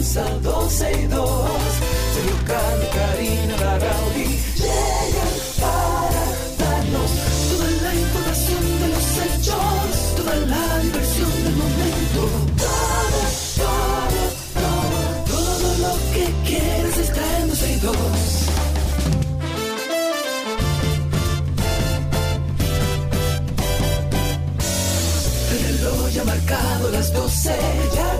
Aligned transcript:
comienza 0.00 0.24
12 0.42 0.92
y 0.92 1.06
2. 1.06 1.40
Sergio 2.14 2.36
Carlos, 2.46 2.88
Karina, 2.94 3.56
Larrauri 3.56 4.40
llegan 4.56 5.34
para 5.60 6.24
darnos 6.58 7.10
toda 7.50 7.70
la 7.82 7.94
información 7.94 8.62
de 8.80 8.88
los 8.88 9.06
hechos, 9.24 10.16
toda 10.16 10.36
la 10.36 10.78
diversión 10.78 11.44
del 11.44 11.54
momento. 11.54 12.20
Todo, 12.56 13.20
todo, 13.60 14.22
todo, 14.56 14.98
todo 15.36 15.68
lo 15.84 15.92
que 16.14 16.26
quieres 16.48 16.96
está 16.96 17.38
en 17.40 17.48
12 17.48 17.72
y 17.72 17.76
2. 17.80 17.96
El 25.52 25.78
reloj 25.78 26.10
ya 26.10 26.22
ha 26.22 26.24
marcado 26.24 26.90
las 26.90 27.12
12, 27.12 27.58
ya 27.94 28.19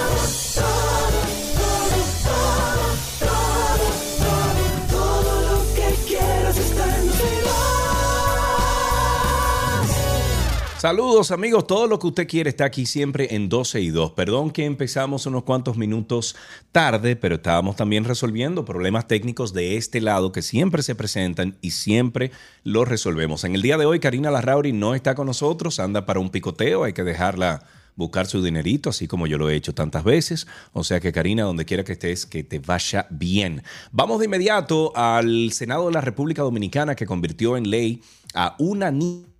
Saludos 10.81 11.29
amigos, 11.29 11.67
todo 11.67 11.85
lo 11.85 11.99
que 11.99 12.07
usted 12.07 12.27
quiere 12.27 12.49
está 12.49 12.65
aquí 12.65 12.87
siempre 12.87 13.35
en 13.35 13.49
12 13.49 13.81
y 13.81 13.91
2. 13.91 14.13
Perdón 14.13 14.49
que 14.49 14.65
empezamos 14.65 15.27
unos 15.27 15.43
cuantos 15.43 15.77
minutos 15.77 16.35
tarde, 16.71 17.15
pero 17.15 17.35
estábamos 17.35 17.75
también 17.75 18.03
resolviendo 18.03 18.65
problemas 18.65 19.07
técnicos 19.07 19.53
de 19.53 19.77
este 19.77 20.01
lado 20.01 20.31
que 20.31 20.41
siempre 20.41 20.81
se 20.81 20.95
presentan 20.95 21.55
y 21.61 21.69
siempre 21.69 22.31
los 22.63 22.87
resolvemos. 22.87 23.43
En 23.43 23.53
el 23.53 23.61
día 23.61 23.77
de 23.77 23.85
hoy 23.85 23.99
Karina 23.99 24.31
Larrauri 24.31 24.73
no 24.73 24.95
está 24.95 25.13
con 25.13 25.27
nosotros, 25.27 25.79
anda 25.79 26.07
para 26.07 26.19
un 26.19 26.31
picoteo, 26.31 26.83
hay 26.83 26.93
que 26.93 27.03
dejarla 27.03 27.63
buscar 27.95 28.25
su 28.25 28.41
dinerito, 28.41 28.89
así 28.89 29.07
como 29.07 29.27
yo 29.27 29.37
lo 29.37 29.51
he 29.51 29.55
hecho 29.55 29.75
tantas 29.75 30.03
veces. 30.03 30.47
O 30.73 30.83
sea 30.83 30.99
que 30.99 31.11
Karina, 31.11 31.43
donde 31.43 31.65
quiera 31.65 31.83
que 31.83 31.91
estés, 31.91 32.25
que 32.25 32.43
te 32.43 32.57
vaya 32.57 33.05
bien. 33.11 33.61
Vamos 33.91 34.17
de 34.17 34.25
inmediato 34.25 34.93
al 34.95 35.51
Senado 35.51 35.85
de 35.85 35.93
la 35.93 36.01
República 36.01 36.41
Dominicana 36.41 36.95
que 36.95 37.05
convirtió 37.05 37.55
en 37.55 37.69
ley 37.69 38.01
a 38.33 38.55
una 38.57 38.89
niña 38.89 39.30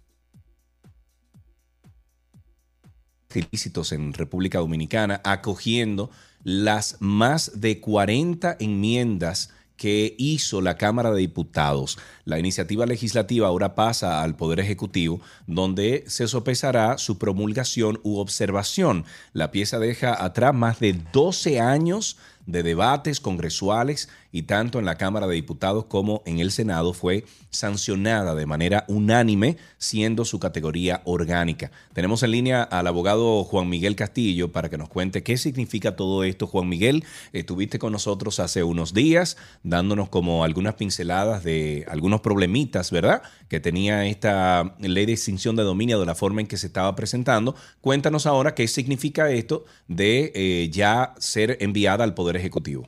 ilícitos 3.39 3.91
en 3.91 4.13
República 4.13 4.59
Dominicana, 4.59 5.21
acogiendo 5.23 6.11
las 6.43 6.97
más 6.99 7.61
de 7.61 7.79
40 7.79 8.57
enmiendas 8.59 9.49
que 9.81 10.13
hizo 10.19 10.61
la 10.61 10.77
Cámara 10.77 11.09
de 11.09 11.21
Diputados. 11.21 11.97
La 12.23 12.37
iniciativa 12.37 12.85
legislativa 12.85 13.47
ahora 13.47 13.73
pasa 13.73 14.21
al 14.21 14.35
Poder 14.35 14.59
Ejecutivo, 14.59 15.21
donde 15.47 16.03
se 16.05 16.27
sopesará 16.27 16.99
su 16.99 17.17
promulgación 17.17 17.99
u 18.03 18.19
observación. 18.19 19.05
La 19.33 19.49
pieza 19.49 19.79
deja 19.79 20.23
atrás 20.23 20.53
más 20.53 20.79
de 20.79 20.93
12 21.11 21.59
años 21.59 22.17
de 22.45 22.63
debates 22.63 23.19
congresuales 23.19 24.09
y 24.31 24.43
tanto 24.43 24.79
en 24.79 24.85
la 24.85 24.97
Cámara 24.97 25.27
de 25.27 25.35
Diputados 25.35 25.85
como 25.85 26.23
en 26.25 26.39
el 26.39 26.51
Senado 26.51 26.93
fue 26.93 27.25
sancionada 27.49 28.33
de 28.33 28.45
manera 28.45 28.85
unánime, 28.87 29.57
siendo 29.77 30.25
su 30.25 30.39
categoría 30.39 31.01
orgánica. 31.05 31.71
Tenemos 31.93 32.23
en 32.23 32.31
línea 32.31 32.63
al 32.63 32.87
abogado 32.87 33.43
Juan 33.43 33.69
Miguel 33.69 33.95
Castillo 33.95 34.51
para 34.51 34.69
que 34.69 34.77
nos 34.77 34.89
cuente 34.89 35.23
qué 35.23 35.37
significa 35.37 35.95
todo 35.95 36.23
esto. 36.23 36.47
Juan 36.47 36.69
Miguel, 36.69 37.03
estuviste 37.33 37.79
con 37.79 37.91
nosotros 37.91 38.39
hace 38.39 38.63
unos 38.63 38.93
días 38.93 39.37
dándonos 39.63 40.09
como 40.09 40.43
algunas 40.43 40.75
pinceladas 40.75 41.43
de 41.43 41.85
algunos 41.89 42.21
problemitas, 42.21 42.91
¿verdad? 42.91 43.21
Que 43.51 43.59
tenía 43.59 44.05
esta 44.05 44.75
ley 44.79 45.05
de 45.05 45.11
extinción 45.11 45.57
de 45.57 45.63
dominio 45.63 45.99
de 45.99 46.05
la 46.05 46.15
forma 46.15 46.39
en 46.39 46.47
que 46.47 46.55
se 46.55 46.67
estaba 46.67 46.95
presentando. 46.95 47.53
Cuéntanos 47.81 48.25
ahora 48.25 48.55
qué 48.55 48.65
significa 48.65 49.29
esto 49.29 49.65
de 49.89 50.31
eh, 50.33 50.69
ya 50.71 51.13
ser 51.17 51.57
enviada 51.59 52.05
al 52.05 52.13
Poder 52.13 52.37
Ejecutivo. 52.37 52.87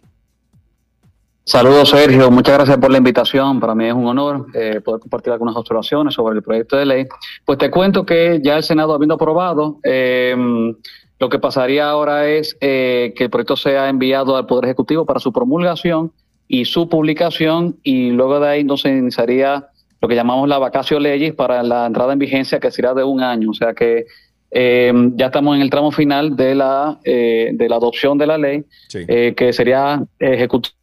Saludos, 1.44 1.90
Sergio. 1.90 2.31
Muchas 2.31 2.56
gracias 2.56 2.78
por 2.78 2.91
la 2.91 2.97
invitación. 3.00 3.59
Para 3.59 3.75
mí 3.75 3.88
es 3.88 3.94
un 3.94 4.07
honor 4.07 4.46
eh, 4.53 4.79
poder 4.79 5.02
compartir 5.02 5.34
algunas 5.34 5.57
observaciones 5.57 6.13
sobre 6.13 6.38
el 6.38 6.41
proyecto 6.41 6.78
de 6.78 6.85
ley. 6.85 7.07
Pues 7.44 7.57
te 7.57 7.69
cuento 7.69 8.06
que 8.06 8.40
ya 8.41 8.56
el 8.56 8.63
Senado 8.63 8.94
habiendo 8.94 9.16
aprobado, 9.16 9.79
eh, 9.84 10.34
lo 11.19 11.28
que 11.28 11.40
pasaría 11.40 11.90
ahora 11.90 12.29
es 12.29 12.56
eh, 12.62 13.13
que 13.18 13.25
el 13.25 13.29
proyecto 13.29 13.57
sea 13.57 13.90
enviado 13.90 14.38
al 14.38 14.46
Poder 14.46 14.63
Ejecutivo 14.63 15.06
para 15.06 15.19
su 15.19 15.34
promulgación 15.34 16.13
y 16.47 16.63
su 16.63 16.88
publicación 16.88 17.78
y 17.84 18.12
luego 18.12 18.40
de 18.40 18.47
ahí 18.47 18.62
entonces 18.62 18.97
iniciaría 18.97 19.68
lo 20.03 20.09
que 20.09 20.16
llamamos 20.16 20.50
la 20.50 20.58
vacacio 20.59 21.00
legis 21.00 21.31
para 21.34 21.64
la 21.64 21.86
entrada 21.86 22.12
en 22.12 22.19
vigencia 22.19 22.59
que 22.59 22.69
será 22.72 22.94
de 22.94 23.06
un 23.06 23.24
año. 23.24 23.52
O 23.52 23.53
sea 23.53 23.74
que 23.74 24.06
eh, 24.52 24.91
ya 25.16 25.28
estamos 25.28 25.56
en 25.56 25.62
el 25.62 25.69
tramo 25.69 25.94
final 25.94 26.36
de 26.36 26.56
la, 26.56 27.00
eh, 27.06 27.52
de 27.53 27.69
la 27.69 27.78
adopción 27.78 28.18
de 28.18 28.28
la 28.28 28.38
ley, 28.38 28.66
Sí. 28.90 29.00
eh, 29.08 29.34
que 29.34 29.53
sería 29.53 30.03
ejecutada. 30.19 30.75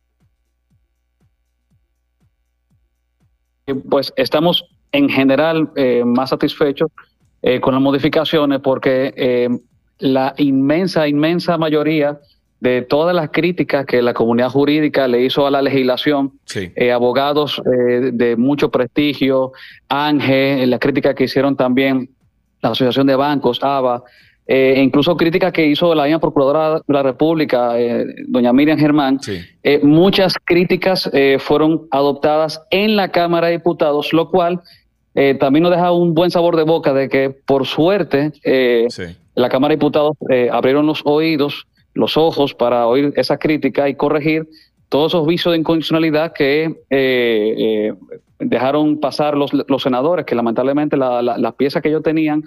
Pues 3.90 4.10
estamos 4.16 4.64
en 4.90 5.10
general 5.10 5.70
más 6.06 6.30
satisfechos 6.30 6.90
con 7.60 7.74
las 7.74 7.82
modificaciones 7.82 8.60
porque 8.60 9.48
la 9.98 10.34
inmensa, 10.38 11.06
inmensa 11.06 11.58
mayoría 11.58 12.18
de 12.60 12.82
todas 12.82 13.14
las 13.16 13.30
críticas 13.30 13.86
que 13.86 14.02
la 14.02 14.12
comunidad 14.12 14.50
jurídica 14.50 15.08
le 15.08 15.22
hizo 15.24 15.46
a 15.46 15.50
la 15.50 15.62
legislación, 15.62 16.32
Sí. 16.44 16.70
eh, 16.76 16.92
abogados 16.92 17.60
eh, 17.64 18.10
de 18.12 18.36
mucho 18.36 18.70
prestigio, 18.70 19.52
ANGE, 19.88 20.66
la 20.66 20.78
crítica 20.78 21.14
que 21.14 21.24
hicieron 21.24 21.56
también 21.56 22.10
la 22.62 22.70
Asociación 22.70 23.06
de 23.06 23.16
Bancos, 23.16 23.60
ABA, 23.62 24.02
eh, 24.46 24.74
e 24.76 24.82
incluso 24.82 25.16
críticas 25.16 25.52
que 25.52 25.66
hizo 25.66 25.94
la 25.94 26.04
misma 26.04 26.18
Procuradora 26.20 26.74
de 26.74 26.80
la 26.92 27.02
República, 27.02 27.78
eh, 27.80 28.04
doña 28.28 28.52
Miriam 28.52 28.78
Germán, 28.78 29.18
Sí. 29.22 29.38
eh, 29.62 29.80
muchas 29.82 30.34
críticas 30.44 31.08
eh, 31.12 31.38
fueron 31.40 31.86
adoptadas 31.90 32.60
en 32.70 32.96
la 32.96 33.10
Cámara 33.10 33.46
de 33.46 33.54
Diputados, 33.54 34.12
lo 34.12 34.28
cual 34.30 34.60
eh, 35.14 35.34
también 35.40 35.62
nos 35.64 35.72
deja 35.72 35.90
un 35.92 36.14
buen 36.14 36.30
sabor 36.30 36.56
de 36.56 36.62
boca 36.64 36.92
de 36.92 37.08
que, 37.08 37.30
por 37.30 37.66
suerte, 37.66 38.32
eh, 38.44 38.86
Sí. 38.90 39.04
la 39.34 39.48
Cámara 39.48 39.72
de 39.72 39.76
Diputados 39.76 40.12
eh, 40.28 40.48
abrieron 40.52 40.86
los 40.86 41.00
oídos, 41.04 41.66
los 42.00 42.16
ojos 42.16 42.54
para 42.54 42.86
oír 42.86 43.12
esa 43.16 43.36
crítica 43.38 43.88
y 43.88 43.94
corregir 43.94 44.48
todos 44.88 45.12
esos 45.12 45.26
vicios 45.26 45.52
de 45.52 45.58
incondicionalidad 45.58 46.32
que 46.32 46.64
eh, 46.64 46.74
eh, 46.90 47.92
dejaron 48.40 48.98
pasar 48.98 49.36
los, 49.36 49.50
los 49.52 49.82
senadores, 49.82 50.24
que 50.26 50.34
lamentablemente 50.34 50.96
la- 50.96 51.22
la- 51.22 51.38
las 51.38 51.54
piezas 51.54 51.82
que 51.82 51.88
ellos 51.90 52.02
tenían 52.02 52.42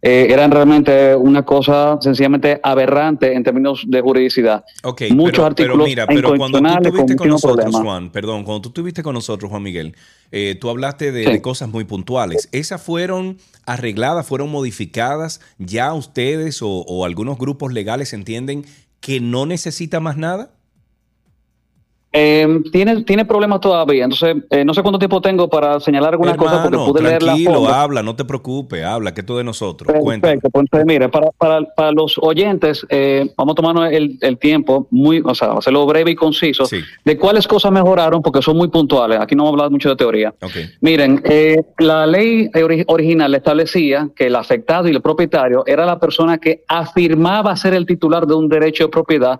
eh, 0.00 0.28
eran 0.30 0.52
realmente 0.52 1.16
una 1.16 1.44
cosa 1.44 1.98
sencillamente 2.00 2.60
aberrante 2.62 3.32
en 3.34 3.42
términos 3.42 3.82
de 3.84 4.00
juridicidad. 4.00 4.62
Ok, 4.84 5.02
Muchos 5.10 5.32
pero, 5.32 5.46
artículos 5.46 5.76
pero 5.78 5.84
mira, 5.88 6.06
pero 6.06 6.36
cuando 6.36 6.60
tú 6.60 6.66
estuviste 6.66 7.16
con 7.16 7.28
nosotros. 7.30 7.74
Juan, 7.74 8.10
perdón, 8.12 8.44
cuando 8.44 8.62
tú 8.62 8.68
estuviste 8.68 9.02
con 9.02 9.14
nosotros, 9.14 9.50
Juan 9.50 9.62
Miguel, 9.64 9.96
eh, 10.30 10.56
tú 10.60 10.70
hablaste 10.70 11.10
de, 11.10 11.24
Sí. 11.24 11.32
de 11.32 11.42
cosas 11.42 11.68
muy 11.68 11.82
puntuales. 11.82 12.48
¿Esas 12.52 12.80
fueron 12.80 13.38
arregladas, 13.66 14.24
fueron 14.24 14.50
modificadas? 14.52 15.40
¿Ya 15.58 15.92
ustedes 15.94 16.62
o, 16.62 16.68
o 16.68 17.04
algunos 17.04 17.36
grupos 17.36 17.72
legales 17.72 18.12
entienden 18.12 18.66
que 19.00 19.20
no 19.20 19.46
necesita 19.46 20.00
más 20.00 20.16
nada? 20.16 20.50
Eh, 22.10 22.62
tiene, 22.72 23.02
tiene 23.04 23.26
problemas 23.26 23.60
todavía, 23.60 24.04
entonces 24.04 24.36
eh, 24.48 24.64
no 24.64 24.72
sé 24.72 24.80
cuánto 24.80 24.98
tiempo 24.98 25.20
tengo 25.20 25.50
para 25.50 25.78
señalar 25.78 26.14
algunas 26.14 26.38
cosas 26.38 26.60
porque 26.62 26.74
Hermano, 26.76 26.90
pude 26.92 27.02
leer 27.02 27.18
tranquilo, 27.22 27.68
habla, 27.68 28.02
no 28.02 28.16
te 28.16 28.24
preocupes, 28.24 28.82
habla, 28.82 29.12
que 29.12 29.20
es 29.20 29.26
de 29.26 29.44
nosotros. 29.44 29.92
Perfecto, 29.92 30.48
pues 30.48 30.62
entonces, 30.62 30.86
mire, 30.86 31.10
para, 31.10 31.30
para, 31.32 31.62
para 31.76 31.92
los 31.92 32.16
oyentes, 32.18 32.86
eh, 32.88 33.30
vamos 33.36 33.52
a 33.52 33.54
tomarnos 33.56 33.92
el, 33.92 34.16
el 34.22 34.38
tiempo, 34.38 34.88
muy, 34.90 35.20
o 35.22 35.34
sea, 35.34 35.52
hacerlo 35.52 35.84
breve 35.84 36.12
y 36.12 36.14
conciso, 36.14 36.64
Sí. 36.64 36.80
de 37.04 37.18
cuáles 37.18 37.46
cosas 37.46 37.72
mejoraron, 37.72 38.22
porque 38.22 38.40
son 38.40 38.56
muy 38.56 38.68
puntuales. 38.68 39.20
Aquí 39.20 39.34
no 39.34 39.44
vamos 39.44 39.52
a 39.52 39.64
hablar 39.64 39.70
mucho 39.72 39.90
de 39.90 39.96
teoría. 39.96 40.34
Miren, 40.80 41.20
eh, 41.24 41.58
la 41.78 42.06
ley 42.06 42.48
ori- 42.54 42.84
original 42.88 43.34
establecía 43.34 44.08
que 44.16 44.28
el 44.28 44.36
afectado 44.36 44.88
y 44.88 44.92
el 44.92 45.02
propietario 45.02 45.62
era 45.66 45.84
la 45.84 46.00
persona 46.00 46.38
que 46.38 46.64
afirmaba 46.68 47.54
ser 47.54 47.74
el 47.74 47.84
titular 47.84 48.26
de 48.26 48.34
un 48.34 48.48
derecho 48.48 48.84
de 48.84 48.88
propiedad, 48.88 49.38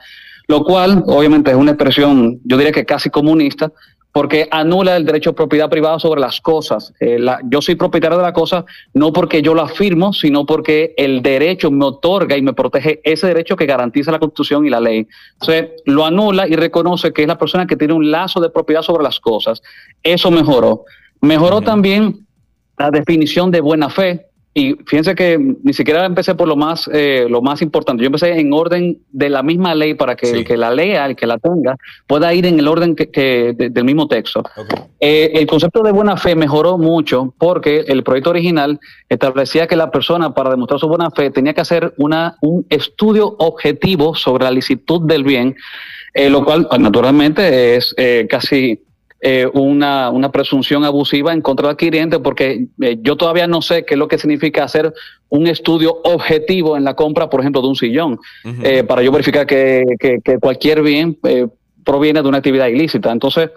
lo 0.48 0.64
cual 0.64 1.02
obviamente 1.06 1.50
es 1.50 1.56
una 1.56 1.72
expresión, 1.72 2.40
yo 2.44 2.56
diría 2.56 2.72
que 2.72 2.84
casi 2.86 3.10
comunista, 3.10 3.70
porque 4.10 4.48
anula 4.50 4.96
el 4.96 5.04
derecho 5.04 5.30
de 5.30 5.34
propiedad 5.36 5.68
privada 5.68 5.98
sobre 5.98 6.20
las 6.20 6.40
cosas. 6.40 6.92
Eh, 6.98 7.18
la- 7.18 7.38
yo 7.44 7.60
soy 7.60 7.74
propietario 7.74 8.16
de 8.16 8.24
la 8.24 8.32
cosa 8.32 8.64
no 8.94 9.12
porque 9.12 9.42
yo 9.42 9.54
lo 9.54 9.60
afirmo, 9.62 10.14
sino 10.14 10.46
porque 10.46 10.94
el 10.96 11.20
derecho 11.22 11.70
me 11.70 11.84
otorga 11.84 12.36
y 12.36 12.42
me 12.42 12.54
protege 12.54 13.00
ese 13.04 13.26
derecho 13.28 13.54
que 13.54 13.66
garantiza 13.66 14.10
la 14.10 14.18
Constitución 14.18 14.66
y 14.66 14.70
la 14.70 14.80
ley. 14.80 15.06
Entonces, 15.34 15.68
lo 15.84 16.06
anula 16.06 16.48
y 16.48 16.56
reconoce 16.56 17.12
que 17.12 17.22
es 17.22 17.28
la 17.28 17.38
persona 17.38 17.66
que 17.66 17.76
tiene 17.76 17.92
un 17.92 18.10
lazo 18.10 18.40
de 18.40 18.48
propiedad 18.48 18.82
sobre 18.82 19.04
las 19.04 19.20
cosas. 19.20 19.60
Eso 20.02 20.30
mejoró. 20.30 20.84
Mejoró 21.20 21.60
también 21.60 22.26
la 22.78 22.90
definición 22.90 23.50
de 23.50 23.60
buena 23.60 23.90
fe, 23.90 24.27
y 24.54 24.74
fíjense 24.86 25.14
que 25.14 25.38
ni 25.38 25.72
siquiera 25.72 26.04
empecé 26.04 26.34
por 26.34 26.48
lo 26.48 26.56
más, 26.56 26.90
eh, 26.92 27.26
lo 27.28 27.42
más 27.42 27.62
importante. 27.62 28.02
Yo 28.02 28.06
empecé 28.06 28.38
en 28.38 28.52
orden 28.52 28.98
de 29.12 29.28
la 29.28 29.42
misma 29.42 29.74
ley 29.74 29.94
para 29.94 30.16
que 30.16 30.30
el 30.30 30.44
que 30.44 30.56
la 30.56 30.72
lea, 30.72 31.06
el 31.06 31.14
que 31.14 31.26
la 31.26 31.38
tenga, 31.38 31.76
pueda 32.06 32.32
ir 32.34 32.44
en 32.46 32.58
el 32.58 32.66
orden 32.66 32.96
que, 32.96 33.54
del 33.56 33.84
mismo 33.84 34.08
texto. 34.08 34.42
Eh, 34.98 35.30
el 35.34 35.46
concepto 35.46 35.82
de 35.82 35.92
buena 35.92 36.16
fe 36.16 36.34
mejoró 36.34 36.76
mucho 36.76 37.34
porque 37.38 37.84
el 37.86 38.02
proyecto 38.02 38.30
original 38.30 38.80
establecía 39.08 39.66
que 39.66 39.76
la 39.76 39.90
persona 39.90 40.34
para 40.34 40.50
demostrar 40.50 40.80
su 40.80 40.88
buena 40.88 41.10
fe 41.10 41.30
tenía 41.30 41.54
que 41.54 41.60
hacer 41.60 41.94
una, 41.98 42.36
un 42.40 42.66
estudio 42.68 43.36
objetivo 43.38 44.16
sobre 44.16 44.44
la 44.44 44.50
licitud 44.50 45.02
del 45.02 45.22
bien, 45.22 45.54
eh, 46.14 46.30
lo 46.30 46.44
cual 46.44 46.66
naturalmente 46.78 47.76
es 47.76 47.94
casi 48.28 48.82
eh, 49.20 49.48
una, 49.52 50.10
una, 50.10 50.30
presunción 50.30 50.84
abusiva 50.84 51.32
en 51.32 51.40
contra 51.40 51.66
del 51.66 51.72
adquiriente 51.72 52.20
porque 52.20 52.66
eh, 52.80 52.98
yo 53.02 53.16
todavía 53.16 53.48
no 53.48 53.62
sé 53.62 53.84
qué 53.84 53.94
es 53.94 53.98
lo 53.98 54.06
que 54.06 54.16
significa 54.16 54.62
hacer 54.62 54.94
un 55.28 55.48
estudio 55.48 56.00
objetivo 56.04 56.76
en 56.76 56.84
la 56.84 56.94
compra, 56.94 57.28
por 57.28 57.40
ejemplo, 57.40 57.60
de 57.60 57.66
un 57.66 57.74
sillón, 57.74 58.20
eh, 58.62 58.84
para 58.84 59.02
yo 59.02 59.10
verificar 59.10 59.44
que, 59.44 59.84
que, 59.98 60.38
cualquier 60.38 60.82
bien 60.82 61.18
proviene 61.84 62.22
de 62.22 62.28
una 62.28 62.38
actividad 62.38 62.68
ilícita. 62.68 63.10
Entonces, 63.10 63.50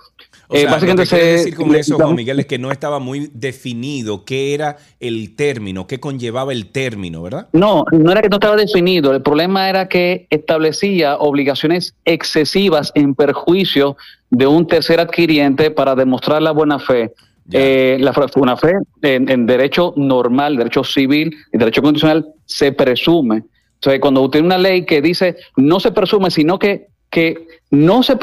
básicamente 0.69 1.05
se, 1.05 1.17
decir 1.17 1.55
con 1.55 1.73
eso, 1.75 1.95
Juan 1.95 2.15
Miguel, 2.15 2.39
es 2.39 2.45
que 2.45 2.59
no 2.59 2.71
estaba 2.71 2.99
muy 2.99 3.29
definido 3.33 4.25
qué 4.25 4.53
era 4.53 4.77
el 4.99 5.35
término, 5.35 5.87
qué 5.87 5.99
conllevaba 5.99 6.51
el 6.51 6.67
término, 6.71 7.21
¿verdad? 7.21 7.47
No, 7.53 7.85
no 7.91 8.11
era 8.11 8.21
que 8.21 8.29
no 8.29 8.35
estaba 8.35 8.55
definido. 8.55 9.13
El 9.13 9.21
problema 9.21 9.69
era 9.69 9.87
que 9.87 10.27
establecía 10.29 11.17
obligaciones 11.17 11.95
excesivas 12.05 12.91
en 12.95 13.15
perjuicio 13.15 13.95
de 14.29 14.47
un 14.47 14.67
tercer 14.67 14.99
adquiriente 14.99 15.71
para 15.71 15.95
demostrar 15.95 16.41
la 16.41 16.51
buena 16.51 16.79
fe. 16.79 17.13
Eh, 17.53 17.97
la 17.99 18.11
buena 18.33 18.55
fe 18.55 18.73
en, 19.01 19.45
derecho 19.45 19.93
normal, 19.97 20.55
derecho 20.55 20.83
civil 20.83 21.35
y 21.51 21.57
derecho 21.57 21.81
constitucional 21.81 22.25
se 22.45 22.71
presume. 22.71 23.43
Entonces, 23.75 23.99
cuando 23.99 24.29
tiene 24.29 24.47
una 24.47 24.57
ley 24.57 24.85
que 24.85 25.01
dice 25.01 25.35
no 25.57 25.79
se 25.79 25.91
presume, 25.91 26.31
sino 26.31 26.59
que, 26.59 26.87
que 27.09 27.47
no 27.71 28.03
se, 28.03 28.17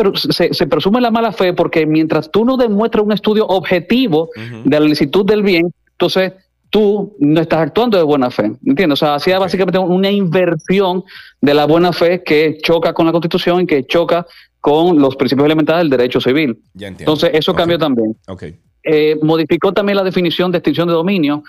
se, 0.52 0.66
presume 0.66 1.00
la 1.00 1.10
mala 1.10 1.32
fe, 1.32 1.54
porque 1.54 1.86
mientras 1.86 2.30
tú 2.30 2.44
no 2.44 2.56
demuestras 2.56 3.04
un 3.04 3.12
estudio 3.12 3.46
objetivo 3.46 4.28
de 4.64 4.78
la 4.78 4.86
licitud 4.86 5.24
del 5.24 5.42
bien, 5.42 5.72
entonces 5.92 6.34
tú 6.70 7.16
no 7.18 7.40
estás 7.40 7.60
actuando 7.60 7.96
de 7.96 8.04
buena 8.04 8.30
fe. 8.30 8.52
¿Entiendes? 8.64 9.02
O 9.02 9.06
sea, 9.06 9.14
hacía 9.14 9.38
básicamente 9.38 9.78
una 9.78 10.10
inversión 10.10 11.02
de 11.40 11.54
la 11.54 11.64
buena 11.64 11.92
fe 11.92 12.22
que 12.22 12.58
choca 12.62 12.92
con 12.92 13.06
la 13.06 13.12
Constitución 13.12 13.62
y 13.62 13.66
que 13.66 13.86
choca 13.86 14.26
con 14.60 14.98
los 15.00 15.16
principios 15.16 15.46
elementales 15.46 15.84
del 15.84 15.90
derecho 15.90 16.20
civil. 16.20 16.58
Entonces, 16.78 17.30
eso 17.32 17.54
cambió 17.54 17.78
también. 17.78 18.16
Eh, 18.82 19.18
modificó 19.22 19.72
también 19.72 19.96
la 19.96 20.04
definición 20.04 20.52
de 20.52 20.58
extinción 20.58 20.88
de 20.88 20.94
dominio 20.94 21.42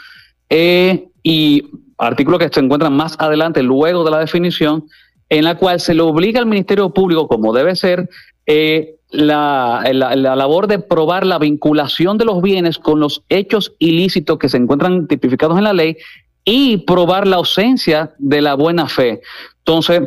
eh, 0.49 1.07
y 1.21 1.65
artículo 1.97 2.39
que 2.39 2.49
se 2.49 2.59
encuentra 2.59 2.89
más 2.89 3.15
adelante, 3.19 3.61
luego 3.61 4.03
de 4.03 4.11
la 4.11 4.19
definición, 4.19 4.85
en 5.29 5.45
la 5.45 5.55
cual 5.55 5.79
se 5.79 5.93
le 5.93 6.01
obliga 6.01 6.39
al 6.39 6.45
Ministerio 6.45 6.89
Público, 6.91 7.27
como 7.27 7.53
debe 7.53 7.75
ser, 7.75 8.09
eh, 8.45 8.95
la, 9.11 9.83
la, 9.91 10.15
labor 10.35 10.67
de 10.67 10.79
probar 10.79 11.25
la 11.25 11.39
vinculación 11.39 12.17
de 12.17 12.25
los 12.25 12.41
bienes 12.41 12.77
con 12.77 12.99
los 12.99 13.23
hechos 13.29 13.73
ilícitos 13.79 14.37
que 14.37 14.49
se 14.49 14.57
encuentran 14.57 15.07
tipificados 15.07 15.57
en 15.57 15.63
la 15.63 15.73
ley 15.73 15.97
y 16.45 16.77
probar 16.77 17.27
la 17.27 17.37
ausencia 17.37 18.13
de 18.17 18.41
la 18.41 18.55
buena 18.55 18.87
fe. 18.87 19.21
Entonces, 19.59 20.01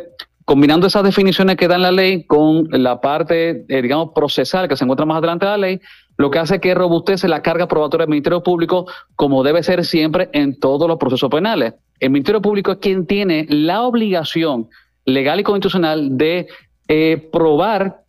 combinando 0.45 0.87
esas 0.87 1.03
definiciones 1.03 1.55
que 1.55 1.67
da 1.67 1.77
la 1.77 1.91
ley 1.91 2.25
con 2.25 2.67
la 2.71 2.99
parte, 3.01 3.65
eh, 3.67 3.81
digamos, 3.81 4.11
procesal 4.13 4.67
que 4.67 4.77
se 4.77 4.83
encuentra 4.83 5.05
más 5.05 5.17
adelante 5.17 5.45
de 5.45 5.51
la 5.51 5.57
ley, 5.57 5.81
lo 6.17 6.29
que 6.29 6.39
hace 6.39 6.59
que 6.59 6.75
robustece 6.75 7.27
la 7.27 7.41
carga 7.41 7.67
probatoria 7.67 8.05
del 8.05 8.11
Ministerio 8.11 8.43
Público, 8.43 8.85
como 9.15 9.43
debe 9.43 9.63
ser 9.63 9.83
siempre 9.85 10.29
en 10.33 10.59
todos 10.59 10.87
los 10.87 10.97
procesos 10.97 11.29
penales. 11.29 11.73
El 11.99 12.11
Ministerio 12.11 12.41
Público 12.41 12.73
es 12.73 12.77
quien 12.77 13.07
tiene 13.07 13.45
la 13.49 13.83
obligación 13.83 14.69
legal 15.05 15.39
y 15.39 15.43
constitucional 15.43 16.17
de 16.17 16.47
eh, 16.87 17.29
probar 17.31 18.01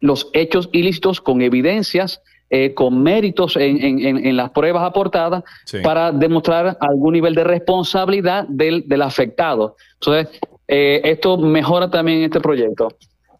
los 0.00 0.28
hechos 0.32 0.68
ilícitos 0.72 1.20
con 1.20 1.40
evidencias, 1.42 2.20
eh, 2.50 2.74
con 2.74 3.02
méritos 3.02 3.56
en, 3.58 4.36
las 4.36 4.50
pruebas 4.50 4.84
aportadas 4.84 5.42
para 5.82 6.12
demostrar 6.12 6.76
algún 6.80 7.14
nivel 7.14 7.34
de 7.34 7.44
responsabilidad 7.44 8.46
del, 8.48 8.86
del 8.86 9.02
afectado. 9.02 9.76
Entonces, 9.94 10.28
eh, 10.68 11.00
esto 11.04 11.36
mejora 11.38 11.90
también 11.90 12.22
este 12.22 12.40
proyecto. 12.40 12.88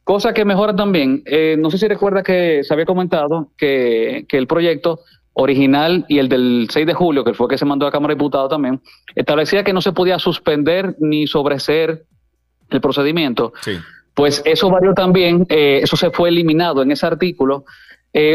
Cosa 0.04 0.34
que 0.34 0.44
mejora 0.44 0.76
también, 0.76 1.22
eh, 1.24 1.56
no 1.58 1.70
sé 1.70 1.78
si 1.78 1.88
recuerda 1.88 2.22
que 2.22 2.62
se 2.62 2.74
había 2.74 2.84
comentado 2.84 3.52
que, 3.56 4.26
el 4.30 4.46
proyecto 4.46 5.00
original 5.32 6.04
y 6.08 6.18
el 6.18 6.28
del 6.28 6.68
6 6.70 6.86
de 6.86 6.94
julio, 6.94 7.24
que 7.24 7.32
fue 7.32 7.48
que 7.48 7.56
se 7.56 7.64
mandó 7.64 7.86
a 7.86 7.90
Cámara 7.90 8.12
de 8.12 8.16
Diputados 8.16 8.50
también, 8.50 8.82
establecía 9.14 9.64
que 9.64 9.72
no 9.72 9.80
se 9.80 9.92
podía 9.92 10.18
suspender 10.18 10.94
ni 11.00 11.26
sobreser 11.26 12.04
el 12.70 12.80
procedimiento. 12.80 13.52
Pues 14.14 14.42
eso 14.44 14.70
varió 14.70 14.94
también, 14.94 15.46
eh, 15.48 15.80
eso 15.82 15.96
se 15.96 16.10
fue 16.10 16.28
eliminado 16.28 16.82
en 16.82 16.90
ese 16.90 17.06
artículo, 17.06 17.64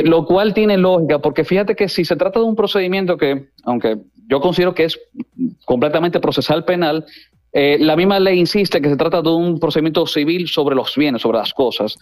lo 0.03 0.25
cual 0.25 0.53
tiene 0.53 0.77
lógica, 0.77 1.19
porque 1.19 1.45
fíjate 1.45 1.73
que 1.73 1.87
si 1.87 2.03
se 2.03 2.17
trata 2.17 2.39
de 2.39 2.45
un 2.45 2.55
procedimiento 2.55 3.15
que, 3.15 3.47
aunque 3.63 3.97
yo 4.27 4.41
considero 4.41 4.75
que 4.75 4.83
es 4.83 4.99
completamente 5.65 6.19
procesal 6.19 6.65
penal, 6.65 7.05
eh, 7.51 7.77
la 7.79 7.95
misma 7.95 8.19
ley 8.19 8.39
insiste 8.39 8.81
que 8.81 8.89
se 8.89 8.95
trata 8.95 9.21
de 9.21 9.29
un 9.29 9.59
procedimiento 9.59 10.05
civil 10.05 10.47
sobre 10.47 10.75
los 10.75 10.95
bienes, 10.95 11.21
sobre 11.21 11.39
las 11.39 11.53
cosas. 11.53 11.97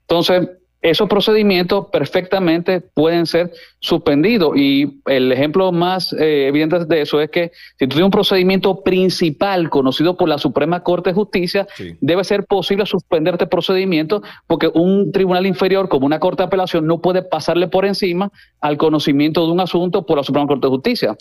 Entonces, 0.00 0.48
esos 0.80 1.08
procedimientos 1.08 1.86
perfectamente 1.90 2.80
pueden 2.80 3.26
ser 3.26 3.52
suspendidos 3.80 4.56
y 4.56 5.00
el 5.06 5.32
ejemplo 5.32 5.72
más 5.72 6.12
eh, 6.12 6.46
evidente 6.46 6.84
de 6.84 7.00
eso 7.00 7.20
es 7.20 7.30
que 7.30 7.50
si 7.78 7.86
tú 7.86 7.96
tienes 7.96 8.04
un 8.04 8.10
procedimiento 8.12 8.82
principal 8.82 9.70
conocido 9.70 10.16
por 10.16 10.28
la 10.28 10.38
Suprema 10.38 10.82
Corte 10.84 11.10
de 11.10 11.14
Justicia, 11.14 11.66
debe 12.00 12.22
ser 12.22 12.44
posible 12.44 12.86
suspender 12.86 13.34
este 13.34 13.46
procedimiento 13.46 14.22
porque 14.46 14.68
un 14.72 15.10
tribunal 15.10 15.46
inferior 15.46 15.88
como 15.88 16.06
una 16.06 16.20
Corte 16.20 16.42
de 16.42 16.46
Apelación 16.46 16.86
no 16.86 17.00
puede 17.00 17.22
pasarle 17.22 17.66
por 17.66 17.84
encima 17.84 18.30
al 18.60 18.76
conocimiento 18.76 19.46
de 19.46 19.52
un 19.52 19.60
asunto 19.60 20.06
por 20.06 20.16
la 20.16 20.22
Suprema 20.22 20.46
Corte 20.46 20.68
de 20.68 20.70
Justicia. 20.70 21.16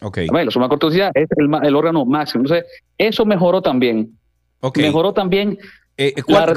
la 0.45 0.51
Suprema 0.51 0.69
Corte 0.69 0.85
de 0.85 0.89
Justicia 0.89 1.11
es 1.15 1.27
el, 1.37 1.75
órgano 1.75 2.05
máximo. 2.05 2.43
Entonces, 2.43 2.65
eso 2.97 3.25
mejoró 3.25 3.61
también. 3.61 4.11
Mejoró 4.75 5.13
también 5.13 5.57
eh, 5.99 6.13
eh, 6.15 6.21
¿cuál, 6.21 6.53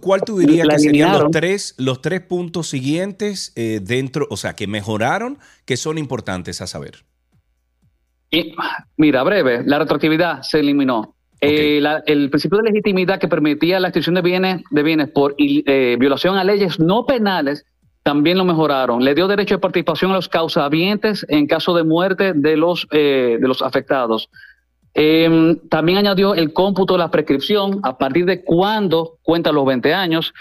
¿cuál, 0.00 0.22
tú, 0.22 0.38
dirías 0.38 0.68
que 0.68 0.78
serían 0.78 1.12
los 1.12 1.30
tres, 1.30 1.74
los 1.78 2.02
tres 2.02 2.20
puntos 2.20 2.68
siguientes 2.68 3.52
eh, 3.56 3.80
dentro, 3.82 4.26
o 4.28 4.36
sea, 4.36 4.54
que 4.54 4.66
mejoraron, 4.66 5.38
que 5.64 5.78
son 5.78 5.96
importantes 5.96 6.60
a 6.60 6.66
saber? 6.66 7.04
mira, 8.98 9.22
breve, 9.22 9.62
la 9.64 9.78
retroactividad 9.78 10.42
se 10.42 10.60
eliminó. 10.60 11.14
el 11.40 12.28
principio 12.28 12.58
de 12.58 12.64
legitimidad 12.64 13.18
que 13.18 13.26
permitía 13.26 13.80
la 13.80 13.88
extinción 13.88 14.16
de 14.16 14.20
bienes, 14.20 14.62
de 14.70 14.82
bienes 14.82 15.08
por 15.08 15.34
violación 15.36 16.36
a 16.36 16.44
leyes 16.44 16.78
no 16.78 17.06
penales 17.06 17.64
también 18.02 18.36
lo 18.36 18.44
mejoraron. 18.44 19.02
Le 19.02 19.14
dio 19.14 19.28
derecho 19.28 19.54
de 19.54 19.60
participación 19.60 20.10
a 20.10 20.14
los 20.14 20.28
causavientes 20.28 21.24
en 21.30 21.46
caso 21.46 21.74
de 21.74 21.84
muerte 21.84 22.34
de 22.34 22.56
los, 22.58 22.86
de 22.90 23.38
los 23.40 23.62
afectados. 23.62 24.28
Em, 25.00 25.56
también 25.68 25.98
añadió 25.98 26.34
el 26.34 26.52
cómputo 26.52 26.94
de 26.94 26.98
la 26.98 27.10
prescripción 27.12 27.78
a 27.84 27.96
partir 27.96 28.24
de 28.24 28.42
cuándo 28.42 29.18
cuenta 29.22 29.52
los 29.52 29.64
20 29.64 29.94
años. 29.94 30.34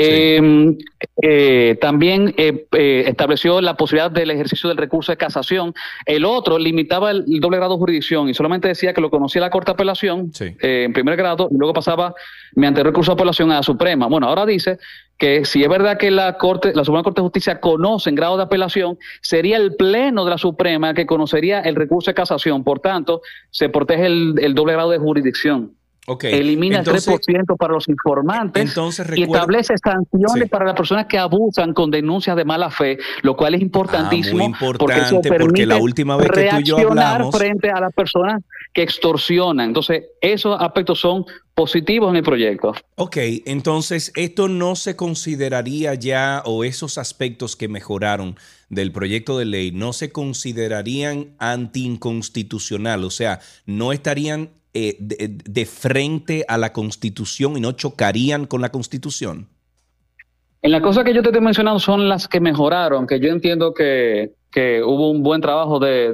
Em, 0.00 0.78
eh, 1.22 1.76
también 1.80 2.32
eh, 2.36 2.66
eh, 2.70 3.04
estableció 3.08 3.60
la 3.60 3.76
posibilidad 3.76 4.12
del 4.12 4.30
ejercicio 4.30 4.68
del 4.68 4.78
recurso 4.78 5.10
de 5.10 5.16
casación. 5.16 5.74
El 6.06 6.24
otro 6.24 6.56
limitaba 6.56 7.10
el, 7.10 7.24
doble 7.40 7.56
grado 7.56 7.74
de 7.74 7.80
jurisdicción 7.80 8.28
y 8.28 8.34
solamente 8.34 8.68
decía 8.68 8.94
que 8.94 9.00
lo 9.00 9.10
conocía 9.10 9.40
la 9.40 9.50
Corte 9.50 9.72
de 9.72 9.74
Apelación 9.74 10.30
en 10.38 10.92
primer 10.92 11.16
grado 11.16 11.48
y 11.50 11.56
luego 11.56 11.74
pasaba 11.74 12.14
mediante 12.54 12.84
recurso 12.84 13.10
de 13.10 13.14
apelación 13.14 13.50
a 13.50 13.56
la 13.56 13.62
Suprema. 13.64 14.06
Bueno, 14.06 14.28
ahora 14.28 14.46
dice 14.46 14.78
que 15.18 15.44
si 15.44 15.64
es 15.64 15.68
verdad 15.68 15.98
que 15.98 16.12
la 16.12 16.38
Corte, 16.38 16.72
la 16.74 16.84
Suprema 16.84 17.02
Corte 17.02 17.20
de 17.20 17.24
Justicia 17.24 17.58
conoce 17.58 18.08
en 18.08 18.14
grado 18.14 18.36
de 18.36 18.44
apelación, 18.44 18.98
sería 19.20 19.56
el 19.56 19.74
Pleno 19.74 20.24
de 20.24 20.30
la 20.30 20.38
Suprema 20.38 20.94
que 20.94 21.06
conocería 21.06 21.60
el 21.60 21.74
recurso 21.74 22.12
de 22.12 22.14
casación. 22.14 22.62
Por 22.62 22.78
tanto, 22.78 23.20
se 23.50 23.68
protege 23.68 24.06
el, 24.06 24.54
doble 24.54 24.74
grado 24.74 24.90
de 24.90 24.98
jurisdicción. 24.98 25.72
Elimina 26.22 26.80
el 26.80 26.86
3% 26.86 27.56
para 27.56 27.74
los 27.74 27.88
informantes 27.88 28.74
y 29.14 29.22
establece 29.22 29.74
sanciones 29.82 30.48
para 30.48 30.64
las 30.64 30.74
personas 30.74 31.06
que 31.06 31.18
abusan 31.18 31.74
con 31.74 31.90
denuncias 31.90 32.36
de 32.36 32.44
mala 32.44 32.70
fe, 32.70 32.98
lo 33.22 33.36
cual 33.36 33.54
es 33.54 33.60
importantísimo. 33.60 34.36
Ah, 34.36 34.48
muy 34.48 34.52
importante, 34.52 35.32
porque, 35.38 35.66
la 35.66 35.76
última 35.76 36.16
vez 36.16 36.30
que 36.30 36.48
tú 36.48 36.56
y 36.60 36.64
yo 36.64 36.78
hablamos... 36.78 37.36
frente 37.36 37.70
a 37.70 37.80
las 37.80 37.92
personas 37.92 38.42
que 38.72 38.82
extorsionan. 38.82 39.68
Entonces, 39.68 40.04
esos 40.20 40.56
aspectos 40.60 41.00
son 41.00 41.24
positivos 41.54 42.10
en 42.10 42.16
el 42.16 42.22
proyecto. 42.22 42.72
Ok, 42.94 43.16
entonces 43.44 44.12
esto 44.14 44.48
no 44.48 44.76
se 44.76 44.94
consideraría 44.94 45.94
ya, 45.94 46.42
o 46.44 46.62
esos 46.62 46.98
aspectos 46.98 47.56
que 47.56 47.66
mejoraron 47.66 48.36
del 48.68 48.92
proyecto 48.92 49.38
de 49.38 49.44
ley, 49.44 49.72
no 49.72 49.92
se 49.92 50.12
considerarían 50.12 51.34
antiinconstitucional, 51.38 53.02
o 53.02 53.10
sea, 53.10 53.40
no 53.66 53.92
estarían 53.92 54.50
eh, 54.74 54.96
de, 54.98 55.66
frente 55.66 56.44
a 56.46 56.58
la 56.58 56.72
constitución 56.72 57.56
y 57.56 57.60
no 57.60 57.72
chocarían 57.72 58.46
con 58.46 58.60
la 58.60 58.70
constitución. 58.70 59.48
En 60.60 60.72
las 60.72 60.82
cosas 60.82 61.04
que 61.04 61.14
yo 61.14 61.22
te 61.22 61.30
he 61.30 61.40
mencionado 61.40 61.78
son 61.78 62.08
las 62.08 62.28
que 62.28 62.40
mejoraron, 62.40 63.06
que 63.06 63.20
yo 63.20 63.28
entiendo 63.28 63.72
que, 63.72 64.34
que 64.50 64.82
hubo 64.82 65.10
un 65.10 65.22
buen 65.22 65.40
trabajo 65.40 65.78
de... 65.78 66.12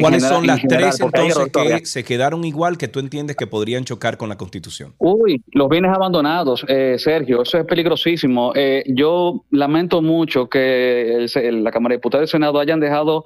¿Cuáles 0.00 0.22
son 0.22 0.46
las 0.46 0.60
tres 0.62 1.00
entonces 1.00 1.80
que 1.80 1.86
se 1.86 2.04
quedaron 2.04 2.44
igual 2.44 2.78
que 2.78 2.88
tú 2.88 3.00
entiendes 3.00 3.36
que 3.36 3.46
podrían 3.46 3.84
chocar 3.84 4.16
con 4.16 4.28
la 4.28 4.36
Constitución? 4.36 4.94
Uy, 4.98 5.42
los 5.52 5.68
bienes 5.68 5.92
abandonados, 5.94 6.64
eh, 6.68 6.96
Sergio, 6.98 7.42
eso 7.42 7.58
es 7.58 7.64
peligrosísimo. 7.64 8.52
Eh, 8.54 8.84
yo 8.88 9.44
lamento 9.50 10.02
mucho 10.02 10.48
que 10.48 11.26
la 11.34 11.70
Cámara 11.70 11.92
de 11.92 11.98
Diputados 11.98 12.22
y 12.22 12.26
el 12.26 12.28
Senado 12.28 12.60
hayan 12.60 12.80
dejado 12.80 13.24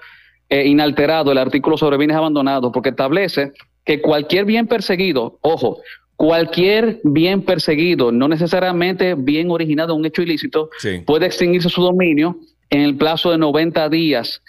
eh, 0.51 0.67
inalterado 0.67 1.33
el 1.33 1.39
artículo 1.39 1.79
sobre 1.79 1.97
bienes 1.97 2.17
abandonados, 2.17 2.73
porque 2.73 2.91
establece 2.91 3.53
que 3.85 4.01
cualquier 4.01 4.45
bien 4.45 4.67
perseguido, 4.67 5.39
ojo, 5.41 5.81
cualquier 6.17 7.01
bien 7.05 7.43
perseguido, 7.43 8.13
no 8.13 8.29
necesariamente 8.29 9.15
bien 9.15 9.51
originado 9.51 9.95
en 9.95 10.01
un 10.01 10.07
hecho 10.07 10.23
ilícito, 10.23 10.69
puede 11.07 11.27
extinguirse 11.27 11.71
su 11.71 11.81
dominio 11.81 12.37
en 12.69 12.83
el 12.83 12.97
plazo 12.97 13.31
de 13.31 13.39
90 13.39 13.89
días. 13.89 14.43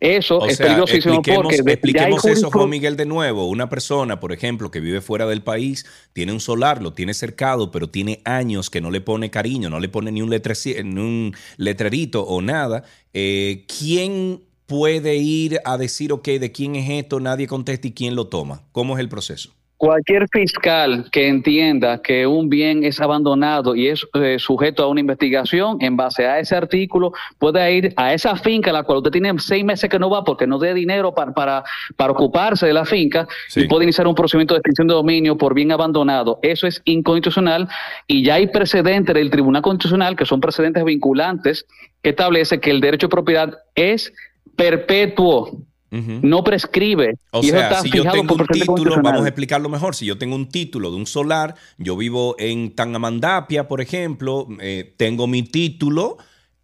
Eso 0.00 0.46
es 0.46 0.58
peligrosísimo 0.58 1.22
porque 1.22 1.56
expliquemos 1.56 2.24
eso, 2.24 2.50
Juan 2.50 2.68
Miguel, 2.68 2.96
de 2.96 3.06
nuevo. 3.06 3.48
Una 3.48 3.68
persona, 3.68 4.20
por 4.20 4.32
ejemplo, 4.32 4.70
que 4.70 4.80
vive 4.80 5.00
fuera 5.00 5.26
del 5.26 5.42
país, 5.42 5.86
tiene 6.12 6.32
un 6.32 6.40
solar, 6.40 6.82
lo 6.82 6.92
tiene 6.92 7.14
cercado, 7.14 7.70
pero 7.70 7.88
tiene 7.88 8.20
años 8.24 8.70
que 8.70 8.80
no 8.80 8.90
le 8.90 9.00
pone 9.00 9.30
cariño, 9.30 9.70
no 9.70 9.80
le 9.80 9.88
pone 9.88 10.10
ni 10.10 10.20
un, 10.20 10.32
un 10.32 11.34
letrerito 11.56 12.22
o 12.22 12.42
nada. 12.42 12.84
Eh, 13.14 13.64
¿Quién 13.66 14.40
puede 14.72 15.16
ir 15.16 15.60
a 15.66 15.76
decir, 15.76 16.14
ok, 16.14 16.26
de 16.26 16.50
quién 16.50 16.76
es 16.76 16.88
esto? 16.88 17.20
Nadie 17.20 17.46
contesta 17.46 17.88
y 17.88 17.92
quién 17.92 18.16
lo 18.16 18.28
toma. 18.28 18.62
¿Cómo 18.72 18.96
es 18.96 19.00
el 19.00 19.10
proceso? 19.10 19.50
Cualquier 19.76 20.26
fiscal 20.32 21.10
que 21.12 21.28
entienda 21.28 22.00
que 22.00 22.26
un 22.26 22.48
bien 22.48 22.82
es 22.82 22.98
abandonado 22.98 23.76
y 23.76 23.88
es 23.88 24.06
eh, 24.14 24.36
sujeto 24.38 24.82
a 24.82 24.86
una 24.86 25.00
investigación, 25.00 25.76
en 25.80 25.94
base 25.94 26.24
a 26.26 26.38
ese 26.38 26.56
artículo, 26.56 27.12
puede 27.38 27.70
ir 27.74 27.92
a 27.96 28.14
esa 28.14 28.34
finca 28.36 28.70
a 28.70 28.72
la 28.72 28.84
cual 28.84 28.98
usted 28.98 29.10
tiene 29.10 29.34
seis 29.40 29.62
meses 29.62 29.90
que 29.90 29.98
no 29.98 30.08
va 30.08 30.24
porque 30.24 30.46
no 30.46 30.58
dé 30.58 30.72
dinero 30.72 31.12
para, 31.12 31.34
para, 31.34 31.64
para 31.96 32.12
ocuparse 32.12 32.64
de 32.64 32.72
la 32.72 32.86
finca 32.86 33.28
y 33.54 33.66
puede 33.66 33.84
iniciar 33.84 34.06
un 34.06 34.14
procedimiento 34.14 34.54
de 34.54 34.60
extinción 34.60 34.88
de 34.88 34.94
dominio 34.94 35.36
por 35.36 35.52
bien 35.52 35.70
abandonado. 35.70 36.38
Eso 36.42 36.66
es 36.66 36.80
inconstitucional 36.86 37.68
y 38.06 38.24
ya 38.24 38.36
hay 38.36 38.46
precedentes 38.46 39.14
del 39.14 39.30
Tribunal 39.30 39.60
Constitucional, 39.60 40.16
que 40.16 40.24
son 40.24 40.40
precedentes 40.40 40.82
vinculantes, 40.82 41.66
que 42.02 42.10
establece 42.10 42.58
que 42.58 42.70
el 42.70 42.80
derecho 42.80 43.08
de 43.08 43.10
propiedad 43.10 43.58
es 43.74 44.12
perpetuo 44.56 45.66
no 45.92 46.42
prescribe. 46.42 47.18
O 47.32 47.42
sea, 47.42 47.82
si 47.82 47.90
yo 47.90 48.04
tengo 48.10 48.34
un 48.34 48.46
título, 48.46 49.02
vamos 49.02 49.24
a 49.24 49.28
explicarlo 49.28 49.68
mejor. 49.68 49.94
Si 49.94 50.06
yo 50.06 50.16
tengo 50.16 50.34
un 50.34 50.48
título 50.48 50.90
de 50.90 50.96
un 50.96 51.06
solar, 51.06 51.54
yo 51.76 51.96
vivo 51.96 52.34
en 52.38 52.74
Tangamandapia, 52.74 53.68
por 53.68 53.80
ejemplo, 53.82 54.48
eh, 54.60 54.94
tengo 54.96 55.26
mi 55.26 55.42
título. 55.42 56.16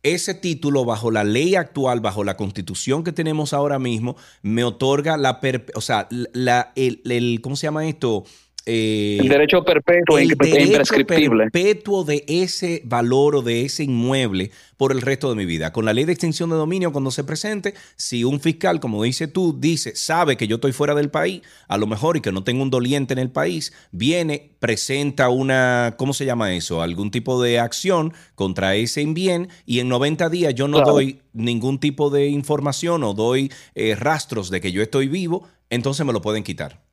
Ese 0.03 0.33
título, 0.33 0.85
bajo 0.85 1.11
la 1.11 1.25
ley 1.25 1.57
actual, 1.57 2.01
bajo 2.01 2.25
la 2.25 2.37
constitución 2.37 3.05
que 3.05 3.13
tenemos 3.13 3.53
ahora 3.53 3.79
mismo, 3.79 4.17
me 4.43 4.65
otorga 4.65 5.17
la, 5.17 5.41
o 5.75 5.81
sea, 5.81 6.09
la, 6.11 6.73
el, 6.77 7.41
¿cómo 7.43 7.57
se 7.57 7.67
llama 7.67 7.87
esto? 7.87 8.25
Eh, 8.71 9.17
el 9.19 9.29
derecho 9.31 9.65
perpetuo 9.65 10.19
el 10.19 10.29
derecho 10.29 10.95
perpetuo 11.07 12.05
de 12.05 12.23
ese 12.29 12.83
valor 12.85 13.37
o 13.37 13.41
de 13.41 13.65
ese 13.65 13.85
inmueble 13.85 14.51
por 14.77 14.93
el 14.93 15.01
resto 15.01 15.31
de 15.31 15.37
mi 15.37 15.47
vida. 15.47 15.73
Con 15.73 15.87
la 15.87 15.95
ley 15.95 16.05
de 16.05 16.13
extinción 16.13 16.51
de 16.51 16.57
dominio, 16.57 16.93
cuando 16.93 17.11
se 17.11 17.25
presente, 17.25 17.73
si 17.97 18.25
un 18.25 18.41
fiscal, 18.41 18.79
como 18.79 19.03
dice 19.03 19.27
tú, 19.27 19.57
dice, 19.59 19.97
sabe 19.97 20.37
que 20.37 20.47
yo 20.47 20.57
estoy 20.57 20.73
fuera 20.73 20.95
del 20.95 21.09
país, 21.09 21.41
a 21.67 21.79
lo 21.79 21.87
mejor 21.87 22.19
y 22.19 22.21
que 22.21 22.31
no 22.31 22.45
tengo 22.45 22.63
un 22.63 22.69
doliente 22.69 23.15
en 23.15 23.21
el 23.21 23.31
país, 23.31 23.73
viene, 23.91 24.51
presenta 24.59 25.31
una, 25.31 25.95
¿cómo 25.97 26.13
se 26.13 26.27
llama 26.27 26.53
eso? 26.53 26.83
Algún 26.83 27.11
tipo 27.11 27.43
de 27.43 27.61
acción 27.61 28.13
contra 28.35 28.75
ese 28.75 29.03
bien 29.07 29.49
y 29.65 29.81
en 29.81 29.89
90 29.89 30.29
días 30.29 30.55
yo 30.55 30.69
no 30.69 30.83
doy 30.83 31.21
ningún 31.33 31.79
tipo 31.79 32.11
de 32.11 32.27
información 32.27 33.03
o 33.03 33.15
doy 33.15 33.51
eh, 33.75 33.95
rastros 33.95 34.51
de 34.51 34.61
que 34.61 34.73
yo 34.73 34.83
estoy 34.83 35.09
vivo, 35.09 35.49
entonces 35.71 36.05
me 36.05 36.13
lo 36.13 36.21
pueden 36.21 36.43
quitar. 36.43 36.88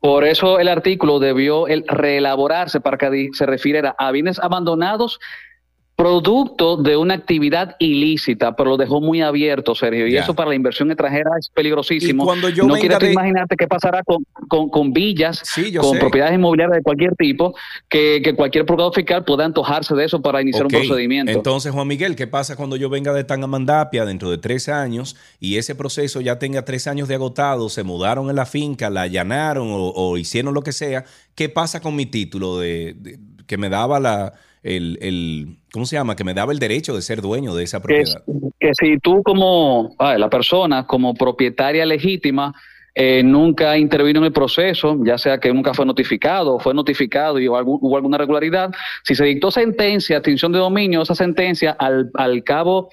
Por 0.00 0.24
eso 0.24 0.60
el 0.60 0.68
artículo 0.68 1.18
debió 1.18 1.66
el 1.66 1.84
reelaborarse 1.88 2.80
para 2.80 2.98
que 2.98 3.30
se 3.32 3.46
refiriera 3.46 3.96
a 3.98 4.12
bienes 4.12 4.38
abandonados 4.38 5.18
producto 5.98 6.76
de 6.76 6.96
una 6.96 7.14
actividad 7.14 7.74
ilícita, 7.80 8.54
pero 8.54 8.70
lo 8.70 8.76
dejó 8.76 9.00
muy 9.00 9.20
abierto, 9.20 9.74
Sergio. 9.74 10.06
Y 10.06 10.16
eso 10.16 10.32
para 10.32 10.50
la 10.50 10.54
inversión 10.54 10.88
extranjera 10.92 11.30
es 11.40 11.48
peligrosísimo. 11.48 12.24
cuando 12.24 12.48
yo 12.48 12.68
no 12.68 12.74
quieres 12.74 13.02
imaginarte 13.02 13.56
qué 13.56 13.66
pasará 13.66 14.04
con, 14.04 14.22
con, 14.68 14.92
villas, 14.92 15.42
con 15.80 15.98
propiedades 15.98 16.36
inmobiliarias 16.36 16.76
de 16.76 16.82
cualquier 16.84 17.16
tipo, 17.16 17.52
que, 17.88 18.22
cualquier 18.36 18.64
procurador 18.64 18.94
fiscal 18.94 19.24
pueda 19.24 19.44
antojarse 19.44 19.92
de 19.96 20.04
eso 20.04 20.22
para 20.22 20.40
iniciar 20.40 20.66
un 20.66 20.70
procedimiento. 20.70 21.32
Entonces, 21.32 21.72
Juan 21.72 21.88
Miguel, 21.88 22.14
¿qué 22.14 22.28
pasa 22.28 22.54
cuando 22.54 22.76
yo 22.76 22.88
venga 22.88 23.12
de 23.12 23.24
Tangamandapia 23.24 24.04
dentro 24.04 24.30
de 24.30 24.38
tres 24.38 24.68
años 24.68 25.16
y 25.40 25.56
ese 25.56 25.74
proceso 25.74 26.20
ya 26.20 26.38
tenga 26.38 26.64
tres 26.64 26.86
años 26.86 27.08
de 27.08 27.16
agotado, 27.16 27.68
se 27.68 27.82
mudaron 27.82 28.30
en 28.30 28.36
la 28.36 28.46
finca, 28.46 28.88
la 28.88 29.02
allanaron 29.02 29.66
o, 29.68 30.16
hicieron 30.16 30.54
lo 30.54 30.62
que 30.62 30.70
sea? 30.70 31.04
¿Qué 31.34 31.48
pasa 31.48 31.80
con 31.80 31.96
mi 31.96 32.06
título 32.06 32.60
de 32.60 33.18
que 33.48 33.56
me 33.56 33.68
daba 33.68 33.98
la 33.98 34.34
el, 34.62 34.98
el, 35.00 35.56
¿cómo 35.72 35.86
se 35.86 35.96
llama? 35.96 36.16
Que 36.16 36.24
me 36.24 36.34
daba 36.34 36.52
el 36.52 36.58
derecho 36.58 36.94
de 36.94 37.02
ser 37.02 37.20
dueño 37.20 37.54
de 37.54 37.64
esa 37.64 37.80
propiedad. 37.80 38.22
Que, 38.58 38.72
si 38.74 38.98
tú 38.98 39.22
como 39.22 39.94
la 39.98 40.28
persona, 40.28 40.86
como 40.86 41.14
propietaria 41.14 41.86
legítima, 41.86 42.54
eh, 43.00 43.22
nunca 43.22 43.78
intervino 43.78 44.18
en 44.18 44.24
el 44.24 44.32
proceso, 44.32 44.98
ya 45.04 45.18
sea 45.18 45.38
que 45.38 45.52
nunca 45.52 45.72
fue 45.72 45.86
notificado 45.86 46.56
o 46.56 46.58
fue 46.58 46.74
notificado 46.74 47.38
y 47.38 47.46
hubo, 47.48 47.96
alguna 47.96 48.18
regularidad, 48.18 48.70
si 49.04 49.14
se 49.14 49.24
dictó 49.24 49.52
sentencia, 49.52 50.16
extinción 50.16 50.50
de 50.50 50.58
dominio, 50.58 51.02
esa 51.02 51.14
sentencia 51.14 51.76
al, 51.78 52.10
al 52.14 52.42
cabo 52.42 52.90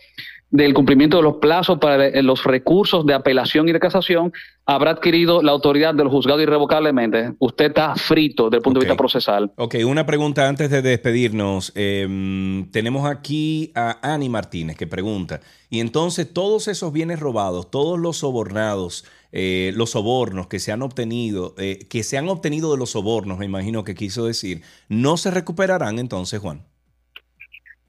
del 0.52 0.74
cumplimiento 0.74 1.18
de 1.18 1.24
los 1.24 1.36
plazos 1.38 1.80
para 1.80 2.08
eh, 2.08 2.24
los 2.24 2.44
recursos 2.44 3.06
de 3.06 3.14
apelación 3.14 3.68
y 3.68 3.74
de 3.74 3.80
casación, 3.80 4.32
habrá 4.66 4.92
adquirido 4.92 5.42
la 5.42 5.52
autoridad 5.52 5.94
del 5.94 6.08
juzgado 6.08 6.42
irrevocablemente. 6.42 7.34
Usted 7.40 7.66
está 7.66 7.96
frito 7.96 8.46
desde 8.46 8.58
el 8.58 8.64
punto 8.64 8.80
de 8.80 8.86
vista 8.86 8.98
procesal. 8.98 9.52
Ok, 9.58 9.76
una 9.86 10.06
pregunta 10.06 10.48
antes 10.48 10.70
de 10.70 10.82
despedirnos. 10.82 11.72
Em, 11.76 12.70
tenemos 12.72 13.10
aquí 13.10 13.72
a 13.76 14.14
Ani 14.14 14.30
Martínez 14.30 14.78
que 14.78 14.88
pregunta, 14.88 15.42
y 15.70 15.80
entonces 15.80 16.32
todos 16.32 16.68
esos 16.68 16.94
bienes 16.94 17.20
robados, 17.20 17.70
todos 17.70 18.00
los 18.00 18.18
sobornados, 18.18 19.06
eh, 19.32 19.74
los 19.76 19.92
sobornos 19.92 20.48
que 20.48 20.60
se 20.60 20.72
han 20.72 20.82
obtenido, 20.82 21.54
eh, 21.58 21.80
que 21.90 22.04
se 22.04 22.18
han 22.18 22.30
obtenido 22.30 22.72
de 22.72 22.78
los 22.78 22.92
sobornos, 22.92 23.38
me 23.38 23.46
imagino 23.46 23.84
que 23.84 23.94
quiso 23.94 24.26
decir, 24.26 24.62
¿no 24.88 25.18
se 25.18 25.32
recuperarán 25.32 26.00
entonces, 26.00 26.40
Juan? 26.40 26.64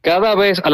Cada 0.07 0.35
vez, 0.37 0.63
a, 0.65 0.71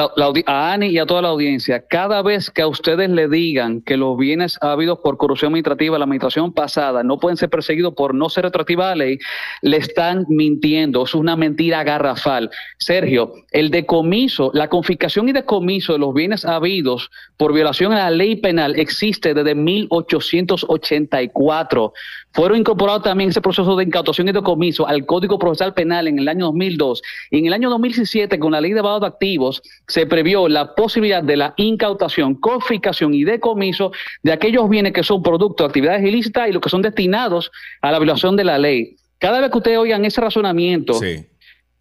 a, 0.47 0.73
Ani 0.75 0.89
y 0.89 0.99
a 0.99 1.07
toda 1.07 1.23
la 1.23 1.29
audiencia, 1.29 1.87
cada 1.89 2.21
vez 2.21 2.51
que 2.51 2.61
a 2.61 2.67
ustedes 2.67 3.09
le 3.09 3.29
digan 3.29 3.81
que 3.81 3.97
los 3.97 4.19
bienes 4.19 4.59
habidos 4.61 4.99
por 4.99 5.17
corrupción 5.17 5.53
administrativa 5.53 5.97
la 5.97 6.05
administración 6.05 6.53
pasada 6.53 7.03
no 7.03 7.19
pueden 7.19 7.39
ser 7.39 7.49
perseguidos 7.49 7.95
por 7.95 8.15
no 8.15 8.29
ser 8.29 8.45
retroactiva 8.45 8.91
la 8.91 8.97
ley, 8.97 9.19
le 9.63 9.79
están 9.79 10.27
mintiendo. 10.29 11.05
Es 11.05 11.15
una 11.15 11.35
mentira 11.35 11.83
garrafal. 11.83 12.51
Sergio, 12.77 13.33
el 13.53 13.71
decomiso, 13.71 14.51
la 14.53 14.69
confiscación 14.69 15.31
y 15.31 15.33
decomiso 15.33 15.95
de 15.95 16.01
los 16.01 16.13
bienes 16.13 16.45
habidos 16.45 17.11
por 17.39 17.55
violación 17.55 17.95
a 17.95 18.01
la 18.01 18.11
ley 18.11 18.37
penal 18.37 18.79
existe 18.79 19.33
desde 19.33 19.55
1884. 19.55 21.95
Fueron 22.33 22.59
incorporados 22.59 23.03
también 23.03 23.31
ese 23.31 23.41
proceso 23.41 23.77
de 23.77 23.85
incautación 23.85 24.29
y 24.29 24.33
decomiso 24.33 24.87
al 24.87 25.05
Código 25.05 25.39
Procesal 25.39 25.75
Penal 25.75 26.09
en 26.09 26.19
el 26.19 26.29
año 26.29 26.47
2002. 26.47 27.03
Y 27.31 27.39
en 27.39 27.47
el 27.47 27.53
año 27.53 27.69
2017, 27.71 28.39
con 28.39 28.53
la 28.53 28.61
ley 28.61 28.71
de 28.71 28.77
lavado 28.77 29.01
de 29.01 29.07
activos, 29.07 29.63
se 29.87 30.07
previó 30.07 30.49
la 30.49 30.75
posibilidad 30.75 31.23
de 31.23 31.37
la 31.37 31.55
incautación, 31.57 32.35
confiscación 32.35 33.15
y 33.15 33.25
decomiso 33.25 33.93
de 34.23 34.33
aquellos 34.33 34.69
bienes 34.69 34.93
que 34.93 35.03
son 35.03 35.23
producto 35.23 35.65
de 35.65 35.69
actividades 35.69 36.05
ilícitas 36.05 36.49
y 36.49 36.53
los 36.53 36.63
que 36.63 36.71
son 36.71 36.83
destinados 36.83 37.51
a 37.81 37.93
la 37.93 37.99
violación 37.99 38.37
de 38.37 38.45
la 38.45 38.59
ley. 38.59 38.97
Cada 39.19 39.41
vez 39.41 39.51
que 39.51 39.59
ustedes 39.59 39.79
oigan 39.79 40.05
ese 40.05 40.21
razonamiento, 40.21 40.95
sí 40.95 41.27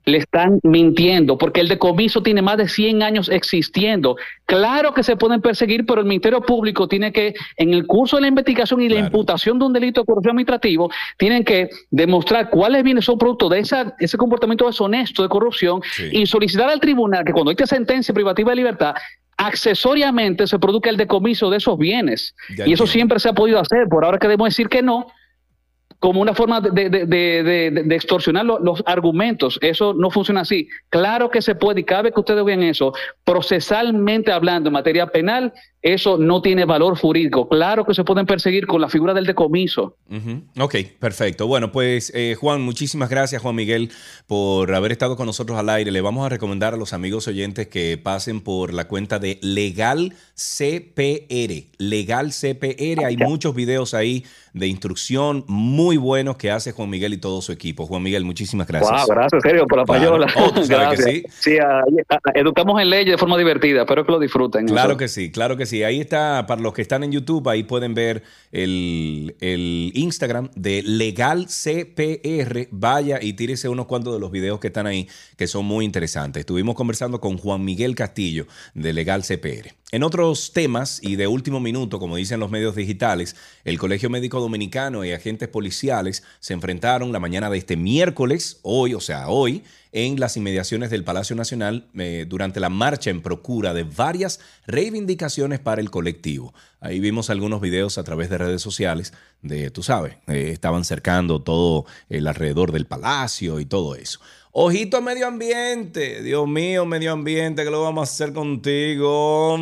le 0.05 0.17
están 0.17 0.59
mintiendo, 0.63 1.37
porque 1.37 1.61
el 1.61 1.67
decomiso 1.67 2.23
tiene 2.23 2.41
más 2.41 2.57
de 2.57 2.67
100 2.67 3.03
años 3.03 3.29
existiendo. 3.29 4.17
Claro 4.45 4.93
que 4.93 5.03
se 5.03 5.15
pueden 5.15 5.41
perseguir, 5.41 5.85
pero 5.85 6.01
el 6.01 6.07
Ministerio 6.07 6.41
Público 6.41 6.87
tiene 6.87 7.11
que, 7.11 7.33
en 7.57 7.73
el 7.73 7.85
curso 7.85 8.17
de 8.17 8.23
la 8.23 8.27
investigación 8.27 8.81
y 8.81 8.89
la 8.89 8.99
imputación 8.99 9.59
de 9.59 9.65
un 9.65 9.73
delito 9.73 10.01
de 10.01 10.05
corrupción 10.05 10.31
administrativo, 10.31 10.91
tienen 11.17 11.43
que 11.43 11.69
demostrar 11.89 12.49
cuáles 12.49 12.83
bienes 12.83 13.05
son 13.05 13.17
producto 13.17 13.49
de 13.49 13.59
esa, 13.59 13.95
ese 13.99 14.17
comportamiento 14.17 14.65
deshonesto 14.65 15.23
de 15.23 15.29
corrupción 15.29 15.81
y 16.11 16.25
solicitar 16.25 16.69
al 16.69 16.79
tribunal 16.79 17.23
que 17.23 17.31
cuando 17.31 17.51
hay 17.51 17.57
sentencia 17.65 18.13
privativa 18.13 18.51
de 18.51 18.55
libertad, 18.55 18.95
accesoriamente 19.37 20.45
se 20.45 20.59
produzca 20.59 20.89
el 20.89 20.97
decomiso 20.97 21.49
de 21.49 21.57
esos 21.57 21.77
bienes. 21.77 22.35
y 22.65 22.73
eso 22.73 22.85
siempre 22.85 23.19
se 23.19 23.29
ha 23.29 23.33
podido 23.33 23.59
hacer, 23.59 23.87
por 23.89 24.05
ahora 24.05 24.19
queremos 24.19 24.49
decir 24.49 24.69
que 24.69 24.81
no, 24.81 25.07
como 26.01 26.19
una 26.19 26.33
forma 26.33 26.59
de, 26.59 27.85
extorsionar 27.91 28.43
los, 28.43 28.81
argumentos. 28.87 29.59
Eso 29.61 29.93
no 29.93 30.09
funciona 30.09 30.41
así. 30.41 30.67
Claro 30.89 31.29
que 31.29 31.43
se 31.43 31.53
puede, 31.53 31.81
y 31.81 31.83
vez 31.83 32.11
que 32.11 32.19
ustedes 32.19 32.43
vean 32.43 32.63
eso, 32.63 32.91
procesalmente 33.23 34.31
hablando 34.31 34.69
en 34.69 34.73
materia 34.73 35.05
penal, 35.05 35.53
eso 35.81 36.17
no 36.17 36.41
tiene 36.41 36.65
valor 36.65 36.95
jurídico. 36.97 37.49
Claro 37.49 37.85
que 37.85 37.93
se 37.93 38.03
pueden 38.03 38.25
perseguir 38.25 38.67
con 38.67 38.81
la 38.81 38.89
figura 38.89 39.13
del 39.13 39.25
decomiso. 39.25 39.97
Ok, 40.59 40.75
perfecto. 40.99 41.47
Bueno, 41.47 41.71
pues 41.71 42.11
eh, 42.13 42.35
Juan, 42.39 42.61
muchísimas 42.61 43.09
gracias 43.09 43.41
Juan 43.41 43.55
Miguel 43.55 43.91
por 44.27 44.73
haber 44.75 44.91
estado 44.91 45.15
con 45.15 45.25
nosotros 45.25 45.57
al 45.57 45.69
aire. 45.69 45.91
Le 45.91 46.01
vamos 46.01 46.25
a 46.25 46.29
recomendar 46.29 46.75
a 46.75 46.77
los 46.77 46.93
amigos 46.93 47.27
oyentes 47.27 47.67
que 47.67 47.99
pasen 48.01 48.41
por 48.41 48.73
la 48.73 48.87
cuenta 48.87 49.17
de 49.17 49.39
Legal 49.41 50.13
CPR. 50.35 51.69
Legal 51.79 52.31
CPR, 52.31 53.05
hay 53.05 53.17
muchos 53.17 53.55
videos 53.55 53.93
ahí 53.93 54.23
de 54.53 54.67
instrucción 54.67 55.45
muy 55.47 55.97
buenos 55.97 56.35
que 56.35 56.51
hace 56.51 56.73
Juan 56.73 56.89
Miguel 56.89 57.13
y 57.13 57.17
todo 57.17 57.41
su 57.41 57.51
equipo. 57.51 57.87
Juan 57.87 58.03
Miguel, 58.03 58.25
muchísimas 58.25 58.67
gracias. 58.67 59.07
Wow, 59.07 59.15
gracias, 59.15 59.41
serio, 59.41 59.65
por 59.65 59.79
la 59.79 59.85
payola. 59.85 60.27
Oh, 60.35 60.51
gracias. 60.67 61.05
sí. 61.05 61.23
sí 61.29 61.57
educamos 62.33 62.81
en 62.81 62.89
leyes 62.89 63.13
de 63.13 63.17
forma 63.17 63.37
divertida, 63.37 63.81
espero 63.81 64.05
que 64.05 64.11
lo 64.11 64.19
disfruten. 64.19 64.67
Claro 64.67 64.97
que 64.97 65.07
sí, 65.07 65.31
claro 65.31 65.57
que 65.57 65.65
sí. 65.65 65.70
Ahí 65.71 66.01
está, 66.01 66.45
para 66.47 66.61
los 66.61 66.73
que 66.73 66.81
están 66.81 67.03
en 67.03 67.11
YouTube, 67.11 67.47
ahí 67.47 67.63
pueden 67.63 67.93
ver 67.93 68.23
el, 68.51 69.35
el 69.39 69.91
Instagram 69.95 70.49
de 70.55 70.83
Legal 70.83 71.47
CPR. 71.47 72.67
Vaya 72.71 73.19
y 73.21 73.33
tírese 73.33 73.69
unos 73.69 73.85
cuantos 73.85 74.13
de 74.13 74.19
los 74.19 74.31
videos 74.31 74.59
que 74.59 74.67
están 74.67 74.87
ahí, 74.87 75.07
que 75.37 75.47
son 75.47 75.65
muy 75.65 75.85
interesantes. 75.85 76.41
Estuvimos 76.41 76.75
conversando 76.75 77.21
con 77.21 77.37
Juan 77.37 77.63
Miguel 77.63 77.95
Castillo 77.95 78.47
de 78.73 78.93
Legal 78.93 79.23
CPR. 79.23 79.73
En 79.93 80.03
otros 80.03 80.53
temas 80.53 80.99
y 81.03 81.17
de 81.17 81.27
último 81.27 81.59
minuto, 81.59 81.99
como 81.99 82.15
dicen 82.15 82.39
los 82.39 82.49
medios 82.49 82.75
digitales, 82.75 83.35
el 83.65 83.77
Colegio 83.77 84.09
Médico 84.09 84.39
Dominicano 84.39 85.03
y 85.03 85.11
agentes 85.11 85.49
policiales 85.49 86.23
se 86.39 86.53
enfrentaron 86.53 87.11
la 87.11 87.19
mañana 87.19 87.49
de 87.49 87.57
este 87.57 87.75
miércoles, 87.75 88.59
hoy, 88.61 88.93
o 88.93 89.01
sea, 89.01 89.27
hoy, 89.27 89.63
en 89.91 90.19
las 90.19 90.37
inmediaciones 90.37 90.89
del 90.89 91.03
Palacio 91.03 91.35
Nacional 91.35 91.87
eh, 91.97 92.25
durante 92.27 92.59
la 92.59 92.69
marcha 92.69 93.09
en 93.09 93.21
procura 93.21 93.73
de 93.73 93.83
varias 93.83 94.39
reivindicaciones 94.65 95.59
para 95.59 95.81
el 95.81 95.91
colectivo. 95.91 96.53
Ahí 96.79 96.99
vimos 96.99 97.29
algunos 97.29 97.61
videos 97.61 97.97
a 97.97 98.03
través 98.03 98.29
de 98.29 98.37
redes 98.37 98.61
sociales 98.61 99.13
de, 99.41 99.69
tú 99.71 99.83
sabes, 99.83 100.15
eh, 100.27 100.49
estaban 100.51 100.85
cercando 100.85 101.41
todo 101.41 101.85
el 102.09 102.27
alrededor 102.27 102.71
del 102.71 102.85
palacio 102.85 103.59
y 103.59 103.65
todo 103.65 103.95
eso. 103.95 104.19
Ojito 104.51 105.01
medio 105.01 105.27
ambiente. 105.27 106.21
Dios 106.23 106.47
mío, 106.47 106.85
medio 106.85 107.13
ambiente, 107.13 107.63
¿qué 107.63 107.69
lo 107.69 107.83
vamos 107.83 108.09
a 108.09 108.11
hacer 108.11 108.33
contigo? 108.33 109.57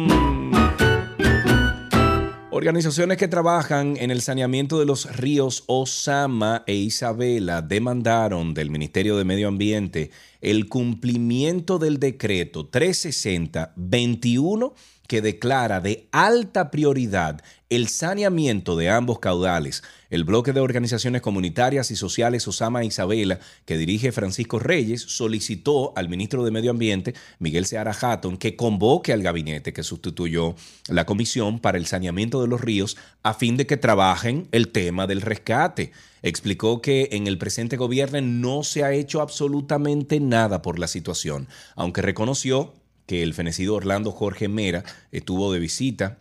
Organizaciones 2.60 3.18
que 3.18 3.30
trabajan 3.30 3.96
en 3.96 4.12
el 4.12 4.22
saneamiento 4.22 4.80
de 4.80 4.86
los 4.86 5.16
ríos 5.16 5.63
Osama 5.68 6.66
e 6.68 6.75
Isabela 6.75 7.62
demandaron 7.62 8.54
del 8.54 8.70
Ministerio 8.70 9.16
de 9.16 9.24
Medio 9.24 9.48
Ambiente 9.48 10.12
el 10.42 10.68
cumplimiento 10.68 11.80
del 11.80 12.00
decreto 12.00 12.70
360-21 12.70 14.74
que 15.10 15.24
declara 15.24 15.82
de 15.82 16.08
alta 16.12 16.70
prioridad 16.70 17.42
el 17.70 17.88
saneamiento 17.88 18.78
de 18.78 18.89
ambos 18.89 19.18
caudales. 19.18 19.82
El 20.12 20.24
bloque 20.24 20.54
de 20.54 20.60
organizaciones 20.60 21.24
comunitarias 21.24 21.89
y 21.89 21.96
sociales 21.96 22.48
Osama 22.48 22.84
Isabela, 22.84 23.39
que 23.66 23.78
dirige 23.78 24.12
Francisco 24.12 24.60
Reyes, 24.60 25.01
solicitó 25.01 25.94
al 25.96 26.10
ministro 26.10 26.46
de 26.46 26.51
Medio 26.51 26.70
Ambiente, 26.70 27.16
Miguel 27.39 27.66
Seara 27.66 27.98
Hatton, 28.00 28.38
que 28.38 28.56
convoque 28.56 29.12
al 29.12 29.24
gabinete 29.24 29.74
que 29.74 29.82
sustituyó 29.82 30.56
la 30.88 31.08
comisión 31.08 31.60
para 31.60 31.80
el 31.80 31.88
saneamiento 31.88 32.44
de 32.44 32.48
los 32.48 32.62
ríos 32.62 32.96
a 33.24 33.34
fin 33.34 33.58
de 33.58 33.66
que 33.66 33.78
trabajen 33.78 34.48
el 34.51 34.68
tema 34.68 35.08
del 35.08 35.22
rescate. 35.22 35.92
Explicó 36.22 36.84
que 36.84 37.10
en 37.13 37.25
el 37.25 37.39
presente 37.39 37.78
gobierno 37.78 38.22
no 38.22 38.63
se 38.63 38.84
ha 38.84 38.94
hecho 38.94 39.22
absolutamente 39.22 40.20
nada 40.20 40.62
por 40.62 40.78
la 40.78 40.88
situación, 40.88 41.48
aunque 41.75 42.04
reconoció 42.04 42.74
que 43.10 43.24
el 43.24 43.34
fenecido 43.34 43.74
Orlando 43.74 44.12
Jorge 44.12 44.48
Mera 44.48 44.84
estuvo 45.12 45.51
de 45.51 45.58
visita 45.58 46.20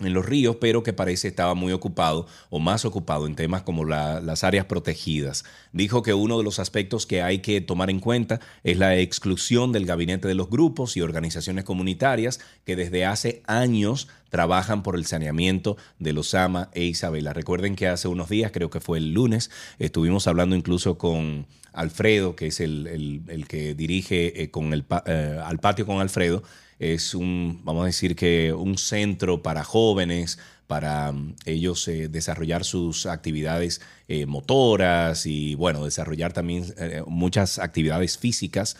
en 0.00 0.14
los 0.14 0.24
ríos, 0.24 0.56
pero 0.60 0.82
que 0.82 0.92
parece 0.92 1.28
estaba 1.28 1.54
muy 1.54 1.72
ocupado 1.72 2.26
o 2.50 2.58
más 2.58 2.84
ocupado 2.84 3.26
en 3.26 3.34
temas 3.34 3.62
como 3.62 3.84
las 3.84 4.44
áreas 4.44 4.66
protegidas. 4.66 5.44
Dijo 5.72 6.02
que 6.02 6.14
uno 6.14 6.38
de 6.38 6.44
los 6.44 6.58
aspectos 6.58 7.06
que 7.06 7.22
hay 7.22 7.38
que 7.40 7.60
tomar 7.60 7.90
en 7.90 8.00
cuenta 8.00 8.40
es 8.64 8.78
la 8.78 8.96
exclusión 8.96 9.72
del 9.72 9.86
gabinete 9.86 10.28
de 10.28 10.34
los 10.34 10.50
grupos 10.50 10.96
y 10.96 11.00
organizaciones 11.00 11.64
comunitarias 11.64 12.40
que 12.64 12.76
desde 12.76 13.04
hace 13.04 13.42
años 13.46 14.08
trabajan 14.30 14.82
por 14.82 14.96
el 14.96 15.06
saneamiento 15.06 15.76
de 15.98 16.12
Lozama 16.12 16.70
e 16.72 16.84
Isabela. 16.84 17.32
Recuerden 17.32 17.76
que 17.76 17.88
hace 17.88 18.08
unos 18.08 18.28
días, 18.28 18.52
creo 18.52 18.70
que 18.70 18.80
fue 18.80 18.98
el 18.98 19.12
lunes, 19.12 19.50
estuvimos 19.78 20.26
hablando 20.26 20.54
incluso 20.54 20.98
con 20.98 21.46
Alfredo, 21.72 22.34
que 22.34 22.48
es 22.48 22.60
el, 22.60 23.44
que 23.48 23.74
dirige 23.74 24.42
eh, 24.42 24.50
con 24.50 24.72
el, 24.72 24.84
eh, 25.06 25.40
al 25.42 25.58
patio 25.58 25.86
con 25.86 26.00
Alfredo, 26.00 26.42
es 26.78 27.14
un, 27.14 27.60
vamos 27.64 27.82
a 27.82 27.86
decir 27.86 28.16
que 28.16 28.52
un 28.52 28.78
centro 28.78 29.42
para 29.42 29.64
jóvenes, 29.64 30.38
para 30.66 31.12
mm, 31.12 31.36
ellos 31.44 31.86
eh, 31.88 32.08
desarrollar 32.08 32.64
sus 32.64 33.06
actividades 33.06 33.80
motoras 34.26 35.26
y 35.26 35.54
bueno, 35.54 35.84
desarrollar 35.84 36.32
también 36.32 36.64
muchas 37.06 37.58
actividades 37.58 38.16
físicas, 38.16 38.78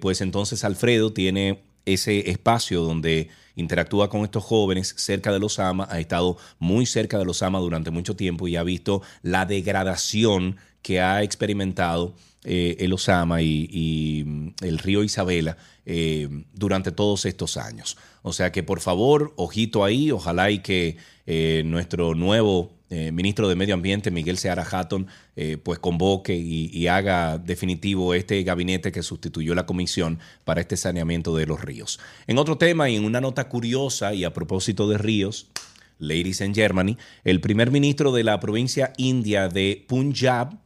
pues 0.00 0.20
entonces 0.20 0.62
Alfredo 0.62 1.12
tiene 1.12 1.64
ese 1.92 2.30
espacio 2.30 2.82
donde 2.82 3.28
interactúa 3.56 4.08
con 4.08 4.24
estos 4.24 4.44
jóvenes 4.44 4.94
cerca 4.96 5.32
de 5.32 5.38
los 5.38 5.58
AMA, 5.58 5.86
ha 5.90 6.00
estado 6.00 6.36
muy 6.58 6.86
cerca 6.86 7.18
de 7.18 7.24
los 7.24 7.42
AMA 7.42 7.58
durante 7.58 7.90
mucho 7.90 8.16
tiempo 8.16 8.48
y 8.48 8.56
ha 8.56 8.62
visto 8.62 9.02
la 9.22 9.46
degradación 9.46 10.56
que 10.82 11.00
ha 11.00 11.22
experimentado 11.22 12.14
eh, 12.44 12.76
el 12.80 12.92
Osama 12.92 13.42
y, 13.42 14.24
mm, 14.26 14.48
el 14.62 14.78
río 14.78 15.04
Isabela 15.04 15.58
eh, 15.84 16.28
durante 16.54 16.90
todos 16.90 17.26
estos 17.26 17.56
años. 17.56 17.96
O 18.22 18.32
sea 18.32 18.52
que 18.52 18.62
por 18.62 18.80
favor, 18.80 19.32
ojito 19.36 19.84
ahí, 19.84 20.10
ojalá 20.10 20.50
y 20.50 20.60
que 20.60 20.96
eh, 21.26 21.62
nuestro 21.64 22.14
nuevo 22.14 22.72
ministro 23.12 23.48
de 23.48 23.54
Medio 23.54 23.74
Ambiente, 23.74 24.10
Miguel 24.10 24.36
Seara 24.36 24.66
Hatton, 24.68 25.06
pues 25.62 25.78
convoque 25.78 26.34
y, 26.34 26.88
haga 26.88 27.38
definitivo 27.38 28.14
este 28.14 28.42
gabinete 28.42 28.90
que 28.90 29.04
sustituyó 29.04 29.54
la 29.54 29.64
comisión 29.64 30.18
para 30.44 30.60
este 30.60 30.76
saneamiento 30.76 31.36
de 31.36 31.46
los 31.46 31.60
ríos. 31.60 32.00
En 32.26 32.36
otro 32.36 32.58
tema 32.58 32.90
y 32.90 32.96
en 32.96 33.04
una 33.04 33.20
nota 33.20 33.48
curiosa 33.48 34.12
y 34.12 34.24
a 34.24 34.32
propósito 34.32 34.88
de 34.88 34.98
ríos, 34.98 35.46
ladies 36.00 36.40
and 36.40 36.54
Germany, 36.54 36.96
el 37.22 37.40
primer 37.40 37.70
ministro 37.70 38.10
de 38.10 38.24
la 38.24 38.40
provincia 38.40 38.92
india 38.96 39.48
de 39.48 39.84
Punjab, 39.86 40.58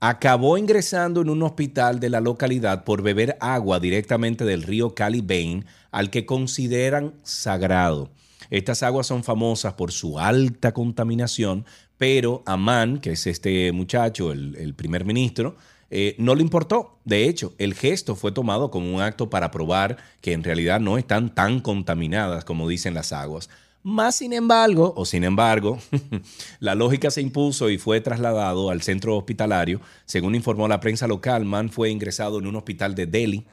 acabó 0.00 0.58
ingresando 0.58 1.22
en 1.22 1.30
un 1.30 1.42
hospital 1.42 2.00
de 2.00 2.10
la 2.10 2.20
localidad 2.20 2.84
por 2.84 3.02
beber 3.02 3.38
agua 3.40 3.80
directamente 3.80 4.44
del 4.44 4.62
río 4.62 4.94
Calibain, 4.94 5.64
al 5.96 6.10
que 6.10 6.26
consideran 6.26 7.14
sagrado. 7.22 8.10
Estas 8.50 8.82
aguas 8.82 9.06
son 9.06 9.24
famosas 9.24 9.72
por 9.72 9.92
su 9.92 10.18
alta 10.18 10.74
contaminación, 10.74 11.64
pero 11.96 12.42
Amán, 12.44 12.98
que 12.98 13.12
es 13.12 13.26
este 13.26 13.72
muchacho, 13.72 14.30
el, 14.30 14.74
primer 14.74 15.06
ministro, 15.06 15.56
eh, 15.88 16.14
no 16.18 16.34
le 16.34 16.42
importó. 16.42 16.98
De 17.06 17.26
hecho, 17.26 17.54
el 17.56 17.72
gesto 17.72 18.14
fue 18.14 18.30
tomado 18.30 18.70
como 18.70 18.94
un 18.94 19.00
acto 19.00 19.30
para 19.30 19.50
probar 19.50 19.96
que 20.20 20.34
en 20.34 20.44
realidad 20.44 20.80
no 20.80 20.98
están 20.98 21.34
tan 21.34 21.60
contaminadas 21.60 22.44
como 22.44 22.68
dicen 22.68 22.92
las 22.92 23.14
aguas. 23.14 23.48
Más 23.82 24.16
sin 24.16 24.34
embargo, 24.34 24.92
o 24.98 25.06
sin 25.06 25.24
embargo, 25.24 25.78
la 26.60 26.74
lógica 26.74 27.10
se 27.10 27.22
impuso 27.22 27.70
y 27.70 27.78
fue 27.78 28.02
trasladado 28.02 28.68
al 28.68 28.82
centro 28.82 29.16
hospitalario. 29.16 29.80
Según 30.04 30.34
informó 30.34 30.68
la 30.68 30.80
prensa 30.80 31.06
local, 31.06 31.46
Mann 31.46 31.70
fue 31.70 31.88
ingresado 31.88 32.38
en 32.38 32.48
un 32.48 32.56
hospital 32.56 32.94
de 32.94 33.06
Delhi 33.06 33.46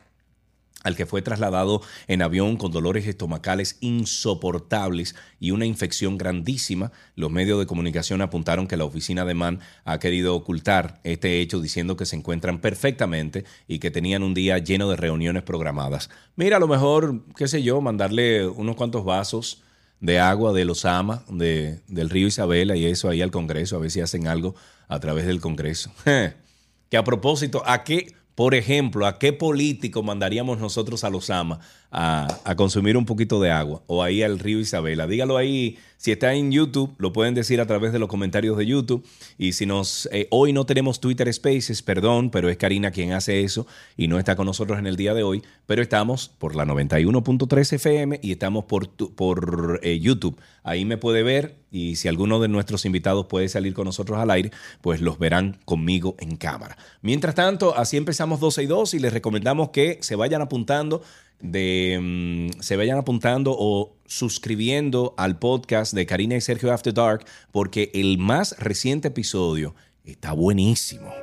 al 0.84 0.96
que 0.96 1.06
fue 1.06 1.22
trasladado 1.22 1.82
en 2.08 2.22
avión 2.22 2.58
con 2.58 2.72
dolores 2.72 3.08
estomacales 3.08 3.78
insoportables 3.80 5.16
y 5.40 5.52
una 5.52 5.66
infección 5.66 6.18
grandísima. 6.18 6.92
Los 7.16 7.32
medios 7.32 7.60
de 7.60 7.66
comunicación 7.66 8.22
apuntaron 8.22 8.68
que 8.68 8.78
la 8.78 8.86
oficina 8.86 9.26
de 9.26 9.34
Mann 9.34 9.60
ha 9.86 10.00
querido 10.00 10.36
ocultar 10.36 11.00
este 11.04 11.42
hecho 11.42 11.60
diciendo 11.62 11.98
que 11.98 12.06
se 12.06 12.16
encuentran 12.16 12.60
perfectamente 12.60 13.46
y 13.68 13.80
que 13.80 13.92
tenían 13.92 14.24
un 14.24 14.34
día 14.34 14.58
lleno 14.58 14.90
de 14.90 14.98
reuniones 14.98 15.44
programadas. 15.44 16.10
Mira, 16.36 16.58
a 16.58 16.60
lo 16.60 16.68
mejor, 16.68 17.24
qué 17.36 17.48
sé 17.48 17.64
yo, 17.64 17.82
mandarle 17.82 18.48
unos 18.48 18.76
cuantos 18.76 19.06
vasos 19.06 19.64
de 20.00 20.20
agua 20.20 20.52
de 20.52 20.66
los 20.66 20.84
AMA, 20.84 21.24
de, 21.30 21.80
del 21.88 22.10
río 22.10 22.28
Isabela 22.28 22.76
y 22.76 22.86
eso 22.86 23.08
ahí 23.08 23.22
al 23.22 23.32
Congreso, 23.32 23.78
a 23.78 23.80
ver 23.80 23.90
si 23.90 24.02
hacen 24.02 24.28
algo 24.28 24.54
a 24.90 25.00
través 25.00 25.26
del 25.26 25.40
Congreso. 25.40 25.94
que 26.90 26.98
a 26.98 27.04
propósito, 27.06 27.64
¿a 27.66 27.86
qué, 27.86 28.14
por 28.36 28.56
ejemplo, 28.56 29.06
a 29.06 29.20
qué 29.20 29.34
político 29.34 30.04
mandaríamos 30.04 30.60
nosotros 30.60 31.04
a 31.04 31.10
los 31.10 31.30
AMA 31.30 31.60
a, 31.94 32.56
consumir 32.58 32.98
un 32.98 33.06
poquito 33.06 33.40
de 33.40 33.52
agua 33.52 33.84
o 33.88 34.04
ahí 34.04 34.24
al 34.24 34.40
río 34.40 34.60
Isabela? 34.60 35.08
Dígalo 35.08 35.38
ahí 35.38 35.78
si 36.04 36.12
está 36.12 36.34
en 36.34 36.52
YouTube, 36.52 36.94
lo 36.98 37.14
pueden 37.14 37.34
decir 37.34 37.62
a 37.62 37.66
través 37.66 37.94
de 37.94 38.00
los 38.00 38.10
comentarios 38.10 38.58
de 38.58 38.66
YouTube. 38.66 39.06
Y 39.38 39.54
si 39.54 39.66
nos 39.66 40.10
eh, 40.12 40.28
hoy 40.32 40.52
no 40.52 40.66
tenemos 40.66 41.00
Twitter 41.00 41.34
Spaces, 41.34 41.82
perdón, 41.82 42.30
pero 42.30 42.50
es 42.50 42.58
Karina 42.58 42.92
quien 42.92 43.14
hace 43.14 43.42
eso 43.42 43.66
y 43.96 44.10
no 44.10 44.20
está 44.20 44.36
con 44.36 44.46
nosotros 44.46 44.78
en 44.80 44.86
el 44.86 44.98
día 44.98 45.14
de 45.14 45.24
hoy. 45.24 45.44
Pero 45.66 45.82
estamos 45.82 46.28
por 46.28 46.58
la 46.58 46.66
91.3 46.66 47.74
FM 47.74 48.20
y 48.22 48.34
estamos 48.34 48.66
por, 48.66 48.90
por 48.90 49.80
eh, 49.82 49.98
YouTube. 49.98 50.38
Ahí 50.64 50.84
me 50.84 50.98
puede 50.98 51.24
ver 51.24 51.56
y 51.72 51.96
si 51.96 52.10
alguno 52.10 52.42
de 52.42 52.50
nuestros 52.50 52.86
invitados 52.86 53.28
puede 53.28 53.48
salir 53.48 53.74
con 53.74 53.86
nosotros 53.86 54.18
al 54.20 54.30
aire, 54.30 54.52
pues 54.82 55.00
los 55.00 55.20
verán 55.20 55.58
conmigo 55.64 56.18
en 56.20 56.36
cámara. 56.36 56.78
Mientras 57.02 57.34
tanto, 57.34 57.78
así 57.78 57.96
empezamos 57.96 58.42
12 58.42 58.64
y 58.64 58.66
2 58.66 58.94
y 58.96 59.00
les 59.00 59.14
recomendamos 59.14 59.70
que 59.70 60.00
se 60.02 60.18
vayan 60.18 60.42
apuntando 60.42 61.02
de 61.44 62.00
mm, 62.02 62.62
se 62.62 62.76
vayan 62.76 62.98
apuntando 62.98 63.56
o 63.56 63.96
suscribiendo 64.08 65.14
al 65.18 65.38
podcast 65.38 65.94
de 65.94 66.06
Karina 66.08 66.36
y 66.36 66.42
Sergio 66.42 66.74
After 66.74 66.94
Dark 66.94 67.26
porque 67.52 67.92
el 67.94 68.18
más 68.18 68.56
reciente 68.58 69.10
episodio 69.10 69.76
está 70.04 70.32
buenísimo. 70.32 71.14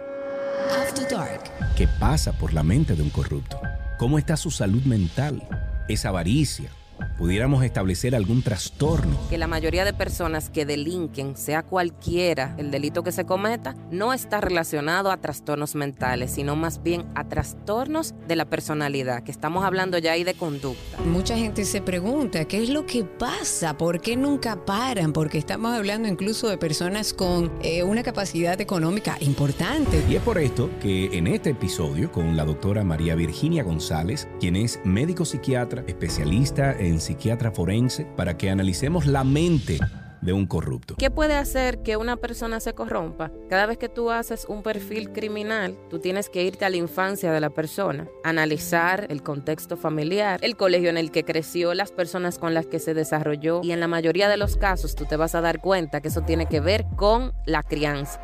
After 0.80 1.08
Dark. 1.08 1.50
¿Qué 1.76 1.88
pasa 1.98 2.38
por 2.38 2.52
la 2.52 2.62
mente 2.62 2.94
de 2.94 3.02
un 3.02 3.10
corrupto? 3.10 3.60
¿Cómo 3.98 4.18
está 4.18 4.36
su 4.36 4.50
salud 4.50 4.82
mental? 4.82 5.42
¿Es 5.88 6.04
avaricia? 6.04 6.70
Pudiéramos 7.18 7.64
establecer 7.64 8.14
algún 8.14 8.42
trastorno. 8.42 9.16
Que 9.28 9.38
la 9.38 9.46
mayoría 9.46 9.84
de 9.84 9.92
personas 9.92 10.50
que 10.50 10.64
delinquen, 10.64 11.36
sea 11.36 11.62
cualquiera 11.62 12.54
el 12.58 12.70
delito 12.70 13.02
que 13.02 13.12
se 13.12 13.24
cometa, 13.24 13.74
no 13.90 14.12
está 14.12 14.40
relacionado 14.40 15.10
a 15.10 15.16
trastornos 15.18 15.74
mentales, 15.74 16.32
sino 16.32 16.56
más 16.56 16.82
bien 16.82 17.06
a 17.14 17.28
trastornos 17.28 18.14
de 18.26 18.36
la 18.36 18.44
personalidad, 18.44 19.22
que 19.22 19.30
estamos 19.30 19.64
hablando 19.64 19.98
ya 19.98 20.12
ahí 20.12 20.24
de 20.24 20.34
conducta. 20.34 21.00
Mucha 21.04 21.36
gente 21.36 21.64
se 21.64 21.80
pregunta, 21.80 22.44
¿qué 22.46 22.62
es 22.62 22.68
lo 22.68 22.86
que 22.86 23.04
pasa? 23.04 23.76
¿Por 23.76 24.00
qué 24.00 24.16
nunca 24.16 24.64
paran? 24.64 25.12
Porque 25.12 25.38
estamos 25.38 25.76
hablando 25.76 26.08
incluso 26.08 26.48
de 26.48 26.58
personas 26.58 27.12
con 27.12 27.52
eh, 27.62 27.82
una 27.82 28.02
capacidad 28.02 28.60
económica 28.60 29.16
importante. 29.20 30.04
Y 30.08 30.16
es 30.16 30.22
por 30.22 30.38
esto 30.38 30.70
que 30.80 31.16
en 31.16 31.26
este 31.26 31.50
episodio, 31.50 32.10
con 32.12 32.36
la 32.36 32.44
doctora 32.44 32.84
María 32.84 33.14
Virginia 33.14 33.62
González, 33.62 34.28
quien 34.40 34.56
es 34.56 34.80
médico 34.84 35.24
psiquiatra, 35.24 35.84
especialista 35.86 36.72
en 36.78 36.89
psiquiatra 36.98 37.52
forense 37.52 38.06
para 38.16 38.38
que 38.38 38.48
analicemos 38.48 39.06
la 39.06 39.22
mente 39.22 39.78
de 40.20 40.32
un 40.32 40.46
corrupto. 40.46 40.96
¿Qué 40.96 41.10
puede 41.10 41.34
hacer 41.34 41.82
que 41.82 41.96
una 41.96 42.16
persona 42.16 42.60
se 42.60 42.74
corrompa? 42.74 43.30
Cada 43.48 43.66
vez 43.66 43.78
que 43.78 43.88
tú 43.88 44.10
haces 44.10 44.46
un 44.48 44.62
perfil 44.62 45.12
criminal, 45.12 45.76
tú 45.88 45.98
tienes 45.98 46.28
que 46.28 46.44
irte 46.44 46.64
a 46.64 46.70
la 46.70 46.76
infancia 46.76 47.32
de 47.32 47.40
la 47.40 47.50
persona, 47.50 48.08
analizar 48.24 49.06
el 49.10 49.22
contexto 49.22 49.76
familiar, 49.76 50.40
el 50.42 50.56
colegio 50.56 50.90
en 50.90 50.98
el 50.98 51.10
que 51.10 51.24
creció, 51.24 51.74
las 51.74 51.92
personas 51.92 52.38
con 52.38 52.54
las 52.54 52.66
que 52.66 52.78
se 52.78 52.94
desarrolló 52.94 53.60
y 53.62 53.72
en 53.72 53.80
la 53.80 53.88
mayoría 53.88 54.28
de 54.28 54.36
los 54.36 54.56
casos 54.56 54.94
tú 54.94 55.06
te 55.06 55.16
vas 55.16 55.34
a 55.34 55.40
dar 55.40 55.60
cuenta 55.60 56.00
que 56.00 56.08
eso 56.08 56.22
tiene 56.22 56.46
que 56.46 56.60
ver 56.60 56.86
con 56.96 57.32
la 57.46 57.62
crianza. 57.62 58.20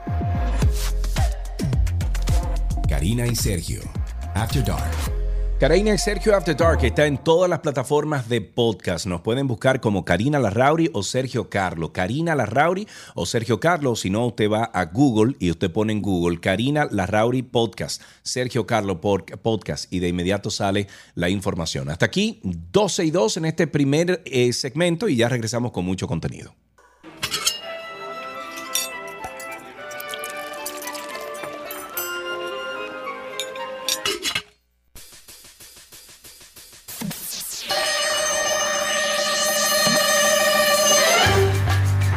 Karina 2.89 3.27
y 3.27 3.35
Sergio, 3.35 3.81
After 4.35 4.65
Dark. 4.65 5.16
Karina 5.59 5.95
y 5.95 5.97
Sergio 5.97 6.37
After 6.37 6.55
Dark 6.55 6.85
está 6.85 7.07
en 7.07 7.17
todas 7.17 7.49
las 7.49 7.61
plataformas 7.61 8.29
de 8.29 8.43
podcast. 8.43 9.07
Nos 9.07 9.23
pueden 9.23 9.47
buscar 9.47 9.81
como 9.81 10.05
Karina 10.05 10.39
Larrauri 10.39 10.91
o 10.93 11.03
Sergio 11.03 11.49
Carlo. 11.49 11.95
Karina 11.95 12.35
Larrauri 12.35 12.87
o 13.15 13.25
Sergio 13.25 13.59
Carlo. 13.59 13.97
Si 13.97 14.11
no, 14.11 14.27
usted 14.27 14.51
va 14.51 14.65
a 14.65 14.85
Google 14.85 15.35
y 15.39 15.51
usted 15.51 15.71
pone 15.71 15.95
en 15.95 16.03
Google 16.03 16.41
Karina 16.41 16.87
Larrauri 16.91 17.43
Podcast, 17.43 18.03
Sergio 18.23 18.67
Carlo 18.67 19.01
Podcast 19.01 19.91
y 19.91 20.01
de 20.01 20.09
inmediato 20.09 20.51
sale 20.51 20.89
la 21.15 21.31
información. 21.31 21.89
Hasta 21.89 22.05
aquí, 22.05 22.39
12 22.43 23.07
y 23.07 23.11
2 23.11 23.39
en 23.39 23.45
este 23.47 23.67
primer 23.67 24.23
eh, 24.27 24.53
segmento 24.53 25.09
y 25.09 25.17
ya 25.17 25.31
regresamos 25.31 25.73
con 25.73 25.87
mucho 25.87 26.07
contenido. 26.07 26.55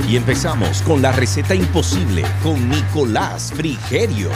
Y 0.09 0.15
empezamos 0.15 0.81
con 0.81 1.03
la 1.03 1.11
receta 1.11 1.53
imposible 1.53 2.23
con 2.41 2.67
Nicolás 2.67 3.53
Frigerio. 3.55 4.31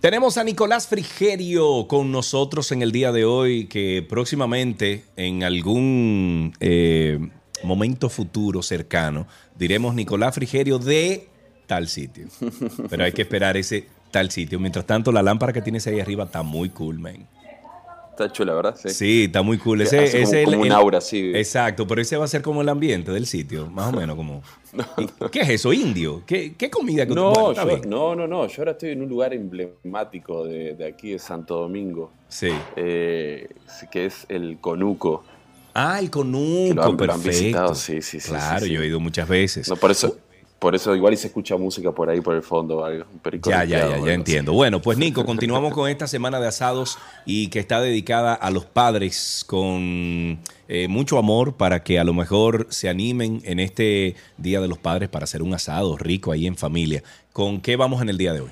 Tenemos 0.00 0.36
a 0.36 0.42
Nicolás 0.42 0.88
Frigerio 0.88 1.86
con 1.86 2.10
nosotros 2.10 2.72
en 2.72 2.82
el 2.82 2.90
día 2.90 3.12
de 3.12 3.24
hoy, 3.24 3.66
que 3.66 4.04
próximamente 4.08 5.04
en 5.14 5.44
algún 5.44 6.54
eh, 6.58 7.20
momento 7.62 8.08
futuro 8.08 8.62
cercano 8.62 9.28
diremos 9.56 9.94
Nicolás 9.94 10.34
Frigerio 10.34 10.80
de 10.80 11.28
tal 11.68 11.86
sitio. 11.86 12.26
Pero 12.90 13.04
hay 13.04 13.12
que 13.12 13.22
esperar 13.22 13.56
ese 13.56 13.94
tal 14.16 14.30
sitio. 14.30 14.58
Mientras 14.58 14.86
tanto, 14.86 15.12
la 15.12 15.22
lámpara 15.22 15.52
que 15.52 15.60
tienes 15.60 15.86
ahí 15.86 16.00
arriba 16.00 16.24
está 16.24 16.42
muy 16.42 16.70
cool, 16.70 16.98
man. 16.98 17.26
Está 18.12 18.32
chula, 18.32 18.54
¿verdad? 18.54 18.74
Sí, 18.74 18.88
sí 18.88 19.24
está 19.24 19.42
muy 19.42 19.58
cool. 19.58 19.82
Ese, 19.82 20.04
es 20.04 20.30
como, 20.30 20.52
como 20.52 20.62
un 20.62 20.72
aura, 20.72 21.02
sí. 21.02 21.32
Exacto, 21.34 21.86
pero 21.86 22.00
ese 22.00 22.16
va 22.16 22.24
a 22.24 22.28
ser 22.28 22.40
como 22.40 22.62
el 22.62 22.68
ambiente 22.70 23.12
del 23.12 23.26
sitio, 23.26 23.66
más 23.66 23.92
o 23.92 23.96
menos 23.98 24.16
como... 24.16 24.42
¿Qué 25.30 25.40
es 25.40 25.50
eso, 25.50 25.70
indio? 25.70 26.22
¿Qué, 26.24 26.54
qué 26.56 26.70
comida 26.70 27.06
que 27.06 27.14
no, 27.14 27.52
no, 27.86 28.16
no, 28.16 28.26
no, 28.26 28.46
yo 28.46 28.54
ahora 28.62 28.72
estoy 28.72 28.92
en 28.92 29.02
un 29.02 29.08
lugar 29.10 29.34
emblemático 29.34 30.46
de, 30.46 30.74
de 30.74 30.86
aquí, 30.86 31.10
de 31.10 31.18
Santo 31.18 31.56
Domingo. 31.56 32.10
Sí. 32.28 32.48
Eh, 32.74 33.48
que 33.90 34.06
es 34.06 34.24
el 34.30 34.56
Conuco. 34.62 35.22
Ah, 35.74 36.00
el 36.00 36.08
Conuco, 36.08 36.96
perfecto. 36.96 37.28
visitado, 37.28 37.74
sí, 37.74 38.00
sí, 38.00 38.18
sí. 38.18 38.30
Claro, 38.30 38.64
yo 38.64 38.80
he 38.80 38.86
ido 38.86 38.98
muchas 38.98 39.28
veces. 39.28 39.68
No, 39.68 39.76
por 39.76 39.90
eso, 39.90 40.16
por 40.58 40.74
eso 40.74 40.94
igual 40.96 41.12
y 41.12 41.16
se 41.16 41.26
escucha 41.26 41.56
música 41.56 41.92
por 41.92 42.08
ahí, 42.08 42.20
por 42.20 42.34
el 42.34 42.42
fondo. 42.42 42.84
Algo, 42.84 43.04
ya, 43.44 43.64
ya, 43.64 43.88
ya, 43.88 43.98
ya 43.98 44.12
entiendo. 44.14 44.52
Bueno, 44.52 44.80
pues 44.80 44.96
Nico, 44.96 45.24
continuamos 45.26 45.74
con 45.74 45.90
esta 45.90 46.06
semana 46.06 46.40
de 46.40 46.48
asados 46.48 46.98
y 47.26 47.48
que 47.48 47.58
está 47.58 47.80
dedicada 47.80 48.34
a 48.34 48.50
los 48.50 48.64
padres 48.64 49.44
con 49.46 50.38
eh, 50.68 50.88
mucho 50.88 51.18
amor 51.18 51.56
para 51.56 51.82
que 51.82 51.98
a 51.98 52.04
lo 52.04 52.14
mejor 52.14 52.66
se 52.70 52.88
animen 52.88 53.42
en 53.44 53.60
este 53.60 54.16
Día 54.38 54.60
de 54.60 54.68
los 54.68 54.78
Padres 54.78 55.08
para 55.08 55.24
hacer 55.24 55.42
un 55.42 55.52
asado 55.52 55.96
rico 55.98 56.32
ahí 56.32 56.46
en 56.46 56.56
familia. 56.56 57.02
¿Con 57.32 57.60
qué 57.60 57.76
vamos 57.76 58.00
en 58.00 58.08
el 58.08 58.16
día 58.16 58.32
de 58.32 58.40
hoy? 58.40 58.50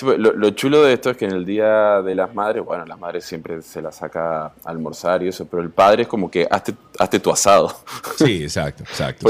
Pues, 0.00 0.18
lo, 0.18 0.50
chulo 0.50 0.82
de 0.82 0.92
esto 0.92 1.10
es 1.10 1.16
que 1.16 1.24
en 1.24 1.32
el 1.32 1.44
Día 1.44 2.02
de 2.02 2.14
las 2.14 2.34
Madres, 2.34 2.64
bueno, 2.64 2.84
las 2.84 2.98
madres 2.98 3.24
siempre 3.24 3.62
se 3.62 3.80
la 3.80 3.92
saca 3.92 4.46
a 4.46 4.52
almorzar 4.64 5.22
y 5.22 5.28
eso, 5.28 5.46
pero 5.46 5.62
el 5.62 5.70
padre 5.70 6.02
es 6.02 6.08
como 6.08 6.30
que 6.30 6.46
hazte, 6.50 7.20
tu 7.20 7.30
asado. 7.30 7.74
Sí, 8.16 8.42
exacto, 8.42 8.82
exacto. 8.82 9.28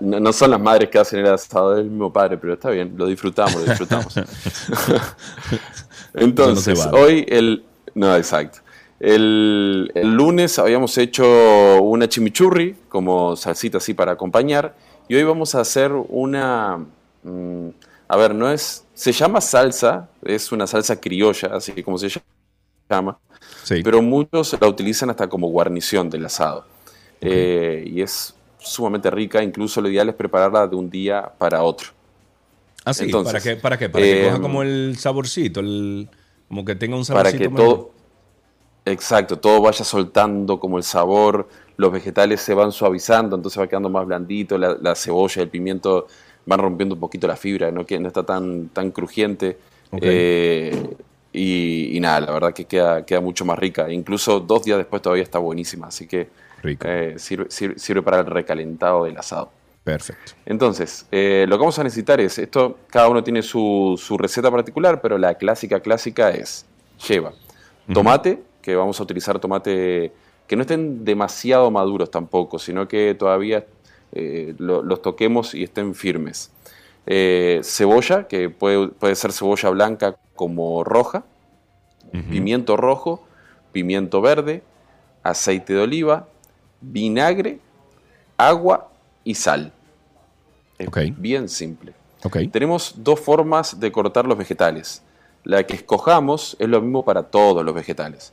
No, 0.00 0.32
son 0.32 0.50
las 0.50 0.60
madres 0.60 0.88
que 0.90 0.98
hacen 0.98 1.20
el 1.20 1.32
asado 1.32 1.74
del 1.74 1.86
mismo 1.86 2.12
padre, 2.12 2.38
pero 2.38 2.54
está 2.54 2.70
bien, 2.70 2.94
lo 2.96 3.06
disfrutamos, 3.06 3.54
lo 3.54 3.64
disfrutamos. 3.64 4.14
Entonces, 6.14 6.86
hoy 6.92 7.26
el... 7.28 7.64
No, 7.94 8.14
exacto. 8.16 8.60
El, 9.00 9.90
lunes 9.94 10.58
habíamos 10.58 10.96
hecho 10.96 11.82
una 11.82 12.08
chimichurri 12.08 12.76
como 12.88 13.34
salsita 13.34 13.78
así 13.78 13.94
para 13.94 14.12
acompañar 14.12 14.74
y 15.08 15.16
hoy 15.16 15.24
vamos 15.24 15.54
a 15.54 15.60
hacer 15.60 15.92
una... 15.92 16.78
Mm, 17.24 17.68
a 18.08 18.16
ver, 18.16 18.34
no 18.34 18.50
es 18.50 18.84
se 19.02 19.10
llama 19.10 19.40
salsa, 19.40 20.08
es 20.22 20.52
una 20.52 20.64
salsa 20.64 21.00
criolla, 21.00 21.48
así 21.56 21.82
como 21.82 21.98
se 21.98 22.08
llama. 22.88 23.18
Pero 23.68 24.00
muchos 24.00 24.56
la 24.60 24.68
utilizan 24.68 25.10
hasta 25.10 25.28
como 25.28 25.48
guarnición 25.48 26.08
del 26.08 26.26
asado. 26.26 26.64
Eh, 27.20 27.82
y 27.84 28.00
es 28.00 28.32
sumamente 28.60 29.10
rica, 29.10 29.42
incluso 29.42 29.80
lo 29.80 29.88
ideal 29.88 30.08
es 30.08 30.14
prepararla 30.14 30.68
de 30.68 30.76
un 30.76 30.88
día 30.88 31.32
para 31.36 31.64
otro. 31.64 31.88
Ah, 32.84 32.94
sí, 32.94 33.10
¿para 33.10 33.40
qué? 33.40 33.56
¿Para 33.56 33.76
qué? 33.76 33.88
Para 33.88 34.04
que 34.04 34.22
coja 34.22 34.36
em, 34.36 34.42
como 34.42 34.62
el 34.62 34.96
saborcito, 34.96 35.58
el, 35.58 36.08
como 36.46 36.64
que 36.64 36.76
tenga 36.76 36.94
un 36.94 37.04
saborcito. 37.04 37.38
Para 37.38 37.50
que 37.50 37.56
todo, 37.56 37.90
exacto, 38.84 39.36
todo 39.36 39.62
vaya 39.62 39.84
soltando 39.84 40.60
como 40.60 40.78
el 40.78 40.84
sabor, 40.84 41.48
los 41.76 41.90
vegetales 41.90 42.40
se 42.40 42.54
van 42.54 42.70
suavizando, 42.70 43.34
entonces 43.34 43.60
va 43.60 43.66
quedando 43.66 43.88
más 43.88 44.06
blandito, 44.06 44.56
la, 44.56 44.76
la 44.80 44.94
cebolla, 44.94 45.42
el 45.42 45.48
pimiento 45.48 46.06
van 46.46 46.58
rompiendo 46.58 46.94
un 46.94 47.00
poquito 47.00 47.26
la 47.26 47.36
fibra, 47.36 47.70
no, 47.70 47.86
que 47.86 47.98
no 47.98 48.08
está 48.08 48.24
tan, 48.24 48.68
tan 48.68 48.90
crujiente. 48.90 49.58
Eh, 50.00 50.96
y, 51.32 51.98
nada, 52.00 52.20
la 52.20 52.32
verdad 52.32 52.52
que 52.52 52.64
queda, 52.64 53.04
queda 53.04 53.20
mucho 53.20 53.44
más 53.44 53.58
rica. 53.58 53.90
Incluso 53.90 54.40
dos 54.40 54.64
días 54.64 54.78
después 54.78 55.02
todavía 55.02 55.22
está 55.22 55.38
buenísima, 55.38 55.88
así 55.88 56.06
que 56.06 56.28
eh, 56.64 57.14
sirve, 57.16 57.50
sirve, 57.50 58.02
para 58.02 58.20
el 58.20 58.26
recalentado 58.26 59.04
del 59.04 59.16
asado. 59.16 59.50
Perfecto. 59.84 60.32
Entonces, 60.46 61.06
eh, 61.10 61.44
lo 61.48 61.56
que 61.56 61.60
vamos 61.60 61.78
a 61.78 61.84
necesitar 61.84 62.20
es, 62.20 62.38
esto, 62.38 62.78
cada 62.88 63.08
uno 63.08 63.24
tiene 63.24 63.42
su, 63.42 63.98
su 64.00 64.16
receta 64.16 64.50
particular, 64.50 65.00
pero 65.00 65.18
la 65.18 65.34
clásica 65.34 65.80
clásica 65.80 66.30
es, 66.30 66.66
lleva 67.08 67.32
tomate, 67.92 68.40
que 68.60 68.76
vamos 68.76 69.00
a 69.00 69.02
utilizar 69.02 69.38
tomate 69.40 70.12
que 70.46 70.56
no 70.56 70.62
estén 70.62 71.04
demasiado 71.04 71.70
maduros 71.70 72.10
tampoco, 72.10 72.58
sino 72.58 72.86
que 72.86 73.14
todavía 73.14 73.64
eh, 74.12 74.54
los 74.58 75.02
toquemos 75.02 75.54
y 75.54 75.64
estén 75.64 75.94
firmes. 75.94 76.50
Eh, 77.06 77.60
cebolla, 77.64 78.28
que 78.28 78.48
puede, 78.50 78.88
puede, 78.88 79.14
ser 79.14 79.32
cebolla 79.32 79.70
blanca 79.70 80.16
como 80.34 80.84
roja, 80.84 81.24
pimiento 82.30 82.76
rojo, 82.76 83.24
pimiento 83.72 84.20
verde, 84.20 84.62
aceite 85.22 85.72
de 85.72 85.80
oliva, 85.80 86.28
vinagre, 86.80 87.58
agua 88.36 88.90
y 89.24 89.34
sal. 89.34 89.72
Es 90.78 90.90
bien 91.20 91.48
simple. 91.48 91.94
Tenemos 92.52 92.94
dos 92.98 93.18
formas 93.18 93.80
de 93.80 93.90
cortar 93.90 94.26
los 94.26 94.38
vegetales. 94.38 95.02
La 95.44 95.64
que 95.64 95.74
escojamos 95.74 96.56
es 96.58 96.68
lo 96.68 96.80
mismo 96.80 97.04
para 97.04 97.24
todos 97.24 97.64
los 97.64 97.74
vegetales. 97.74 98.32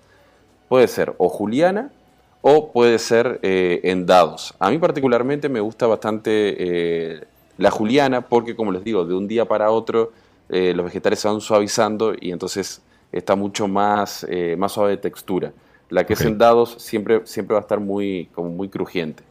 Puede 0.68 0.88
ser 0.88 1.16
o 1.18 1.30
juliana 1.30 1.92
o 2.42 2.72
puede 2.72 3.00
ser 3.00 3.40
eh, 3.44 3.82
en 3.84 4.06
dados. 4.06 4.54
A 4.60 4.70
mí 4.70 4.78
particularmente 4.78 5.50
me 5.50 5.60
gusta 5.60 5.88
bastante 5.88 6.32
eh, 6.32 7.24
la 7.58 7.72
juliana, 7.72 8.22
porque 8.22 8.56
como 8.56 8.72
les 8.72 8.84
digo, 8.84 9.06
de 9.06 9.14
un 9.14 9.28
día 9.28 9.46
para 9.46 9.72
otro 9.72 10.12
eh, 10.50 10.74
los 10.74 10.86
vegetales 10.86 11.20
se 11.20 11.28
van 11.28 11.42
suavizando 11.42 12.14
y 12.20 12.32
entonces 12.32 12.82
está 13.12 13.36
mucho 13.36 13.68
más, 13.68 14.26
más 14.58 14.72
suave 14.72 14.92
de 14.92 14.98
textura. 14.98 15.52
La 15.90 16.06
que 16.06 16.14
es 16.14 16.22
en 16.22 16.38
dados 16.38 16.76
siempre, 16.78 17.22
siempre 17.26 17.56
va 17.56 17.60
a 17.60 17.62
estar 17.62 17.80
muy, 17.80 18.30
como 18.34 18.50
muy 18.50 18.70
crujiente. 18.70 19.24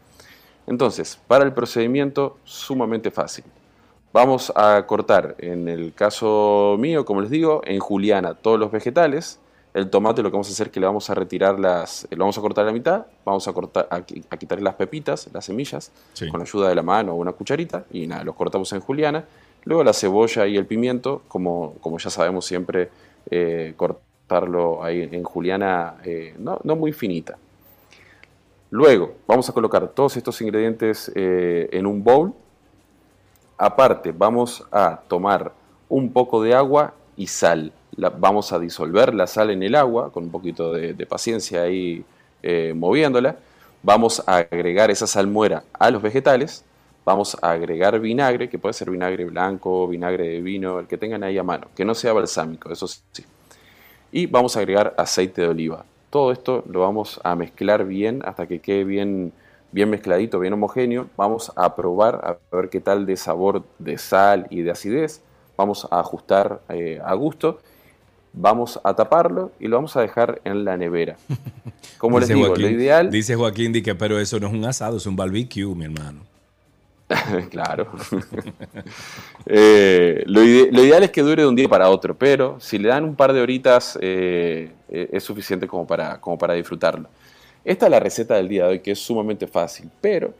Entonces, 0.67 1.19
para 1.27 1.45
el 1.45 1.53
procedimiento, 1.53 2.37
sumamente 2.45 3.11
fácil. 3.11 3.45
Vamos 4.13 4.53
a 4.57 4.85
cortar, 4.87 5.37
en 5.39 5.69
el 5.69 5.95
caso 5.95 6.77
mío, 6.79 7.05
como 7.05 7.21
les 7.21 7.31
digo, 7.31 7.63
en 7.65 7.79
juliana 7.79 8.35
todos 8.35 8.59
los 8.59 8.71
vegetales. 8.71 9.39
El 9.75 9.91
tomate 9.91 10.23
lo 10.23 10.31
que 10.31 10.35
vamos 10.35 10.49
a 10.49 10.53
hacer 10.53 10.69
es 10.69 10.73
que 10.73 10.81
le 10.81 10.87
vamos 10.87 11.09
a 11.11 11.15
retirar 11.15 11.59
las, 11.61 12.07
lo 12.11 12.19
vamos 12.19 12.37
a 12.39 12.41
cortar 12.41 12.65
a 12.65 12.67
la 12.67 12.73
mitad, 12.73 13.07
vamos 13.25 13.47
a 13.47 13.53
cortar, 13.53 13.87
a, 13.91 14.01
quitarle 14.03 14.65
las 14.65 14.75
pepitas, 14.75 15.29
las 15.33 15.45
semillas, 15.45 15.93
con 16.31 16.41
ayuda 16.41 16.69
de 16.69 16.75
la 16.75 16.83
mano 16.83 17.13
o 17.13 17.17
una 17.17 17.33
cucharita, 17.33 17.85
y 17.91 18.07
nada, 18.07 18.25
los 18.25 18.35
cortamos 18.35 18.73
en 18.73 18.81
juliana. 18.81 19.25
Luego 19.65 19.85
la 19.85 19.93
cebolla 19.93 20.47
y 20.47 20.57
el 20.57 20.67
pimiento, 20.67 21.23
como, 21.29 21.75
como 21.81 21.99
ya 21.99 22.11
sabemos 22.11 22.47
siempre, 22.47 22.91
eh, 23.31 23.75
cortarlo 23.77 24.83
ahí 24.83 25.09
en 25.13 25.23
juliana 25.23 25.97
eh, 26.05 26.35
no, 26.39 26.59
no, 26.65 26.77
muy 26.77 26.93
finita. 26.93 27.37
Luego 28.71 29.15
vamos 29.27 29.49
a 29.49 29.53
colocar 29.53 29.89
todos 29.89 30.17
estos 30.17 30.41
ingredientes 30.41 31.13
eh, 31.15 31.69
en 31.73 31.87
un 31.87 32.03
bowl 32.03 32.35
Aparte, 33.59 34.13
vamos 34.13 34.65
a 34.71 35.01
tomar 35.09 35.53
un 35.89 36.13
poco 36.13 36.41
de 36.41 36.55
agua 36.55 36.95
y 37.17 37.27
sal. 37.27 37.73
Vamos 38.19 38.53
a 38.53 38.59
disolver 38.59 39.15
la 39.15 39.27
sal 39.27 39.51
en 39.51 39.63
el 39.63 39.75
agua 39.75 40.13
con 40.13 40.25
un 40.25 40.31
poquito 40.31 40.73
de, 40.73 41.07
paciencia 41.07 41.63
ahí 41.63 42.05
eh, 42.43 42.73
moviéndola. 42.75 43.37
Vamos 43.83 44.23
a 44.27 44.37
agregar 44.37 44.91
esa 44.91 45.07
salmuera 45.07 45.65
a 45.73 45.91
los 45.91 46.03
vegetales. 46.03 46.65
Vamos 47.05 47.37
a 47.41 47.53
agregar 47.53 47.99
vinagre, 48.01 48.49
que 48.49 48.59
puede 48.59 48.75
ser 48.75 48.91
vinagre 48.91 49.25
blanco, 49.25 49.89
vinagre 49.89 50.29
de 50.29 50.41
vino, 50.41 50.79
el 50.79 50.87
que 50.87 50.99
tengan 50.99 51.23
ahí 51.25 51.39
a 51.39 51.43
mano, 51.43 51.69
que 51.75 51.85
no 51.85 51.95
sea 51.95 52.13
balsámico, 52.13 52.71
eso 52.71 52.87
sí. 52.87 53.25
Y 54.13 54.27
vamos 54.27 54.57
a 54.57 54.61
agregar 54.61 54.95
aceite 54.99 55.43
de 55.43 55.49
oliva. 55.49 55.85
Todo 56.11 56.33
esto 56.33 56.65
lo 56.69 56.81
vamos 56.81 57.21
a 57.25 57.35
mezclar 57.35 57.87
bien 57.87 58.23
hasta 58.25 58.47
que 58.47 58.61
quede 58.61 58.85
bien 58.85 59.33
bien 59.71 59.91
mezcladito, 59.91 60.39
bien 60.39 60.53
homogéneo. 60.53 61.09
Vamos 61.17 61.53
a 61.57 61.75
probar 61.75 62.17
a 62.25 62.57
ver 62.57 62.71
qué 62.71 62.81
tal 62.81 63.07
de 63.07 63.17
sabor 63.17 63.65
de 63.79 63.99
sal 63.99 64.47
y 64.51 64.63
de 64.63 64.71
acidez. 64.71 65.23
Vamos 65.57 65.87
a 65.91 66.01
ajustar 66.01 66.61
eh, 66.69 67.01
a 67.05 67.15
gusto. 67.15 67.59
Vamos 68.41 68.79
a 68.85 68.95
taparlo 68.95 69.51
y 69.59 69.67
lo 69.67 69.77
vamos 69.77 69.97
a 69.97 70.01
dejar 70.01 70.41
en 70.45 70.65
la 70.65 70.77
nevera. 70.77 71.17
Como 71.99 72.21
les 72.21 72.29
digo, 72.29 72.55
lo 72.55 72.69
ideal. 72.69 73.11
Dice 73.11 73.35
Joaquín 73.35 73.73
que, 73.83 73.97
pero 73.97 74.21
eso 74.21 74.39
no 74.39 74.47
es 74.47 74.53
un 74.53 74.65
asado, 74.65 74.99
es 74.99 75.07
un 75.07 75.17
barbecue, 75.17 75.75
mi 75.75 75.87
hermano. 75.87 76.21
claro. 77.51 77.89
Eh, 79.51 80.25
lo, 80.27 80.43
ideal 80.43 81.03
es 81.05 81.11
que 81.11 81.23
dure 81.23 81.41
de 81.41 81.49
un 81.49 81.57
día 81.57 81.69
para 81.69 81.89
otro, 81.89 82.15
pero 82.15 82.61
si 82.61 82.77
le 82.79 82.89
dan 82.89 83.03
un 83.03 83.17
par 83.17 83.33
de 83.33 83.41
horitas 83.41 83.99
eh, 84.03 84.73
es 84.91 85.25
suficiente 85.25 85.67
como 85.67 85.87
para, 85.87 86.21
como 86.21 86.37
para 86.37 86.53
disfrutarlo. 86.53 87.09
Esta 87.65 87.87
es 87.87 87.91
la 87.91 87.99
receta 87.99 88.35
del 88.35 88.47
día 88.47 88.65
de 88.65 88.71
hoy, 88.71 88.81
que 88.81 88.91
es 88.91 88.99
sumamente 88.99 89.47
fácil, 89.47 89.89
pero 90.03 90.35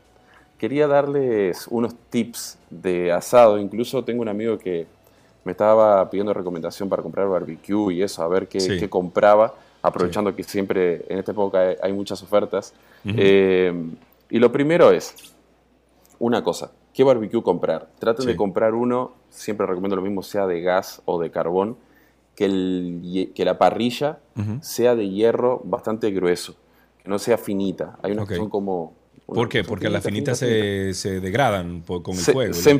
quería 0.59 0.85
darles 0.85 1.65
unos 1.69 1.95
tips 2.11 2.59
de 2.69 3.11
asado. 3.11 3.57
Incluso 3.57 4.03
tengo 4.03 4.21
un 4.21 4.29
amigo 4.29 4.59
que 4.59 4.85
me 5.43 5.51
estaba 5.51 6.09
pidiendo 6.09 6.33
recomendación 6.33 6.89
para 6.89 7.01
comprar 7.01 7.27
barbecue 7.27 7.93
y 7.93 8.01
eso, 8.01 8.23
a 8.23 8.27
ver 8.27 8.47
qué, 8.47 8.89
compraba, 8.89 9.53
aprovechando 9.81 10.35
que 10.35 10.43
siempre 10.43 11.05
en 11.09 11.19
esta 11.19 11.31
época 11.31 11.75
hay, 11.81 11.93
muchas 11.93 12.21
ofertas. 12.21 12.73
Eh, 13.05 13.73
y 14.29 14.39
lo 14.39 14.51
primero 14.51 14.91
es, 14.91 15.15
una 16.19 16.43
cosa, 16.43 16.71
¿qué 16.93 17.03
barbecue 17.03 17.41
comprar? 17.41 17.89
Traten 17.99 18.25
de 18.25 18.35
comprar 18.35 18.73
uno, 18.73 19.13
siempre 19.29 19.65
recomiendo 19.65 19.95
lo 19.95 20.01
mismo, 20.01 20.21
sea 20.21 20.45
de 20.47 20.61
gas 20.61 21.01
o 21.05 21.19
de 21.19 21.31
carbón, 21.31 21.77
que, 22.35 22.45
el, 22.45 23.31
que 23.33 23.45
la 23.45 23.57
parrilla 23.57 24.19
sea 24.61 24.95
de 24.95 25.09
hierro 25.09 25.61
bastante 25.63 26.11
grueso 26.11 26.55
que 27.03 27.09
no 27.09 27.19
sea 27.19 27.37
finita. 27.37 27.97
Hay 28.01 28.11
unas 28.11 28.27
que 28.27 28.35
son 28.35 28.49
como... 28.49 28.93
¿Por 29.33 29.49
qué? 29.49 29.63
Porque 29.63 29.89
las 29.89 30.03
finitas 30.03 30.37
se, 30.39 30.93
se, 30.93 31.19
degradan 31.19 31.81
con 31.81 32.15
el 32.15 32.21
fuego. 32.21 32.53
Se 32.53 32.79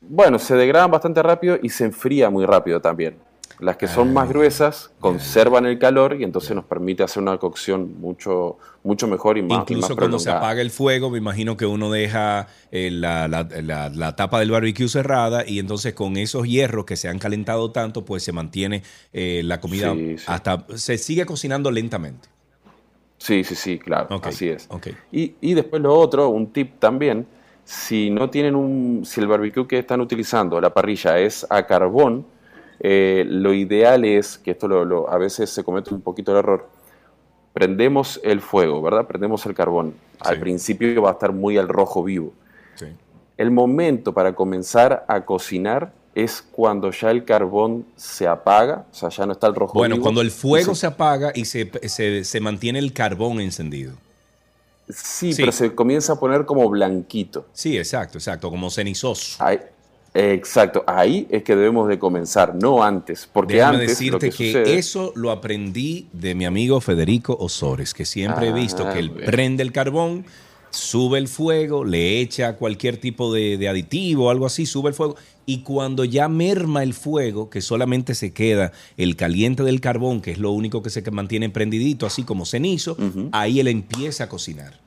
bueno, 0.00 0.38
se 0.38 0.54
degradan 0.56 0.90
bastante 0.90 1.22
rápido 1.22 1.58
y 1.62 1.68
se 1.68 1.84
enfría 1.84 2.30
muy 2.30 2.44
rápido 2.46 2.80
también. 2.80 3.16
Las 3.62 3.76
que 3.76 3.86
son 3.86 4.12
más 4.12 4.28
ah, 4.28 4.32
gruesas 4.32 4.90
conservan 4.98 5.66
el 5.66 5.78
calor 5.78 6.16
y 6.18 6.24
entonces 6.24 6.52
nos 6.52 6.64
permite 6.64 7.04
hacer 7.04 7.22
una 7.22 7.38
cocción 7.38 8.00
mucho, 8.00 8.58
mucho 8.82 9.06
mejor 9.06 9.38
y 9.38 9.42
más 9.42 9.60
Incluso 9.60 9.94
cuando 9.94 10.18
se 10.18 10.30
apaga 10.30 10.60
el 10.60 10.72
fuego, 10.72 11.10
me 11.10 11.18
imagino 11.18 11.56
que 11.56 11.64
uno 11.64 11.88
deja 11.88 12.48
eh, 12.72 12.90
la, 12.90 13.28
la, 13.28 13.44
la, 13.88 14.16
tapa 14.16 14.40
del 14.40 14.50
barbecue 14.50 14.88
cerrada 14.88 15.44
y 15.46 15.60
entonces 15.60 15.94
con 15.94 16.16
esos 16.16 16.48
hierros 16.48 16.86
que 16.86 16.96
se 16.96 17.08
han 17.08 17.20
calentado 17.20 17.70
tanto, 17.70 18.04
pues 18.04 18.24
se 18.24 18.32
mantiene 18.32 18.82
eh, 19.12 19.42
la 19.44 19.60
comida 19.60 19.94
hasta... 20.26 20.66
Se 20.74 20.98
sigue 20.98 21.24
cocinando 21.24 21.70
lentamente. 21.70 22.31
Sí, 23.22 23.44
sí, 23.44 23.54
sí, 23.54 23.78
claro, 23.78 24.20
así 24.24 24.48
es. 24.48 24.68
Y, 25.12 25.36
y, 25.40 25.54
después 25.54 25.80
lo 25.80 25.94
otro, 25.94 26.28
un 26.30 26.52
tip 26.52 26.80
también, 26.80 27.24
si 27.64 28.10
no 28.10 28.28
tienen 28.30 28.56
un, 28.56 29.04
si 29.06 29.20
el 29.20 29.28
barbecue 29.28 29.68
que 29.68 29.78
están 29.78 30.00
utilizando, 30.00 30.60
la 30.60 30.74
parrilla 30.74 31.20
es 31.20 31.46
a 31.48 31.64
carbón, 31.64 32.26
eh, 32.80 33.24
lo 33.28 33.54
ideal 33.54 34.04
es, 34.04 34.38
que 34.38 34.50
esto 34.50 34.66
lo, 34.66 35.08
a 35.08 35.18
veces 35.18 35.50
se 35.50 35.62
comete 35.62 35.94
un 35.94 36.00
poquito 36.00 36.32
el 36.32 36.38
error, 36.38 36.68
prendemos 37.52 38.20
el 38.24 38.40
fuego, 38.40 38.82
¿verdad? 38.82 39.06
Prendemos 39.06 39.46
el 39.46 39.54
carbón. 39.54 39.94
Al 40.18 40.40
principio 40.40 41.02
va 41.02 41.10
a 41.10 41.12
estar 41.12 41.32
muy 41.32 41.58
al 41.58 41.68
rojo 41.68 42.02
vivo. 42.02 42.32
Sí. 42.74 42.86
El 43.36 43.52
momento 43.52 44.12
para 44.12 44.34
comenzar 44.34 45.04
a 45.06 45.24
cocinar 45.24 45.92
es 46.14 46.44
cuando 46.52 46.90
ya 46.90 47.10
el 47.10 47.24
carbón 47.24 47.86
se 47.96 48.26
apaga, 48.26 48.84
o 48.90 48.94
sea, 48.94 49.08
ya 49.08 49.26
no 49.26 49.32
está 49.32 49.46
el 49.46 49.54
rojo. 49.54 49.74
Bueno, 49.74 50.00
cuando 50.00 50.20
el 50.20 50.30
fuego 50.30 50.74
se... 50.74 50.86
apaga 50.86 51.32
y 51.34 51.44
se, 51.46 51.70
se, 52.24 52.40
mantiene 52.40 52.78
el 52.78 52.92
carbón 52.92 53.40
encendido. 53.40 53.94
Sí, 54.88 55.32
pero 55.36 55.52
se 55.52 55.74
comienza 55.74 56.14
a 56.14 56.20
poner 56.20 56.44
como 56.44 56.68
blanquito. 56.68 57.46
Sí, 57.52 57.78
exacto, 57.78 58.18
exacto, 58.18 58.50
como 58.50 58.68
cenizoso. 58.70 59.42
exacto, 60.12 60.84
ahí 60.86 61.26
es 61.30 61.42
que 61.44 61.56
debemos 61.56 61.88
de 61.88 61.98
comenzar, 61.98 62.54
no 62.54 62.82
antes, 62.82 63.28
porque 63.32 63.54
Déjame 63.54 63.76
antes 63.76 63.90
decirte 63.90 64.30
que, 64.30 64.76
eso 64.76 65.12
lo 65.14 65.30
aprendí 65.30 66.08
de 66.12 66.34
mi 66.34 66.44
amigo 66.44 66.80
Federico 66.82 67.34
Osores, 67.40 67.94
que 67.94 68.04
siempre 68.04 68.48
he 68.48 68.52
visto 68.52 68.90
que 68.92 68.98
él 68.98 69.10
prende 69.10 69.62
el 69.62 69.72
carbón, 69.72 70.26
sube 70.68 71.18
el 71.18 71.28
fuego, 71.28 71.84
le 71.84 72.20
echa 72.20 72.56
cualquier 72.56 72.98
tipo 72.98 73.32
de, 73.32 73.56
de 73.56 73.68
aditivo 73.68 74.26
o 74.26 74.30
algo 74.30 74.44
así, 74.44 74.66
sube 74.66 74.88
el 74.88 74.94
fuego 74.94 75.16
y 75.46 75.62
cuando 75.62 76.04
ya 76.04 76.28
merma 76.28 76.82
el 76.82 76.94
fuego, 76.94 77.50
que 77.50 77.60
solamente 77.60 78.14
se 78.14 78.32
queda 78.32 78.72
el 78.96 79.16
caliente 79.16 79.62
del 79.62 79.80
carbón, 79.80 80.20
que 80.20 80.32
es 80.32 80.38
lo 80.38 80.52
único 80.52 80.82
que 80.82 80.90
se 80.90 81.08
mantiene 81.10 81.50
prendidito, 81.50 82.06
así 82.06 82.22
como 82.22 82.46
cenizo, 82.46 82.96
ahí 83.32 83.60
él 83.60 83.68
empieza 83.68 84.24
a 84.24 84.28
cocinar. 84.28 84.80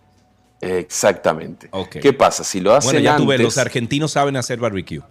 Exactamente. 0.62 1.70
¿Qué 2.02 2.14
pasa? 2.14 2.44
Si 2.44 2.60
lo 2.60 2.74
hacen 2.74 2.92
Bueno, 2.92 3.00
ya 3.04 3.18
tú 3.18 3.26
ves, 3.26 3.42
los 3.42 3.58
argentinos 3.58 4.12
saben 4.12 4.38
hacer 4.38 4.60
barbecue. 4.60 5.02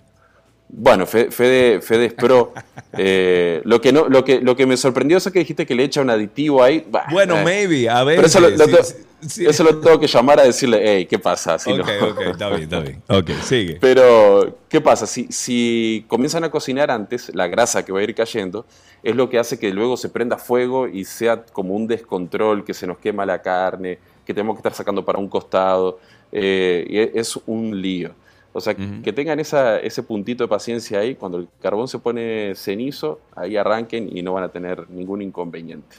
Bueno, 0.68 1.07
Fede, 1.07 1.81
Fede 1.81 2.07
es 2.07 2.14
pro. 2.14 2.53
Eh, 2.96 3.61
lo, 3.64 3.81
que 3.81 3.92
no, 3.92 4.09
lo, 4.09 4.24
que, 4.24 4.40
lo 4.40 4.55
que 4.55 4.66
me 4.66 4.77
sorprendió 4.77 5.16
es 5.18 5.24
que 5.24 5.40
dijiste 5.40 5.66
que 5.66 5.74
le 5.74 5.83
echa 5.83 6.00
un 6.00 6.11
aditivo 6.11 6.62
ahí. 6.62 6.87
bueno, 7.11 7.38
eh. 7.38 7.44
maybe, 7.44 7.88
a 7.88 8.05
ver. 8.05 8.24
eso 8.24 8.38
lo, 8.38 9.81
tengo 9.81 9.98
que 9.98 10.07
llamar 10.07 10.38
a 10.38 10.44
decirle, 10.44 10.81
hey, 10.81 11.07
¿qué 11.07 11.18
pasa? 11.18 11.57
ok, 11.57 11.88
ok, 12.11 12.20
está 12.20 12.48
bien, 12.50 12.62
está 12.62 12.79
bien. 12.79 13.03
Ok, 13.09 13.31
sigue. 13.42 13.79
Pero, 13.81 14.59
¿qué 14.68 14.81
pasa? 14.81 15.09
Si, 15.09 15.27
si 15.29 16.05
comienzan 16.07 16.44
a 16.44 16.53
cocinar 16.53 16.92
antes, 16.92 17.35
la 17.35 17.48
grasa 17.48 17.85
que 17.85 17.90
va 17.90 17.98
a 17.98 18.05
ir 18.05 18.14
cayendo 18.14 18.64
es 19.03 19.16
lo 19.16 19.29
que 19.29 19.40
hace 19.40 19.59
que 19.59 19.72
luego 19.72 19.96
se 19.96 20.09
prenda 20.09 20.38
fuego 20.38 20.87
y 20.87 21.05
sea 21.05 21.44
como 21.46 21.74
un 21.74 21.88
descontrol, 21.88 22.64
que 22.64 22.74
se 22.74 22.87
nos 22.87 22.98
quema 22.98 23.27
la 23.27 23.42
carne, 23.42 23.98
que 24.24 24.33
tenemos 24.33 24.55
que 24.55 24.61
estar 24.61 24.74
sacando 24.74 25.05
para 25.05 25.18
un 25.18 25.29
costado. 25.29 25.98
Eh, 26.31 26.87
y 26.88 27.18
es 27.18 27.37
un 27.46 27.81
lío. 27.83 28.14
O 28.57 28.61
sea, 28.61 28.77
que 28.77 29.12
tengan 29.12 29.40
esa, 29.40 29.81
ese 29.81 30.05
puntito 30.05 30.45
de 30.45 30.49
paciencia 30.49 31.01
ahí, 31.01 31.17
cuando 31.17 31.38
el 31.38 31.49
carbón 31.61 31.88
se 31.88 31.99
pone 31.99 32.55
cenizo, 32.55 33.21
ahí 33.35 33.57
arranquen 33.57 34.17
y 34.17 34.23
no 34.23 34.33
van 34.33 34.45
a 34.45 34.49
tener 34.49 34.88
ningún 34.90 35.23
inconveniente. 35.23 35.97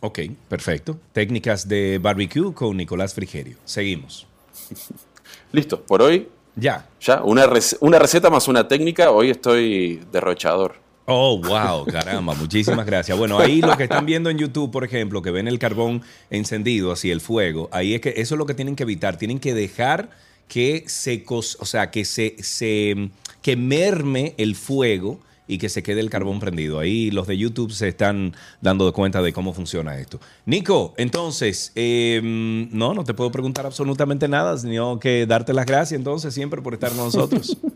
Ok, 0.00 0.18
perfecto. 0.48 0.98
Técnicas 1.12 1.68
de 1.68 2.00
barbecue 2.02 2.52
con 2.52 2.76
Nicolás 2.76 3.14
Frigerio. 3.14 3.58
Seguimos. 3.64 4.26
Listo, 5.52 5.82
por 5.82 6.02
hoy. 6.02 6.28
Ya. 6.56 6.88
Ya, 7.00 7.22
una, 7.22 7.48
una 7.78 7.98
receta 8.00 8.28
más 8.28 8.48
una 8.48 8.66
técnica. 8.66 9.12
Hoy 9.12 9.30
estoy 9.30 10.00
derrochador. 10.10 10.74
Oh, 11.06 11.38
wow, 11.38 11.84
caramba, 11.86 12.34
muchísimas 12.34 12.86
gracias. 12.86 13.16
Bueno, 13.16 13.38
ahí 13.38 13.60
lo 13.60 13.76
que 13.76 13.84
están 13.84 14.04
viendo 14.04 14.30
en 14.30 14.38
YouTube, 14.38 14.72
por 14.72 14.84
ejemplo, 14.84 15.22
que 15.22 15.30
ven 15.30 15.46
el 15.46 15.60
carbón 15.60 16.02
encendido, 16.30 16.90
así 16.90 17.10
el 17.10 17.20
fuego, 17.20 17.68
ahí 17.72 17.94
es 17.94 18.00
que 18.00 18.14
eso 18.16 18.34
es 18.34 18.38
lo 18.38 18.46
que 18.46 18.54
tienen 18.54 18.74
que 18.74 18.82
evitar. 18.82 19.16
Tienen 19.16 19.38
que 19.38 19.54
dejar 19.54 20.10
que 20.48 20.84
se, 20.86 21.24
o 21.28 21.42
sea, 21.42 21.90
que 21.90 22.04
se, 22.04 22.36
se 22.40 23.10
que 23.42 23.56
merme 23.56 24.34
el 24.38 24.54
fuego 24.56 25.20
y 25.46 25.58
que 25.58 25.68
se 25.68 25.82
quede 25.82 26.00
el 26.00 26.08
carbón 26.10 26.40
prendido. 26.40 26.78
Ahí 26.78 27.10
los 27.10 27.26
de 27.26 27.36
YouTube 27.36 27.70
se 27.72 27.88
están 27.88 28.34
dando 28.62 28.90
cuenta 28.92 29.20
de 29.20 29.32
cómo 29.32 29.52
funciona 29.52 29.98
esto. 29.98 30.18
Nico, 30.46 30.94
entonces, 30.96 31.70
em, 31.74 32.68
no, 32.70 32.94
no 32.94 33.04
te 33.04 33.12
puedo 33.14 33.30
preguntar 33.30 33.66
absolutamente 33.66 34.26
nada, 34.28 34.56
sino 34.56 34.98
que 34.98 35.26
darte 35.26 35.52
las 35.52 35.66
gracias 35.66 35.98
entonces 35.98 36.32
siempre 36.32 36.62
por 36.62 36.72
estar 36.74 36.90
con 36.90 36.98
nosotros. 37.04 37.56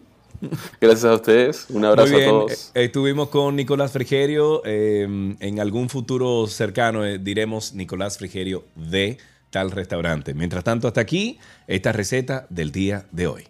Gracias 0.81 1.05
a 1.05 1.15
ustedes. 1.15 1.67
Un 1.69 1.85
abrazo 1.85 2.13
Muy 2.13 2.21
bien. 2.21 2.29
a 2.29 2.33
todos. 2.33 2.71
Eh, 2.73 2.85
Estuvimos 2.85 3.29
con 3.29 3.57
Nicolás 3.57 3.91
Frigerio. 3.91 4.63
eh, 4.65 5.03
en 5.41 5.59
algún 5.61 5.89
futuro 5.89 6.47
cercano 6.47 7.05
eh, 7.05 7.19
diremos 7.19 7.75
Nicolás 7.75 8.19
Frigerio 8.19 8.65
de 8.77 9.19
tal 9.51 9.71
restaurante. 9.71 10.35
Mientras 10.35 10.65
tanto, 10.65 10.89
hasta 10.89 11.01
aquí 11.01 11.39
esta 11.67 11.93
receta 11.93 12.47
del 12.51 12.73
día 12.73 13.07
de 13.11 13.27
hoy. 13.27 13.45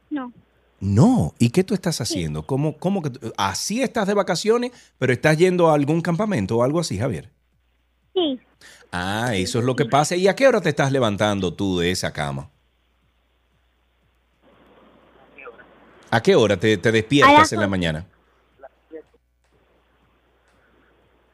No. 0.09 0.31
No. 0.79 1.33
¿Y 1.39 1.49
qué 1.49 1.63
tú 1.63 1.73
estás 1.73 1.99
haciendo? 2.01 2.45
¿Cómo, 2.45 2.77
cómo 2.77 3.01
que 3.01 3.09
tú- 3.09 3.33
así 3.37 3.81
estás 3.81 4.07
de 4.07 4.13
vacaciones, 4.13 4.71
pero 4.97 5.11
estás 5.13 5.37
yendo 5.37 5.69
a 5.69 5.73
algún 5.73 6.01
campamento 6.01 6.57
o 6.57 6.63
algo 6.63 6.79
así, 6.79 6.97
Javier? 6.97 7.29
Sí. 8.13 8.39
Ah, 8.91 9.31
eso 9.35 9.59
es 9.59 9.65
lo 9.65 9.75
que 9.75 9.85
pasa. 9.85 10.15
¿Y 10.15 10.27
a 10.27 10.35
qué 10.35 10.47
hora 10.47 10.61
te 10.61 10.69
estás 10.69 10.91
levantando 10.91 11.53
tú 11.53 11.79
de 11.79 11.91
esa 11.91 12.13
cama? 12.13 12.49
¿A 16.09 16.21
qué 16.21 16.35
hora 16.35 16.57
te, 16.57 16.77
te 16.77 16.91
despiertas 16.91 17.51
en 17.53 17.59
la 17.59 17.67
mañana? 17.67 18.05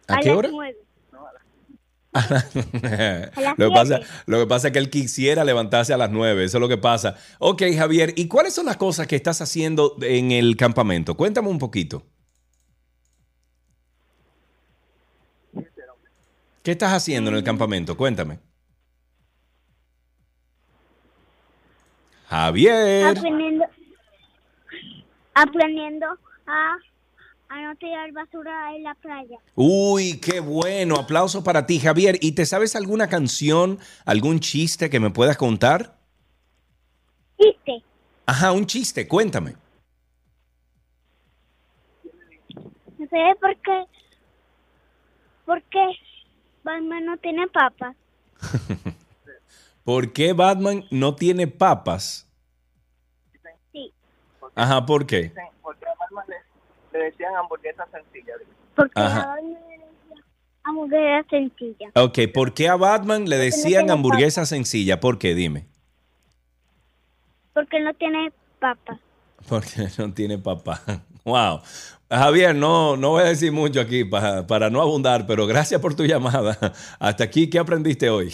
¿A, 0.07 0.15
A 0.15 0.19
qué 0.19 0.29
las 0.29 0.37
hora? 0.37 0.49
nueve. 0.51 0.77
lo, 3.57 3.69
que 3.69 3.73
pasa, 3.73 4.01
lo 4.27 4.39
que 4.39 4.47
pasa 4.47 4.67
es 4.67 4.73
que 4.73 4.79
él 4.79 4.89
quisiera 4.89 5.43
levantarse 5.43 5.93
a 5.93 5.97
las 5.97 6.11
9, 6.11 6.43
eso 6.43 6.57
es 6.57 6.61
lo 6.61 6.67
que 6.67 6.77
pasa. 6.77 7.15
Ok, 7.39 7.63
Javier, 7.75 8.13
¿y 8.15 8.27
cuáles 8.27 8.53
son 8.53 8.67
las 8.67 8.77
cosas 8.77 9.07
que 9.07 9.15
estás 9.15 9.41
haciendo 9.41 9.97
en 10.01 10.31
el 10.31 10.55
campamento? 10.55 11.15
Cuéntame 11.15 11.49
un 11.49 11.57
poquito. 11.59 12.03
¿Qué 16.63 16.71
estás 16.71 16.93
haciendo 16.93 17.29
en 17.31 17.37
el 17.37 17.43
campamento? 17.43 17.97
Cuéntame. 17.97 18.39
Javier. 22.27 23.17
Aprendiendo, 23.17 23.65
aprendiendo 25.33 26.07
a, 26.47 26.77
a 27.53 27.61
no 27.61 27.75
tirar 27.75 28.11
basura 28.11 28.75
en 28.75 28.83
la 28.83 28.95
playa. 28.95 29.37
Uy, 29.53 30.19
qué 30.19 30.39
bueno. 30.39 30.95
Aplausos 30.95 31.43
para 31.43 31.67
ti, 31.67 31.79
Javier. 31.79 32.17
¿Y 32.19 32.31
te 32.31 32.47
sabes 32.47 32.75
alguna 32.75 33.07
canción, 33.07 33.77
algún 34.05 34.39
chiste 34.39 34.89
que 34.89 34.99
me 34.99 35.11
puedas 35.11 35.37
contar? 35.37 35.95
¿Viste? 37.37 37.83
Ajá, 38.25 38.51
un 38.53 38.65
chiste, 38.65 39.07
cuéntame. 39.07 39.53
No 42.97 43.07
sé 43.07 43.35
por 43.39 43.55
qué. 43.57 43.85
¿Por 45.45 45.61
qué 45.63 45.85
Batman 46.63 47.05
no 47.05 47.17
tiene 47.17 47.47
papas? 47.47 47.95
¿Por 49.83 50.11
qué 50.11 50.33
Batman 50.33 50.85
no 50.89 51.15
tiene 51.15 51.45
papas? 51.45 52.27
Sí. 53.71 53.93
Ajá, 54.55 54.83
¿por 54.85 55.05
qué? 55.05 55.31
porque 55.61 55.85
Batman 55.99 56.25
le, 56.27 56.35
le 56.93 57.05
decían 57.05 57.35
hamburguesa 57.35 57.85
sencilla. 57.91 58.33
Porque 58.75 58.91
Ajá. 58.95 59.21
a 59.23 59.35
Batman 59.35 59.53
le 59.69 59.77
decía 59.77 60.23
hamburguesa 60.63 61.29
sencilla. 61.29 61.91
Ok, 61.95 62.19
¿por 62.33 62.53
qué 62.53 62.69
a 62.69 62.75
Batman 62.75 63.29
le 63.29 63.37
decían 63.37 63.85
tiene 63.85 63.91
hamburguesa 63.91 64.45
sencilla? 64.45 64.99
¿Por 64.99 65.17
qué? 65.17 65.35
Dime. 65.35 65.67
Porque 67.53 67.79
no 67.79 67.93
tiene 67.93 68.31
papas. 68.59 68.99
Porque 69.47 69.87
no 69.97 70.13
tiene 70.13 70.37
papá. 70.37 70.81
Wow. 71.25 71.61
Javier, 72.09 72.53
no, 72.53 72.97
no 72.97 73.11
voy 73.11 73.23
a 73.23 73.27
decir 73.27 73.53
mucho 73.53 73.79
aquí 73.79 74.03
para, 74.03 74.45
para 74.45 74.69
no 74.69 74.81
abundar, 74.81 75.25
pero 75.25 75.47
gracias 75.47 75.79
por 75.79 75.95
tu 75.95 76.03
llamada. 76.03 76.57
Hasta 76.99 77.23
aquí, 77.23 77.49
¿qué 77.49 77.59
aprendiste 77.59 78.09
hoy? 78.09 78.33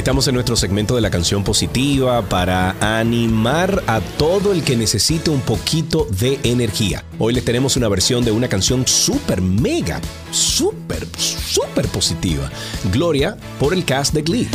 Estamos 0.00 0.26
en 0.28 0.34
nuestro 0.34 0.56
segmento 0.56 0.94
de 0.94 1.02
la 1.02 1.10
canción 1.10 1.44
positiva 1.44 2.22
para 2.22 2.74
animar 2.80 3.82
a 3.86 4.00
todo 4.00 4.50
el 4.50 4.64
que 4.64 4.74
necesite 4.74 5.28
un 5.28 5.42
poquito 5.42 6.06
de 6.18 6.40
energía. 6.42 7.04
Hoy 7.18 7.34
les 7.34 7.44
tenemos 7.44 7.76
una 7.76 7.86
versión 7.86 8.24
de 8.24 8.30
una 8.30 8.48
canción 8.48 8.86
súper 8.86 9.42
mega, 9.42 10.00
súper, 10.30 11.06
súper 11.18 11.86
positiva. 11.88 12.50
Gloria 12.90 13.36
por 13.58 13.74
el 13.74 13.84
cast 13.84 14.14
de 14.14 14.22
Glee. 14.22 14.48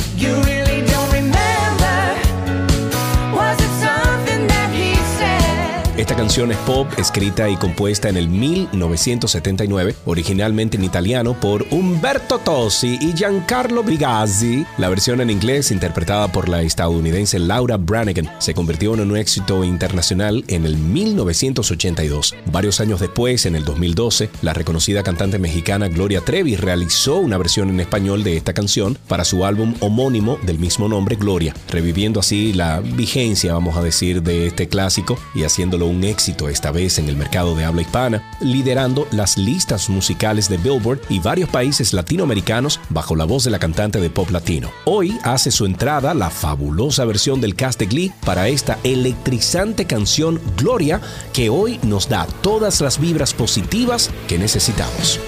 Esta 5.97 6.13
canción 6.13 6.51
es 6.51 6.57
pop, 6.57 6.87
escrita 6.97 7.49
y 7.49 7.55
compuesta 7.55 8.09
en 8.09 8.17
el 8.17 8.27
1979, 8.27 9.95
originalmente 10.03 10.75
en 10.75 10.83
italiano 10.83 11.39
por 11.39 11.65
Umberto 11.71 12.37
Tossi 12.37 12.99
y 12.99 13.13
Giancarlo 13.13 13.81
Brigazzi. 13.81 14.65
La 14.77 14.89
versión 14.89 15.21
en 15.21 15.29
inglés, 15.29 15.71
interpretada 15.71 16.27
por 16.27 16.49
la 16.49 16.63
estadounidense 16.63 17.39
Laura 17.39 17.77
Branigan, 17.77 18.29
se 18.39 18.53
convirtió 18.53 18.93
en 18.93 19.09
un 19.09 19.15
éxito 19.15 19.63
internacional 19.63 20.43
en 20.49 20.65
el 20.65 20.75
1982. 20.75 22.35
Varios 22.51 22.81
años 22.81 22.99
después, 22.99 23.45
en 23.45 23.55
el 23.55 23.63
2012, 23.63 24.29
la 24.41 24.51
reconocida 24.51 25.01
cantante 25.01 25.39
mexicana 25.39 25.87
Gloria 25.87 26.19
Trevi 26.19 26.57
realizó 26.57 27.19
una 27.19 27.37
versión 27.37 27.69
en 27.69 27.79
español 27.79 28.25
de 28.25 28.35
esta 28.35 28.51
canción 28.51 28.97
para 29.07 29.23
su 29.23 29.45
álbum 29.45 29.73
homónimo 29.79 30.39
del 30.41 30.59
mismo 30.59 30.89
nombre, 30.89 31.15
Gloria, 31.15 31.55
reviviendo 31.69 32.19
así 32.19 32.51
la 32.51 32.81
vigencia, 32.81 33.53
vamos 33.53 33.77
a 33.77 33.81
decir, 33.81 34.21
de 34.23 34.47
este 34.47 34.67
clásico 34.67 35.17
y 35.33 35.43
haciéndolo 35.43 35.84
un 35.85 36.03
éxito 36.03 36.49
esta 36.49 36.71
vez 36.71 36.99
en 36.99 37.09
el 37.09 37.15
mercado 37.15 37.55
de 37.55 37.65
habla 37.65 37.81
hispana, 37.81 38.23
liderando 38.39 39.07
las 39.11 39.37
listas 39.37 39.89
musicales 39.89 40.49
de 40.49 40.57
Billboard 40.57 40.99
y 41.09 41.19
varios 41.19 41.49
países 41.49 41.93
latinoamericanos 41.93 42.79
bajo 42.89 43.15
la 43.15 43.25
voz 43.25 43.43
de 43.43 43.51
la 43.51 43.59
cantante 43.59 43.99
de 43.99 44.09
pop 44.09 44.29
latino. 44.31 44.71
Hoy 44.85 45.17
hace 45.23 45.51
su 45.51 45.65
entrada 45.65 46.13
la 46.13 46.29
fabulosa 46.29 47.05
versión 47.05 47.41
del 47.41 47.55
cast 47.55 47.79
de 47.79 47.85
Glee 47.85 48.13
para 48.25 48.47
esta 48.47 48.77
electrizante 48.83 49.85
canción 49.85 50.39
Gloria 50.57 51.01
que 51.33 51.49
hoy 51.49 51.79
nos 51.83 52.09
da 52.09 52.27
todas 52.41 52.81
las 52.81 52.99
vibras 52.99 53.33
positivas 53.33 54.09
que 54.27 54.37
necesitamos. 54.37 55.19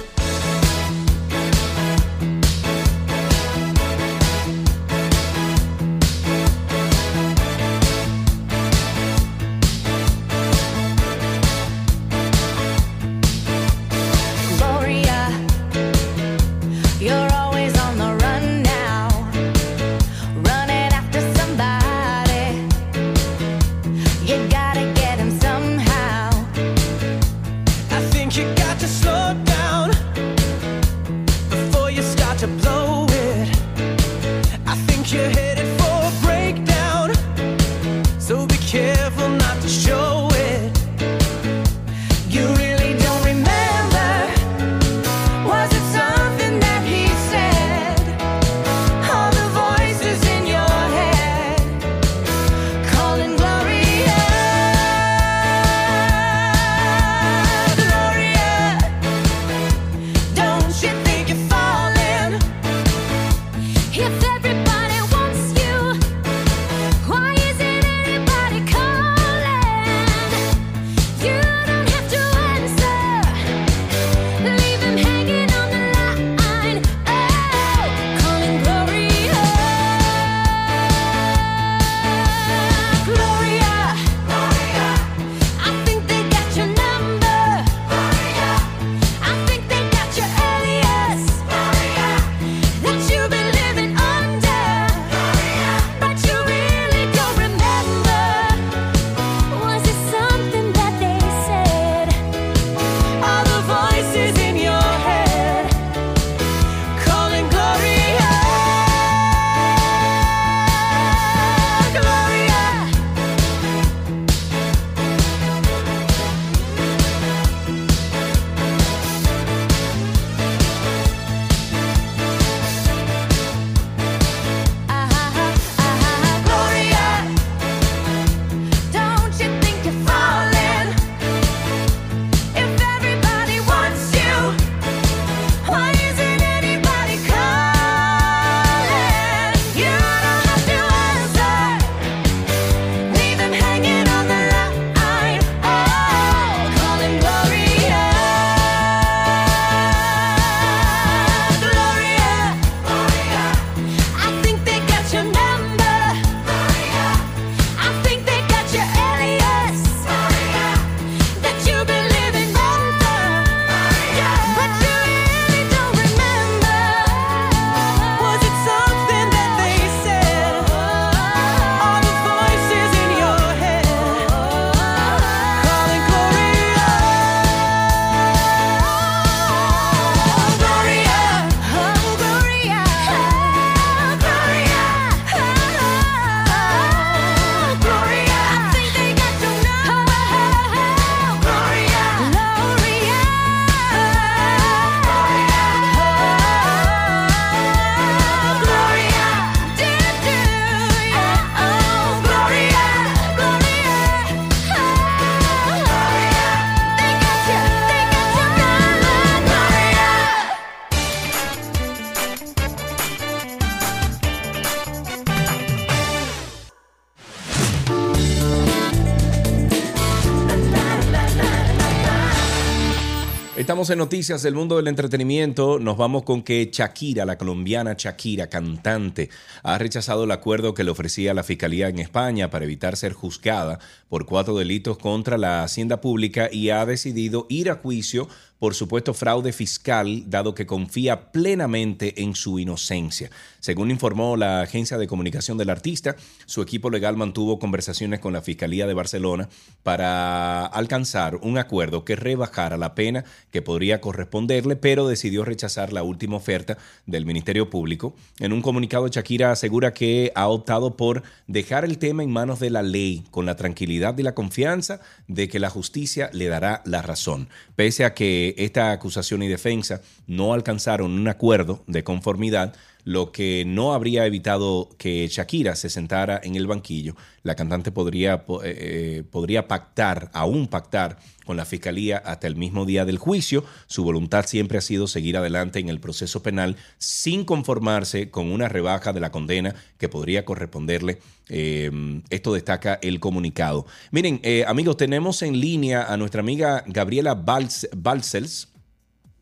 En 223.78 223.98
noticias 223.98 224.42
del 224.42 224.56
mundo 224.56 224.76
del 224.76 224.88
entretenimiento. 224.88 225.78
Nos 225.78 225.96
vamos 225.96 226.24
con 226.24 226.42
que 226.42 226.68
Shakira, 226.72 227.24
la 227.24 227.38
colombiana 227.38 227.94
Shakira, 227.96 228.48
cantante, 228.48 229.30
ha 229.62 229.78
rechazado 229.78 230.24
el 230.24 230.32
acuerdo 230.32 230.74
que 230.74 230.82
le 230.82 230.90
ofrecía 230.90 231.32
la 231.32 231.44
Fiscalía 231.44 231.88
en 231.88 232.00
España 232.00 232.50
para 232.50 232.64
evitar 232.64 232.96
ser 232.96 233.12
juzgada 233.12 233.78
por 234.08 234.26
cuatro 234.26 234.56
delitos 234.56 234.98
contra 234.98 235.38
la 235.38 235.62
hacienda 235.62 236.00
pública 236.00 236.48
y 236.50 236.70
ha 236.70 236.84
decidido 236.86 237.46
ir 237.48 237.70
a 237.70 237.76
juicio 237.76 238.28
por 238.58 238.74
supuesto 238.74 239.14
fraude 239.14 239.52
fiscal, 239.52 240.24
dado 240.28 240.54
que 240.54 240.66
confía 240.66 241.30
plenamente 241.30 242.22
en 242.22 242.34
su 242.34 242.58
inocencia. 242.58 243.30
Según 243.60 243.90
informó 243.90 244.36
la 244.36 244.62
agencia 244.62 244.98
de 244.98 245.06
comunicación 245.06 245.58
del 245.58 245.70
artista, 245.70 246.16
su 246.46 246.62
equipo 246.62 246.90
legal 246.90 247.16
mantuvo 247.16 247.58
conversaciones 247.58 248.20
con 248.20 248.32
la 248.32 248.42
Fiscalía 248.42 248.86
de 248.86 248.94
Barcelona 248.94 249.48
para 249.82 250.66
alcanzar 250.66 251.36
un 251.36 251.58
acuerdo 251.58 252.04
que 252.04 252.16
rebajara 252.16 252.76
la 252.76 252.94
pena 252.94 253.24
que 253.50 253.62
podría 253.62 254.00
corresponderle, 254.00 254.76
pero 254.76 255.08
decidió 255.08 255.44
rechazar 255.44 255.92
la 255.92 256.02
última 256.02 256.36
oferta 256.36 256.78
del 257.06 257.26
Ministerio 257.26 257.70
Público. 257.70 258.14
En 258.38 258.52
un 258.52 258.62
comunicado, 258.62 259.08
Shakira 259.08 259.52
asegura 259.52 259.94
que 259.94 260.32
ha 260.34 260.48
optado 260.48 260.96
por 260.96 261.22
dejar 261.46 261.84
el 261.84 261.98
tema 261.98 262.22
en 262.22 262.30
manos 262.30 262.60
de 262.60 262.70
la 262.70 262.82
ley, 262.82 263.24
con 263.30 263.46
la 263.46 263.56
tranquilidad 263.56 264.16
y 264.18 264.22
la 264.22 264.34
confianza 264.34 265.00
de 265.26 265.48
que 265.48 265.58
la 265.58 265.70
justicia 265.70 266.30
le 266.32 266.46
dará 266.46 266.82
la 266.84 267.02
razón, 267.02 267.48
pese 267.76 268.04
a 268.04 268.14
que 268.14 268.47
esta 268.56 268.92
acusación 268.92 269.42
y 269.42 269.48
defensa 269.48 270.00
no 270.26 270.54
alcanzaron 270.54 271.12
un 271.12 271.28
acuerdo 271.28 271.82
de 271.86 272.04
conformidad, 272.04 272.74
lo 273.08 273.32
que 273.32 273.64
no 273.66 273.94
habría 273.94 274.26
evitado 274.26 274.90
que 274.98 275.26
Shakira 275.28 275.76
se 275.76 275.88
sentara 275.88 276.38
en 276.44 276.56
el 276.56 276.66
banquillo. 276.66 277.16
La 277.42 277.54
cantante 277.54 277.90
podría, 277.90 278.34
eh, 278.34 278.42
eh, 278.64 279.22
podría 279.30 279.66
pactar, 279.66 280.30
aún 280.34 280.68
pactar 280.68 281.18
con 281.46 281.56
la 281.56 281.64
fiscalía 281.64 282.18
hasta 282.18 282.46
el 282.46 282.54
mismo 282.54 282.84
día 282.84 283.06
del 283.06 283.16
juicio. 283.16 283.64
Su 283.86 284.04
voluntad 284.04 284.44
siempre 284.44 284.76
ha 284.76 284.82
sido 284.82 285.06
seguir 285.06 285.38
adelante 285.38 285.78
en 285.78 285.88
el 285.88 286.00
proceso 286.00 286.42
penal 286.42 286.76
sin 286.98 287.46
conformarse 287.46 288.30
con 288.30 288.52
una 288.52 288.68
rebaja 288.68 289.14
de 289.14 289.20
la 289.20 289.30
condena 289.30 289.74
que 289.96 290.10
podría 290.10 290.44
corresponderle. 290.44 291.18
Eh, 291.48 291.90
esto 292.28 292.52
destaca 292.52 292.98
el 293.00 293.20
comunicado. 293.20 293.86
Miren, 294.10 294.42
amigos, 294.66 294.98
tenemos 294.98 295.40
en 295.40 295.58
línea 295.58 296.12
a 296.12 296.18
nuestra 296.18 296.42
amiga 296.42 296.84
Gabriela 296.86 297.34
Balsels 297.34 298.68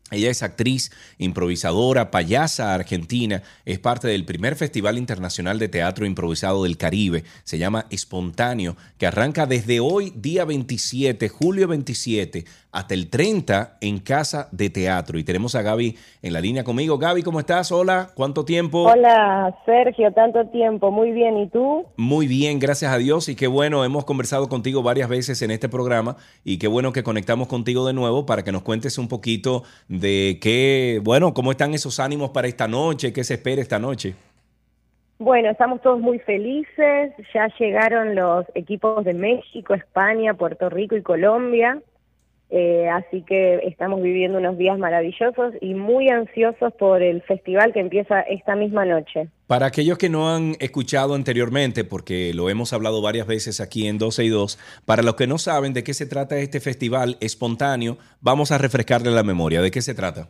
ella 0.09 0.29
es 0.29 0.41
actriz, 0.41 0.91
improvisadora, 1.17 2.11
payasa 2.11 2.73
argentina, 2.73 3.43
es 3.65 3.79
parte 3.79 4.07
del 4.07 4.23
primer 4.23 4.55
Festival 4.55 4.97
Internacional 4.97 5.59
de 5.59 5.67
Teatro 5.67 6.05
Improvisado 6.05 6.63
del 6.63 6.77
Caribe, 6.77 7.25
se 7.43 7.57
llama 7.57 7.87
Espontáneo, 7.89 8.77
que 8.97 9.07
arranca 9.07 9.45
desde 9.45 9.81
hoy, 9.81 10.13
día 10.15 10.45
27, 10.45 11.27
julio 11.27 11.67
27, 11.67 12.45
hasta 12.71 12.93
el 12.93 13.09
30 13.09 13.77
en 13.81 13.99
Casa 13.99 14.49
de 14.51 14.69
Teatro. 14.69 15.17
Y 15.17 15.23
tenemos 15.23 15.55
a 15.55 15.61
Gaby 15.61 15.95
en 16.21 16.33
la 16.33 16.41
línea 16.41 16.63
conmigo. 16.63 16.97
Gaby, 16.97 17.23
¿cómo 17.23 17.39
estás? 17.39 17.71
Hola, 17.71 18.09
¿cuánto 18.13 18.45
tiempo? 18.45 18.83
Hola, 18.83 19.55
Sergio, 19.65 20.11
tanto 20.11 20.45
tiempo. 20.47 20.91
Muy 20.91 21.11
bien, 21.11 21.37
¿y 21.37 21.47
tú? 21.47 21.85
Muy 21.97 22.27
bien, 22.27 22.59
gracias 22.59 22.91
a 22.91 22.97
Dios. 22.97 23.29
Y 23.29 23.35
qué 23.35 23.47
bueno, 23.47 23.83
hemos 23.85 24.05
conversado 24.05 24.49
contigo 24.49 24.83
varias 24.83 25.09
veces 25.09 25.41
en 25.41 25.51
este 25.51 25.69
programa 25.69 26.17
y 26.43 26.57
qué 26.57 26.67
bueno 26.67 26.93
que 26.93 27.03
conectamos 27.03 27.47
contigo 27.47 27.85
de 27.87 27.93
nuevo 27.93 28.25
para 28.25 28.43
que 28.43 28.51
nos 28.51 28.61
cuentes 28.61 28.97
un 28.97 29.07
poquito 29.07 29.63
de 29.87 30.37
qué, 30.41 31.01
bueno, 31.03 31.33
cómo 31.33 31.51
están 31.51 31.73
esos 31.73 31.99
ánimos 31.99 32.31
para 32.31 32.47
esta 32.47 32.67
noche, 32.67 33.13
qué 33.13 33.23
se 33.23 33.35
espera 33.35 33.61
esta 33.61 33.79
noche. 33.79 34.15
Bueno, 35.19 35.49
estamos 35.49 35.81
todos 35.81 35.99
muy 35.99 36.19
felices. 36.19 37.11
Ya 37.33 37.47
llegaron 37.59 38.13
los 38.13 38.45
equipos 38.53 39.03
de 39.03 39.15
México, 39.15 39.73
España, 39.73 40.35
Puerto 40.35 40.69
Rico 40.69 40.95
y 40.95 41.01
Colombia. 41.01 41.81
Eh, 42.49 42.87
así 42.87 43.23
que 43.23 43.55
estamos 43.65 44.01
viviendo 44.01 44.37
unos 44.37 44.57
días 44.57 44.77
maravillosos 44.77 45.53
y 45.59 45.73
muy 45.73 46.07
ansiosos 46.09 46.73
por 46.73 47.01
el 47.01 47.21
festival 47.23 47.73
que 47.73 47.81
empieza 47.81 48.21
esta 48.21 48.55
misma 48.55 48.85
noche. 48.85 49.27
Para 49.47 49.65
aquellos 49.65 49.97
que 49.97 50.09
no 50.09 50.33
han 50.33 50.55
escuchado 50.59 51.13
anteriormente, 51.13 51.83
porque 51.83 52.33
lo 52.33 52.49
hemos 52.49 52.71
hablado 52.71 53.01
varias 53.01 53.27
veces 53.27 53.59
aquí 53.59 53.87
en 53.87 53.97
12 53.97 54.23
y 54.23 54.29
2, 54.29 54.59
para 54.85 55.03
los 55.03 55.15
que 55.15 55.27
no 55.27 55.37
saben 55.37 55.73
de 55.73 55.83
qué 55.83 55.93
se 55.93 56.05
trata 56.05 56.37
este 56.37 56.61
festival 56.61 57.17
espontáneo, 57.19 57.97
vamos 58.21 58.51
a 58.51 58.57
refrescarle 58.57 59.11
la 59.11 59.23
memoria. 59.23 59.61
¿De 59.61 59.71
qué 59.71 59.81
se 59.81 59.93
trata? 59.93 60.29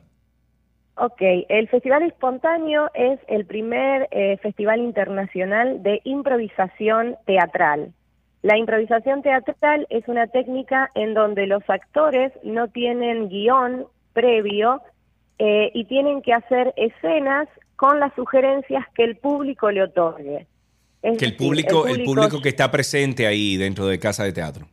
Ok, 1.00 1.22
el 1.50 1.68
Festival 1.68 2.02
Espontáneo 2.02 2.90
es 2.96 3.20
el 3.28 3.46
primer 3.46 4.08
eh, 4.10 4.38
festival 4.38 4.80
internacional 4.80 5.84
de 5.84 6.02
improvisación 6.04 7.18
teatral. 7.28 7.94
La 8.44 8.58
improvisación 8.58 9.22
teatral 9.22 9.88
es 9.90 10.08
una 10.08 10.28
técnica 10.28 10.90
en 10.96 11.14
donde 11.14 11.48
los 11.48 11.68
actores 11.70 12.32
no 12.44 12.68
tienen 12.68 13.30
guion 13.30 13.88
previo 14.14 14.82
eh, 15.40 15.72
y 15.74 15.86
tienen 15.86 16.22
que 16.22 16.34
hacer 16.34 16.74
escenas 16.78 17.48
con 17.76 18.00
las 18.00 18.14
sugerencias 18.16 18.86
que 18.96 19.04
el 19.04 19.18
público 19.18 19.72
le 19.72 19.84
otorgue. 19.84 20.48
que 21.02 21.26
el 21.26 21.36
público, 21.36 21.88
el 21.88 22.04
público, 22.04 22.42
que 22.42 22.50
está 22.50 22.72
presente 22.72 23.28
ahí 23.28 23.58
dentro 23.58 23.86
de 23.88 24.00
Casa 24.00 24.24
de 24.24 24.34
Teatro. 24.34 24.66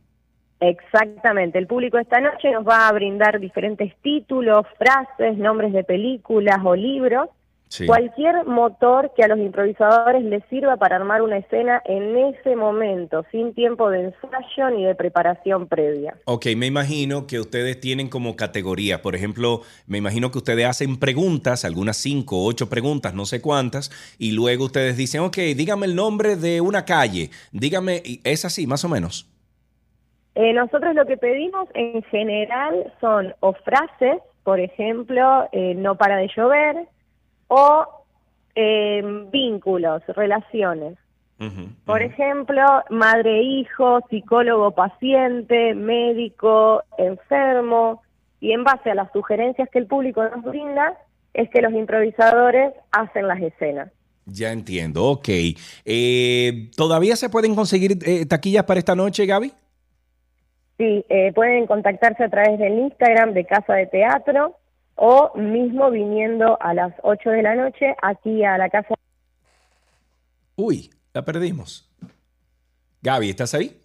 Exactamente, 0.59 1.59
el 1.59 1.67
público 1.67 1.97
esta 1.97 2.19
noche 2.19 2.49
nos 2.51 2.65
va 2.67 2.87
a 2.87 2.91
brindar 2.93 3.39
diferentes 3.39 3.93
títulos, 4.01 4.65
frases, 4.77 5.37
nombres 5.37 5.73
de 5.73 5.83
películas 5.83 6.57
o 6.63 6.75
libros 6.75 7.29
Cualquier 7.85 8.45
motor 8.45 9.11
que 9.15 9.23
a 9.23 9.27
los 9.27 9.39
improvisadores 9.39 10.23
les 10.23 10.43
sirva 10.49 10.77
para 10.77 10.95
armar 10.95 11.21
una 11.21 11.37
escena 11.37 11.81
en 11.85 12.15
ese 12.15 12.55
momento, 12.55 13.25
sin 13.31 13.53
tiempo 13.53 13.89
de 13.89 14.05
ensayo 14.05 14.69
ni 14.69 14.85
de 14.85 14.95
preparación 14.95 15.67
previa. 15.67 16.15
Ok, 16.25 16.47
me 16.55 16.67
imagino 16.67 17.27
que 17.27 17.39
ustedes 17.39 17.79
tienen 17.79 18.07
como 18.07 18.35
categoría, 18.35 19.01
por 19.01 19.15
ejemplo, 19.15 19.61
me 19.87 19.97
imagino 19.97 20.31
que 20.31 20.37
ustedes 20.37 20.65
hacen 20.65 20.97
preguntas, 20.97 21.65
algunas 21.65 21.97
cinco, 21.97 22.45
ocho 22.45 22.69
preguntas, 22.69 23.13
no 23.13 23.25
sé 23.25 23.41
cuántas, 23.41 23.91
y 24.17 24.31
luego 24.31 24.65
ustedes 24.65 24.95
dicen, 24.95 25.21
ok, 25.21 25.37
dígame 25.55 25.87
el 25.87 25.95
nombre 25.95 26.35
de 26.37 26.61
una 26.61 26.85
calle, 26.85 27.29
dígame, 27.51 28.01
¿es 28.23 28.45
así 28.45 28.67
más 28.67 28.85
o 28.85 28.89
menos? 28.89 29.29
Eh, 30.35 30.53
nosotros 30.53 30.93
lo 30.95 31.05
que 31.05 31.17
pedimos 31.17 31.67
en 31.73 32.03
general 32.03 32.93
son 32.99 33.33
o 33.39 33.53
frases, 33.53 34.19
por 34.43 34.59
ejemplo, 34.59 35.47
eh, 35.51 35.73
no 35.75 35.95
para 35.95 36.17
de 36.17 36.29
llover, 36.35 36.87
o 37.47 37.85
eh, 38.55 39.01
vínculos, 39.31 40.01
relaciones. 40.07 40.97
Por 41.83 42.01
ejemplo, 42.01 42.63
madre-hijo, 42.89 43.99
psicólogo-paciente, 44.09 45.75
médico, 45.75 46.81
enfermo, 46.97 48.01
y 48.39 48.53
en 48.53 48.63
base 48.63 48.91
a 48.91 48.95
las 48.95 49.11
sugerencias 49.11 49.67
que 49.69 49.79
el 49.79 49.85
público 49.85 50.23
nos 50.23 50.43
brinda, 50.45 50.97
es 51.33 51.49
que 51.49 51.61
los 51.61 51.73
improvisadores 51.73 52.73
hacen 52.91 53.27
las 53.27 53.41
escenas. 53.41 53.91
Ya 54.25 54.53
entiendo, 54.53 55.03
ok. 55.03 55.27
Eh, 55.83 56.69
¿Todavía 56.77 57.17
se 57.17 57.29
pueden 57.29 57.53
conseguir 57.53 57.97
eh, 58.05 58.25
taquillas 58.25 58.63
para 58.63 58.79
esta 58.79 58.95
noche, 58.95 59.25
Gaby? 59.25 59.51
Sí, 60.77 61.05
pueden 61.35 61.67
contactarse 61.67 62.23
a 62.23 62.29
través 62.29 62.57
del 62.59 62.79
Instagram 62.79 63.33
de 63.33 63.45
Casa 63.45 63.73
de 63.73 63.87
Teatro 63.87 64.55
o 64.95 65.31
mismo 65.35 65.91
viniendo 65.91 66.57
a 66.61 66.73
las 66.73 66.93
8 67.03 67.29
de 67.29 67.43
la 67.43 67.55
noche 67.55 67.95
aquí 68.01 68.43
a 68.43 68.57
la 68.57 68.69
casa. 68.69 68.95
Uy, 70.55 70.89
la 71.13 71.23
perdimos. 71.23 71.89
Gaby, 73.01 73.29
¿estás 73.29 73.53
ahí? 73.53 73.84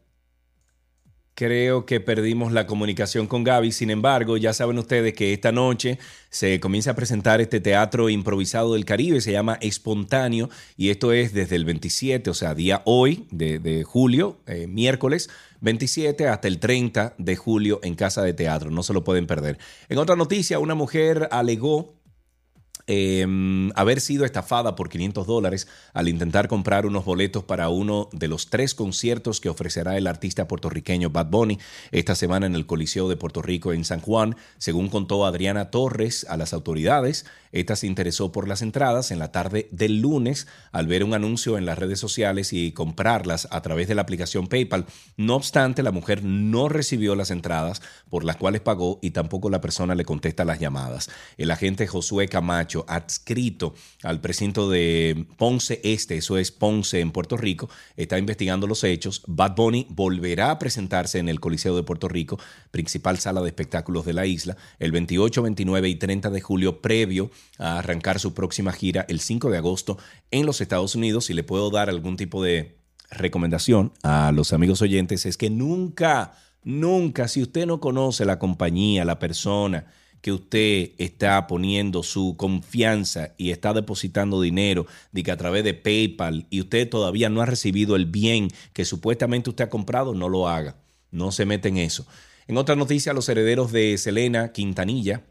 Creo 1.40 1.86
que 1.86 2.00
perdimos 2.00 2.52
la 2.52 2.66
comunicación 2.66 3.26
con 3.26 3.44
Gaby. 3.44 3.72
Sin 3.72 3.88
embargo, 3.88 4.36
ya 4.36 4.52
saben 4.52 4.76
ustedes 4.76 5.14
que 5.14 5.32
esta 5.32 5.52
noche 5.52 5.98
se 6.28 6.60
comienza 6.60 6.90
a 6.90 6.94
presentar 6.94 7.40
este 7.40 7.60
teatro 7.60 8.10
improvisado 8.10 8.74
del 8.74 8.84
Caribe. 8.84 9.22
Se 9.22 9.32
llama 9.32 9.56
Espontáneo 9.62 10.50
y 10.76 10.90
esto 10.90 11.14
es 11.14 11.32
desde 11.32 11.56
el 11.56 11.64
27, 11.64 12.28
o 12.28 12.34
sea, 12.34 12.54
día 12.54 12.82
hoy 12.84 13.26
de, 13.30 13.84
julio, 13.84 14.36
eh, 14.46 14.66
miércoles 14.66 15.30
27 15.62 16.28
hasta 16.28 16.46
el 16.46 16.58
30 16.58 17.14
de 17.16 17.36
julio 17.36 17.80
en 17.82 17.94
Casa 17.94 18.22
de 18.22 18.34
Teatro. 18.34 18.70
No 18.70 18.82
se 18.82 18.92
lo 18.92 19.02
pueden 19.02 19.26
perder. 19.26 19.56
En 19.88 19.96
otra 19.96 20.16
noticia, 20.16 20.58
una 20.58 20.74
mujer 20.74 21.26
alegó 21.30 21.94
Em, 22.92 23.70
haber 23.76 24.00
sido 24.00 24.24
estafada 24.24 24.74
por 24.74 24.88
500 24.88 25.24
dólares 25.24 25.68
al 25.92 26.08
intentar 26.08 26.48
comprar 26.48 26.86
unos 26.86 27.04
boletos 27.04 27.44
para 27.44 27.68
uno 27.68 28.08
de 28.10 28.26
los 28.26 28.50
tres 28.50 28.74
conciertos 28.74 29.40
que 29.40 29.48
ofrecerá 29.48 29.96
el 29.96 30.08
artista 30.08 30.48
puertorriqueño 30.48 31.10
Bad 31.10 31.26
Bunny 31.26 31.60
esta 31.92 32.16
semana 32.16 32.46
en 32.46 32.56
el 32.56 32.66
Coliseo 32.66 33.08
de 33.08 33.16
Puerto 33.16 33.42
Rico 33.42 33.72
en 33.72 33.84
San 33.84 34.00
Juan. 34.00 34.34
Según 34.58 34.88
contó 34.88 35.24
Adriana 35.24 35.70
Torres 35.70 36.26
a 36.28 36.36
las 36.36 36.52
autoridades, 36.52 37.26
esta 37.52 37.74
se 37.74 37.86
interesó 37.86 38.30
por 38.30 38.46
las 38.46 38.62
entradas 38.62 39.10
en 39.10 39.18
la 39.18 39.32
tarde 39.32 39.68
del 39.72 40.00
lunes 40.00 40.46
al 40.70 40.86
ver 40.86 41.02
un 41.02 41.14
anuncio 41.14 41.58
en 41.58 41.66
las 41.66 41.78
redes 41.78 41.98
sociales 41.98 42.52
y 42.52 42.72
comprarlas 42.72 43.48
a 43.50 43.60
través 43.60 43.88
de 43.88 43.96
la 43.96 44.02
aplicación 44.02 44.46
PayPal. 44.46 44.86
No 45.16 45.34
obstante, 45.34 45.82
la 45.82 45.90
mujer 45.90 46.22
no 46.22 46.68
recibió 46.68 47.16
las 47.16 47.30
entradas 47.30 47.82
por 48.08 48.24
las 48.24 48.36
cuales 48.36 48.60
pagó 48.60 49.00
y 49.02 49.10
tampoco 49.10 49.50
la 49.50 49.60
persona 49.60 49.94
le 49.94 50.04
contesta 50.04 50.44
las 50.44 50.60
llamadas. 50.60 51.10
El 51.38 51.50
agente 51.50 51.86
Josué 51.86 52.28
Camacho 52.28 52.84
adscrito 52.86 53.74
al 54.02 54.20
precinto 54.20 54.70
de 54.70 55.26
Ponce 55.36 55.80
Este, 55.82 56.16
eso 56.16 56.38
es 56.38 56.52
Ponce 56.52 57.00
en 57.00 57.10
Puerto 57.10 57.36
Rico, 57.36 57.68
está 57.96 58.18
investigando 58.18 58.66
los 58.66 58.84
hechos. 58.84 59.22
Bad 59.26 59.56
Bunny 59.56 59.86
volverá 59.90 60.52
a 60.52 60.58
presentarse 60.58 61.18
en 61.18 61.28
el 61.28 61.40
Coliseo 61.40 61.74
de 61.74 61.82
Puerto 61.82 62.08
Rico, 62.08 62.38
principal 62.70 63.18
sala 63.18 63.40
de 63.40 63.48
espectáculos 63.48 64.04
de 64.04 64.12
la 64.12 64.26
isla, 64.26 64.56
el 64.78 64.92
28, 64.92 65.42
29 65.42 65.88
y 65.88 65.96
30 65.96 66.30
de 66.30 66.40
julio, 66.40 66.80
previo 66.80 67.30
a 67.58 67.78
arrancar 67.78 68.18
su 68.18 68.34
próxima 68.34 68.72
gira 68.72 69.04
el 69.08 69.20
5 69.20 69.50
de 69.50 69.58
agosto 69.58 69.98
en 70.30 70.46
los 70.46 70.60
Estados 70.60 70.94
Unidos. 70.94 71.30
Y 71.30 71.34
le 71.34 71.42
puedo 71.42 71.70
dar 71.70 71.88
algún 71.88 72.16
tipo 72.16 72.42
de 72.42 72.76
recomendación 73.10 73.92
a 74.02 74.32
los 74.32 74.52
amigos 74.52 74.82
oyentes, 74.82 75.26
es 75.26 75.36
que 75.36 75.50
nunca, 75.50 76.32
nunca, 76.62 77.28
si 77.28 77.42
usted 77.42 77.66
no 77.66 77.80
conoce 77.80 78.24
la 78.24 78.38
compañía, 78.38 79.04
la 79.04 79.18
persona, 79.18 79.86
que 80.20 80.32
usted 80.32 80.90
está 80.98 81.46
poniendo 81.46 82.02
su 82.02 82.36
confianza 82.36 83.32
y 83.38 83.50
está 83.50 83.72
depositando 83.72 84.40
dinero 84.40 84.86
de 85.12 85.22
que 85.22 85.30
a 85.30 85.36
través 85.36 85.64
de 85.64 85.74
PayPal 85.74 86.46
y 86.50 86.60
usted 86.60 86.88
todavía 86.88 87.30
no 87.30 87.40
ha 87.40 87.46
recibido 87.46 87.96
el 87.96 88.06
bien 88.06 88.48
que 88.72 88.84
supuestamente 88.84 89.50
usted 89.50 89.64
ha 89.64 89.70
comprado, 89.70 90.14
no 90.14 90.28
lo 90.28 90.48
haga. 90.48 90.76
No 91.10 91.32
se 91.32 91.46
mete 91.46 91.68
en 91.68 91.78
eso. 91.78 92.06
En 92.46 92.56
otra 92.56 92.76
noticia, 92.76 93.12
los 93.12 93.28
herederos 93.28 93.72
de 93.72 93.96
Selena 93.96 94.52
Quintanilla 94.52 95.24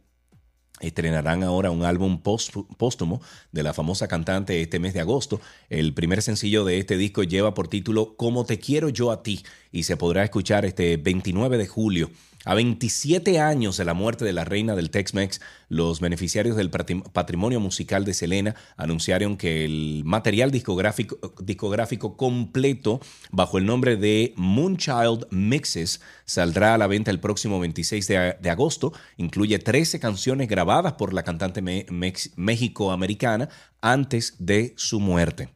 estrenarán 0.81 1.43
ahora 1.43 1.71
un 1.71 1.83
álbum 1.83 2.21
póstumo 2.21 3.21
de 3.51 3.63
la 3.63 3.73
famosa 3.73 4.07
cantante 4.07 4.61
este 4.61 4.79
mes 4.79 4.93
de 4.93 5.01
agosto. 5.01 5.41
El 5.69 5.93
primer 5.93 6.21
sencillo 6.21 6.65
de 6.65 6.79
este 6.79 6.97
disco 6.97 7.23
lleva 7.23 7.53
por 7.53 7.67
título 7.67 8.15
Como 8.15 8.45
te 8.45 8.59
quiero 8.59 8.89
yo 8.89 9.11
a 9.11 9.23
ti 9.23 9.43
y 9.71 9.83
se 9.83 9.97
podrá 9.97 10.23
escuchar 10.23 10.65
este 10.65 10.97
29 10.97 11.57
de 11.57 11.67
julio 11.67 12.09
a 12.49 12.55
27 12.55 13.39
años 13.39 13.77
de 13.77 13.85
la 13.85 13.93
muerte 13.93 14.25
de 14.25 14.33
la 14.33 14.43
reina 14.43 14.75
del 14.75 14.89
Tex-Mex, 14.89 15.39
los 15.67 15.99
beneficiarios 15.99 16.57
del 16.57 16.71
patrimonio 16.71 17.59
musical 17.59 18.05
de 18.05 18.15
Selena 18.15 18.55
anunciaron 18.75 19.37
que 19.37 19.65
el 19.65 20.01
material 20.03 20.49
discográfico, 20.49 22.17
completo 22.17 23.01
bajo 23.29 23.59
el 23.59 23.67
nombre 23.67 23.97
de 23.97 24.33
Moonchild 24.35 25.27
Mixes 25.29 26.01
saldrá 26.25 26.73
a 26.73 26.79
la 26.79 26.87
venta 26.87 27.11
el 27.11 27.19
próximo 27.19 27.59
26 27.59 28.07
de, 28.07 28.49
agosto. 28.49 28.93
Incluye 29.17 29.59
13 29.59 29.99
canciones 29.99 30.47
grabadas 30.47 30.93
por 30.93 31.13
la 31.13 31.21
cantante 31.21 31.61
México-americana 31.61 33.49
antes 33.79 34.37
de 34.39 34.73
su 34.75 34.99
muerte. 34.99 35.49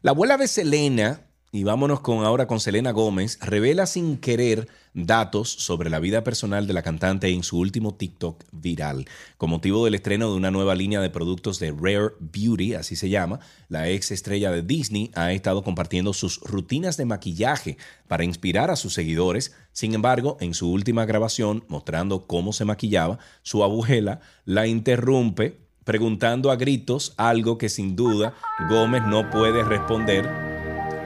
La 0.00 0.12
abuela 0.12 0.38
de 0.38 0.48
Selena, 0.48 1.23
y 1.54 1.62
vámonos 1.62 2.00
con 2.00 2.24
ahora 2.24 2.48
con 2.48 2.58
Selena 2.58 2.90
Gómez, 2.90 3.38
revela 3.40 3.86
sin 3.86 4.16
querer 4.16 4.66
datos 4.92 5.48
sobre 5.48 5.88
la 5.88 6.00
vida 6.00 6.24
personal 6.24 6.66
de 6.66 6.72
la 6.72 6.82
cantante 6.82 7.28
en 7.28 7.44
su 7.44 7.60
último 7.60 7.94
TikTok 7.94 8.42
viral. 8.50 9.04
Con 9.38 9.50
motivo 9.50 9.84
del 9.84 9.94
estreno 9.94 10.28
de 10.28 10.36
una 10.36 10.50
nueva 10.50 10.74
línea 10.74 11.00
de 11.00 11.10
productos 11.10 11.60
de 11.60 11.70
Rare 11.70 12.14
Beauty, 12.18 12.74
así 12.74 12.96
se 12.96 13.08
llama, 13.08 13.38
la 13.68 13.88
ex 13.88 14.10
estrella 14.10 14.50
de 14.50 14.62
Disney 14.62 15.12
ha 15.14 15.30
estado 15.30 15.62
compartiendo 15.62 16.12
sus 16.12 16.40
rutinas 16.40 16.96
de 16.96 17.04
maquillaje 17.04 17.78
para 18.08 18.24
inspirar 18.24 18.72
a 18.72 18.76
sus 18.76 18.92
seguidores. 18.92 19.54
Sin 19.70 19.94
embargo, 19.94 20.36
en 20.40 20.54
su 20.54 20.72
última 20.72 21.04
grabación, 21.04 21.62
mostrando 21.68 22.26
cómo 22.26 22.52
se 22.52 22.64
maquillaba, 22.64 23.20
su 23.42 23.62
abuela 23.62 24.18
la 24.44 24.66
interrumpe 24.66 25.60
preguntando 25.84 26.50
a 26.50 26.56
gritos 26.56 27.14
algo 27.16 27.58
que 27.58 27.68
sin 27.68 27.94
duda 27.94 28.34
Gómez 28.68 29.02
no 29.06 29.30
puede 29.30 29.62
responder 29.62 30.53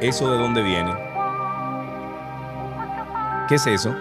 ¿Eso 0.00 0.30
de 0.30 0.38
dónde 0.38 0.62
viene? 0.62 0.92
¿Qué 3.48 3.56
es 3.56 3.66
eso? 3.66 3.92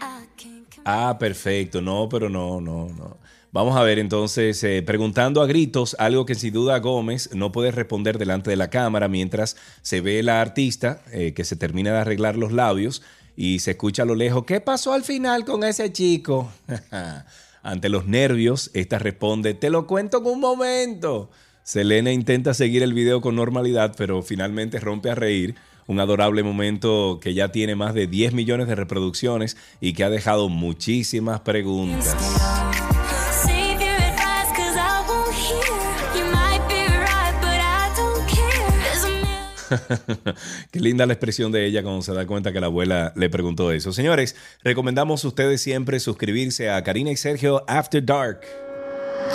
Ah. 0.00 1.10
ah, 1.10 1.16
perfecto. 1.16 1.80
No, 1.80 2.08
pero 2.08 2.28
no, 2.28 2.60
no, 2.60 2.88
no. 2.88 3.18
Vamos 3.52 3.76
a 3.76 3.84
ver 3.84 4.00
entonces, 4.00 4.64
eh, 4.64 4.82
preguntando 4.82 5.40
a 5.40 5.46
gritos 5.46 5.94
algo 6.00 6.26
que 6.26 6.34
sin 6.34 6.54
duda 6.54 6.80
Gómez 6.80 7.30
no 7.32 7.52
puede 7.52 7.70
responder 7.70 8.18
delante 8.18 8.50
de 8.50 8.56
la 8.56 8.68
cámara 8.68 9.06
mientras 9.06 9.56
se 9.82 10.00
ve 10.00 10.24
la 10.24 10.40
artista 10.40 11.02
eh, 11.12 11.34
que 11.34 11.44
se 11.44 11.54
termina 11.54 11.92
de 11.92 11.98
arreglar 11.98 12.36
los 12.36 12.50
labios 12.50 13.02
y 13.36 13.60
se 13.60 13.72
escucha 13.72 14.02
a 14.02 14.06
lo 14.06 14.16
lejos, 14.16 14.44
¿qué 14.44 14.60
pasó 14.60 14.92
al 14.92 15.04
final 15.04 15.44
con 15.44 15.62
ese 15.62 15.92
chico? 15.92 16.50
Ante 17.62 17.88
los 17.88 18.06
nervios, 18.06 18.70
esta 18.74 18.98
responde, 18.98 19.54
te 19.54 19.70
lo 19.70 19.86
cuento 19.86 20.18
en 20.18 20.26
un 20.26 20.40
momento. 20.40 21.30
Selena 21.62 22.10
intenta 22.10 22.54
seguir 22.54 22.82
el 22.82 22.92
video 22.92 23.20
con 23.20 23.36
normalidad, 23.36 23.94
pero 23.96 24.22
finalmente 24.22 24.80
rompe 24.80 25.10
a 25.10 25.14
reír. 25.14 25.54
Un 25.86 26.00
adorable 26.00 26.42
momento 26.42 27.20
que 27.20 27.34
ya 27.34 27.52
tiene 27.52 27.76
más 27.76 27.94
de 27.94 28.06
10 28.06 28.34
millones 28.34 28.66
de 28.66 28.74
reproducciones 28.74 29.56
y 29.80 29.92
que 29.92 30.04
ha 30.04 30.10
dejado 30.10 30.48
muchísimas 30.48 31.40
preguntas. 31.40 32.61
Qué 40.70 40.80
linda 40.80 41.06
la 41.06 41.12
expresión 41.12 41.52
de 41.52 41.66
ella 41.66 41.82
cuando 41.82 42.02
se 42.02 42.12
da 42.12 42.26
cuenta 42.26 42.52
que 42.52 42.60
la 42.60 42.66
abuela 42.66 43.12
le 43.16 43.30
preguntó 43.30 43.72
eso. 43.72 43.92
Señores, 43.92 44.36
recomendamos 44.62 45.24
a 45.24 45.28
ustedes 45.28 45.60
siempre 45.60 46.00
suscribirse 46.00 46.70
a 46.70 46.82
Karina 46.82 47.10
y 47.10 47.16
Sergio 47.16 47.64
After 47.68 48.04
Dark. 48.04 48.40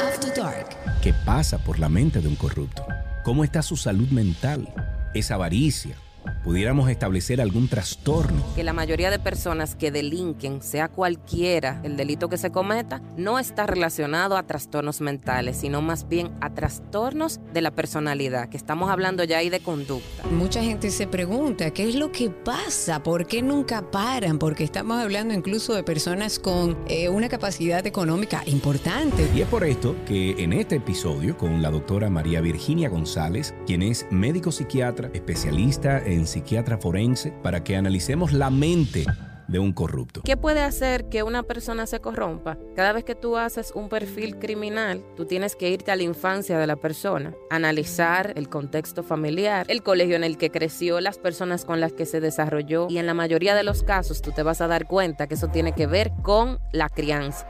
After 0.07 0.33
Dark. 0.35 0.67
¿Qué 1.01 1.13
pasa 1.25 1.57
por 1.57 1.79
la 1.79 1.89
mente 1.89 2.19
de 2.19 2.27
un 2.27 2.35
corrupto? 2.35 2.85
¿Cómo 3.23 3.43
está 3.43 3.61
su 3.61 3.77
salud 3.77 4.07
mental? 4.09 4.67
¿Es 5.13 5.31
avaricia? 5.31 5.95
Pudiéramos 6.43 6.89
establecer 6.89 7.41
algún 7.41 7.67
trastorno. 7.67 8.43
Que 8.55 8.63
la 8.63 8.73
mayoría 8.73 9.09
de 9.09 9.19
personas 9.19 9.75
que 9.75 9.91
delinquen, 9.91 10.61
sea 10.61 10.88
cualquiera 10.88 11.82
el 11.84 11.97
delito 11.97 12.30
que 12.30 12.38
se 12.38 12.51
cometa, 12.51 13.01
no 13.17 13.39
está 13.39 13.65
relacionado 13.65 14.38
a 14.38 14.43
trastornos 14.43 15.01
mentales, 15.01 15.57
sino 15.57 15.82
más 15.82 16.07
bien 16.07 16.32
a 16.41 16.53
trastornos 16.53 17.39
de 17.53 17.61
la 17.61 17.71
personalidad, 17.71 18.49
que 18.49 18.57
estamos 18.57 18.89
hablando 18.89 19.23
ya 19.23 19.38
ahí 19.38 19.49
de 19.49 19.59
conducta. 19.59 20.23
Mucha 20.32 20.61
gente 20.63 20.91
se 20.91 21.07
pregunta, 21.07 21.71
¿qué 21.71 21.89
es 21.89 21.95
lo 21.95 22.11
que 22.11 22.30
pasa? 22.30 23.03
¿Por 23.03 23.28
qué 23.28 23.41
nunca 23.41 23.91
paran? 23.91 24.39
Porque 24.39 24.63
estamos 24.63 25.01
hablando 25.01 25.34
incluso 25.34 25.73
de 25.73 25.84
personas 25.84 26.39
con 26.39 26.78
eh, 26.88 27.09
una 27.09 27.30
capacidad 27.30 27.86
económica 27.86 28.43
importante. 28.45 29.30
Y 29.36 29.41
es 29.41 29.47
por 29.47 29.63
esto 29.63 29.95
que 30.05 30.43
en 30.43 30.53
este 30.53 30.75
episodio, 30.75 31.38
con 31.38 31.61
la 31.61 31.71
doctora 31.71 32.09
María 32.09 32.41
Virginia 32.41 32.89
González, 32.89 33.53
quien 33.65 33.82
es 33.82 34.05
médico 34.11 34.51
psiquiatra, 34.51 35.09
especialista 35.13 35.99
en 35.99 36.16
psiquiatra 36.26 36.78
forense 36.78 37.32
para 37.43 37.63
que 37.63 37.76
analicemos 37.76 38.34
la 38.34 38.49
mente 38.49 39.05
de 39.47 39.59
un 39.59 39.72
corrupto. 39.72 40.22
¿Qué 40.24 40.38
puede 40.38 40.61
hacer 40.61 41.09
que 41.09 41.24
una 41.24 41.43
persona 41.43 41.86
se 41.88 41.99
corrompa? 41.99 42.57
Cada 42.76 42.93
vez 42.93 43.03
que 43.03 43.15
tú 43.15 43.38
haces 43.38 43.72
un 43.74 43.89
perfil 43.89 44.38
criminal, 44.38 45.03
tú 45.15 45.26
tienes 45.26 45.55
que 45.55 45.70
irte 45.70 45.91
a 45.91 45.95
la 45.95 46.03
infancia 46.03 46.57
de 46.59 46.68
la 46.68 46.76
persona, 46.76 47.34
analizar 47.49 48.34
el 48.36 48.49
contexto 48.49 49.03
familiar, 49.03 49.65
el 49.70 49.84
colegio 49.84 50.15
en 50.15 50.24
el 50.24 50.38
que 50.38 50.49
creció, 50.49 50.99
las 51.01 51.18
personas 51.18 51.65
con 51.65 51.80
las 51.80 51.93
que 51.93 52.05
se 52.05 52.20
desarrolló 52.20 52.88
y 52.89 52.97
en 52.97 53.05
la 53.05 53.13
mayoría 53.13 53.55
de 53.55 53.63
los 53.63 53.84
casos 53.84 54.22
tú 54.22 54.32
te 54.32 54.43
vas 54.43 54.61
a 54.61 54.68
dar 54.68 54.88
cuenta 54.88 55.28
que 55.28 55.36
eso 55.36 55.47
tiene 55.47 55.74
que 55.74 55.88
ver 55.88 56.11
con 56.22 56.59
la 56.72 56.89
crianza. 56.89 57.47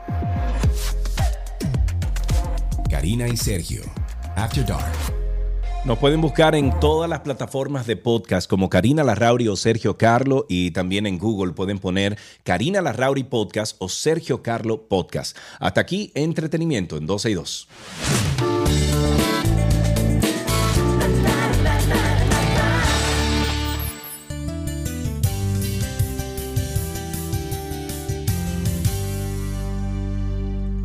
Karina 2.88 3.28
y 3.28 3.36
Sergio, 3.36 3.82
After 4.36 4.64
Dark. 4.64 5.17
Nos 5.84 5.98
pueden 5.98 6.20
buscar 6.20 6.54
en 6.54 6.78
todas 6.80 7.08
las 7.08 7.20
plataformas 7.20 7.86
de 7.86 7.96
podcast 7.96 8.50
como 8.50 8.68
Karina 8.68 9.04
Larrauri 9.04 9.48
o 9.48 9.56
Sergio 9.56 9.96
Carlo 9.96 10.44
y 10.48 10.72
también 10.72 11.06
en 11.06 11.18
Google 11.18 11.52
pueden 11.52 11.78
poner 11.78 12.18
Karina 12.42 12.82
Larrauri 12.82 13.22
Podcast 13.22 13.76
o 13.78 13.88
Sergio 13.88 14.42
Carlo 14.42 14.82
Podcast. 14.88 15.36
Hasta 15.60 15.80
aquí, 15.80 16.10
entretenimiento 16.14 16.96
en 16.96 17.06
12 17.06 17.30
y 17.30 17.34
2. 17.34 17.68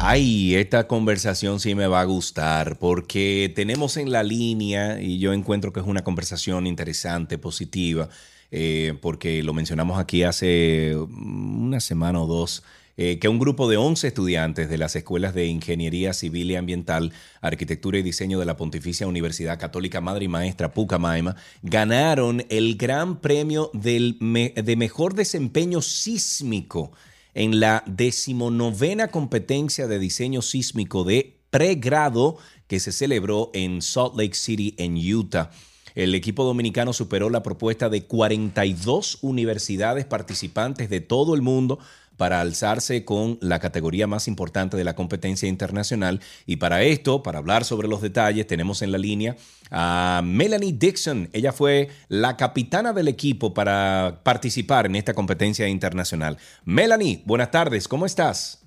Ay, 0.06 0.56
esta 0.56 0.86
conversación 0.86 1.62
sí 1.62 1.76
me 1.76 1.88
va 1.88 2.02
a 2.02 2.04
gustar 2.04 2.78
porque 2.78 3.50
tenemos 3.56 3.96
en 3.96 4.12
la 4.12 4.22
línea, 4.22 5.02
y 5.02 5.18
yo 5.18 5.32
encuentro 5.32 5.72
que 5.72 5.80
es 5.80 5.86
una 5.86 6.04
conversación 6.04 6.68
interesante, 6.68 7.38
positiva, 7.38 8.10
eh, 8.52 8.98
porque 9.02 9.42
lo 9.44 9.54
mencionamos 9.54 9.98
aquí 9.98 10.24
hace 10.24 10.94
una 10.98 11.80
semana 11.80 12.22
o 12.22 12.28
dos, 12.28 12.64
eh, 12.98 13.18
que 13.18 13.30
un 13.30 13.40
grupo 13.40 13.70
de 13.70 13.78
11 13.78 14.10
estudiantes 14.10 14.68
de 14.68 14.78
las 14.78 14.94
escuelas 14.98 15.34
de 15.34 15.46
Ingeniería 15.46 16.12
Civil 16.12 16.52
y 16.52 16.58
Ambiental, 16.58 17.14
Arquitectura 17.40 17.98
y 17.98 18.04
Diseño 18.04 18.40
de 18.40 18.46
la 18.46 18.58
Pontificia 18.58 19.08
Universidad 19.08 19.58
Católica 19.58 20.02
Madre 20.02 20.26
y 20.26 20.28
Maestra 20.28 20.74
Pucamaima 20.74 21.38
ganaron 21.62 22.46
el 22.50 22.76
Gran 22.76 23.22
Premio 23.22 23.72
del 23.72 24.18
de 24.20 24.76
Mejor 24.76 25.14
Desempeño 25.14 25.82
Sísmico 25.82 26.92
en 27.34 27.60
la 27.60 27.84
decimonovena 27.88 29.10
competencia 29.10 29.88
de 29.88 30.00
diseño 30.00 30.42
sísmico 30.42 31.04
de 31.04 31.40
pregrado 31.50 32.38
que 32.68 32.80
se 32.80 32.92
celebró 32.92 33.52
en 33.54 33.82
Salt 33.82 34.16
Lake 34.16 34.36
City, 34.36 34.76
en 34.78 34.98
Utah. 34.98 35.52
El 35.96 36.16
equipo 36.16 36.44
dominicano 36.44 36.92
superó 36.92 37.30
la 37.30 37.44
propuesta 37.44 37.90
de 37.90 38.06
42 38.06 39.20
universidades 39.22 40.06
participantes 40.06 40.90
de 40.90 41.02
todo 41.02 41.36
el 41.36 41.44
mundo 41.44 41.78
para 42.18 42.42
alzarse 42.42 43.06
con 43.06 43.38
la 43.42 43.60
categoría 43.60 44.08
más 44.08 44.28
importante 44.28 44.78
de 44.78 44.84
la 44.84 44.96
competencia 44.96 45.50
internacional. 45.50 46.22
Y 46.46 46.58
para 46.58 46.84
esto, 46.84 47.24
para 47.24 47.40
hablar 47.40 47.66
sobre 47.66 47.88
los 47.88 48.02
detalles, 48.02 48.48
tenemos 48.48 48.82
en 48.82 48.92
la 48.92 48.98
línea 48.98 49.36
a 49.72 50.22
Melanie 50.24 50.74
Dixon. 50.74 51.30
Ella 51.34 51.52
fue 51.52 51.90
la 52.08 52.38
capitana 52.38 52.94
del 52.94 53.08
equipo 53.08 53.54
para 53.54 54.22
participar 54.24 54.86
en 54.86 54.96
esta 54.96 55.14
competencia 55.14 55.68
internacional. 55.68 56.38
Melanie, 56.66 57.24
buenas 57.26 57.52
tardes, 57.52 57.88
¿cómo 57.88 58.06
estás? 58.06 58.64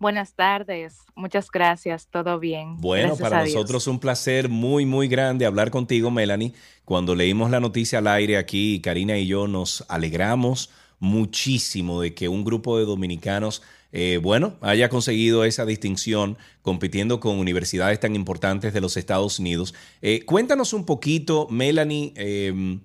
Buenas 0.00 0.32
tardes, 0.32 0.96
muchas 1.14 1.50
gracias, 1.50 2.06
todo 2.06 2.38
bien. 2.38 2.78
Bueno, 2.78 3.08
Gracias 3.08 3.28
para 3.28 3.44
nosotros 3.44 3.86
un 3.86 4.00
placer 4.00 4.48
muy, 4.48 4.86
muy 4.86 5.08
grande 5.08 5.44
hablar 5.44 5.70
contigo, 5.70 6.10
Melanie. 6.10 6.54
Cuando 6.86 7.14
leímos 7.14 7.50
la 7.50 7.60
noticia 7.60 7.98
al 7.98 8.06
aire 8.06 8.38
aquí, 8.38 8.80
Karina 8.80 9.18
y 9.18 9.26
yo 9.26 9.46
nos 9.46 9.84
alegramos 9.90 10.70
muchísimo 11.00 12.00
de 12.00 12.14
que 12.14 12.28
un 12.28 12.44
grupo 12.44 12.78
de 12.78 12.84
dominicanos, 12.84 13.62
eh, 13.90 14.20
bueno, 14.22 14.56
haya 14.60 14.88
conseguido 14.88 15.44
esa 15.44 15.66
distinción 15.66 16.38
compitiendo 16.62 17.18
con 17.18 17.38
universidades 17.38 17.98
tan 17.98 18.14
importantes 18.14 18.72
de 18.72 18.80
los 18.80 18.96
Estados 18.96 19.40
Unidos. 19.40 19.74
Eh, 20.02 20.24
cuéntanos 20.24 20.72
un 20.72 20.86
poquito, 20.86 21.48
Melanie, 21.50 22.12
eh, 22.14 22.78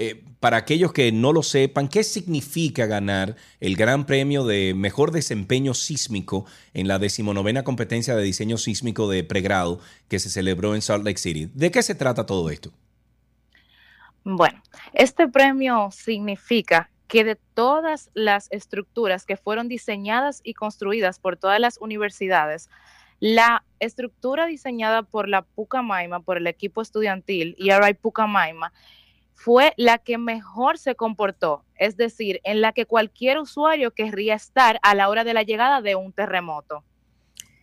eh, 0.00 0.22
para 0.38 0.58
aquellos 0.58 0.92
que 0.92 1.10
no 1.10 1.32
lo 1.32 1.42
sepan, 1.42 1.88
¿qué 1.88 2.04
significa 2.04 2.86
ganar 2.86 3.34
el 3.58 3.74
Gran 3.74 4.06
Premio 4.06 4.44
de 4.44 4.72
Mejor 4.74 5.10
Desempeño 5.10 5.74
Sísmico 5.74 6.46
en 6.72 6.86
la 6.86 7.00
decimonovena 7.00 7.64
competencia 7.64 8.14
de 8.14 8.22
diseño 8.22 8.58
sísmico 8.58 9.08
de 9.08 9.24
pregrado 9.24 9.80
que 10.06 10.20
se 10.20 10.30
celebró 10.30 10.76
en 10.76 10.82
Salt 10.82 11.04
Lake 11.04 11.18
City? 11.18 11.50
¿De 11.52 11.72
qué 11.72 11.82
se 11.82 11.96
trata 11.96 12.26
todo 12.26 12.48
esto? 12.50 12.70
Bueno, 14.22 14.62
este 14.92 15.26
premio 15.26 15.88
significa 15.90 16.90
que 17.08 17.24
de 17.24 17.36
todas 17.54 18.10
las 18.14 18.46
estructuras 18.52 19.24
que 19.26 19.36
fueron 19.36 19.66
diseñadas 19.68 20.40
y 20.44 20.54
construidas 20.54 21.18
por 21.18 21.36
todas 21.36 21.58
las 21.58 21.78
universidades, 21.78 22.68
la 23.18 23.64
estructura 23.80 24.46
diseñada 24.46 25.02
por 25.02 25.28
la 25.28 25.42
Pucamaima, 25.42 26.20
por 26.20 26.36
el 26.36 26.46
equipo 26.46 26.82
estudiantil 26.82 27.56
ERI 27.58 27.94
Pucamaima, 27.94 28.72
fue 29.34 29.72
la 29.76 29.98
que 29.98 30.18
mejor 30.18 30.78
se 30.78 30.94
comportó, 30.96 31.64
es 31.76 31.96
decir, 31.96 32.40
en 32.44 32.60
la 32.60 32.72
que 32.72 32.86
cualquier 32.86 33.38
usuario 33.38 33.92
querría 33.92 34.34
estar 34.34 34.78
a 34.82 34.94
la 34.94 35.08
hora 35.08 35.24
de 35.24 35.32
la 35.34 35.42
llegada 35.44 35.80
de 35.80 35.94
un 35.94 36.12
terremoto. 36.12 36.84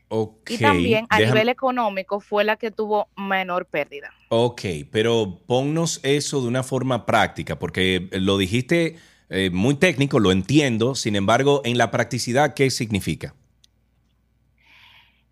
Ok. 0.07 0.51
Y 0.51 0.57
también 0.59 1.05
a 1.09 1.17
déjame- 1.19 1.25
nivel 1.33 1.49
económico 1.49 2.19
fue 2.19 2.43
la 2.43 2.55
que 2.55 2.71
tuvo 2.71 3.09
menor 3.17 3.65
pérdida. 3.65 4.11
Ok, 4.29 4.61
pero 4.91 5.41
ponnos 5.45 5.99
eso 6.03 6.41
de 6.41 6.47
una 6.47 6.63
forma 6.63 7.05
práctica, 7.05 7.57
porque 7.59 8.07
lo 8.11 8.37
dijiste 8.37 8.97
eh, 9.29 9.49
muy 9.51 9.75
técnico, 9.75 10.19
lo 10.19 10.31
entiendo, 10.31 10.95
sin 10.95 11.15
embargo, 11.15 11.61
en 11.65 11.77
la 11.77 11.91
practicidad, 11.91 12.53
¿qué 12.53 12.69
significa? 12.69 13.33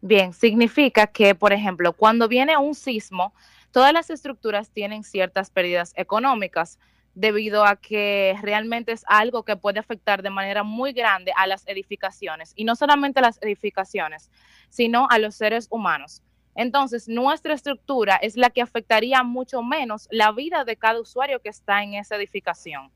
Bien, 0.02 0.34
significa 0.34 1.08
que, 1.08 1.36
por 1.36 1.54
ejemplo, 1.54 1.94
cuando 1.94 2.28
viene 2.28 2.58
un 2.58 2.76
sismo, 2.76 3.34
todas 3.72 3.94
las 3.94 4.10
estructuras 4.10 4.70
tienen 4.72 5.04
ciertas 5.04 5.50
pérdidas 5.50 5.94
económicas 5.96 6.78
debido 7.16 7.64
a 7.64 7.76
que 7.76 8.36
realmente 8.42 8.92
es 8.92 9.04
algo 9.08 9.44
que 9.44 9.56
puede 9.56 9.80
afectar 9.80 10.24
de 10.24 10.30
manera 10.30 10.64
muy 10.64 10.94
grande 10.94 11.32
a 11.36 11.48
las 11.48 11.68
edificaciones 11.68 12.54
y 12.56 12.64
no 12.64 12.76
solamente 12.76 13.20
a 13.20 13.24
las 13.24 13.42
edificaciones, 13.42 14.32
sino 14.70 15.08
a 15.10 15.20
los 15.20 15.36
seres 15.36 15.68
humanos. 15.70 16.22
Entonces, 16.56 17.08
nuestra 17.08 17.54
estructura 17.54 18.16
es 18.18 18.36
la 18.36 18.50
que 18.50 18.62
afectaría 18.62 19.24
mucho 19.24 19.64
menos 19.64 20.08
la 20.12 20.32
vida 20.32 20.66
de 20.66 20.76
cada 20.76 21.00
usuario 21.00 21.40
que 21.40 21.50
está 21.50 21.84
en 21.84 21.94
esa 21.94 22.16
edificación. 22.16 22.92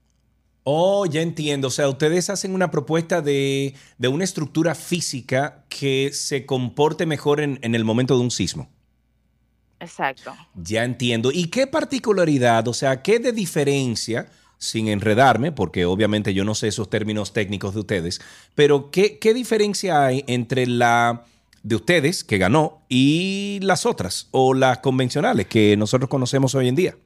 Oh, 0.69 1.05
ya 1.05 1.21
entiendo. 1.21 1.69
O 1.69 1.71
sea, 1.71 1.87
ustedes 1.87 2.29
hacen 2.29 2.53
una 2.53 2.71
propuesta 2.71 3.21
de, 3.21 3.73
de 3.97 4.07
una 4.09 4.25
estructura 4.25 4.75
física 4.75 5.63
que 5.69 6.11
se 6.11 6.45
comporte 6.45 7.05
mejor 7.05 7.39
en, 7.39 7.57
en 7.61 7.73
el 7.73 7.85
momento 7.85 8.17
de 8.17 8.23
un 8.23 8.31
sismo. 8.31 8.69
Exacto. 9.79 10.35
Ya 10.55 10.83
entiendo. 10.83 11.31
¿Y 11.31 11.45
qué 11.45 11.67
particularidad, 11.67 12.67
o 12.67 12.73
sea, 12.73 13.01
qué 13.01 13.19
de 13.19 13.31
diferencia, 13.31 14.29
sin 14.57 14.89
enredarme, 14.89 15.53
porque 15.53 15.85
obviamente 15.85 16.33
yo 16.33 16.43
no 16.43 16.53
sé 16.53 16.67
esos 16.67 16.89
términos 16.89 17.31
técnicos 17.31 17.73
de 17.73 17.79
ustedes, 17.79 18.19
pero 18.53 18.91
qué, 18.91 19.19
qué 19.19 19.33
diferencia 19.33 20.05
hay 20.05 20.25
entre 20.27 20.67
la 20.67 21.23
de 21.63 21.75
ustedes, 21.77 22.25
que 22.25 22.37
ganó, 22.37 22.81
y 22.89 23.59
las 23.61 23.85
otras, 23.85 24.27
o 24.31 24.53
las 24.53 24.79
convencionales 24.79 25.47
que 25.47 25.77
nosotros 25.77 26.09
conocemos 26.09 26.55
hoy 26.55 26.67
en 26.67 26.75
día? 26.75 26.97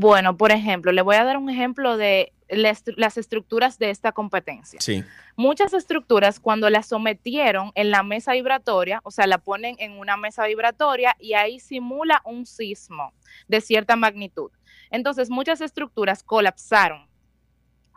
Bueno, 0.00 0.36
por 0.36 0.52
ejemplo, 0.52 0.92
le 0.92 1.02
voy 1.02 1.16
a 1.16 1.24
dar 1.24 1.38
un 1.38 1.50
ejemplo 1.50 1.96
de 1.96 2.32
las 2.48 3.18
estructuras 3.18 3.80
de 3.80 3.90
esta 3.90 4.12
competencia. 4.12 4.78
Sí. 4.80 5.02
Muchas 5.34 5.74
estructuras 5.74 6.38
cuando 6.38 6.70
las 6.70 6.86
sometieron 6.86 7.72
en 7.74 7.90
la 7.90 8.04
mesa 8.04 8.34
vibratoria, 8.34 9.00
o 9.02 9.10
sea, 9.10 9.26
la 9.26 9.38
ponen 9.38 9.74
en 9.80 9.98
una 9.98 10.16
mesa 10.16 10.46
vibratoria 10.46 11.16
y 11.18 11.34
ahí 11.34 11.58
simula 11.58 12.22
un 12.24 12.46
sismo 12.46 13.12
de 13.48 13.60
cierta 13.60 13.96
magnitud. 13.96 14.52
Entonces, 14.92 15.30
muchas 15.30 15.60
estructuras 15.60 16.22
colapsaron. 16.22 17.08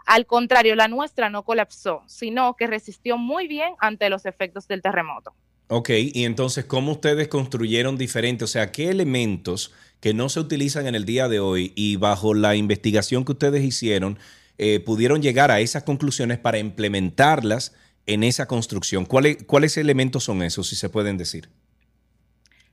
Al 0.08 0.26
contrario, 0.26 0.76
la 0.76 0.88
nuestra 0.88 1.30
no 1.30 1.44
colapsó, 1.44 2.02
sino 2.08 2.56
que 2.56 2.66
resistió 2.66 3.20
muy 3.20 3.48
bien 3.48 3.76
ante 3.78 4.10
los 4.10 4.26
efectos 4.26 4.68
del 4.68 4.82
terremoto. 4.82 5.36
Ok, 5.74 5.90
y 5.92 6.26
entonces, 6.26 6.66
¿cómo 6.66 6.92
ustedes 6.92 7.30
construyeron 7.30 7.98
diferente? 7.98 8.44
O 8.44 8.48
sea, 8.48 8.74
¿qué 8.74 8.90
elementos 8.90 9.74
que 10.02 10.14
no 10.14 10.28
se 10.28 10.42
utilizan 10.42 10.86
en 10.86 10.96
el 10.96 11.06
día 11.06 11.30
de 11.30 11.40
hoy 11.40 11.72
y 11.78 11.96
bajo 11.96 12.34
la 12.34 12.58
investigación 12.58 13.24
que 13.24 13.32
ustedes 13.32 13.64
hicieron, 13.64 14.20
eh, 14.58 14.82
pudieron 14.82 15.22
llegar 15.22 15.50
a 15.50 15.62
esas 15.62 15.84
conclusiones 15.84 16.40
para 16.40 16.58
implementarlas 16.58 17.74
en 18.06 18.26
esa 18.26 18.50
construcción? 18.50 19.06
¿Cuáles, 19.06 19.46
¿Cuáles 19.46 19.78
elementos 19.78 20.26
son 20.26 20.44
esos, 20.44 20.68
si 20.68 20.76
se 20.76 20.90
pueden 20.90 21.16
decir? 21.16 21.48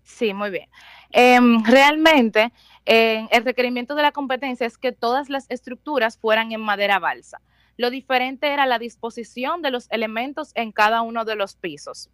Sí, 0.03 0.35
muy 0.35 0.51
bien. 0.51 0.69
Em, 1.11 1.63
realmente, 1.63 2.53
el 2.85 3.45
requerimiento 3.45 3.95
de 3.95 4.03
la 4.03 4.11
competencia 4.11 4.67
es 4.67 4.77
que 4.77 4.91
todas 4.91 5.31
las 5.31 5.49
estructuras 5.51 6.19
fueran 6.19 6.51
en 6.51 6.63
madera 6.63 6.99
balsa. 6.99 7.41
Lo 7.77 7.91
diferente 7.91 8.49
era 8.49 8.67
la 8.67 8.81
disposición 8.81 9.63
de 9.63 9.71
los 9.71 9.87
elementos 9.93 10.51
en 10.57 10.73
cada 10.73 11.03
uno 11.03 11.25
de 11.25 11.37
los 11.37 11.55
pisos. 11.55 12.11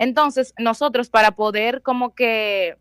Entonces, 0.00 0.54
nosotros 0.58 1.10
para 1.10 1.32
poder 1.32 1.82
como 1.82 2.14
que 2.14 2.78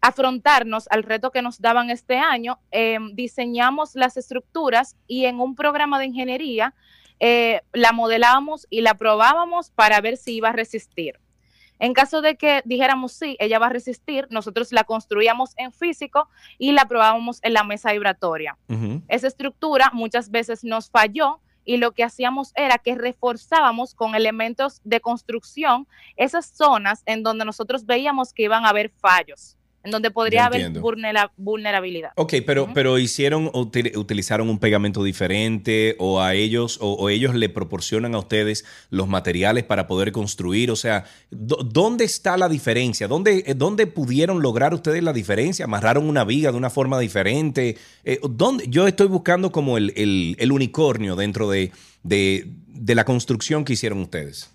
afrontarnos 0.00 0.88
al 0.90 1.02
reto 1.02 1.30
que 1.30 1.42
nos 1.42 1.60
daban 1.60 1.90
este 1.90 2.16
año, 2.16 2.58
em, 2.70 3.14
diseñamos 3.14 3.94
las 3.94 4.16
estructuras 4.16 4.96
y 5.06 5.26
en 5.26 5.40
un 5.40 5.56
programa 5.56 5.98
de 5.98 6.06
ingeniería 6.06 6.74
eh, 7.20 7.60
la 7.74 7.92
modelábamos 7.92 8.66
y 8.70 8.80
la 8.80 8.94
probábamos 8.94 9.70
para 9.72 10.00
ver 10.00 10.16
si 10.16 10.36
iba 10.36 10.48
a 10.48 10.52
resistir. 10.52 11.20
En 11.78 11.92
caso 11.92 12.22
de 12.22 12.36
que 12.36 12.62
dijéramos 12.64 13.12
sí, 13.12 13.36
ella 13.40 13.58
va 13.58 13.66
a 13.66 13.70
resistir, 13.70 14.26
nosotros 14.30 14.72
la 14.72 14.84
construíamos 14.84 15.52
en 15.58 15.70
físico 15.70 16.28
y 16.56 16.72
la 16.72 16.86
probábamos 16.86 17.40
en 17.42 17.52
la 17.52 17.62
mesa 17.62 17.92
vibratoria. 17.92 18.56
Esa 19.08 19.26
estructura 19.26 19.90
muchas 19.92 20.30
veces 20.30 20.64
nos 20.64 20.88
falló 20.88 21.40
y 21.64 21.78
lo 21.78 21.92
que 21.92 22.04
hacíamos 22.04 22.52
era 22.54 22.78
que 22.78 22.94
reforzábamos 22.94 23.94
con 23.94 24.14
elementos 24.14 24.80
de 24.84 25.00
construcción 25.00 25.86
esas 26.16 26.46
zonas 26.46 27.02
en 27.06 27.22
donde 27.22 27.44
nosotros 27.44 27.86
veíamos 27.86 28.32
que 28.32 28.44
iban 28.44 28.64
a 28.64 28.70
haber 28.70 28.90
fallos, 28.90 29.56
en 29.84 29.90
donde 29.90 30.10
podría 30.10 30.46
haber 30.46 30.70
vulnera- 30.80 31.30
vulnerabilidad. 31.36 32.10
Ok, 32.16 32.34
pero, 32.46 32.68
pero 32.74 32.98
hicieron, 32.98 33.46
util- 33.52 33.96
utilizaron 33.96 34.48
un 34.48 34.58
pegamento 34.58 35.04
diferente 35.04 35.94
o 35.98 36.20
a 36.20 36.34
ellos, 36.34 36.78
o, 36.80 36.92
o 36.94 37.08
ellos 37.10 37.34
le 37.34 37.48
proporcionan 37.48 38.14
a 38.14 38.18
ustedes 38.18 38.64
los 38.90 39.06
materiales 39.08 39.64
para 39.64 39.86
poder 39.86 40.10
construir. 40.12 40.70
O 40.70 40.76
sea, 40.76 41.04
¿dó- 41.30 41.62
¿dónde 41.62 42.04
está 42.04 42.36
la 42.36 42.48
diferencia? 42.48 43.08
¿Dónde, 43.08 43.44
eh, 43.46 43.54
¿Dónde 43.54 43.86
pudieron 43.86 44.40
lograr 44.42 44.72
ustedes 44.74 45.02
la 45.02 45.12
diferencia? 45.12 45.66
¿Amarraron 45.66 46.08
una 46.08 46.24
viga 46.24 46.50
de 46.50 46.56
una 46.58 46.70
forma 46.70 46.98
diferente? 46.98 47.76
Eh, 48.04 48.20
¿dónde? 48.28 48.64
Yo 48.68 48.86
estoy 48.86 49.08
buscando 49.08 49.52
como 49.52 49.76
el, 49.76 49.92
el- 49.96 50.36
el 50.38 50.50
unicornio 50.52 51.14
dentro 51.14 51.50
de, 51.50 51.72
de- 52.02 52.46
de 52.68 52.94
la 52.94 53.04
construcción 53.04 53.64
que 53.64 53.74
hicieron 53.74 54.00
ustedes. 54.00 54.50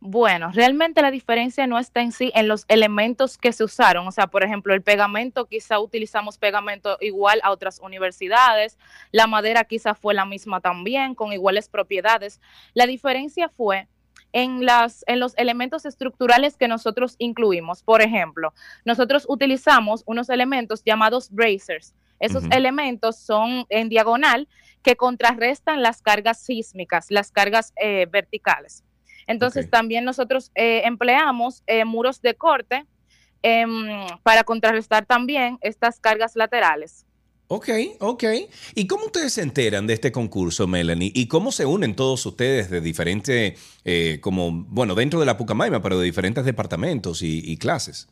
Bueno, 0.00 0.52
realmente 0.52 1.02
la 1.02 1.10
diferencia 1.10 1.66
no 1.66 1.76
está 1.76 2.02
en 2.02 2.12
sí 2.12 2.30
en 2.36 2.46
los 2.46 2.64
elementos 2.68 3.36
que 3.36 3.52
se 3.52 3.64
usaron. 3.64 4.06
O 4.06 4.12
sea, 4.12 4.28
por 4.28 4.44
ejemplo, 4.44 4.72
el 4.72 4.82
pegamento, 4.82 5.46
quizá 5.46 5.80
utilizamos 5.80 6.38
pegamento 6.38 6.98
igual 7.00 7.40
a 7.42 7.50
otras 7.50 7.80
universidades. 7.80 8.78
La 9.10 9.26
madera 9.26 9.64
quizá 9.64 9.94
fue 9.94 10.14
la 10.14 10.24
misma 10.24 10.60
también, 10.60 11.16
con 11.16 11.32
iguales 11.32 11.68
propiedades. 11.68 12.40
La 12.74 12.86
diferencia 12.86 13.48
fue 13.48 13.88
en, 14.32 14.64
las, 14.64 15.04
en 15.08 15.18
los 15.18 15.36
elementos 15.36 15.84
estructurales 15.84 16.56
que 16.56 16.68
nosotros 16.68 17.16
incluimos. 17.18 17.82
Por 17.82 18.00
ejemplo, 18.00 18.54
nosotros 18.84 19.26
utilizamos 19.28 20.04
unos 20.06 20.28
elementos 20.28 20.84
llamados 20.84 21.28
bracers. 21.30 21.94
Esos 22.20 22.44
elementos 22.50 23.16
son 23.16 23.64
en 23.68 23.88
diagonal 23.88 24.48
que 24.82 24.96
contrarrestan 24.96 25.82
las 25.82 26.02
cargas 26.02 26.40
sísmicas, 26.40 27.10
las 27.10 27.30
cargas 27.30 27.72
eh, 27.80 28.06
verticales. 28.10 28.84
Entonces 29.28 29.70
también 29.70 30.04
nosotros 30.04 30.50
eh, 30.56 30.82
empleamos 30.84 31.62
eh, 31.66 31.84
muros 31.84 32.20
de 32.20 32.34
corte 32.34 32.86
em, 33.42 33.86
para 34.24 34.42
contrarrestar 34.42 35.06
también 35.06 35.58
estas 35.60 36.00
cargas 36.00 36.34
laterales. 36.34 37.04
Ok, 37.50 37.68
ok. 38.00 38.24
¿Y 38.74 38.86
cómo 38.86 39.06
ustedes 39.06 39.34
se 39.34 39.42
enteran 39.42 39.86
de 39.86 39.94
este 39.94 40.12
concurso, 40.12 40.66
Melanie? 40.66 41.12
¿Y 41.14 41.28
cómo 41.28 41.52
se 41.52 41.64
unen 41.64 41.94
todos 41.94 42.24
ustedes 42.26 42.68
de 42.68 42.80
diferentes, 42.80 43.58
eh, 43.84 44.18
como, 44.20 44.50
bueno, 44.68 44.94
dentro 44.94 45.20
de 45.20 45.26
la 45.26 45.38
Pucamaima, 45.38 45.80
pero 45.80 45.98
de 45.98 46.04
diferentes 46.04 46.44
departamentos 46.44 47.22
y, 47.22 47.40
y 47.50 47.56
clases? 47.56 48.08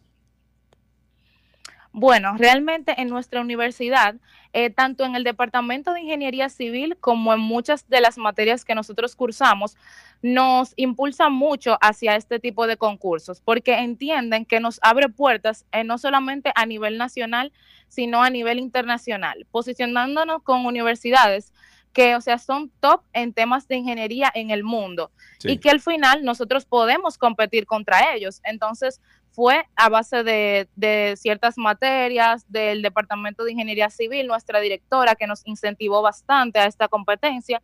Bueno, 1.99 2.36
realmente 2.36 3.01
en 3.01 3.09
nuestra 3.09 3.40
universidad, 3.40 4.16
eh, 4.53 4.68
tanto 4.68 5.07
en 5.07 5.16
el 5.16 5.24
Departamento 5.24 5.94
de 5.94 6.03
Ingeniería 6.03 6.51
Civil 6.51 6.99
como 7.01 7.32
en 7.32 7.40
muchas 7.40 7.88
de 7.88 8.03
las 8.03 8.18
materias 8.18 8.66
que 8.66 8.74
nosotros 8.74 9.16
cursamos, 9.16 9.78
nos 10.20 10.74
impulsa 10.76 11.30
mucho 11.30 11.78
hacia 11.80 12.14
este 12.16 12.38
tipo 12.38 12.66
de 12.66 12.76
concursos, 12.76 13.40
porque 13.40 13.78
entienden 13.78 14.44
que 14.44 14.61
nos 14.61 14.78
abre 14.82 15.09
puertas 15.09 15.64
eh, 15.72 15.84
no 15.84 15.97
solamente 15.97 16.53
a 16.55 16.66
nivel 16.66 16.99
nacional, 16.99 17.51
sino 17.88 18.22
a 18.22 18.28
nivel 18.28 18.59
internacional, 18.59 19.47
posicionándonos 19.51 20.42
con 20.42 20.66
universidades 20.66 21.55
que, 21.94 22.14
o 22.14 22.20
sea, 22.20 22.36
son 22.36 22.70
top 22.80 23.05
en 23.14 23.32
temas 23.32 23.68
de 23.68 23.76
ingeniería 23.76 24.30
en 24.34 24.51
el 24.51 24.64
mundo 24.64 25.12
Sí. 25.38 25.53
y 25.53 25.59
que 25.59 25.70
al 25.70 25.80
final 25.80 26.24
nosotros 26.26 26.66
podemos 26.66 27.16
competir 27.16 27.64
contra 27.64 28.14
ellos. 28.14 28.42
Entonces, 28.44 29.01
fue 29.37 29.66
a 29.76 29.91
base 29.91 30.24
de, 30.24 30.66
de 30.76 31.14
ciertas 31.18 31.59
materias 31.59 32.51
del 32.51 32.80
Departamento 32.80 33.45
de 33.45 33.53
Ingeniería 33.53 33.91
Civil, 33.91 34.26
nuestra 34.26 34.61
directora, 34.61 35.14
que 35.14 35.26
nos 35.26 35.47
incentivó 35.47 36.01
bastante 36.01 36.59
a 36.59 36.64
esta 36.64 36.89
competencia. 36.89 37.62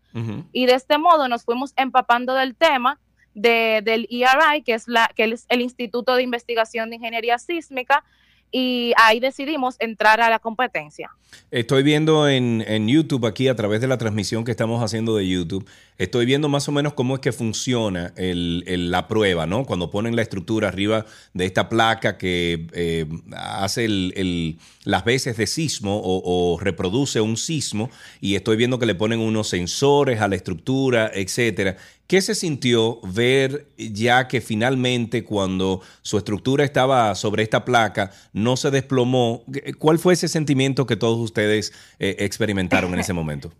Y 0.52 0.66
de 0.66 0.74
este 0.74 0.98
modo 0.98 1.28
nos 1.28 1.44
fuimos 1.44 1.72
empapando 1.76 2.34
del 2.34 2.54
tema 2.54 3.00
de, 3.32 3.80
del 3.82 4.06
ERI, 4.10 4.62
que 4.62 4.74
es, 4.74 4.86
la, 4.86 5.10
que 5.16 5.24
es 5.24 5.46
el 5.48 5.62
Instituto 5.62 6.14
de 6.14 6.22
Investigación 6.22 6.90
de 6.90 6.96
Ingeniería 6.96 7.38
Sísmica, 7.38 8.04
y 8.52 8.92
ahí 9.02 9.18
decidimos 9.18 9.76
entrar 9.80 10.20
a 10.20 10.30
la 10.30 10.38
competencia. 10.38 11.10
Estoy 11.50 11.82
viendo 11.82 12.28
en, 12.28 12.62
en 12.68 12.86
YouTube 12.88 13.24
aquí 13.26 13.48
a 13.48 13.56
través 13.56 13.80
de 13.80 13.86
la 13.88 13.96
transmisión 13.96 14.44
que 14.44 14.50
estamos 14.50 14.82
haciendo 14.84 15.16
de 15.16 15.26
YouTube, 15.26 15.66
estoy 15.96 16.26
viendo 16.26 16.50
más 16.50 16.68
o 16.68 16.72
menos 16.72 16.92
cómo 16.92 17.14
es 17.14 17.20
que 17.22 17.32
funciona 17.32 18.12
el- 18.16 18.62
el- 18.66 18.90
la 18.90 19.08
prueba, 19.08 19.46
¿no? 19.46 19.64
Cuando 19.64 19.90
ponen 19.90 20.14
la 20.14 20.20
estructura 20.20 20.68
arriba 20.68 21.06
de 21.32 21.46
esta 21.46 21.70
placa 21.70 22.18
que 22.18 22.66
eh, 22.74 23.06
hace 23.34 23.86
el- 23.86 24.58
las 24.84 25.04
veces 25.06 25.38
de 25.38 25.46
sismo 25.46 26.00
o 26.04 26.58
reproduce 26.60 27.20
un 27.22 27.38
sismo 27.38 27.88
y 28.20 28.34
estoy 28.34 28.56
viendo 28.58 28.78
que 28.78 28.84
le 28.86 28.94
ponen 28.94 29.20
unos 29.20 29.48
sensores 29.48 30.20
a 30.20 30.28
la 30.28 30.36
estructura, 30.36 31.10
etcétera. 31.14 31.76
¿Qué 32.12 32.20
se 32.20 32.34
sintió 32.34 33.00
ver 33.04 33.68
ya 33.78 34.28
que 34.28 34.42
finalmente 34.42 35.24
cuando 35.24 35.80
su 36.02 36.18
estructura 36.18 36.62
estaba 36.62 37.14
sobre 37.14 37.42
esta 37.42 37.64
placa 37.64 38.10
no 38.34 38.58
se 38.58 38.70
desplomó? 38.70 39.44
¿Cuál 39.78 39.98
fue 39.98 40.12
ese 40.12 40.28
sentimiento 40.28 40.84
que 40.84 40.96
todos 40.96 41.18
ustedes 41.18 41.72
eh, 41.98 42.16
experimentaron 42.18 42.92
en 42.92 43.00
ese 43.00 43.14
momento? 43.14 43.50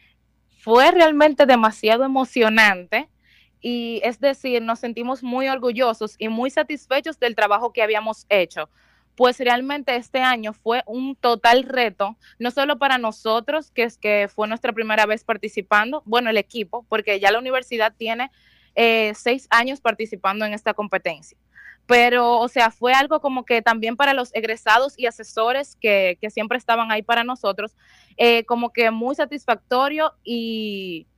fue 0.60 0.90
realmente 0.92 1.44
demasiado 1.44 2.02
emocionante 2.02 3.10
y 3.60 4.00
es 4.02 4.18
decir, 4.18 4.62
nos 4.62 4.78
sentimos 4.78 5.22
muy 5.22 5.48
orgullosos 5.48 6.14
y 6.18 6.30
muy 6.30 6.48
satisfechos 6.48 7.20
del 7.20 7.34
trabajo 7.34 7.70
que 7.74 7.82
habíamos 7.82 8.24
hecho. 8.30 8.70
Pues 9.16 9.38
realmente 9.38 9.96
este 9.96 10.20
año 10.20 10.52
fue 10.52 10.82
un 10.86 11.14
total 11.14 11.64
reto, 11.64 12.16
no 12.38 12.50
solo 12.50 12.78
para 12.78 12.98
nosotros, 12.98 13.70
que 13.70 13.82
es 13.82 13.98
que 13.98 14.28
fue 14.34 14.48
nuestra 14.48 14.72
primera 14.72 15.06
vez 15.06 15.24
participando, 15.24 16.02
bueno, 16.06 16.30
el 16.30 16.38
equipo, 16.38 16.86
porque 16.88 17.20
ya 17.20 17.30
la 17.30 17.38
universidad 17.38 17.92
tiene 17.96 18.30
eh, 18.74 19.12
seis 19.14 19.46
años 19.50 19.80
participando 19.80 20.44
en 20.44 20.54
esta 20.54 20.74
competencia. 20.74 21.36
Pero, 21.86 22.38
o 22.38 22.48
sea, 22.48 22.70
fue 22.70 22.92
algo 22.92 23.20
como 23.20 23.44
que 23.44 23.62
también 23.62 23.96
para 23.96 24.14
los 24.14 24.32
egresados 24.34 24.96
y 24.96 25.06
asesores 25.06 25.76
que, 25.80 26.18
que 26.20 26.30
siempre 26.30 26.56
estaban 26.56 26.92
ahí 26.92 27.02
para 27.02 27.24
nosotros, 27.24 27.76
eh, 28.16 28.44
como 28.44 28.72
que 28.72 28.90
muy 28.90 29.16
satisfactorio 29.16 30.14
y 30.22 31.08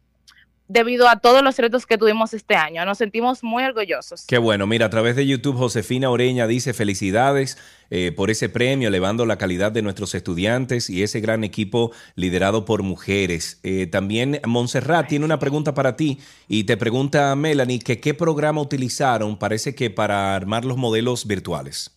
debido 0.73 1.09
a 1.09 1.17
todos 1.17 1.43
los 1.43 1.57
retos 1.59 1.85
que 1.85 1.99
tuvimos 1.99 2.33
este 2.33 2.55
año. 2.55 2.85
Nos 2.85 2.99
sentimos 2.99 3.45
muy 3.45 3.63
orgullosos. 3.63 4.25
Qué 4.27 4.39
bueno, 4.39 4.67
mira, 4.67 4.87
a 4.87 4.91
través 4.91 5.17
de 5.17 5.27
YouTube 5.27 5.57
Josefina 5.57 6.11
Oreña 6.11 6.47
dice 6.47 6.73
felicidades 6.73 7.59
eh, 7.91 8.11
por 8.13 8.31
ese 8.31 8.49
premio, 8.49 8.89
elevando 8.89 9.27
la 9.27 9.37
calidad 9.37 9.71
de 9.71 9.83
nuestros 9.83 10.15
estudiantes 10.15 10.89
y 10.89 11.03
ese 11.03 11.21
gran 11.21 11.45
equipo 11.45 11.93
liderado 12.15 12.65
por 12.65 12.83
mujeres. 12.83 13.61
Eh, 13.63 13.87
también 13.87 14.41
Montserrat 14.47 15.09
tiene 15.09 15.27
una 15.27 15.39
pregunta 15.39 15.75
para 15.75 15.95
ti 15.95 16.19
y 16.49 16.65
te 16.65 16.79
pregunta 16.79 17.37
Melanie 17.37 17.81
que 17.81 18.01
qué 18.01 18.15
programa 18.15 18.63
utilizaron, 18.63 19.39
parece 19.39 19.75
que 19.75 19.91
para 19.91 20.35
armar 20.35 20.65
los 20.65 20.79
modelos 20.79 21.27
virtuales. 21.27 21.91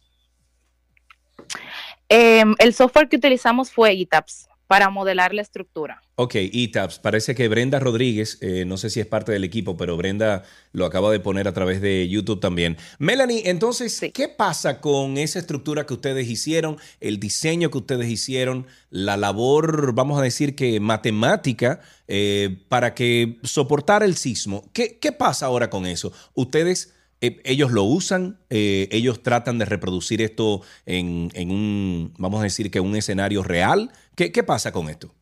Eh, 2.10 2.44
el 2.60 2.74
software 2.74 3.08
que 3.08 3.16
utilizamos 3.16 3.72
fue 3.72 3.94
ETAPS 4.00 4.50
para 4.68 4.90
modelar 4.90 5.34
la 5.34 5.42
estructura. 5.42 6.02
Ok, 6.16 6.36
ETAPS. 6.36 7.00
Parece 7.00 7.36
que 7.36 7.48
Brenda 7.48 7.80
Rodríguez, 7.80 8.38
eh, 8.42 8.64
no 8.66 8.78
sé 8.78 8.90
si 8.90 9.00
es 9.00 9.06
parte 9.06 9.32
del 9.32 9.44
equipo, 9.44 9.76
pero 9.78 9.98
Brenda 9.98 10.44
lo 10.72 10.86
acaba 10.86 11.12
de 11.12 11.20
poner 11.20 11.48
a 11.48 11.54
través 11.54 11.82
de 11.82 12.08
YouTube 12.08 12.40
también. 12.40 12.78
Melanie, 12.98 13.50
entonces, 13.50 14.00
¿qué 14.14 14.30
pasa 14.30 14.80
con 14.80 15.18
esa 15.18 15.40
estructura 15.40 15.86
que 15.86 15.94
ustedes 15.94 16.28
hicieron, 16.30 16.78
el 17.00 17.20
diseño 17.20 17.70
que 17.70 17.78
ustedes 17.78 18.10
hicieron, 18.10 18.66
la 18.90 19.18
labor, 19.18 19.94
vamos 19.94 20.18
a 20.18 20.24
decir 20.24 20.56
que 20.56 20.80
matemática, 20.80 21.82
eh, 22.08 22.64
para 22.70 22.96
que 22.96 23.38
soportara 23.44 24.06
el 24.06 24.16
sismo? 24.16 24.70
¿Qué, 24.74 24.98
qué 25.00 25.12
pasa 25.12 25.46
ahora 25.46 25.70
con 25.70 25.86
eso? 25.86 26.12
Ustedes... 26.34 26.95
eh, 27.22 27.42
ellos 27.46 27.72
lo 27.72 27.84
usan, 27.84 28.40
eh, 28.50 28.88
ellos 28.92 29.24
tratan 29.24 29.58
de 29.58 29.66
reproducir 29.66 30.22
esto 30.22 30.62
en, 30.86 31.30
en 31.34 31.52
un, 31.52 32.14
vamos 32.18 32.42
a 32.42 32.44
decir 32.44 32.70
que 32.72 32.80
un 32.80 32.96
escenario 32.96 33.44
real. 33.44 33.92
¿Qué, 34.16 34.32
qué 34.32 34.44
pasa 34.44 34.72
con 34.72 34.90
esto? 34.90 35.14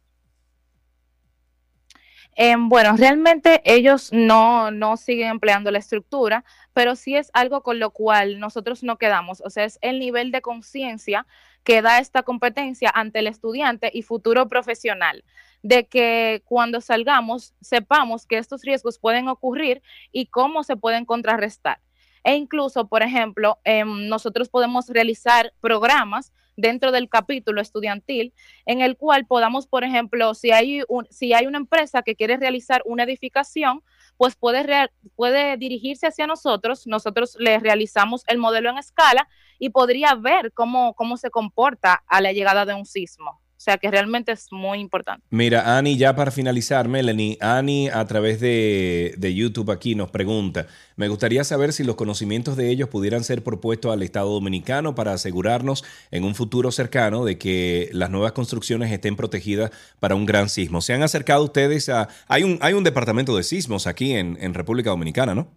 Eh, 2.35 2.55
bueno, 2.57 2.97
realmente 2.97 3.61
ellos 3.63 4.09
no, 4.11 4.71
no 4.71 4.97
siguen 4.97 5.29
empleando 5.29 5.69
la 5.69 5.77
estructura, 5.77 6.43
pero 6.73 6.95
sí 6.95 7.15
es 7.15 7.29
algo 7.33 7.61
con 7.61 7.79
lo 7.79 7.91
cual 7.91 8.39
nosotros 8.39 8.83
no 8.83 8.97
quedamos. 8.97 9.41
O 9.41 9.49
sea, 9.49 9.65
es 9.65 9.77
el 9.81 9.99
nivel 9.99 10.31
de 10.31 10.41
conciencia 10.41 11.27
que 11.63 11.81
da 11.81 11.99
esta 11.99 12.23
competencia 12.23 12.91
ante 12.93 13.19
el 13.19 13.27
estudiante 13.27 13.91
y 13.93 14.01
futuro 14.01 14.47
profesional, 14.49 15.23
de 15.63 15.87
que 15.87 16.43
cuando 16.45 16.81
salgamos 16.81 17.55
sepamos 17.61 18.27
que 18.27 18.37
estos 18.37 18.61
riesgos 18.61 18.99
pueden 18.99 19.27
ocurrir 19.29 19.81
y 20.11 20.27
cómo 20.27 20.63
se 20.63 20.75
pueden 20.75 21.05
contrarrestar. 21.05 21.79
E 22.23 22.35
incluso, 22.35 22.87
por 22.87 23.01
ejemplo, 23.01 23.59
em, 23.63 24.07
nosotros 24.07 24.49
podemos 24.49 24.87
realizar 24.89 25.53
programas 25.59 26.31
dentro 26.55 26.91
del 26.91 27.09
capítulo 27.09 27.61
estudiantil 27.61 28.33
en 28.65 28.81
el 28.81 28.95
cual 28.95 29.25
podamos, 29.25 29.67
por 29.67 29.83
ejemplo, 29.83 30.33
si 30.35 30.51
hay, 30.51 30.83
un, 30.87 31.07
si 31.09 31.33
hay 31.33 31.47
una 31.47 31.57
empresa 31.57 32.03
que 32.03 32.15
quiere 32.15 32.37
realizar 32.37 32.81
una 32.85 33.03
edificación, 33.03 33.83
pues 34.17 34.35
puede, 34.35 34.89
puede 35.15 35.57
dirigirse 35.57 36.07
hacia 36.07 36.27
nosotros, 36.27 36.85
nosotros 36.85 37.35
le 37.39 37.59
realizamos 37.59 38.23
el 38.27 38.37
modelo 38.37 38.69
en 38.69 38.77
escala 38.77 39.27
y 39.57 39.69
podría 39.69 40.13
ver 40.15 40.53
cómo, 40.53 40.93
cómo 40.93 41.17
se 41.17 41.31
comporta 41.31 42.03
a 42.07 42.21
la 42.21 42.31
llegada 42.31 42.65
de 42.65 42.75
un 42.75 42.85
sismo. 42.85 43.42
O 43.63 43.71
sea 43.71 43.77
que 43.77 43.89
realmente 43.89 44.33
es 44.33 44.51
muy 44.51 44.81
importante. 44.81 45.25
Mira, 45.29 45.77
Ani, 45.77 45.95
ya 45.95 46.17
para 46.17 46.31
finalizar, 46.31 46.89
Melanie, 46.89 47.37
Ani 47.39 47.87
a 47.87 48.03
través 48.03 48.41
de, 48.41 49.15
de 49.17 49.33
YouTube 49.33 49.71
aquí 49.71 49.95
nos 49.95 50.11
pregunta, 50.11 50.67
me 50.97 51.07
gustaría 51.07 51.45
saber 51.45 51.71
si 51.71 51.85
los 51.85 51.95
conocimientos 51.95 52.57
de 52.57 52.69
ellos 52.69 52.89
pudieran 52.89 53.23
ser 53.23 53.41
propuestos 53.41 53.93
al 53.93 54.03
Estado 54.03 54.29
Dominicano 54.29 54.95
para 54.95 55.13
asegurarnos 55.13 55.85
en 56.11 56.25
un 56.25 56.35
futuro 56.35 56.73
cercano 56.73 57.23
de 57.23 57.37
que 57.37 57.87
las 57.93 58.09
nuevas 58.09 58.33
construcciones 58.33 58.91
estén 58.91 59.15
protegidas 59.15 59.71
para 60.01 60.15
un 60.15 60.25
gran 60.25 60.49
sismo. 60.49 60.81
¿Se 60.81 60.93
han 60.93 61.01
acercado 61.01 61.45
ustedes 61.45 61.87
a... 61.87 62.09
Hay 62.27 62.43
un, 62.43 62.59
hay 62.59 62.73
un 62.73 62.83
departamento 62.83 63.33
de 63.37 63.43
sismos 63.43 63.87
aquí 63.87 64.11
en, 64.11 64.37
en 64.41 64.53
República 64.55 64.89
Dominicana, 64.89 65.35
¿no? 65.35 65.47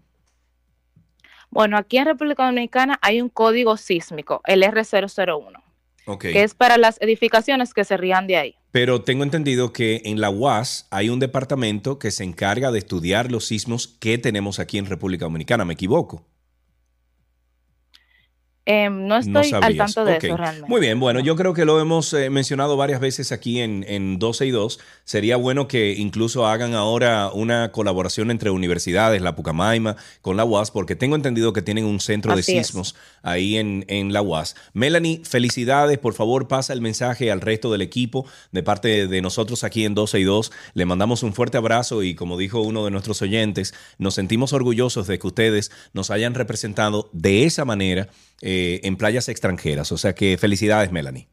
Bueno, 1.51 1.77
aquí 1.77 1.99
en 1.99 2.05
República 2.05 2.47
Dominicana 2.47 3.01
hay 3.03 3.21
un 3.21 3.31
código 3.31 3.77
sísmico, 3.77 4.43
el 4.45 4.63
R001, 4.63 5.66
Que 6.21 6.45
es 6.45 6.55
para 6.55 6.79
las 6.79 7.01
edificaciones 7.01 7.75
que 7.75 7.85
se 7.85 7.97
rían 7.97 8.27
de 8.27 8.37
ahí. 8.37 8.55
Pero 8.71 9.03
tengo 9.03 9.25
entendido 9.25 9.73
que 9.73 10.03
en 10.05 10.21
la 10.21 10.31
UAS 10.31 10.87
hay 10.91 11.09
un 11.09 11.19
departamento 11.19 11.99
que 11.99 12.11
se 12.11 12.23
encarga 12.23 12.71
de 12.71 12.79
estudiar 12.79 13.33
los 13.33 13.47
sismos 13.47 13.89
que 13.89 14.19
tenemos 14.19 14.61
aquí 14.61 14.79
en 14.79 14.87
República 14.87 15.25
Dominicana. 15.25 15.65
¿Me 15.65 15.75
equivoco? 15.75 16.25
Eh, 18.69 18.91
no 18.91 19.17
estoy 19.17 19.53
al 19.53 19.77
tanto 19.77 20.05
de 20.05 20.17
eso 20.17 20.37
realmente. 20.37 20.69
Muy 20.69 20.81
bien, 20.81 20.99
bueno, 20.99 21.21
yo 21.21 21.37
creo 21.37 21.55
que 21.55 21.65
lo 21.65 21.81
hemos 21.81 22.13
eh, 22.13 22.31
mencionado 22.31 22.77
varias 22.77 22.99
veces 22.99 23.31
aquí 23.31 23.61
en, 23.61 23.85
en 23.87 24.19
12 24.19 24.47
y 24.47 24.51
2. 24.51 24.81
Sería 25.05 25.37
bueno 25.37 25.69
que 25.69 25.93
incluso 25.93 26.49
hagan 26.49 26.75
ahora 26.75 27.31
una 27.33 27.71
colaboración 27.71 28.33
entre 28.33 28.51
universidades, 28.51 29.23
la 29.23 29.37
Pucamaima, 29.37 29.95
con 30.21 30.37
la 30.37 30.45
UAS, 30.45 30.73
porque 30.73 30.97
tengo 30.97 31.15
entendido 31.15 31.53
que 31.53 31.63
tienen 31.63 31.85
un 31.85 32.01
centro 32.01 32.35
de 32.35 32.41
es. 32.41 32.95
Ahí 33.27 33.57
en, 33.57 33.85
en 33.89 34.13
la 34.13 34.23
UAS. 34.23 34.55
Melanie, 34.73 35.21
felicidades. 35.25 35.99
Por 35.99 36.15
favor, 36.15 36.49
pasa 36.49 36.73
el 36.73 36.81
mensaje 36.81 37.31
al 37.31 37.41
resto 37.41 37.71
del 37.73 37.83
equipo 37.83 38.25
de 38.53 38.63
parte 38.63 39.09
de 39.09 39.21
nosotros 39.21 39.65
aquí 39.65 39.85
en 39.85 39.95
12 39.95 40.21
y 40.21 40.25
2. 40.25 40.53
Le 40.75 40.87
mandamos 40.87 41.23
un 41.23 41.35
fuerte 41.35 41.59
abrazo 41.59 42.03
y 42.03 42.15
como 42.15 42.39
dijo 42.39 42.61
uno 42.61 42.85
de 42.85 42.91
nuestros 42.93 43.21
oyentes, 43.23 43.75
nos 43.99 44.15
sentimos 44.15 44.53
orgullosos 44.53 45.09
de 45.09 45.19
que 45.19 45.27
ustedes 45.27 45.73
nos 45.93 46.11
hayan 46.11 46.35
representado 46.35 47.11
de 47.13 47.45
esa 47.45 47.65
manera 47.65 48.09
eh, 48.41 48.81
en 48.85 48.97
playas 48.97 49.29
extranjeras. 49.29 49.91
O 49.91 49.99
sea 49.99 50.15
que 50.15 50.39
felicidades, 50.39 50.93
Melanie. 50.93 51.29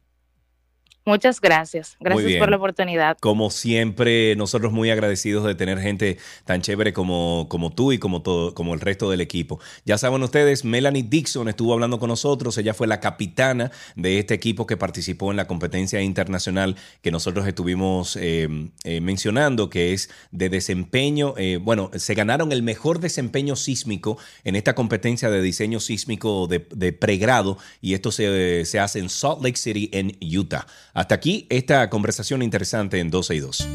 Muchas 1.06 1.42
gracias. 1.42 1.98
Gracias 2.00 2.38
por 2.40 2.50
la 2.50 2.56
oportunidad. 2.56 3.18
Como 3.20 3.50
siempre, 3.50 4.36
nosotros 4.38 4.72
muy 4.72 4.90
agradecidos 4.90 5.46
de 5.46 5.54
tener 5.54 5.80
gente 5.80 6.18
tan 6.46 6.62
chévere 6.62 6.94
como, 6.94 7.48
como 7.50 7.72
tú 7.72 7.92
y 7.92 7.98
como, 7.98 8.22
todo, 8.22 8.54
como 8.54 8.74
el 8.74 8.80
resto 8.80 9.10
del 9.10 9.20
equipo. 9.20 9.60
Ya 9.86 9.98
saben 9.98 10.24
ustedes, 10.24 10.64
Melanie 10.64 11.04
Dixon 11.04 11.50
estuvo 11.50 11.74
hablando 11.74 12.00
con 12.00 12.08
nosotros. 12.08 12.58
Ella 12.58 12.74
fue 12.74 12.88
la 12.88 13.02
capitana 13.02 13.72
de 13.96 14.20
este 14.20 14.34
equipo 14.34 14.66
que 14.66 14.78
participó 14.78 15.32
en 15.32 15.38
la 15.38 15.46
competencia 15.46 16.02
internacional 16.02 16.78
que 17.02 17.12
nosotros 17.12 17.46
estuvimos 17.48 18.16
eh, 18.16 18.48
eh, 18.86 19.02
mencionando, 19.02 19.70
que 19.70 19.92
es 19.92 20.10
de 20.32 20.50
desempeño. 20.50 21.34
eh, 21.38 21.60
bueno, 21.62 21.92
se 21.96 22.14
ganaron 22.14 22.54
el 22.54 22.64
mejor 22.64 23.00
desempeño 23.00 23.58
sísmico 23.58 24.18
en 24.46 24.56
esta 24.56 24.74
competencia 24.74 25.30
de 25.30 25.42
diseño 25.42 25.82
sísmico 25.82 26.48
de, 26.48 26.66
de 26.74 26.94
pregrado 26.94 27.58
y 27.82 27.94
esto 27.94 28.12
se, 28.12 28.64
se 28.64 28.80
hace 28.80 29.00
en 29.00 29.10
Salt 29.10 29.44
Lake 29.44 29.58
City, 29.58 29.90
en 29.92 30.18
Utah. 30.22 30.66
Hasta 30.94 31.16
aquí 31.16 31.48
esta 31.50 31.90
conversación 31.90 32.44
interesante 32.44 33.00
en 33.00 33.10
12 33.10 33.36
y 33.36 33.40
2. 33.40 33.68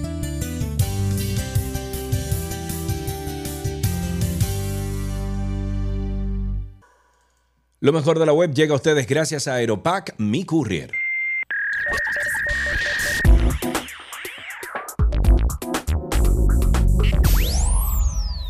Lo 7.81 7.93
mejor 7.93 8.19
de 8.19 8.27
la 8.27 8.33
web 8.33 8.53
llega 8.53 8.73
a 8.73 8.77
ustedes 8.77 9.07
gracias 9.07 9.47
a 9.47 9.55
Aeropack, 9.55 10.15
mi 10.19 10.45
courier. 10.45 10.93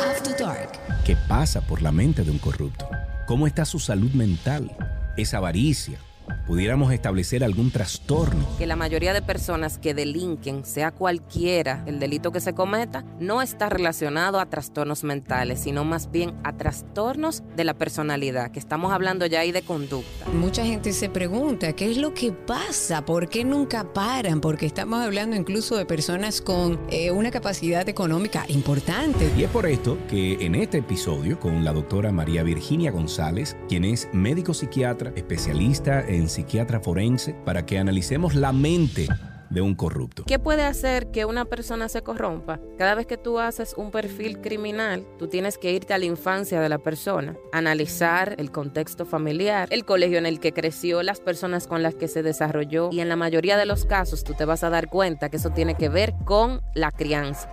After 0.09 0.37
Dark. 0.39 0.71
¿Qué 1.05 1.17
pasa 1.29 1.61
por 1.67 1.83
la 1.83 1.91
mente 1.91 2.23
de 2.23 2.31
un 2.31 2.39
corrupto? 2.39 2.89
¿Cómo 3.27 3.47
está 3.49 3.65
su 3.65 3.81
salud 3.81 4.11
mental? 4.13 4.71
¿Es 5.17 5.35
avaricia? 5.35 5.99
¿Pudiéramos 6.47 6.93
establecer 6.93 7.45
algún 7.45 7.71
trastorno? 7.71 8.47
que 8.59 8.67
la 8.67 8.77
mayoría 8.77 9.13
de 9.13 9.23
personas 9.23 9.79
que 9.79 9.95
delinquen, 9.95 10.65
sea 10.65 10.91
cualquiera 10.91 11.83
el 11.87 11.99
delito 11.99 12.33
que 12.33 12.41
se 12.41 12.55
cometa, 12.55 13.05
no 13.19 13.43
está 13.43 13.69
relacionado 13.69 14.39
a 14.41 14.47
trastornos 14.47 15.05
mentales, 15.05 15.61
sino 15.61 15.85
más 15.85 16.11
bien 16.11 16.35
a 16.45 16.57
trastornos 16.57 17.43
de 17.57 17.65
la 17.65 17.75
personalidad, 17.75 18.51
que 18.51 18.59
estamos 18.59 18.93
hablando 18.93 19.27
ya 19.27 19.41
ahí 19.41 19.53
de 19.53 19.63
conducta. 19.63 20.27
Mucha 20.35 20.65
gente 20.65 20.93
se 20.93 21.09
pregunta 21.09 21.73
qué 21.73 21.91
es 21.91 21.97
lo 21.97 22.13
que 22.15 22.33
pasa, 22.33 23.05
por 23.05 23.29
qué 23.29 23.45
nunca 23.45 23.93
paran, 23.93 24.41
porque 24.41 24.67
estamos 24.67 25.01
hablando 25.01 25.37
incluso 25.37 25.77
de 25.77 25.87
personas 25.87 26.41
con 26.41 26.79
eh, 26.91 27.11
una 27.11 27.31
capacidad 27.31 27.89
económica 27.89 28.45
importante. 28.49 29.31
Y 29.37 29.45
es 29.45 29.51
por 29.51 29.67
esto 29.67 29.99
que 30.09 30.45
en 30.45 30.55
este 30.55 30.79
episodio, 30.79 31.39
con 31.39 31.65
la 31.65 31.73
doctora 31.73 32.13
María 32.13 32.43
Virginia 32.43 32.91
González, 32.91 33.57
quien 33.69 33.85
es 33.85 34.09
médico 34.13 34.55
psiquiatra, 34.55 35.13
especialista 35.17 36.05
en 36.07 36.20
psiquiatra 36.29 36.81
forense, 36.81 37.35
para 37.45 37.65
que 37.65 37.79
analicemos 37.79 38.35
la 38.35 38.53
mente 38.53 39.09
de 39.51 39.61
un 39.61 39.75
corrupto. 39.75 40.25
¿Qué 40.27 40.39
puede 40.39 40.63
hacer 40.63 41.11
que 41.11 41.25
una 41.25 41.45
persona 41.45 41.89
se 41.89 42.03
corrompa? 42.03 42.61
Cada 42.79 42.95
vez 42.95 43.07
que 43.07 43.19
tú 43.19 43.39
haces 43.39 43.75
un 43.77 43.91
perfil 43.91 44.41
criminal, 44.41 45.05
tú 45.19 45.29
tienes 45.29 45.59
que 45.59 45.73
irte 45.73 45.93
a 45.93 45.99
la 45.99 46.05
infancia 46.07 46.61
de 46.61 46.69
la 46.69 46.79
persona, 46.79 47.37
analizar 47.53 48.37
el 48.39 48.51
contexto 48.51 49.05
familiar, 49.05 49.69
el 49.71 49.85
colegio 49.85 50.19
en 50.19 50.27
el 50.27 50.41
que 50.41 50.53
creció, 50.53 51.03
las 51.03 51.21
personas 51.21 51.67
con 51.67 51.83
las 51.83 51.97
que 51.97 52.09
se 52.09 52.23
desarrolló 52.23 52.91
y 52.93 53.01
en 53.01 53.09
la 53.09 53.17
mayoría 53.17 53.57
de 53.57 53.67
los 53.67 53.85
casos 53.85 54.25
tú 54.25 54.35
te 54.35 54.45
vas 54.45 54.65
a 54.65 54.71
dar 54.71 54.89
cuenta 54.89 55.29
que 55.29 55.37
eso 55.37 55.51
tiene 55.51 55.75
que 55.75 55.89
ver 55.89 56.15
con 56.25 56.63
la 56.75 56.93
crianza. 56.93 57.51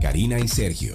Karina 0.00 0.38
y 0.38 0.48
Sergio, 0.48 0.94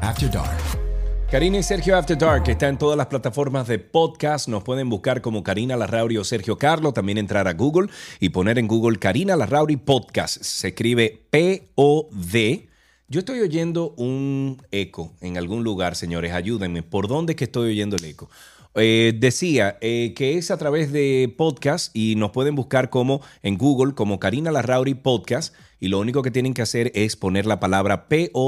After 0.00 0.30
Dark. 0.30 0.83
Karina 1.30 1.58
y 1.58 1.62
Sergio 1.62 1.96
After 1.96 2.16
Dark 2.16 2.48
está 2.48 2.68
en 2.68 2.78
todas 2.78 2.96
las 2.96 3.08
plataformas 3.08 3.66
de 3.66 3.78
podcast. 3.78 4.46
Nos 4.48 4.62
pueden 4.62 4.88
buscar 4.88 5.20
como 5.20 5.42
Karina 5.42 5.76
Larrauri 5.76 6.16
o 6.16 6.24
Sergio 6.24 6.58
Carlo. 6.58 6.92
También 6.92 7.18
entrar 7.18 7.48
a 7.48 7.54
Google 7.54 7.88
y 8.20 8.28
poner 8.28 8.58
en 8.58 8.68
Google 8.68 8.98
Karina 8.98 9.34
Larrauri 9.34 9.76
Podcast. 9.76 10.42
Se 10.42 10.68
escribe 10.68 11.26
P-O-D. 11.30 12.68
Yo 13.08 13.18
estoy 13.18 13.40
oyendo 13.40 13.94
un 13.96 14.62
eco 14.70 15.12
en 15.20 15.36
algún 15.36 15.64
lugar, 15.64 15.96
señores. 15.96 16.32
Ayúdenme. 16.32 16.82
¿Por 16.82 17.08
dónde 17.08 17.32
es 17.32 17.36
que 17.36 17.44
estoy 17.44 17.70
oyendo 17.70 17.96
el 17.96 18.04
eco? 18.04 18.30
Eh, 18.76 19.14
decía 19.16 19.78
eh, 19.80 20.14
que 20.16 20.36
es 20.36 20.50
a 20.50 20.56
través 20.56 20.90
de 20.90 21.32
podcast 21.36 21.94
y 21.96 22.16
nos 22.16 22.32
pueden 22.32 22.56
buscar 22.56 22.90
como 22.90 23.20
en 23.42 23.56
Google 23.56 23.94
como 23.94 24.18
Karina 24.18 24.50
Larrauri 24.50 24.94
Podcast 24.94 25.54
y 25.84 25.88
lo 25.88 26.00
único 26.00 26.22
que 26.22 26.30
tienen 26.30 26.54
que 26.54 26.62
hacer 26.62 26.90
es 26.94 27.14
poner 27.14 27.44
la 27.44 27.60
palabra 27.60 28.08
P-O-D-C-A-S-T 28.08 28.40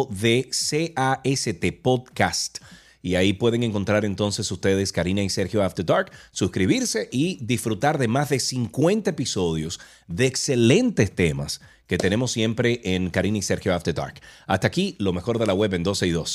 Podcast. 1.73 2.61
Y 3.03 3.17
ahí 3.17 3.35
pueden 3.35 3.63
encontrar 3.63 4.07
entonces 4.07 4.51
ustedes 4.51 4.91
Karina 4.91 5.23
y 5.23 5.29
Sergio 5.29 5.63
After 5.63 5.85
Dark, 5.85 6.11
suscribirse 6.31 7.11
y 7.13 7.37
disfrutar 7.45 7.99
de 7.99 8.09
más 8.09 8.31
de 8.31 8.41
50 8.41 9.11
episodios 9.11 9.81
de 10.09 10.25
excelentes 10.25 11.15
temas 11.15 11.61
que 11.87 11.99
tenemos 11.99 12.33
siempre 12.33 12.81
en 12.85 13.11
Karina 13.11 13.37
y 13.37 13.43
Sergio 13.43 13.75
After 13.75 13.93
Dark. 13.93 14.15
Hasta 14.47 14.69
aquí 14.69 14.97
lo 14.99 15.13
mejor 15.13 15.39
de 15.39 15.45
la 15.45 15.53
web 15.53 15.75
en 15.75 15.83
12 15.83 16.07
y 16.07 16.13
2. 16.13 16.33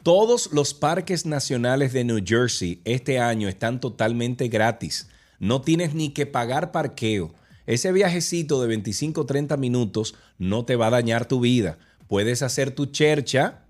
todos 0.04 0.51
los 0.51 0.74
parques 0.74 1.26
nacionales 1.26 1.93
de 1.93 2.04
New 2.04 2.22
Jersey 2.26 2.82
este 2.86 3.20
año 3.20 3.47
están 3.47 3.80
totalmente 3.80 4.49
gratis. 4.49 5.10
No 5.39 5.62
tienes 5.62 5.93
ni 5.95 6.10
que 6.10 6.26
pagar 6.26 6.72
parqueo. 6.72 7.34
Ese 7.66 7.91
viajecito 7.91 8.62
de 8.62 8.68
25 8.68 9.22
o 9.22 9.26
30 9.26 9.56
minutos 9.58 10.16
no 10.38 10.66
te 10.66 10.76
va 10.76 10.88
a 10.88 10.91
dañar 10.91 11.28
tu 11.28 11.39
vida. 11.39 11.78
Puedes 12.08 12.41
hacer 12.41 12.72
tu 12.72 12.88
chercha 12.88 13.62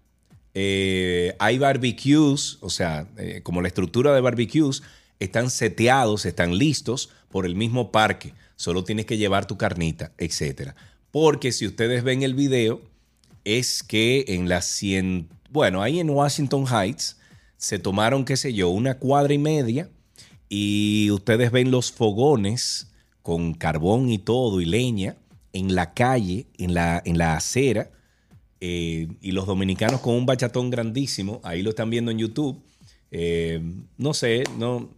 eh, 0.54 1.36
hay 1.40 1.58
barbecues, 1.58 2.58
o 2.62 2.70
sea, 2.70 3.08
eh, 3.18 3.42
como 3.44 3.62
la 3.62 3.68
estructura 3.68 4.14
de 4.14 4.22
barbecues, 4.22 4.84
están 5.20 5.50
seteados, 5.50 6.26
están 6.26 6.58
listos 6.58 7.10
por 7.30 7.46
el 7.46 7.56
mismo 7.56 7.92
parque. 7.92 8.34
Solo 8.56 8.84
tienes 8.84 9.06
que 9.06 9.18
llevar 9.18 9.48
tu 9.48 9.58
carnita, 9.58 10.12
etc. 10.18 10.72
Porque 11.12 11.52
si 11.52 11.66
ustedes 11.66 12.04
ven 12.04 12.24
el 12.24 12.34
video, 12.34 12.82
es 13.46 13.84
que 13.84 14.26
en 14.28 14.48
las 14.48 14.66
100, 14.66 15.30
bueno, 15.50 15.82
ahí 15.82 16.00
en 16.00 16.10
Washington 16.10 16.66
Heights 16.68 17.18
se 17.58 17.80
tomaron, 17.80 18.26
qué 18.26 18.38
sé 18.38 18.54
yo, 18.54 18.70
una 18.70 18.96
cuadra 19.00 19.34
y 19.34 19.38
media 19.38 19.90
y 20.50 21.10
ustedes 21.12 21.52
ven 21.52 21.72
los 21.72 21.92
fogones 21.92 22.92
con 23.22 23.54
carbón 23.54 24.10
y 24.10 24.20
todo 24.20 24.62
y 24.62 24.66
leña 24.66 25.16
en 25.54 25.74
la 25.74 25.94
calle, 25.94 26.48
en 26.58 26.74
la, 26.74 27.02
en 27.06 27.18
la 27.18 27.36
acera 27.36 27.93
eh, 28.66 29.10
y 29.20 29.34
los 29.34 29.46
dominicanos 29.46 30.00
con 30.00 30.16
un 30.16 30.26
bachatón 30.26 30.70
grandísimo, 30.70 31.42
ahí 31.44 31.62
lo 31.62 31.72
están 31.72 31.90
viendo 31.90 32.12
en 32.12 32.18
YouTube. 32.18 32.64
Eh, 33.12 33.62
no 33.98 34.14
sé, 34.14 34.46
no, 34.58 34.90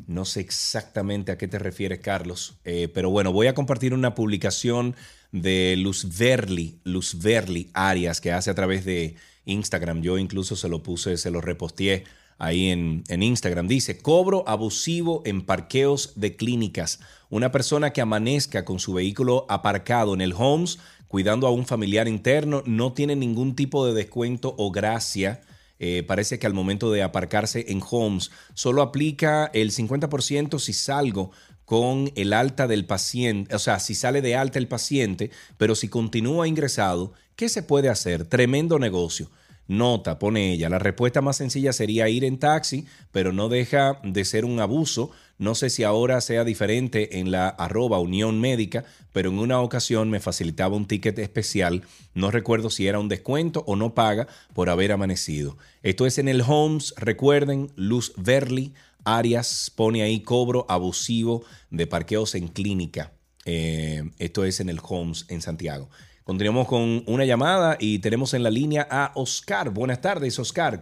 No 0.06 0.26
sé 0.26 0.42
exactamente 0.42 1.32
a 1.32 1.38
qué 1.38 1.48
te 1.48 1.60
refieres, 1.60 2.00
Carlos, 2.00 2.58
eh, 2.66 2.90
pero 2.94 3.10
bueno, 3.10 3.32
voy 3.32 3.48
a 3.48 3.54
compartir 3.54 3.94
una 3.94 4.16
publicación 4.16 4.98
de 5.32 5.76
Luz 5.78 6.18
Verli, 6.18 6.82
Luz 6.84 7.22
Verli 7.22 7.70
Arias, 7.74 8.20
que 8.20 8.34
hace 8.34 8.50
a 8.50 8.54
través 8.54 8.84
de 8.84 9.16
Instagram. 9.48 10.02
Yo 10.02 10.18
incluso 10.18 10.56
se 10.56 10.70
lo 10.70 10.84
puse, 10.84 11.18
se 11.18 11.32
lo 11.32 11.42
reposteé 11.42 12.04
ahí 12.38 12.70
en, 12.70 13.04
en, 13.08 13.24
Instagram. 13.24 13.68
Dice, 13.68 13.98
cobro 13.98 14.44
abusivo 14.48 15.22
en 15.26 15.46
parqueos 15.46 16.14
de 16.16 16.36
clínicas. 16.36 17.00
Una 17.30 17.52
persona 17.52 17.92
que 17.92 18.02
amanezca 18.02 18.66
con 18.66 18.80
su 18.80 18.94
vehículo 18.94 19.46
aparcado 19.50 20.14
en 20.14 20.22
el 20.22 20.34
Homes 20.38 20.80
cuidando 21.08 21.48
a 21.48 21.52
un 21.52 21.66
familiar 21.66 22.08
interno 22.08 22.64
no 22.66 22.94
tiene 22.94 23.16
ningún 23.16 23.56
tipo 23.56 23.86
de 23.86 23.94
descuento 23.94 24.56
o 24.58 24.72
gracia. 24.72 25.42
Eh, 25.80 26.04
parece 26.08 26.40
que 26.40 26.48
al 26.48 26.54
momento 26.54 26.92
de 26.92 27.04
aparcarse 27.04 27.66
en 27.70 27.82
Homes 27.90 28.32
solo 28.54 28.82
aplica 28.82 29.50
el 29.54 29.72
50% 29.72 30.60
si 30.60 30.74
salgo 30.74 31.32
con 31.66 32.12
el 32.16 32.34
alta 32.34 32.66
del 32.66 32.86
paciente, 32.86 33.54
o 33.54 33.60
sea, 33.60 33.80
si 33.80 33.94
sale 33.94 34.22
de 34.22 34.36
alta 34.38 34.58
el 34.58 34.70
paciente, 34.70 35.32
pero 35.58 35.76
si 35.76 35.90
continúa 35.90 36.48
ingresado, 36.48 37.14
¿qué 37.36 37.50
se 37.50 37.62
puede 37.62 37.90
hacer? 37.90 38.24
Tremendo 38.24 38.80
negocio. 38.80 39.30
Nota, 39.68 40.18
pone 40.18 40.54
ella, 40.54 40.70
la 40.70 40.80
respuesta 40.80 41.22
más 41.22 41.38
sencilla 41.38 41.74
sería 41.74 42.08
ir 42.08 42.24
en 42.24 42.40
taxi, 42.40 42.86
pero 43.12 43.34
no 43.34 43.50
deja 43.50 44.00
de 44.04 44.24
ser 44.24 44.46
un 44.46 44.60
abuso. 44.60 45.12
No 45.38 45.56
sé 45.56 45.70
si 45.70 45.84
ahora 45.84 46.22
sea 46.22 46.46
diferente 46.46 47.20
en 47.20 47.32
la 47.32 47.50
arroba 47.50 48.00
Unión 48.00 48.40
Médica, 48.40 48.86
pero 49.12 49.30
en 49.30 49.40
una 49.40 49.60
ocasión 49.60 50.10
me 50.10 50.22
facilitaba 50.22 50.78
un 50.78 50.88
ticket 50.88 51.20
especial. 51.20 51.84
No 52.14 52.32
recuerdo 52.32 52.70
si 52.70 52.88
era 52.88 53.00
un 53.00 53.10
descuento 53.10 53.64
o 53.68 53.76
no 53.76 53.94
paga 53.94 54.28
por 54.54 54.70
haber 54.70 54.94
amanecido. 54.94 55.58
Esto 55.84 56.06
es 56.06 56.18
en 56.18 56.30
el 56.30 56.42
Homes, 56.42 56.94
recuerden, 56.98 57.70
Luz 57.76 58.14
Verli, 58.16 58.74
Arias 59.04 59.72
pone 59.76 60.02
ahí 60.02 60.22
cobro 60.22 60.66
abusivo 60.70 61.44
de 61.70 61.88
parqueos 61.88 62.36
en 62.36 62.48
clínica. 62.48 63.14
Eh, 63.46 64.04
esto 64.20 64.44
es 64.44 64.60
en 64.60 64.70
el 64.70 64.80
Homes 64.82 65.26
en 65.30 65.42
Santiago. 65.42 65.90
Continuamos 66.28 66.68
con 66.68 67.04
una 67.08 67.24
llamada 67.24 67.78
y 67.80 68.00
tenemos 68.00 68.34
en 68.34 68.44
la 68.44 68.50
línea 68.50 68.86
a 68.92 69.14
Oscar. 69.16 69.70
Buenas 69.70 70.02
tardes, 70.02 70.38
Oscar. 70.38 70.82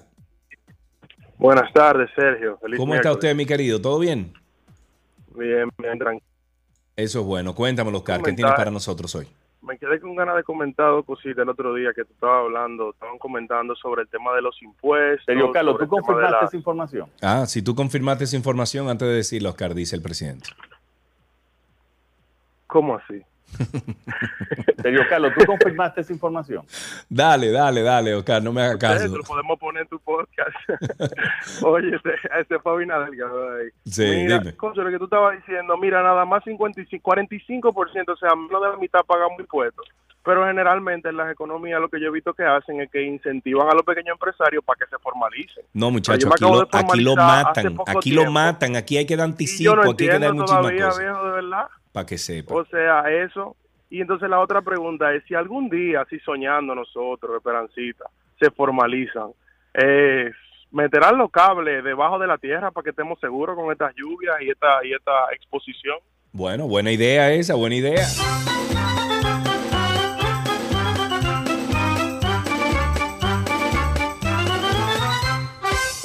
Buenas 1.37 1.71
tardes, 1.71 2.09
Sergio. 2.15 2.57
Feliz 2.57 2.79
¿Cómo 2.79 2.95
está 2.95 3.11
usted, 3.11 3.35
mi 3.35 3.45
querido? 3.45 3.79
¿Todo 3.79 3.99
bien? 3.99 4.33
Bien, 5.35 5.69
bien, 5.77 5.99
tranquilo. 5.99 6.25
Eso 6.95 7.19
es 7.19 7.25
bueno. 7.27 7.53
Cuéntamelo, 7.53 7.99
Oscar. 7.99 8.23
¿Qué 8.23 8.33
tienes 8.33 8.55
para 8.55 8.71
nosotros 8.71 9.13
hoy? 9.13 9.27
Me 9.61 9.77
quedé 9.77 9.99
con 9.99 10.15
ganas 10.15 10.35
de 10.35 10.43
comentar 10.43 10.87
dos 10.87 11.05
cositas 11.05 11.43
el 11.43 11.49
otro 11.49 11.75
día 11.75 11.91
que 11.95 12.03
tú 12.05 12.13
estabas 12.13 12.45
hablando. 12.45 12.89
Estaban 12.89 13.19
comentando 13.19 13.75
sobre 13.75 14.01
el 14.01 14.07
tema 14.07 14.33
de 14.33 14.41
los 14.41 14.59
impuestos. 14.63 15.25
Sergio 15.27 15.51
Carlos, 15.51 15.77
¿tú 15.77 15.87
confirmaste 15.87 16.31
la... 16.31 16.47
esa 16.47 16.57
información? 16.57 17.07
Ah, 17.21 17.45
si 17.45 17.61
tú 17.61 17.75
confirmaste 17.75 18.23
esa 18.23 18.35
información 18.35 18.89
antes 18.89 19.07
de 19.07 19.13
decirlo, 19.13 19.49
Oscar, 19.49 19.75
dice 19.75 19.95
el 19.95 20.01
presidente. 20.01 20.49
¿Cómo 22.65 22.95
así? 22.95 23.23
Serio, 24.81 25.01
Carlos, 25.09 25.33
¿tú 25.37 25.45
confirmaste 25.45 26.01
esa 26.01 26.13
información? 26.13 26.65
Dale, 27.09 27.51
dale, 27.51 27.81
dale, 27.81 28.15
Oscar, 28.15 28.41
no 28.43 28.51
me 28.51 28.61
hagas 28.61 28.77
caso. 28.77 29.07
Lo 29.07 29.23
podemos 29.23 29.57
poner 29.59 29.83
en 29.83 29.87
tu 29.87 29.99
podcast. 29.99 30.55
Oye, 31.63 31.95
ese, 31.95 32.09
ese 32.39 32.59
fue 32.59 32.73
Abinader 32.73 33.09
ahí. 33.09 33.69
Sí, 33.85 34.03
mira, 34.03 34.39
dime. 34.39 34.55
Concho, 34.55 34.81
lo 34.81 34.91
que 34.91 34.97
tú 34.97 35.05
estabas 35.05 35.37
diciendo, 35.37 35.77
mira, 35.77 36.03
nada 36.03 36.25
más 36.25 36.43
55, 36.43 37.03
45%, 37.03 38.09
o 38.09 38.17
sea, 38.17 38.35
menos 38.35 38.61
de 38.61 38.69
la 38.69 38.77
mitad 38.77 39.01
pagamos 39.05 39.39
impuestos. 39.39 39.85
Pero 40.23 40.43
generalmente 40.47 41.09
en 41.09 41.17
las 41.17 41.31
economías 41.31 41.79
lo 41.79 41.87
que 41.87 42.01
yo 42.01 42.07
he 42.07 42.11
visto 42.11 42.33
que 42.33 42.43
hacen 42.43 42.81
es 42.81 42.89
que 42.89 43.03
incentivan 43.03 43.69
a 43.69 43.75
los 43.75 43.83
pequeños 43.83 44.13
empresarios 44.13 44.63
para 44.65 44.79
que 44.79 44.89
se 44.89 44.97
formalicen. 44.97 45.63
No, 45.71 45.91
muchachos, 45.91 46.31
aquí, 46.31 46.43
lo, 46.43 46.67
aquí 46.71 47.01
lo 47.01 47.15
matan, 47.15 47.75
aquí 47.85 48.11
lo 48.11 48.31
matan, 48.31 48.75
aquí 48.75 48.97
hay 48.97 49.05
que 49.05 49.15
dar 49.15 49.25
anticipo, 49.25 49.75
no 49.75 49.91
aquí 49.91 50.05
hay 50.05 50.17
que 50.17 50.19
dar 50.19 50.33
muchísimas 50.33 50.61
todavía, 50.61 50.85
cosas. 50.85 50.99
Viejo, 50.99 51.25
de 51.25 51.31
verdad. 51.31 51.67
Para 51.95 52.05
que 52.05 52.17
sepa. 52.17 52.53
O 52.53 52.65
sea, 52.65 53.09
eso. 53.09 53.55
Y 53.89 54.01
entonces 54.01 54.29
la 54.29 54.41
otra 54.41 54.61
pregunta 54.61 55.13
es, 55.13 55.23
si 55.29 55.33
algún 55.33 55.69
día, 55.69 56.01
así 56.01 56.19
soñando 56.19 56.75
nosotros, 56.75 57.37
Esperancita, 57.37 58.09
se 58.37 58.51
formalizan, 58.51 59.29
eh, 59.73 60.29
¿meterán 60.71 61.17
los 61.17 61.31
cables 61.31 61.85
debajo 61.85 62.19
de 62.19 62.27
la 62.27 62.37
tierra 62.37 62.71
para 62.71 62.83
que 62.83 62.89
estemos 62.89 63.17
seguros 63.21 63.55
con 63.55 63.71
estas 63.71 63.95
lluvias 63.95 64.35
y 64.41 64.49
esta, 64.49 64.85
y 64.85 64.91
esta 64.91 65.33
exposición? 65.33 65.95
Bueno, 66.33 66.67
buena 66.67 66.91
idea 66.91 67.31
esa, 67.31 67.55
buena 67.55 67.75
idea. 67.75 68.05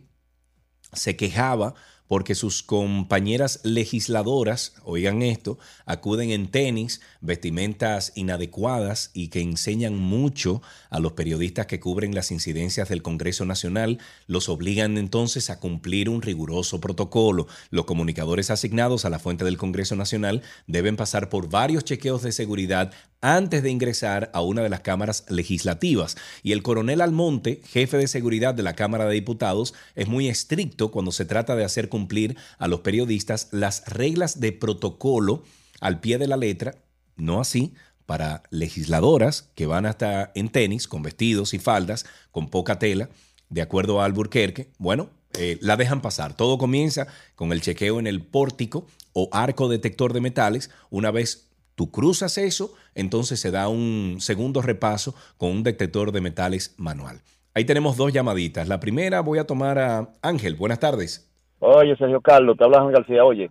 se 0.92 1.16
quejaba 1.16 1.74
porque 2.08 2.34
sus 2.34 2.62
compañeras 2.62 3.60
legisladoras, 3.62 4.72
oigan 4.82 5.22
esto, 5.22 5.58
acuden 5.84 6.30
en 6.30 6.50
tenis, 6.50 7.00
vestimentas 7.20 8.12
inadecuadas 8.16 9.10
y 9.12 9.28
que 9.28 9.42
enseñan 9.42 9.94
mucho 9.94 10.62
a 10.88 10.98
los 10.98 11.12
periodistas 11.12 11.66
que 11.66 11.80
cubren 11.80 12.14
las 12.14 12.32
incidencias 12.32 12.88
del 12.88 13.02
Congreso 13.02 13.44
Nacional, 13.44 13.98
los 14.26 14.48
obligan 14.48 14.96
entonces 14.96 15.50
a 15.50 15.60
cumplir 15.60 16.08
un 16.08 16.22
riguroso 16.22 16.80
protocolo. 16.80 17.46
Los 17.70 17.84
comunicadores 17.84 18.50
asignados 18.50 19.04
a 19.04 19.10
la 19.10 19.18
fuente 19.18 19.44
del 19.44 19.58
Congreso 19.58 19.94
Nacional 19.94 20.42
deben 20.66 20.96
pasar 20.96 21.28
por 21.28 21.50
varios 21.50 21.84
chequeos 21.84 22.22
de 22.22 22.32
seguridad 22.32 22.90
antes 23.20 23.62
de 23.62 23.70
ingresar 23.70 24.30
a 24.32 24.40
una 24.40 24.62
de 24.62 24.68
las 24.68 24.80
cámaras 24.80 25.24
legislativas. 25.28 26.16
Y 26.42 26.52
el 26.52 26.62
coronel 26.62 27.00
Almonte, 27.00 27.60
jefe 27.66 27.96
de 27.96 28.08
seguridad 28.08 28.54
de 28.54 28.62
la 28.62 28.74
Cámara 28.74 29.06
de 29.06 29.14
Diputados, 29.14 29.74
es 29.94 30.08
muy 30.08 30.28
estricto 30.28 30.90
cuando 30.90 31.12
se 31.12 31.24
trata 31.24 31.56
de 31.56 31.64
hacer 31.64 31.88
cumplir 31.88 32.36
a 32.58 32.68
los 32.68 32.80
periodistas 32.80 33.48
las 33.50 33.84
reglas 33.86 34.40
de 34.40 34.52
protocolo 34.52 35.44
al 35.80 36.00
pie 36.00 36.18
de 36.18 36.28
la 36.28 36.36
letra, 36.36 36.74
no 37.16 37.40
así 37.40 37.74
para 38.06 38.42
legisladoras 38.50 39.50
que 39.54 39.66
van 39.66 39.84
hasta 39.84 40.32
en 40.34 40.48
tenis, 40.48 40.88
con 40.88 41.02
vestidos 41.02 41.52
y 41.52 41.58
faldas, 41.58 42.06
con 42.30 42.48
poca 42.48 42.78
tela, 42.78 43.10
de 43.50 43.60
acuerdo 43.60 44.00
a 44.00 44.06
Alburquerque, 44.06 44.70
bueno, 44.78 45.10
eh, 45.34 45.58
la 45.60 45.76
dejan 45.76 46.00
pasar. 46.00 46.34
Todo 46.34 46.56
comienza 46.56 47.06
con 47.34 47.52
el 47.52 47.60
chequeo 47.60 48.00
en 48.00 48.06
el 48.06 48.22
pórtico 48.22 48.86
o 49.12 49.28
arco 49.32 49.68
detector 49.68 50.14
de 50.14 50.22
metales. 50.22 50.70
Una 50.88 51.10
vez 51.10 51.47
tú 51.78 51.92
cruzas 51.92 52.36
eso, 52.38 52.74
entonces 52.96 53.38
se 53.38 53.52
da 53.52 53.68
un 53.68 54.16
segundo 54.18 54.60
repaso 54.62 55.14
con 55.36 55.50
un 55.52 55.62
detector 55.62 56.10
de 56.10 56.20
metales 56.20 56.74
manual. 56.76 57.20
Ahí 57.54 57.64
tenemos 57.64 57.96
dos 57.96 58.12
llamaditas. 58.12 58.66
La 58.66 58.80
primera 58.80 59.20
voy 59.20 59.38
a 59.38 59.46
tomar 59.46 59.78
a 59.78 60.08
Ángel. 60.20 60.56
Buenas 60.56 60.80
tardes. 60.80 61.30
Oye, 61.60 61.96
Sergio 61.96 62.20
Carlos, 62.20 62.56
te 62.58 62.64
hablas 62.64 62.80
Ángel 62.80 62.94
García. 62.96 63.24
Oye, 63.24 63.48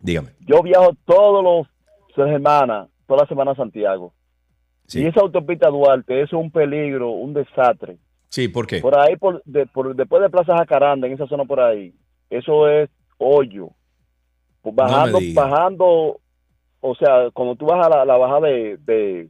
dígame. 0.00 0.30
Yo 0.40 0.62
viajo 0.62 0.90
todos 1.04 1.44
los 1.44 1.66
semanas 2.16 2.88
toda 3.06 3.22
la 3.22 3.28
semana 3.28 3.52
a 3.52 3.56
Santiago. 3.56 4.12
Y 4.92 5.06
esa 5.06 5.20
autopista 5.20 5.68
Duarte 5.68 6.22
eso 6.22 6.36
es 6.36 6.42
un 6.42 6.50
peligro, 6.50 7.10
un 7.12 7.32
desastre. 7.32 7.98
Sí, 8.28 8.48
¿por 8.48 8.66
qué? 8.66 8.80
Por 8.80 8.98
ahí, 8.98 9.14
por, 9.16 9.42
de- 9.44 9.66
por- 9.66 9.94
después 9.94 10.20
de 10.22 10.28
Plaza 10.30 10.56
Jacaranda, 10.56 11.06
en 11.06 11.12
esa 11.12 11.28
zona 11.28 11.44
por 11.44 11.60
ahí, 11.60 11.94
eso 12.30 12.68
es 12.68 12.90
hoyo. 13.18 13.70
Pues 14.62 14.74
Bajando, 14.74 15.18
bajando, 15.34 16.20
o 16.80 16.94
sea, 16.94 17.30
cuando 17.32 17.56
tú 17.56 17.66
vas 17.66 17.86
a 17.86 17.88
la, 17.90 18.04
la 18.04 18.16
bajada 18.16 18.48
de, 18.48 18.76
de, 18.78 19.28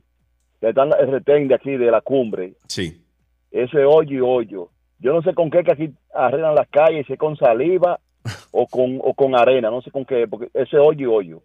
de 0.60 0.72
retén 1.06 1.48
de 1.48 1.54
aquí, 1.54 1.76
de 1.76 1.90
la 1.90 2.00
cumbre, 2.00 2.54
Sí. 2.66 3.02
eso 3.50 3.78
es 3.78 3.86
hoyo 3.88 4.16
y 4.16 4.20
hoyo. 4.20 4.68
Yo 4.98 5.12
no 5.12 5.22
sé 5.22 5.34
con 5.34 5.50
qué 5.50 5.62
que 5.64 5.72
aquí 5.72 5.90
arreglan 6.14 6.54
las 6.54 6.68
calles, 6.68 7.06
si 7.06 7.14
es 7.14 7.18
con 7.18 7.36
saliva 7.36 7.98
o 8.52 8.66
con, 8.66 8.98
o 9.02 9.14
con 9.14 9.34
arena, 9.34 9.70
no 9.70 9.80
sé 9.82 9.90
con 9.90 10.04
qué, 10.04 10.26
porque 10.28 10.46
ese 10.54 10.76
es 10.76 10.82
hoyo 10.82 11.00
y 11.00 11.06
hoyo. 11.06 11.42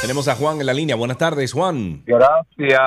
Tenemos 0.00 0.28
a 0.28 0.34
Juan 0.36 0.60
en 0.60 0.66
la 0.66 0.74
línea. 0.74 0.94
Buenas 0.94 1.18
tardes, 1.18 1.52
Juan. 1.52 2.02
Gracias. 2.04 2.80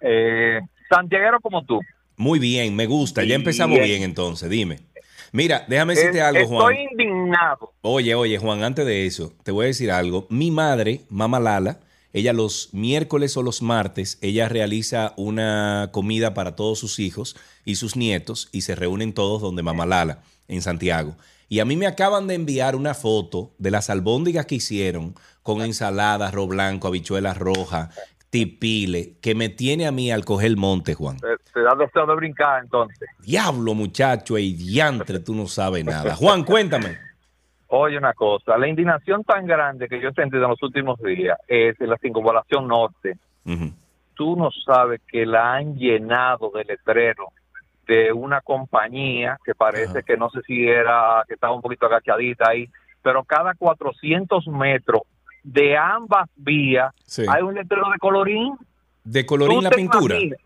Eh, 0.00 0.60
santiaguero 0.88 1.38
como 1.40 1.64
tú. 1.64 1.78
Muy 2.16 2.38
bien, 2.38 2.76
me 2.76 2.86
gusta. 2.86 3.24
Ya 3.24 3.34
empezamos 3.34 3.76
bien, 3.76 3.88
Bien. 3.88 4.02
entonces, 4.02 4.48
dime. 4.48 4.80
Mira, 5.32 5.64
déjame 5.68 5.94
decirte 5.96 6.20
algo, 6.20 6.46
Juan. 6.46 6.72
Estoy 6.72 6.86
indignado. 6.92 7.72
Oye, 7.82 8.14
oye, 8.14 8.38
Juan, 8.38 8.62
antes 8.62 8.86
de 8.86 9.04
eso, 9.06 9.32
te 9.42 9.50
voy 9.50 9.64
a 9.64 9.66
decir 9.66 9.90
algo. 9.90 10.26
Mi 10.30 10.52
madre, 10.52 11.00
Mama 11.08 11.40
Lala, 11.40 11.80
ella 12.12 12.32
los 12.32 12.68
miércoles 12.72 13.36
o 13.36 13.42
los 13.42 13.60
martes, 13.60 14.18
ella 14.20 14.48
realiza 14.48 15.12
una 15.16 15.90
comida 15.92 16.34
para 16.34 16.54
todos 16.54 16.78
sus 16.78 17.00
hijos 17.00 17.34
y 17.64 17.74
sus 17.74 17.96
nietos 17.96 18.48
y 18.52 18.60
se 18.60 18.76
reúnen 18.76 19.12
todos 19.12 19.42
donde 19.42 19.64
Mama 19.64 19.86
Lala, 19.86 20.22
en 20.46 20.62
Santiago. 20.62 21.16
Y 21.48 21.58
a 21.58 21.64
mí 21.64 21.76
me 21.76 21.86
acaban 21.86 22.28
de 22.28 22.34
enviar 22.34 22.76
una 22.76 22.94
foto 22.94 23.52
de 23.58 23.72
las 23.72 23.90
albóndigas 23.90 24.46
que 24.46 24.54
hicieron 24.54 25.16
con 25.42 25.60
ensalada, 25.62 26.28
arroz 26.28 26.48
blanco, 26.48 26.86
habichuelas 26.86 27.36
rojas, 27.36 27.90
tipile, 28.34 29.12
que 29.22 29.36
me 29.36 29.48
tiene 29.48 29.86
a 29.86 29.92
mí 29.92 30.10
al 30.10 30.24
coger 30.24 30.48
el 30.48 30.56
monte, 30.56 30.94
Juan. 30.94 31.18
Te, 31.18 31.36
te 31.52 31.60
da 31.60 31.76
deseo 31.76 32.04
de 32.04 32.16
brincar 32.16 32.64
entonces. 32.64 33.08
Diablo, 33.20 33.74
muchacho, 33.74 34.36
y 34.36 34.54
diantre, 34.54 35.20
tú 35.20 35.36
no 35.36 35.46
sabes 35.46 35.84
nada. 35.84 36.16
Juan, 36.16 36.42
cuéntame. 36.42 36.98
Oye, 37.68 37.96
una 37.96 38.12
cosa, 38.12 38.58
la 38.58 38.66
indignación 38.66 39.22
tan 39.22 39.46
grande 39.46 39.86
que 39.86 40.00
yo 40.00 40.08
he 40.08 40.14
sentido 40.14 40.42
en 40.42 40.50
los 40.50 40.62
últimos 40.64 40.98
días 41.00 41.38
es 41.46 41.80
en 41.80 41.88
la 41.88 41.96
circunvalación 41.96 42.66
norte. 42.66 43.16
Tú 44.14 44.34
no 44.34 44.50
sabes 44.50 45.00
que 45.06 45.24
la 45.24 45.54
han 45.54 45.76
llenado 45.76 46.50
de 46.52 46.64
letrero 46.64 47.28
de 47.86 48.12
una 48.12 48.40
compañía 48.40 49.38
que 49.44 49.54
parece 49.54 50.02
que 50.02 50.16
no 50.16 50.28
sé 50.30 50.40
si 50.44 50.66
era, 50.66 51.22
que 51.28 51.34
estaba 51.34 51.54
un 51.54 51.62
poquito 51.62 51.86
agachadita 51.86 52.50
ahí, 52.50 52.68
pero 53.00 53.22
cada 53.22 53.54
400 53.54 54.48
metros 54.48 55.02
de 55.44 55.76
ambas 55.76 56.28
vías 56.34 56.92
Sí. 57.04 57.22
hay 57.28 57.42
un 57.42 57.54
letrero 57.54 57.88
de 57.90 57.98
colorín. 57.98 58.54
De 59.04 59.24
colorín 59.24 59.62
la 59.62 59.70
pintura. 59.70 60.16
imaginas- 60.16 60.38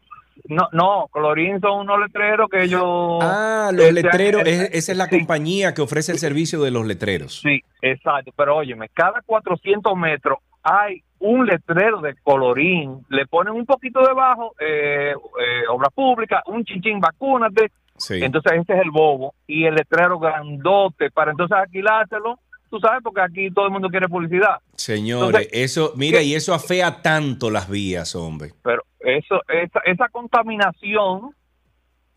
No, 0.48 0.68
no, 0.72 1.06
colorín 1.10 1.60
son 1.60 1.80
unos 1.80 2.00
letreros 2.00 2.48
que 2.48 2.62
ellos... 2.64 2.82
Ah, 3.22 3.70
los 3.72 3.86
este, 3.86 3.92
letreros, 4.02 4.42
eh, 4.46 4.50
es- 4.50 4.70
esa 4.74 4.92
es 4.92 4.98
la 4.98 5.08
compañía 5.08 5.74
que 5.74 5.82
ofrece 5.82 6.12
el 6.12 6.18
servicio 6.18 6.60
de 6.62 6.70
los 6.70 6.86
letreros. 6.86 7.40
Sí, 7.40 7.60
exacto. 7.82 8.32
Pero 8.36 8.56
óyeme, 8.56 8.88
cada 8.94 9.20
400 9.26 9.94
metros 9.96 10.38
hay 10.62 11.02
un 11.18 11.44
letrero 11.46 12.00
de 12.00 12.14
colorín. 12.22 13.04
Le 13.10 13.26
ponen 13.26 13.52
un 13.54 13.66
poquito 13.66 14.00
debajo, 14.00 14.54
eh, 14.60 15.12
eh, 15.12 15.62
obra 15.68 15.90
pública, 15.90 16.42
un 16.46 16.64
chinchín, 16.64 16.98
vacúnate. 17.00 17.70
Sí. 17.96 18.20
Entonces 18.22 18.52
ese 18.52 18.74
es 18.74 18.82
el 18.82 18.90
bobo. 18.90 19.34
Y 19.46 19.64
el 19.66 19.74
letrero 19.74 20.18
grandote 20.18 21.10
para 21.10 21.32
entonces 21.32 21.56
alquilárselo. 21.58 22.38
Tú 22.70 22.78
sabes, 22.80 23.00
porque 23.02 23.20
aquí 23.20 23.50
todo 23.50 23.66
el 23.66 23.72
mundo 23.72 23.88
quiere 23.88 24.08
publicidad. 24.08 24.58
Señores, 24.74 25.26
Entonces, 25.26 25.48
eso, 25.52 25.92
mira, 25.96 26.18
¿qué? 26.18 26.24
y 26.24 26.34
eso 26.34 26.52
afea 26.54 27.00
tanto 27.00 27.50
las 27.50 27.68
vías, 27.68 28.14
hombre. 28.14 28.52
Pero 28.62 28.82
eso, 29.00 29.40
esa, 29.48 29.80
esa 29.84 30.08
contaminación 30.08 31.34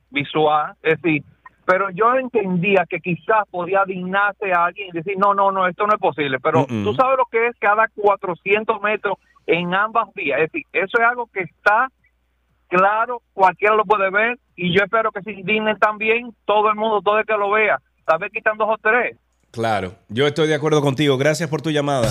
visual, 0.10 0.73
es 0.84 1.02
decir, 1.02 1.23
pero 1.65 1.90
yo 1.91 2.15
entendía 2.15 2.86
que 2.90 2.99
quizás 2.99 3.48
podía 3.49 3.84
dignarse 3.86 4.52
a 4.52 4.65
alguien 4.65 4.90
y 4.90 4.91
decir, 4.91 5.18
no, 5.18 5.34
no, 5.34 5.52
no, 5.52 5.68
esto 5.68 5.88
no 5.88 5.94
es 5.94 5.99
posible, 5.99 6.40
pero 6.40 6.65
Mm-mm. 6.68 6.84
tú 6.84 6.94
sabes 6.95 7.18
lo 7.18 7.26
que 7.32 7.48
es 7.48 7.56
cada 7.60 7.88
400 7.95 8.82
metros 8.82 9.18
en 9.48 9.73
ambas 9.73 10.10
vías, 10.14 10.40
es 10.41 10.52
decir, 10.52 10.68
eso 10.73 10.98
es 10.99 11.03
algo 11.06 11.28
que 11.28 11.41
está 11.41 11.90
claro, 12.68 13.22
cualquiera 13.34 13.76
lo 13.76 13.86
puede 13.86 14.10
ver 14.10 14.40
y 14.56 14.73
yo 14.73 14.84
espero 14.84 15.11
que 15.11 15.22
se 15.22 15.32
indignen 15.34 15.78
también 15.78 16.34
todo 16.45 16.69
el 16.69 16.76
mundo, 16.76 17.02
todo 17.02 17.19
el 17.19 17.26
que 17.26 17.34
lo 17.34 17.52
vea, 17.52 17.80
tal 18.06 18.19
vez 18.19 18.32
quitan 18.32 18.57
dos 18.57 18.69
o 18.69 18.78
tres. 18.78 19.18
Claro, 19.52 19.95
yo 20.07 20.26
estoy 20.28 20.48
de 20.48 20.56
acuerdo 20.56 20.82
contigo. 20.82 21.18
Gracias 21.18 21.49
por 21.49 21.61
tu 21.61 21.69
llamada. 21.72 22.10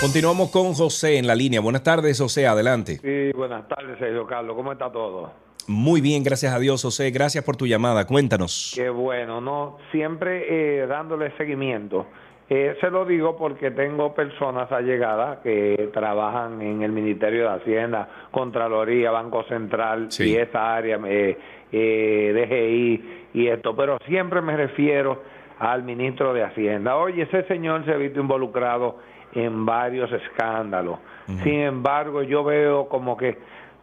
Continuamos 0.00 0.50
con 0.50 0.72
José 0.72 1.18
en 1.18 1.26
la 1.26 1.34
línea. 1.34 1.60
Buenas 1.60 1.82
tardes, 1.82 2.18
José, 2.18 2.46
adelante. 2.46 3.00
Sí, 3.02 3.36
buenas 3.36 3.68
tardes, 3.68 3.98
Sergio 3.98 4.26
Carlos. 4.26 4.56
¿Cómo 4.56 4.72
está 4.72 4.90
todo? 4.90 5.30
Muy 5.66 6.00
bien, 6.00 6.24
gracias 6.24 6.54
a 6.54 6.58
Dios, 6.58 6.80
José. 6.80 7.10
Gracias 7.10 7.44
por 7.44 7.56
tu 7.56 7.66
llamada. 7.66 8.06
Cuéntanos. 8.06 8.72
Qué 8.74 8.88
bueno, 8.88 9.42
¿no? 9.42 9.76
Siempre 9.92 10.82
eh, 10.82 10.86
dándole 10.86 11.36
seguimiento. 11.36 12.06
Eh, 12.52 12.76
se 12.80 12.90
lo 12.90 13.04
digo 13.04 13.36
porque 13.36 13.70
tengo 13.70 14.12
personas 14.12 14.72
allegadas 14.72 15.38
que 15.38 15.88
trabajan 15.92 16.60
en 16.60 16.82
el 16.82 16.90
Ministerio 16.90 17.44
de 17.48 17.54
Hacienda, 17.54 18.08
Contraloría, 18.32 19.12
Banco 19.12 19.44
Central 19.44 20.08
y 20.18 20.34
esa 20.34 20.74
área, 20.74 20.98
eh, 21.06 21.38
eh, 21.70 22.32
DGI 22.34 23.28
y 23.34 23.46
esto, 23.46 23.76
pero 23.76 23.98
siempre 24.04 24.40
me 24.40 24.56
refiero 24.56 25.22
al 25.60 25.84
ministro 25.84 26.34
de 26.34 26.42
Hacienda. 26.42 26.96
Oye, 26.96 27.22
ese 27.22 27.44
señor 27.44 27.84
se 27.84 27.92
ha 27.92 27.96
visto 27.96 28.18
involucrado 28.18 28.98
en 29.32 29.64
varios 29.64 30.10
escándalos. 30.10 30.98
Sin 31.44 31.60
embargo, 31.60 32.24
yo 32.24 32.42
veo 32.42 32.88
como 32.88 33.16
que 33.16 33.38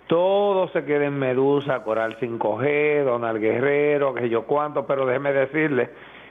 todo 0.07 0.67
se 0.73 0.83
queda 0.83 1.05
en 1.05 1.17
Medusa, 1.17 1.83
Coral 1.83 2.17
5G, 2.19 3.05
Donald 3.05 3.39
Guerrero, 3.39 4.13
que 4.13 4.27
yo 4.27 4.43
cuánto, 4.43 4.85
pero 4.85 5.05
déjeme 5.05 5.31
decirle, 5.31 5.89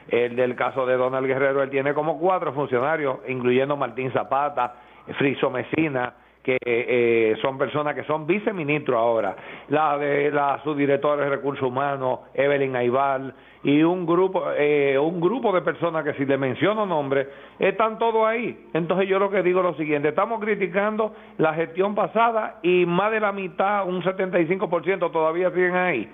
el 0.08 0.36
del 0.36 0.54
caso 0.54 0.86
de 0.86 0.96
Donald 0.96 1.26
Guerrero, 1.26 1.62
él 1.62 1.70
tiene 1.70 1.94
como 1.94 2.18
cuatro 2.18 2.52
funcionarios, 2.52 3.18
incluyendo 3.28 3.76
Martín 3.76 4.12
Zapata, 4.12 4.74
Friso 5.18 5.50
Mesina, 5.50 6.14
que 6.46 6.58
eh, 6.64 7.36
son 7.42 7.58
personas 7.58 7.96
que 7.96 8.04
son 8.04 8.24
viceministros 8.24 8.96
ahora, 8.96 9.34
la 9.68 9.98
de 9.98 10.30
la 10.30 10.60
subdirectora 10.62 11.24
de 11.24 11.30
recursos 11.30 11.66
humanos, 11.66 12.20
Evelyn 12.34 12.76
Aibal, 12.76 13.34
y 13.64 13.82
un 13.82 14.06
grupo, 14.06 14.52
eh, 14.56 14.96
un 14.96 15.20
grupo 15.20 15.52
de 15.52 15.62
personas 15.62 16.04
que 16.04 16.12
si 16.14 16.24
le 16.24 16.38
menciono 16.38 16.86
nombres, 16.86 17.26
están 17.58 17.98
todos 17.98 18.24
ahí. 18.24 18.68
Entonces 18.74 19.08
yo 19.08 19.18
lo 19.18 19.28
que 19.28 19.42
digo 19.42 19.58
es 19.58 19.66
lo 19.66 19.74
siguiente, 19.74 20.10
estamos 20.10 20.40
criticando 20.40 21.16
la 21.38 21.52
gestión 21.54 21.96
pasada 21.96 22.60
y 22.62 22.86
más 22.86 23.10
de 23.10 23.18
la 23.18 23.32
mitad, 23.32 23.84
un 23.88 24.04
75% 24.04 25.10
todavía 25.10 25.50
siguen 25.50 25.74
ahí. 25.74 26.08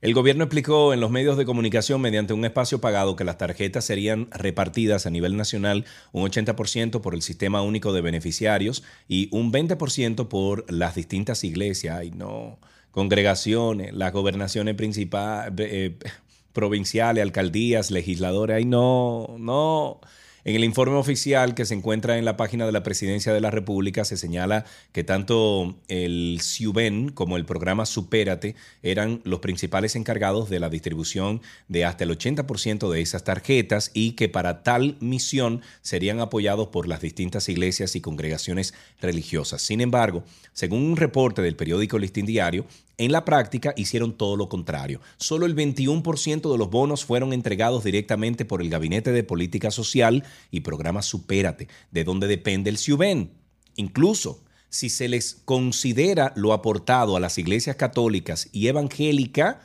El 0.00 0.14
gobierno 0.14 0.44
explicó 0.44 0.92
en 0.92 1.00
los 1.00 1.10
medios 1.10 1.36
de 1.36 1.44
comunicación 1.44 2.00
mediante 2.00 2.32
un 2.32 2.44
espacio 2.44 2.80
pagado 2.80 3.16
que 3.16 3.24
las 3.24 3.38
tarjetas 3.38 3.84
serían 3.84 4.28
repartidas 4.30 5.06
a 5.06 5.10
nivel 5.10 5.36
nacional 5.36 5.84
un 6.12 6.28
80% 6.28 7.00
por 7.00 7.14
el 7.14 7.22
sistema 7.22 7.62
único 7.62 7.92
de 7.92 8.00
beneficiarios 8.00 8.82
y 9.08 9.28
un 9.32 9.52
20% 9.52 10.28
por 10.28 10.70
las 10.70 10.94
distintas 10.96 11.42
iglesias, 11.44 11.96
ay 11.98 12.10
no, 12.10 12.58
congregaciones, 12.90 13.94
las 13.94 14.12
gobernaciones 14.12 14.74
principales, 14.74 15.54
eh, 15.58 15.96
provinciales, 16.52 17.22
alcaldías, 17.22 17.90
legisladores, 17.90 18.56
ay 18.56 18.64
no, 18.64 19.36
no. 19.38 20.00
En 20.46 20.54
el 20.54 20.62
informe 20.62 20.94
oficial 20.94 21.56
que 21.56 21.64
se 21.64 21.74
encuentra 21.74 22.18
en 22.18 22.24
la 22.24 22.36
página 22.36 22.66
de 22.66 22.70
la 22.70 22.84
Presidencia 22.84 23.32
de 23.32 23.40
la 23.40 23.50
República 23.50 24.04
se 24.04 24.16
señala 24.16 24.64
que 24.92 25.02
tanto 25.02 25.74
el 25.88 26.38
CIUBEN 26.40 27.08
como 27.08 27.36
el 27.36 27.44
programa 27.44 27.84
Supérate 27.84 28.54
eran 28.80 29.20
los 29.24 29.40
principales 29.40 29.96
encargados 29.96 30.48
de 30.48 30.60
la 30.60 30.68
distribución 30.68 31.42
de 31.66 31.84
hasta 31.84 32.04
el 32.04 32.16
80% 32.16 32.88
de 32.88 33.00
esas 33.00 33.24
tarjetas 33.24 33.90
y 33.92 34.12
que 34.12 34.28
para 34.28 34.62
tal 34.62 34.96
misión 35.00 35.62
serían 35.82 36.20
apoyados 36.20 36.68
por 36.68 36.86
las 36.86 37.00
distintas 37.00 37.48
iglesias 37.48 37.96
y 37.96 38.00
congregaciones 38.00 38.72
religiosas. 39.00 39.62
Sin 39.62 39.80
embargo, 39.80 40.22
según 40.52 40.84
un 40.84 40.96
reporte 40.96 41.42
del 41.42 41.56
periódico 41.56 41.98
Listín 41.98 42.24
Diario, 42.24 42.66
en 42.98 43.12
la 43.12 43.24
práctica 43.24 43.74
hicieron 43.76 44.16
todo 44.16 44.36
lo 44.36 44.48
contrario. 44.48 45.00
Solo 45.18 45.46
el 45.46 45.54
21% 45.54 46.50
de 46.50 46.58
los 46.58 46.70
bonos 46.70 47.04
fueron 47.04 47.32
entregados 47.32 47.84
directamente 47.84 48.44
por 48.44 48.62
el 48.62 48.70
Gabinete 48.70 49.12
de 49.12 49.24
Política 49.24 49.70
Social 49.70 50.24
y 50.50 50.60
Programa 50.60 51.02
Supérate, 51.02 51.68
de 51.90 52.04
donde 52.04 52.26
depende 52.26 52.70
el 52.70 52.78
CIUBEN. 52.78 53.30
Incluso, 53.76 54.42
si 54.68 54.88
se 54.88 55.08
les 55.08 55.34
considera 55.44 56.32
lo 56.36 56.52
aportado 56.52 57.16
a 57.16 57.20
las 57.20 57.38
iglesias 57.38 57.76
católicas 57.76 58.48
y 58.52 58.68
evangélicas, 58.68 59.56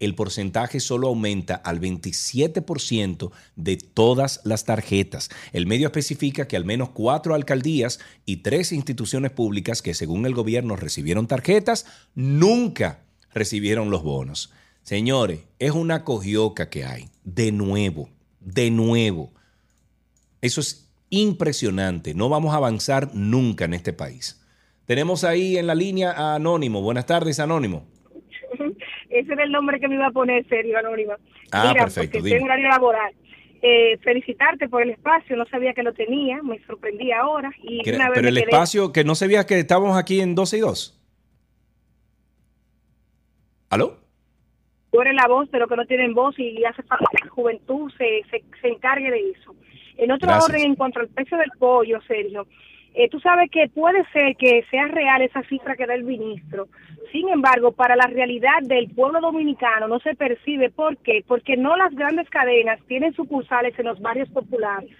el 0.00 0.14
porcentaje 0.14 0.80
solo 0.80 1.08
aumenta 1.08 1.54
al 1.54 1.80
27% 1.80 3.30
de 3.56 3.76
todas 3.76 4.40
las 4.44 4.64
tarjetas. 4.64 5.30
El 5.52 5.66
medio 5.66 5.88
especifica 5.88 6.46
que 6.46 6.56
al 6.56 6.64
menos 6.64 6.90
cuatro 6.90 7.34
alcaldías 7.34 7.98
y 8.24 8.38
tres 8.38 8.72
instituciones 8.72 9.32
públicas 9.32 9.82
que 9.82 9.94
según 9.94 10.26
el 10.26 10.34
gobierno 10.34 10.76
recibieron 10.76 11.26
tarjetas, 11.26 11.86
nunca 12.14 13.00
recibieron 13.34 13.90
los 13.90 14.02
bonos. 14.02 14.52
Señores, 14.82 15.40
es 15.58 15.72
una 15.72 16.04
cogioca 16.04 16.70
que 16.70 16.84
hay. 16.84 17.10
De 17.24 17.52
nuevo, 17.52 18.08
de 18.40 18.70
nuevo. 18.70 19.32
Eso 20.40 20.60
es 20.60 20.88
impresionante. 21.10 22.14
No 22.14 22.28
vamos 22.28 22.54
a 22.54 22.58
avanzar 22.58 23.14
nunca 23.14 23.64
en 23.64 23.74
este 23.74 23.92
país. 23.92 24.40
Tenemos 24.86 25.24
ahí 25.24 25.58
en 25.58 25.66
la 25.66 25.74
línea 25.74 26.12
a 26.12 26.36
Anónimo. 26.36 26.80
Buenas 26.80 27.04
tardes, 27.04 27.40
Anónimo. 27.40 27.84
Ese 29.10 29.32
era 29.32 29.44
el 29.44 29.52
nombre 29.52 29.80
que 29.80 29.88
me 29.88 29.94
iba 29.94 30.06
a 30.06 30.10
poner, 30.10 30.46
serio, 30.48 30.78
Anónima. 30.78 31.16
Ah, 31.52 31.68
Mira, 31.72 31.84
perfecto, 31.84 32.18
Porque 32.18 32.36
en 32.36 32.44
horario 32.44 32.68
laboral. 32.68 33.12
Eh, 33.60 33.96
felicitarte 34.04 34.68
por 34.68 34.82
el 34.82 34.90
espacio, 34.90 35.36
no 35.36 35.44
sabía 35.46 35.72
que 35.74 35.82
lo 35.82 35.92
tenía, 35.92 36.40
me 36.42 36.58
sorprendí 36.64 37.10
ahora. 37.10 37.50
Y 37.62 37.80
una 37.90 38.10
vez 38.10 38.14
Pero 38.16 38.28
el 38.28 38.34
quedé- 38.36 38.44
espacio, 38.44 38.92
que 38.92 39.02
no 39.04 39.14
veía 39.20 39.44
que 39.46 39.58
estábamos 39.58 39.96
aquí 39.98 40.20
en 40.20 40.34
12 40.34 40.58
y 40.58 40.60
2. 40.60 40.94
¿Aló? 43.70 43.98
tú 44.90 45.02
eres 45.02 45.14
la 45.14 45.28
voz 45.28 45.50
de 45.50 45.58
los 45.58 45.68
que 45.68 45.76
no 45.76 45.84
tienen 45.84 46.14
voz 46.14 46.34
y 46.38 46.64
hace 46.64 46.82
falta 46.84 47.04
que 47.12 47.22
la 47.26 47.30
juventud 47.30 47.92
se, 47.98 48.22
se, 48.30 48.42
se 48.60 48.68
encargue 48.68 49.10
de 49.10 49.30
eso. 49.32 49.54
En 49.98 50.10
otro 50.10 50.26
Gracias. 50.28 50.48
orden, 50.48 50.62
en 50.62 50.74
cuanto 50.76 51.00
al 51.00 51.08
precio 51.08 51.36
del 51.36 51.50
pollo, 51.58 52.00
Sergio, 52.08 52.46
eh, 52.94 53.08
tú 53.08 53.20
sabes 53.20 53.50
que 53.50 53.68
puede 53.68 54.04
ser 54.12 54.36
que 54.36 54.64
sea 54.70 54.88
real 54.88 55.22
esa 55.22 55.42
cifra 55.44 55.76
que 55.76 55.86
da 55.86 55.94
el 55.94 56.04
ministro. 56.04 56.68
Sin 57.12 57.28
embargo, 57.28 57.72
para 57.72 57.96
la 57.96 58.06
realidad 58.06 58.60
del 58.62 58.88
pueblo 58.90 59.20
dominicano 59.20 59.88
no 59.88 59.98
se 60.00 60.14
percibe. 60.14 60.70
¿Por 60.70 60.96
qué? 60.98 61.24
Porque 61.26 61.56
no 61.56 61.76
las 61.76 61.94
grandes 61.94 62.28
cadenas 62.28 62.80
tienen 62.86 63.14
sucursales 63.14 63.78
en 63.78 63.86
los 63.86 64.00
barrios 64.00 64.28
populares 64.30 64.90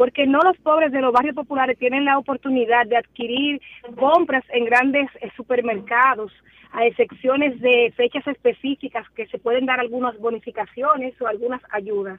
porque 0.00 0.26
no 0.26 0.38
los 0.38 0.56
pobres 0.58 0.92
de 0.92 1.02
los 1.02 1.12
barrios 1.12 1.34
populares 1.34 1.78
tienen 1.78 2.06
la 2.06 2.16
oportunidad 2.16 2.86
de 2.86 2.96
adquirir 2.96 3.60
compras 3.96 4.42
en 4.48 4.64
grandes 4.64 5.10
eh, 5.20 5.30
supermercados, 5.36 6.32
a 6.72 6.86
excepciones 6.86 7.60
de 7.60 7.92
fechas 7.94 8.26
específicas 8.26 9.06
que 9.10 9.26
se 9.26 9.38
pueden 9.38 9.66
dar 9.66 9.78
algunas 9.78 10.18
bonificaciones 10.18 11.20
o 11.20 11.26
algunas 11.26 11.60
ayudas. 11.70 12.18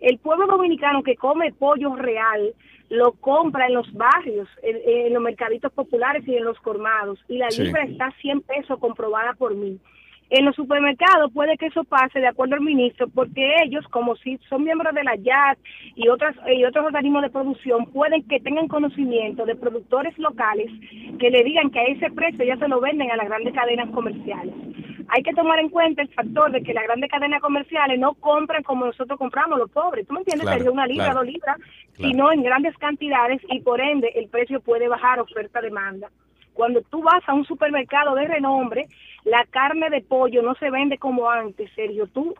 El 0.00 0.18
pueblo 0.18 0.46
dominicano 0.46 1.02
que 1.02 1.16
come 1.16 1.52
pollo 1.52 1.94
real 1.96 2.54
lo 2.88 3.12
compra 3.12 3.66
en 3.66 3.74
los 3.74 3.92
barrios, 3.92 4.48
en, 4.62 4.76
en 5.06 5.12
los 5.14 5.22
mercaditos 5.22 5.72
populares 5.72 6.26
y 6.26 6.34
en 6.36 6.44
los 6.44 6.58
colmados, 6.60 7.18
y 7.28 7.36
la 7.38 7.50
Sí. 7.50 7.62
libra 7.62 7.84
está 7.84 8.06
a 8.06 8.12
100 8.20 8.40
pesos 8.40 8.78
comprobada 8.80 9.34
por 9.34 9.54
mí. 9.54 9.78
En 10.30 10.44
los 10.44 10.54
supermercados 10.54 11.32
puede 11.32 11.56
que 11.58 11.66
eso 11.66 11.82
pase 11.82 12.20
de 12.20 12.28
acuerdo 12.28 12.54
al 12.54 12.60
ministro, 12.60 13.08
porque 13.08 13.56
ellos, 13.64 13.84
como 13.88 14.14
si 14.14 14.38
son 14.48 14.62
miembros 14.62 14.94
de 14.94 15.02
la 15.02 15.16
YAT 15.16 15.58
y 15.96 16.08
otras 16.08 16.36
y 16.54 16.64
otros 16.64 16.84
organismos 16.86 17.22
de 17.22 17.30
producción, 17.30 17.86
pueden 17.86 18.22
que 18.28 18.38
tengan 18.38 18.68
conocimiento 18.68 19.44
de 19.44 19.56
productores 19.56 20.16
locales 20.18 20.70
que 21.18 21.30
le 21.30 21.42
digan 21.42 21.70
que 21.70 21.80
a 21.80 21.84
ese 21.86 22.10
precio 22.12 22.44
ya 22.44 22.56
se 22.58 22.68
lo 22.68 22.80
venden 22.80 23.10
a 23.10 23.16
las 23.16 23.26
grandes 23.26 23.52
cadenas 23.52 23.90
comerciales. 23.90 24.54
Hay 25.08 25.24
que 25.24 25.32
tomar 25.34 25.58
en 25.58 25.68
cuenta 25.68 26.02
el 26.02 26.08
factor 26.14 26.52
de 26.52 26.62
que 26.62 26.72
las 26.74 26.84
grandes 26.84 27.10
cadenas 27.10 27.40
comerciales 27.40 27.98
no 27.98 28.14
compran 28.14 28.62
como 28.62 28.86
nosotros 28.86 29.18
compramos 29.18 29.58
los 29.58 29.70
pobres. 29.72 30.06
¿Tú 30.06 30.14
me 30.14 30.20
entiendes? 30.20 30.44
Claro, 30.44 30.58
Sergio? 30.58 30.72
una 30.72 30.86
libra, 30.86 31.06
claro. 31.06 31.18
dos 31.20 31.26
libras, 31.26 31.56
Claro. 31.96 32.10
sino 32.12 32.32
en 32.32 32.42
grandes 32.44 32.76
cantidades 32.78 33.42
y 33.50 33.60
por 33.60 33.80
ende 33.80 34.12
el 34.14 34.28
precio 34.28 34.60
puede 34.60 34.86
bajar 34.86 35.18
oferta-demanda. 35.18 36.08
Cuando 36.60 36.82
tú 36.90 37.02
vas 37.02 37.26
a 37.26 37.32
un 37.32 37.46
supermercado 37.46 38.14
de 38.14 38.28
renombre, 38.28 38.86
la 39.24 39.46
carne 39.46 39.88
de 39.88 40.02
pollo 40.02 40.42
no 40.42 40.54
se 40.56 40.70
vende 40.70 40.98
como 40.98 41.30
antes, 41.30 41.70
Sergio. 41.74 42.06
Tú 42.08 42.34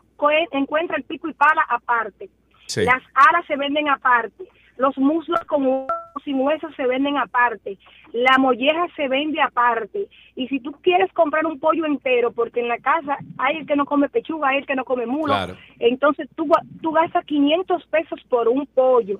encuentras 0.51 0.99
el 0.99 1.05
pico 1.05 1.27
y 1.27 1.33
pala 1.33 1.65
aparte. 1.67 2.29
Sí. 2.67 2.85
Las 2.85 3.01
alas 3.15 3.43
se 3.47 3.55
venden 3.55 3.89
aparte. 3.89 4.43
Los 4.77 4.95
muslos 4.99 5.39
con 5.45 5.65
huesos 5.65 6.21
y 6.23 6.35
huesos 6.35 6.71
se 6.75 6.85
venden 6.85 7.17
aparte. 7.17 7.79
La 8.13 8.37
molleja 8.37 8.85
se 8.95 9.07
vende 9.07 9.41
aparte. 9.41 10.07
Y 10.35 10.47
si 10.49 10.59
tú 10.59 10.71
quieres 10.83 11.11
comprar 11.13 11.47
un 11.47 11.59
pollo 11.59 11.87
entero, 11.87 12.31
porque 12.31 12.59
en 12.59 12.67
la 12.67 12.77
casa 12.77 13.17
hay 13.39 13.57
el 13.57 13.65
que 13.65 13.75
no 13.75 13.85
come 13.85 14.07
pechuga, 14.07 14.49
hay 14.49 14.59
el 14.59 14.67
que 14.67 14.75
no 14.75 14.85
come 14.85 15.07
mulo, 15.07 15.33
Claro. 15.33 15.57
entonces 15.79 16.29
tú, 16.35 16.47
tú 16.83 16.91
gastas 16.91 17.25
500 17.25 17.87
pesos 17.87 18.21
por 18.29 18.47
un 18.47 18.67
pollo. 18.67 19.19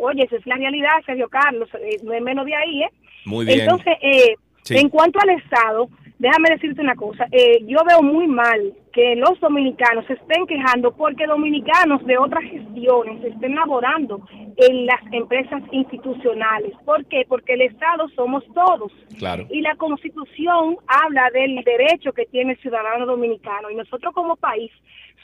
Oye, 0.00 0.24
esa 0.24 0.36
es 0.36 0.46
la 0.46 0.56
realidad, 0.56 0.90
Sergio 1.06 1.28
Carlos. 1.28 1.68
eh, 1.74 1.96
no 2.02 2.12
es 2.12 2.22
menos 2.22 2.44
de 2.46 2.54
ahí, 2.54 2.82
¿eh? 2.82 2.90
Muy 3.26 3.44
bien. 3.46 3.60
Entonces, 3.60 3.94
eh, 4.02 4.34
Sí. 4.62 4.76
en 4.76 4.88
cuanto 4.90 5.18
al 5.20 5.30
Estado, 5.30 5.88
déjame 6.18 6.50
decirte 6.50 6.80
una 6.82 6.94
cosa. 6.94 7.26
eh, 7.32 7.60
yo 7.66 7.78
veo 7.88 8.02
muy 8.02 8.26
mal 8.26 8.72
que 8.92 9.14
los 9.16 9.38
dominicanos 9.40 10.04
se 10.06 10.14
estén 10.14 10.46
quejando 10.46 10.94
porque 10.94 11.26
dominicanos 11.26 12.04
de 12.06 12.18
otras 12.18 12.42
gestiones 12.44 13.24
estén 13.24 13.54
laborando 13.54 14.20
en 14.56 14.84
las 14.86 15.00
empresas 15.12 15.62
institucionales. 15.72 16.72
¿Por 16.84 17.04
qué? 17.06 17.24
Porque 17.28 17.54
el 17.54 17.62
Estado 17.62 18.08
somos 18.10 18.44
todos. 18.54 18.92
Claro. 19.18 19.46
Y 19.50 19.60
la 19.62 19.74
Constitución 19.76 20.76
habla 20.86 21.30
del 21.32 21.62
derecho 21.64 22.12
que 22.12 22.26
tiene 22.26 22.52
el 22.52 22.58
ciudadano 22.60 23.06
dominicano. 23.06 23.70
Y 23.70 23.74
nosotros 23.76 24.12
como 24.12 24.36
país 24.36 24.70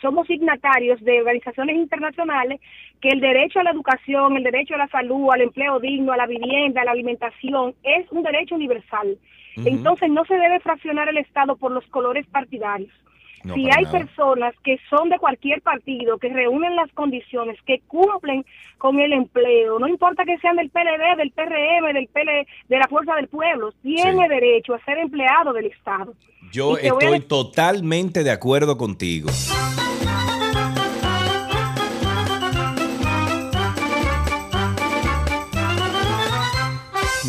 somos 0.00 0.26
signatarios 0.26 1.00
de 1.00 1.20
organizaciones 1.20 1.76
internacionales 1.76 2.60
que 3.00 3.08
el 3.08 3.20
derecho 3.20 3.60
a 3.60 3.64
la 3.64 3.70
educación, 3.70 4.36
el 4.36 4.42
derecho 4.42 4.74
a 4.74 4.78
la 4.78 4.88
salud, 4.88 5.30
al 5.32 5.42
empleo 5.42 5.80
digno, 5.80 6.12
a 6.12 6.16
la 6.16 6.26
vivienda, 6.26 6.82
a 6.82 6.84
la 6.84 6.92
alimentación, 6.92 7.74
es 7.82 8.10
un 8.10 8.22
derecho 8.22 8.54
universal. 8.54 9.18
Entonces 9.56 10.10
no 10.10 10.24
se 10.26 10.34
debe 10.34 10.60
fraccionar 10.60 11.08
el 11.08 11.16
Estado 11.16 11.56
por 11.56 11.72
los 11.72 11.86
colores 11.86 12.26
partidarios. 12.26 12.92
No, 13.46 13.54
si 13.54 13.70
hay 13.70 13.84
nada. 13.84 14.00
personas 14.00 14.54
que 14.64 14.76
son 14.90 15.08
de 15.08 15.20
cualquier 15.20 15.62
partido, 15.62 16.18
que 16.18 16.28
reúnen 16.28 16.74
las 16.74 16.90
condiciones, 16.92 17.56
que 17.64 17.80
cumplen 17.86 18.44
con 18.76 18.98
el 18.98 19.12
empleo, 19.12 19.78
no 19.78 19.86
importa 19.86 20.24
que 20.24 20.36
sean 20.38 20.56
del 20.56 20.68
PLD, 20.68 21.16
del 21.16 21.30
PRM, 21.30 21.92
del 21.94 22.08
PL, 22.08 22.46
de 22.68 22.78
la 22.78 22.88
Fuerza 22.88 23.14
del 23.14 23.28
Pueblo, 23.28 23.72
tiene 23.82 24.28
derecho 24.28 24.74
a 24.74 24.84
ser 24.84 24.98
empleado 24.98 25.52
del 25.52 25.66
Estado. 25.66 26.12
Yo 26.50 26.74
a 26.74 26.80
estoy 26.80 27.20
totalmente 27.20 28.24
de 28.24 28.32
acuerdo 28.32 28.76
contigo. 28.76 29.30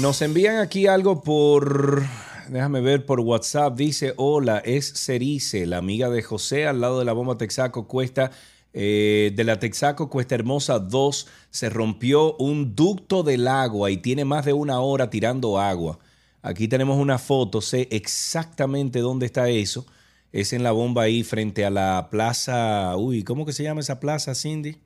Nos 0.02 0.22
envían 0.24 0.58
aquí 0.58 0.88
algo 0.88 1.22
por, 1.22 2.04
déjame 2.50 2.82
ver, 2.82 3.06
por 3.06 3.20
WhatsApp. 3.20 3.76
Dice, 3.76 4.14
hola, 4.18 4.60
es 4.60 4.94
Cerice, 4.94 5.66
la 5.66 5.78
amiga 5.78 6.10
de 6.10 6.22
José, 6.22 6.68
al 6.68 6.82
lado 6.82 7.00
de 7.00 7.06
la 7.06 7.14
bomba 7.14 7.38
Texaco 7.38 7.88
Cuesta, 7.88 8.32
eh, 8.74 9.32
de 9.36 9.44
la 9.44 9.60
Texaco 9.60 10.10
Cuesta 10.10 10.36
Hermosa 10.36 10.80
2, 10.80 11.28
se 11.50 11.70
rompió 11.70 12.36
un 12.38 12.76
ducto 12.76 13.24
del 13.24 13.48
agua 13.48 13.92
y 13.92 13.98
tiene 13.98 14.26
más 14.26 14.46
de 14.46 14.54
una 14.54 14.80
hora 14.80 15.10
tirando 15.10 15.60
agua. 15.60 16.00
Aquí 16.42 16.68
tenemos 16.68 16.98
una 16.98 17.18
foto, 17.18 17.62
sé 17.62 17.88
exactamente 17.92 19.00
dónde 19.00 19.26
está 19.26 19.50
eso. 19.50 19.86
Es 20.32 20.54
en 20.54 20.64
la 20.64 20.72
bomba 20.72 21.04
ahí 21.04 21.24
frente 21.24 21.66
a 21.66 21.70
la 21.70 22.10
plaza, 22.12 22.96
uy, 22.98 23.24
¿cómo 23.24 23.46
que 23.46 23.54
se 23.54 23.64
llama 23.64 23.82
esa 23.82 24.00
plaza, 24.00 24.36
Cindy? 24.36 24.78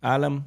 Alan, 0.00 0.46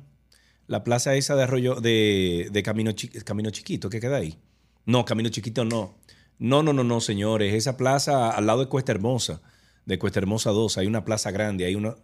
la 0.67 0.83
plaza 0.83 1.15
esa 1.15 1.35
de 1.35 1.43
Arroyo, 1.43 1.75
de, 1.75 2.49
de 2.51 2.63
Camino, 2.63 2.91
Camino 3.25 3.49
Chiquito, 3.49 3.89
que 3.89 3.99
queda 3.99 4.17
ahí. 4.17 4.37
No, 4.85 5.05
Camino 5.05 5.29
Chiquito 5.29 5.65
no. 5.65 5.95
No, 6.43 6.61
no, 6.61 6.73
no, 6.73 6.83
no, 6.83 6.99
señores. 6.99 7.53
Esa 7.53 7.77
plaza 7.77 8.29
al 8.29 8.45
lado 8.47 8.59
de 8.59 8.65
Cuesta 8.67 8.91
Hermosa, 8.91 9.41
de 9.85 9.97
Cuesta 9.97 10.19
Hermosa 10.19 10.49
2. 10.49 10.77
Hay 10.77 10.87
una 10.87 11.05
plaza 11.05 11.31
grande, 11.31 11.63
hay 11.63 11.75
una... 11.75 11.95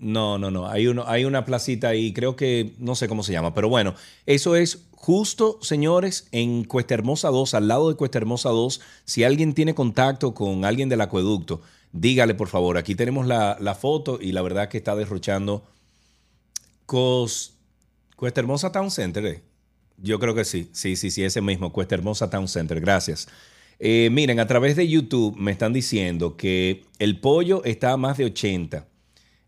No, 0.00 0.36
no, 0.36 0.50
no. 0.50 0.66
Hay, 0.68 0.92
hay 1.06 1.24
una 1.24 1.44
placita 1.44 1.86
ahí, 1.86 2.12
creo 2.12 2.34
que 2.34 2.74
no 2.78 2.96
sé 2.96 3.06
cómo 3.06 3.22
se 3.22 3.30
llama, 3.30 3.54
pero 3.54 3.68
bueno, 3.68 3.94
eso 4.26 4.56
es 4.56 4.88
justo, 4.96 5.60
señores, 5.62 6.26
en 6.32 6.64
Cuesta 6.64 6.94
Hermosa 6.94 7.28
2, 7.28 7.54
al 7.54 7.68
lado 7.68 7.88
de 7.88 7.94
Cuesta 7.94 8.18
Hermosa 8.18 8.48
2. 8.48 8.80
Si 9.04 9.22
alguien 9.22 9.54
tiene 9.54 9.76
contacto 9.76 10.34
con 10.34 10.64
alguien 10.64 10.88
del 10.88 11.00
acueducto, 11.00 11.60
dígale 11.92 12.34
por 12.34 12.48
favor. 12.48 12.78
Aquí 12.78 12.96
tenemos 12.96 13.28
la, 13.28 13.56
la 13.60 13.76
foto 13.76 14.18
y 14.20 14.32
la 14.32 14.42
verdad 14.42 14.70
que 14.70 14.78
está 14.78 14.96
derrochando 14.96 15.62
Cuesta 16.84 18.40
Hermosa 18.40 18.72
Town 18.72 18.90
Center. 18.90 19.24
¿eh? 19.24 19.42
Yo 19.98 20.18
creo 20.18 20.34
que 20.34 20.44
sí, 20.44 20.68
sí, 20.72 20.96
sí, 20.96 21.12
sí, 21.12 21.22
ese 21.22 21.40
mismo, 21.40 21.72
Cuesta 21.72 21.94
Hermosa 21.94 22.28
Town 22.28 22.48
Center. 22.48 22.80
Gracias. 22.80 23.28
Eh, 23.84 24.10
miren, 24.12 24.38
a 24.38 24.46
través 24.46 24.76
de 24.76 24.86
YouTube 24.86 25.36
me 25.36 25.50
están 25.50 25.72
diciendo 25.72 26.36
que 26.36 26.84
el 27.00 27.18
pollo 27.18 27.64
está 27.64 27.90
a 27.90 27.96
más 27.96 28.16
de 28.16 28.26
80. 28.26 28.86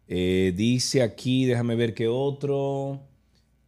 Eh, 0.08 0.52
dice 0.56 1.02
aquí, 1.02 1.44
déjame 1.44 1.76
ver 1.76 1.94
qué 1.94 2.08
otro. 2.08 3.00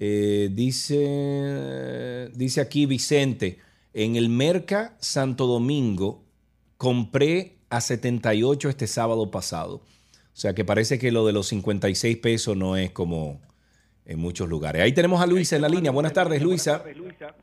Eh, 0.01 0.51
dice, 0.53 2.31
dice 2.35 2.61
aquí 2.61 2.85
Vicente, 2.85 3.61
en 3.95 4.17
el 4.17 4.29
Merca 4.29 4.97
Santo 4.99 5.47
Domingo 5.47 6.25
compré 6.79 7.59
a 7.71 7.81
78 7.81 8.69
este 8.69 8.89
sábado 8.89 9.31
pasado. 9.31 9.77
O 9.77 9.83
sea 10.33 10.53
que 10.53 10.65
parece 10.65 10.99
que 10.99 11.13
lo 11.13 11.25
de 11.25 11.33
los 11.33 11.47
56 11.47 12.17
pesos 12.17 12.57
no 12.57 12.77
es 12.77 12.91
como 12.91 13.41
en 14.07 14.19
muchos 14.21 14.49
lugares. 14.49 14.83
Ahí 14.83 14.93
tenemos 14.93 15.21
a 15.21 15.27
Luisa 15.27 15.57
en 15.57 15.63
la 15.63 15.69
línea. 15.69 15.91
Buenas 15.91 16.13
tardes, 16.13 16.41
Luisa. 16.43 16.83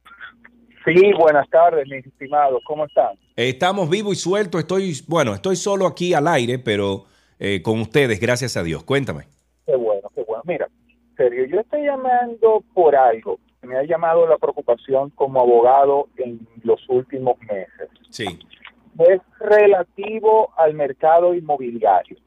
Sí, 0.85 1.13
buenas 1.19 1.49
tardes, 1.49 1.87
mis 1.89 2.05
estimados. 2.07 2.63
¿Cómo 2.67 2.85
están? 2.85 3.17
Estamos 3.37 3.89
vivos 3.89 4.13
y 4.15 4.21
sueltos. 4.21 4.61
Estoy, 4.61 4.93
bueno, 5.09 5.35
estoy 5.35 5.57
solo 5.57 5.87
aquí 5.87 6.13
al 6.13 6.29
aire, 6.29 6.59
pero 6.59 7.05
eh, 7.39 7.63
con 7.63 7.81
ustedes, 7.81 8.21
gracias 8.21 8.57
a 8.57 8.63
Dios. 8.63 8.85
Cuéntame. 8.85 9.25
Qué 9.67 9.77
bueno, 9.77 10.09
qué 10.15 10.23
bueno. 10.25 10.43
Mira, 10.47 10.69
serio, 11.17 11.47
yo 11.47 11.61
estoy 11.61 11.85
llamando 11.85 12.63
por 12.75 12.95
algo. 12.95 13.39
Me 13.63 13.79
ha 13.79 13.83
llamado 13.85 14.27
la 14.27 14.37
preocupación 14.37 15.09
como 15.11 15.41
abogado 15.41 16.09
en 16.19 16.47
los 16.63 16.87
últimos 16.89 17.39
meses. 17.41 17.89
Sí. 18.11 18.27
Es 18.99 19.21
relativo 19.41 20.51
al 20.59 20.75
mercado 20.75 21.35
inmobiliario. 21.35 22.19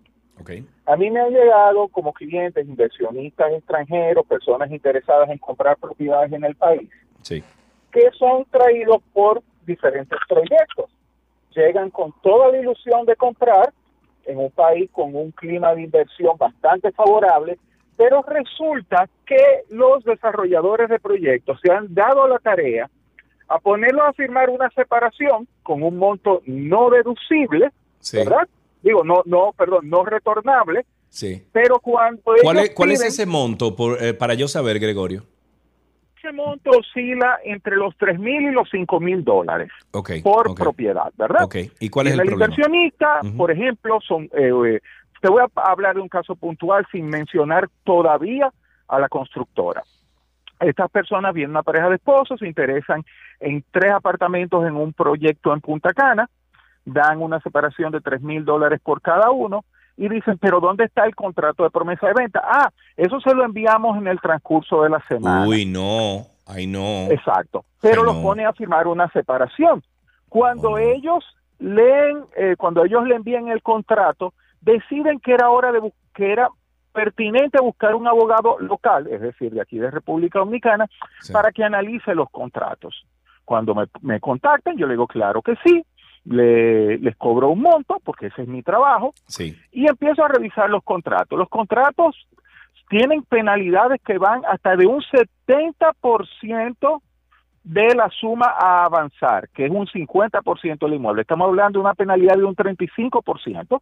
Ok. 0.42 0.52
A 0.88 0.96
mí 0.96 1.12
me 1.12 1.20
han 1.20 1.30
llegado 1.30 1.88
como 1.90 2.12
clientes 2.12 2.68
inversionistas 2.68 3.54
extranjeros, 3.54 4.26
personas 4.26 4.72
interesadas 4.72 5.30
en 5.30 5.38
comprar 5.38 5.78
propiedades 5.78 6.32
en 6.34 6.44
el 6.44 6.56
país, 6.56 6.90
Sí. 7.22 7.44
Que 7.98 8.12
son 8.18 8.46
traídos 8.52 9.02
por 9.12 9.42
diferentes 9.66 10.20
proyectos. 10.30 10.86
Llegan 11.56 11.90
con 11.90 12.14
toda 12.22 12.52
la 12.52 12.60
ilusión 12.60 13.06
de 13.08 13.16
comprar 13.16 13.74
en 14.26 14.38
un 14.38 14.52
país 14.52 14.88
con 14.92 15.16
un 15.16 15.32
clima 15.32 15.74
de 15.74 15.82
inversión 15.84 16.38
bastante 16.38 16.92
favorable, 16.92 17.58
pero 17.96 18.22
resulta 18.22 19.10
que 19.26 19.64
los 19.70 20.04
desarrolladores 20.04 20.90
de 20.90 21.00
proyectos 21.00 21.60
se 21.64 21.72
han 21.72 21.92
dado 21.96 22.28
la 22.28 22.38
tarea 22.38 22.88
a 23.48 23.58
ponerlos 23.60 24.04
a 24.06 24.14
firmar 24.14 24.52
una 24.52 24.70
separación 24.76 25.48
con 25.64 25.82
un 25.82 25.98
monto 25.98 26.44
no 26.46 26.92
deducible, 26.92 27.72
Sí. 28.00 28.18
¿verdad? 28.18 28.48
Digo, 28.84 29.04
no, 29.04 29.24
no, 29.26 29.54
perdón, 29.58 29.90
no 29.90 30.06
retornable, 30.06 30.86
Sí. 31.10 31.44
pero 31.52 31.80
cuando 31.80 32.22
¿Cuál 32.44 32.60
es, 32.60 32.70
cuál 32.76 32.92
es 32.92 33.04
ese 33.04 33.26
monto 33.26 33.76
por, 33.76 34.04
eh, 34.04 34.14
para 34.14 34.36
yo 34.36 34.48
saber, 34.48 34.78
Gregorio? 34.78 35.24
Ese 36.18 36.32
monto 36.32 36.72
oscila 36.72 37.40
entre 37.44 37.76
los 37.76 37.96
3 37.98 38.20
mil 38.20 38.44
y 38.44 38.52
los 38.52 38.70
5 38.70 39.00
mil 39.00 39.24
dólares 39.24 39.70
por 40.24 40.56
propiedad, 40.56 41.12
¿verdad? 41.18 41.44
Ok. 41.44 41.56
¿Y 41.80 41.90
cuál 41.90 42.08
es 42.08 42.14
el 42.14 42.20
problema? 42.20 42.46
inversionista, 42.46 43.22
por 43.36 43.52
ejemplo, 43.52 44.00
son, 44.02 44.26
eh, 44.34 44.52
eh, 44.66 44.82
te 45.22 45.30
voy 45.30 45.42
a 45.42 45.72
hablar 45.72 45.96
de 45.96 46.02
un 46.02 46.10
caso 46.10 46.36
puntual 46.36 46.86
sin 46.92 47.08
mencionar 47.08 47.70
todavía 47.84 48.52
a 48.88 49.00
la 49.00 49.10
constructora. 49.10 49.84
Estas 50.60 50.90
personas 50.90 51.34
vienen 51.34 51.52
una 51.52 51.64
pareja 51.64 51.90
de 51.90 51.96
esposos, 51.96 52.40
se 52.40 52.48
interesan 52.48 53.04
en 53.40 53.64
tres 53.72 53.92
apartamentos 53.92 54.66
en 54.66 54.76
un 54.76 54.94
proyecto 54.94 55.54
en 55.54 55.62
Punta 55.62 55.94
Cana, 55.94 56.30
dan 56.84 57.22
una 57.22 57.40
separación 57.42 57.92
de 57.92 58.02
3 58.02 58.22
mil 58.22 58.44
dólares 58.44 58.80
por 58.84 59.02
cada 59.02 59.30
uno 59.30 59.66
y 59.98 60.08
dicen, 60.08 60.38
pero 60.38 60.60
¿dónde 60.60 60.86
está 60.86 61.06
el 61.06 61.16
contrato 61.16 61.64
de 61.64 61.72
promesa 61.72 62.08
de 62.08 62.14
venta? 62.14 62.42
Ah, 62.44 62.72
eso 62.96 63.20
se 63.20 63.34
lo 63.34 63.44
enviamos 63.44 63.98
en 63.98 64.08
el 64.08 64.22
transcurso 64.22 64.84
de 64.84 64.92
la 64.92 65.04
semana. 65.08 65.48
Uy, 65.48 65.66
no. 65.66 66.28
Ay, 66.46 66.68
no. 66.68 67.12
Exacto. 67.12 67.66
Pero 67.82 68.04
los 68.04 68.16
pone 68.18 68.46
a 68.46 68.54
firmar 68.54 68.88
una 68.88 69.10
separación. 69.10 69.84
Cuando 70.30 70.78
ellos 70.78 71.26
leen, 71.60 72.24
eh, 72.38 72.56
cuando 72.58 72.86
ellos 72.86 73.06
le 73.06 73.16
envían 73.16 73.48
el 73.48 73.62
contrato, 73.64 74.34
deciden 74.62 75.20
que 75.20 75.34
era 75.34 75.50
hora 75.50 75.72
de 75.72 75.92
que 76.14 76.32
era 76.32 76.50
pertinente 76.94 77.60
buscar 77.60 77.96
un 77.96 78.08
abogado 78.08 78.58
local, 78.60 79.08
es 79.08 79.22
decir, 79.22 79.52
de 79.52 79.62
aquí 79.62 79.78
de 79.78 79.92
República 79.92 80.40
Dominicana, 80.40 80.88
para 81.32 81.52
que 81.52 81.64
analice 81.64 82.16
los 82.16 82.30
contratos. 82.30 83.06
Cuando 83.46 83.76
me, 83.76 83.86
me 84.02 84.20
contactan, 84.20 84.78
yo 84.78 84.88
le 84.88 84.94
digo, 84.94 85.08
claro 85.08 85.42
que 85.42 85.56
sí, 85.64 85.86
le, 86.30 86.98
les 86.98 87.16
cobro 87.16 87.50
un 87.50 87.62
monto, 87.62 88.00
porque 88.04 88.28
ese 88.28 88.44
es 88.44 88.48
mi 88.48 88.64
trabajo, 88.64 89.14
Sí. 89.28 89.56
y 89.72 89.88
empiezo 89.88 90.24
a 90.24 90.28
revisar 90.28 90.70
los 90.70 90.84
contratos. 90.84 91.38
Los 91.38 91.50
contratos 91.50 92.28
tienen 92.90 93.24
penalidades 93.24 94.02
que 94.06 94.18
van 94.18 94.44
hasta 94.46 94.76
de 94.76 94.88
un 94.88 95.02
70% 95.02 97.02
de 97.64 97.96
la 97.96 98.10
suma 98.10 98.54
a 98.58 98.86
avanzar, 98.86 99.50
que 99.50 99.66
es 99.66 99.72
un 99.72 99.88
50% 99.88 100.86
del 100.86 100.96
inmueble. 100.96 101.24
Estamos 101.24 101.50
hablando 101.50 101.80
de 101.80 101.86
una 101.86 101.96
penalidad 101.96 102.38
de 102.38 102.46
un 102.46 102.56
35% 102.56 103.82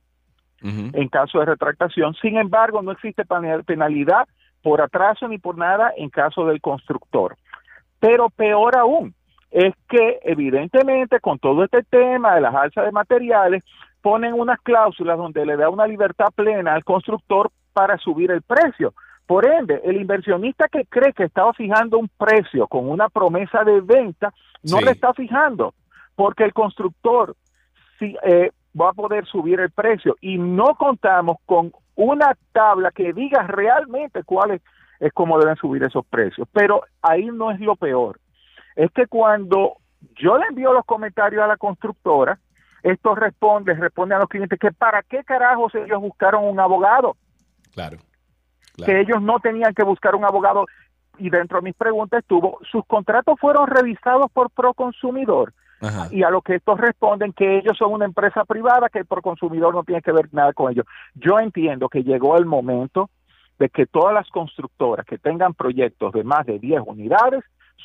en 0.63 1.09
caso 1.09 1.39
de 1.39 1.45
retractación. 1.45 2.15
Sin 2.15 2.38
embargo, 2.38 2.81
no 2.81 2.91
existe 2.91 3.23
penalidad 3.65 4.27
por 4.63 4.81
atraso 4.81 5.27
ni 5.27 5.38
por 5.38 5.57
nada 5.57 5.93
en 5.95 6.09
caso 6.09 6.47
del 6.47 6.59
constructor. 6.59 7.38
Pero 7.99 8.31
peor 8.31 8.76
aún, 8.76 9.13
es 9.56 9.73
que 9.88 10.19
evidentemente 10.23 11.22
con 11.22 11.40
todo 11.40 11.64
este 11.64 11.82
tema 11.84 12.36
de 12.36 12.41
las 12.41 12.53
alzas 12.53 12.84
de 12.86 12.91
materiales, 12.91 13.64
ponen 14.02 14.34
unas 14.34 14.60
cláusulas 14.60 15.18
donde 15.18 15.45
le 15.45 15.56
da 15.56 15.69
una 15.69 15.88
libertad 15.88 16.27
plena 16.36 16.73
al 16.73 16.84
constructor 16.84 17.49
para 17.72 17.98
subir 17.98 18.32
el 18.32 18.41
precio. 18.41 18.94
Por 19.26 19.48
ende, 19.48 19.80
el 19.86 19.95
inversionista 19.95 20.68
que 20.68 20.84
cree 20.86 21.14
que 21.14 21.23
estaba 21.23 21.53
fijando 21.53 21.98
un 21.98 22.10
precio 22.18 22.68
con 22.68 22.90
una 22.90 23.07
promesa 23.07 23.64
de 23.64 23.80
venta, 23.80 24.34
no 24.64 24.77
Sí. 24.80 24.84
le 24.84 24.91
está 24.91 25.14
fijando, 25.14 25.73
porque 26.18 26.44
el 26.44 26.52
constructor 26.52 27.34
sí, 27.98 28.14
eh, 28.23 28.52
va 28.80 28.90
a 28.90 28.94
poder 28.94 29.26
subir 29.26 29.61
el 29.61 29.72
precio 29.72 30.18
y 30.19 30.38
no 30.38 30.76
contamos 30.76 31.38
con 31.45 31.72
una 31.95 32.36
tabla 32.52 32.91
que 32.91 33.14
diga 33.14 33.48
realmente 33.48 34.22
cuáles 34.26 34.61
es 34.99 35.14
cómo 35.14 35.40
deben 35.40 35.56
subir 35.56 35.82
esos 35.84 36.06
precios. 36.07 36.45
Pero 36.52 36.82
ahí 37.02 37.26
no 37.27 37.52
es 37.52 37.60
lo 37.61 37.77
peor. 37.77 38.19
Es 38.76 38.91
que 38.91 39.07
cuando 39.07 39.77
yo 40.15 40.38
le 40.38 40.47
envío 40.47 40.73
los 40.73 40.85
comentarios 40.85 41.43
a 41.43 41.47
la 41.47 41.57
constructora, 41.57 42.39
estos 42.84 43.18
responden, 43.18 43.80
responden 43.80 44.18
a 44.18 44.19
los 44.19 44.30
clientes 44.30 44.60
que 44.60 44.72
para 44.72 45.02
qué 45.03 45.23
carajos 45.23 45.73
ellos 45.76 45.99
buscaron 46.02 46.43
un 46.45 46.60
abogado 46.60 47.15
Claro. 47.73 47.97
que 48.85 49.02
ellos 49.02 49.22
no 49.22 49.39
tenían 49.39 49.73
que 49.73 49.84
buscar 49.84 50.15
un 50.15 50.23
abogado 50.26 50.65
y 51.18 51.30
dentro 51.30 51.60
de 51.60 51.64
mis 51.64 51.76
preguntas 51.76 52.19
estuvo, 52.19 52.60
sus 52.69 52.85
contratos 52.85 53.39
fueron 53.39 53.68
revisados 53.68 54.30
por 54.31 54.49
Proconsumidor 54.52 55.53
Ajá. 55.81 56.07
y 56.11 56.23
a 56.23 56.30
lo 56.30 56.41
que 56.41 56.56
estos 56.56 56.80
responden 56.80 57.34
que 57.34 57.57
ellos 57.57 57.77
son 57.77 57.93
una 57.93 58.06
empresa 58.06 58.43
privada, 58.45 58.89
que 58.89 58.99
el 58.99 59.06
Proconsumidor 59.06 59.73
no 59.73 59.84
tiene 59.84 60.02
que 60.02 60.11
ver 60.11 60.27
nada 60.34 60.53
con 60.53 60.72
ellos. 60.72 60.85
Yo 61.15 61.39
entiendo 61.39 61.89
que 61.89 62.03
llegó 62.03 62.38
el 62.38 62.45
momento 62.45 63.10
de 63.60 63.69
que 63.69 63.85
todas 63.85 64.14
las 64.14 64.30
constructoras 64.30 65.06
que 65.06 65.18
tengan 65.18 65.53
proyectos 65.53 66.11
de 66.14 66.23
más 66.23 66.45
de 66.45 66.60
10 66.60 66.81
unidades, 66.85 67.43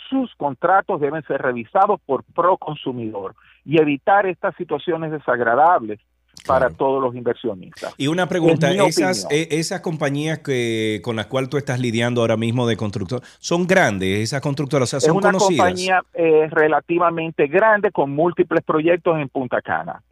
sus 0.08 0.34
contratos 0.36 1.00
deben 1.00 1.22
ser 1.24 1.40
revisados 1.42 2.00
por 2.06 2.24
Proconsumidor 2.34 3.34
y 3.64 3.80
evitar 3.80 4.26
estas 4.26 4.54
situaciones 4.56 5.12
desagradables 5.12 6.00
para 6.46 6.70
todos 6.70 7.02
los 7.02 7.14
inversionistas. 7.14 7.92
Y 7.98 8.06
una 8.06 8.26
pregunta, 8.26 8.70
Es 8.70 8.78
mi 8.78 8.86
esas, 8.86 9.24
opinión. 9.26 9.44
eh, 9.44 9.48
esas 9.58 9.80
compañías 9.80 10.38
que 10.38 11.00
con 11.04 11.14
las 11.16 11.26
cuales 11.26 11.50
tú 11.50 11.58
estás 11.58 11.78
lidiando 11.78 12.22
ahora 12.22 12.36
mismo 12.38 12.66
de 12.66 12.76
constructor, 12.78 13.20
¿son 13.38 13.66
grandes 13.66 14.20
esas 14.20 14.40
constructoras? 14.40 14.88
O 14.88 14.90
sea, 14.90 14.96
es 14.98 15.04
son 15.04 15.16
una 15.18 15.32
conocidas. 15.32 15.66
compañía 15.66 16.02
eh, 16.14 16.48
relativamente 16.50 17.46
grande 17.46 17.90
con 17.92 18.10
múltiples 18.10 18.64
proyectos 18.64 19.18
en 19.18 19.28
Punta 19.28 19.60
Cana. 19.60 20.02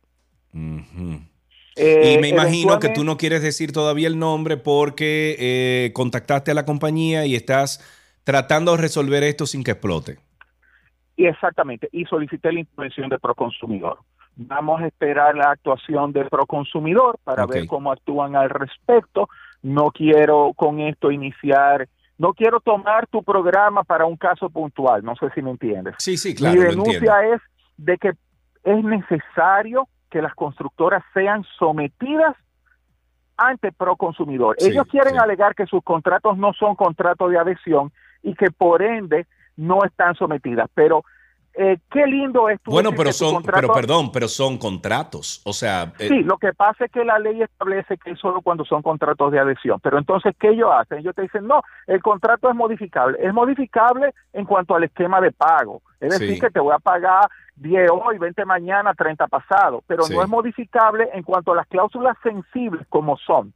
Eh, 1.76 2.14
y 2.16 2.20
me 2.20 2.28
imagino 2.28 2.78
que 2.80 2.88
tú 2.88 3.05
no 3.05 3.16
quieres 3.16 3.40
decir 3.42 3.72
todavía 3.72 4.09
el 4.09 4.18
nombre 4.18 4.56
porque 4.56 5.36
eh, 5.38 5.92
contactaste 5.94 6.50
a 6.50 6.55
la 6.55 6.64
compañía 6.64 7.24
y 7.24 7.36
estás 7.36 7.80
tratando 8.28 8.72
de 8.72 8.82
resolver 8.82 9.22
esto 9.22 9.46
sin 9.46 9.64
que 9.64 9.70
explote. 9.70 10.18
Y 11.16 11.24
exactamente, 11.24 11.88
y 11.92 12.05
solicité 12.05 12.52
la 12.52 12.60
intervención 12.60 13.09
de 13.09 13.18
Proconsumidor. 13.18 14.00
Vamos 14.36 14.82
a 14.82 14.86
esperar 14.86 15.34
la 15.34 15.52
actuación 15.52 16.12
de 16.12 16.26
Proconsumidor 16.26 17.18
para 17.24 17.46
ver 17.46 17.66
cómo 17.66 17.90
actúan 17.90 18.36
al 18.36 18.50
respecto. 18.50 19.30
No 19.62 19.90
quiero 19.92 20.52
con 20.55 20.78
esto 20.78 21.10
iniciar, 21.10 21.88
no 22.18 22.34
quiero 22.34 22.60
tomar 22.60 23.06
tu 23.06 23.22
programa 23.22 23.82
para 23.82 24.05
un 24.05 24.18
caso 24.18 24.50
puntual, 24.50 25.02
no 25.02 25.16
sé 25.16 25.30
si 25.34 25.40
me 25.40 25.52
entiendes. 25.52 25.94
Sí, 25.96 26.18
sí, 26.18 26.34
claro, 26.34 26.55
Mi 26.55 26.66
denuncia 26.66 27.14
es 27.32 27.40
de 27.78 27.96
que 27.96 28.12
es 28.64 28.84
necesario 28.84 29.88
que 30.10 30.20
las 30.20 30.34
constructoras 30.34 31.02
sean 31.14 31.46
sometidas 31.59 32.36
ante 33.38 33.72
Proconsumidor. 33.72 34.56
Sí, 34.59 34.68
Ellos 34.68 34.86
quieren 34.90 35.18
alegar 35.18 35.55
que 35.55 35.64
sus 35.64 35.82
contratos 35.82 36.36
no 36.36 36.52
son 36.52 36.74
contratos 36.74 37.30
de 37.30 37.38
adhesión 37.38 37.90
y 38.22 38.34
que 38.34 38.50
por 38.50 38.82
ende 38.82 39.26
no 39.56 39.84
están 39.84 40.14
sometidas, 40.14 40.68
pero 40.74 41.04
eh, 41.60 41.78
qué 41.90 42.06
lindo 42.06 42.48
es 42.48 42.60
tú 42.62 42.70
Bueno, 42.70 42.90
pero 42.92 43.10
tu 43.10 43.14
son, 43.14 43.34
contrato- 43.34 43.60
pero 43.60 43.72
perdón, 43.74 44.12
pero 44.12 44.28
son 44.28 44.58
contratos. 44.58 45.42
O 45.44 45.52
sea, 45.52 45.92
eh, 45.98 46.06
Sí, 46.06 46.22
lo 46.22 46.36
que 46.38 46.52
pasa 46.52 46.84
es 46.84 46.92
que 46.92 47.04
la 47.04 47.18
ley 47.18 47.42
establece 47.42 47.96
que 47.98 48.12
es 48.12 48.18
solo 48.20 48.42
cuando 48.42 48.64
son 48.64 48.80
contratos 48.80 49.32
de 49.32 49.40
adhesión. 49.40 49.80
Pero 49.80 49.98
entonces, 49.98 50.36
¿qué 50.38 50.50
ellos 50.50 50.70
hacen? 50.72 50.98
Ellos 50.98 51.16
te 51.16 51.22
dicen, 51.22 51.48
no, 51.48 51.62
el 51.88 52.00
contrato 52.00 52.48
es 52.48 52.54
modificable. 52.54 53.18
Es 53.20 53.34
modificable 53.34 54.14
en 54.32 54.44
cuanto 54.44 54.76
al 54.76 54.84
esquema 54.84 55.20
de 55.20 55.32
pago. 55.32 55.82
Es 55.98 56.10
decir, 56.10 56.34
Sí. 56.34 56.40
que 56.40 56.50
te 56.50 56.60
voy 56.60 56.72
a 56.74 56.78
pagar 56.78 57.28
10 57.56 57.90
hoy, 57.90 58.18
20 58.18 58.44
mañana, 58.44 58.94
30 58.94 59.26
pasado. 59.26 59.82
Pero 59.88 60.04
Sí. 60.04 60.14
no 60.14 60.22
es 60.22 60.28
modificable 60.28 61.08
en 61.12 61.24
cuanto 61.24 61.50
a 61.52 61.56
las 61.56 61.66
cláusulas 61.66 62.16
sensibles 62.22 62.86
como 62.88 63.16
son 63.16 63.52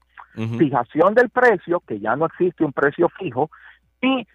fijación 0.59 1.15
del 1.15 1.29
precio, 1.31 1.81
que 1.87 2.01
ya 2.01 2.17
no 2.17 2.25
existe 2.27 2.65
un 2.65 2.73
precio 2.73 3.09
fijo, 3.11 3.49
y 4.01 4.27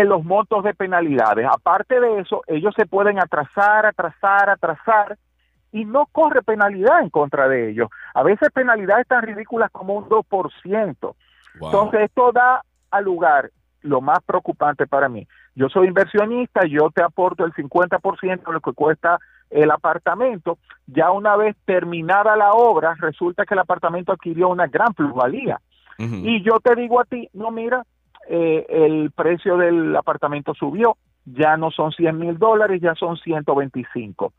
en 0.00 0.08
los 0.08 0.24
montos 0.24 0.64
de 0.64 0.74
penalidades. 0.74 1.46
Aparte 1.50 2.00
de 2.00 2.20
eso, 2.20 2.42
ellos 2.46 2.74
se 2.76 2.86
pueden 2.86 3.18
atrasar, 3.18 3.86
atrasar, 3.86 4.50
atrasar 4.50 5.18
y 5.72 5.84
no 5.84 6.06
corre 6.12 6.42
penalidad 6.42 7.00
en 7.00 7.10
contra 7.10 7.48
de 7.48 7.70
ellos. 7.70 7.88
A 8.14 8.22
veces 8.22 8.50
penalidades 8.52 9.06
tan 9.06 9.22
ridículas 9.22 9.70
como 9.70 9.94
un 9.94 10.04
2%. 10.04 11.14
Entonces 11.54 12.00
esto 12.00 12.32
da 12.32 12.62
a 12.90 13.00
lugar 13.00 13.50
lo 13.82 14.00
más 14.00 14.18
preocupante 14.24 14.86
para 14.86 15.08
mí. 15.08 15.26
Yo 15.54 15.68
soy 15.68 15.88
inversionista, 15.88 16.62
yo 16.66 16.90
te 16.90 17.02
aporto 17.02 17.44
el 17.44 17.52
50% 17.52 18.44
de 18.44 18.52
lo 18.52 18.60
que 18.60 18.72
cuesta 18.72 19.18
el 19.50 19.70
apartamento. 19.70 20.58
Ya 20.86 21.10
una 21.10 21.36
vez 21.36 21.56
terminada 21.64 22.36
la 22.36 22.52
obra, 22.52 22.94
resulta 22.98 23.44
que 23.44 23.54
el 23.54 23.60
apartamento 23.60 24.12
adquirió 24.12 24.48
una 24.48 24.66
gran 24.66 24.94
plusvalía. 24.94 25.60
Y 25.96 26.42
yo 26.42 26.58
te 26.58 26.74
digo 26.74 27.00
a 27.00 27.04
ti, 27.04 27.28
no, 27.34 27.52
mira, 27.52 27.84
eh, 28.28 28.66
el 28.68 29.10
precio 29.12 29.56
del 29.56 29.94
apartamento 29.96 30.54
subió, 30.54 30.96
ya 31.24 31.56
no 31.56 31.70
son 31.70 31.92
100 31.92 32.18
mil 32.18 32.38
dólares, 32.38 32.80
ya 32.82 32.94
son 32.94 33.16
125. 33.16 34.32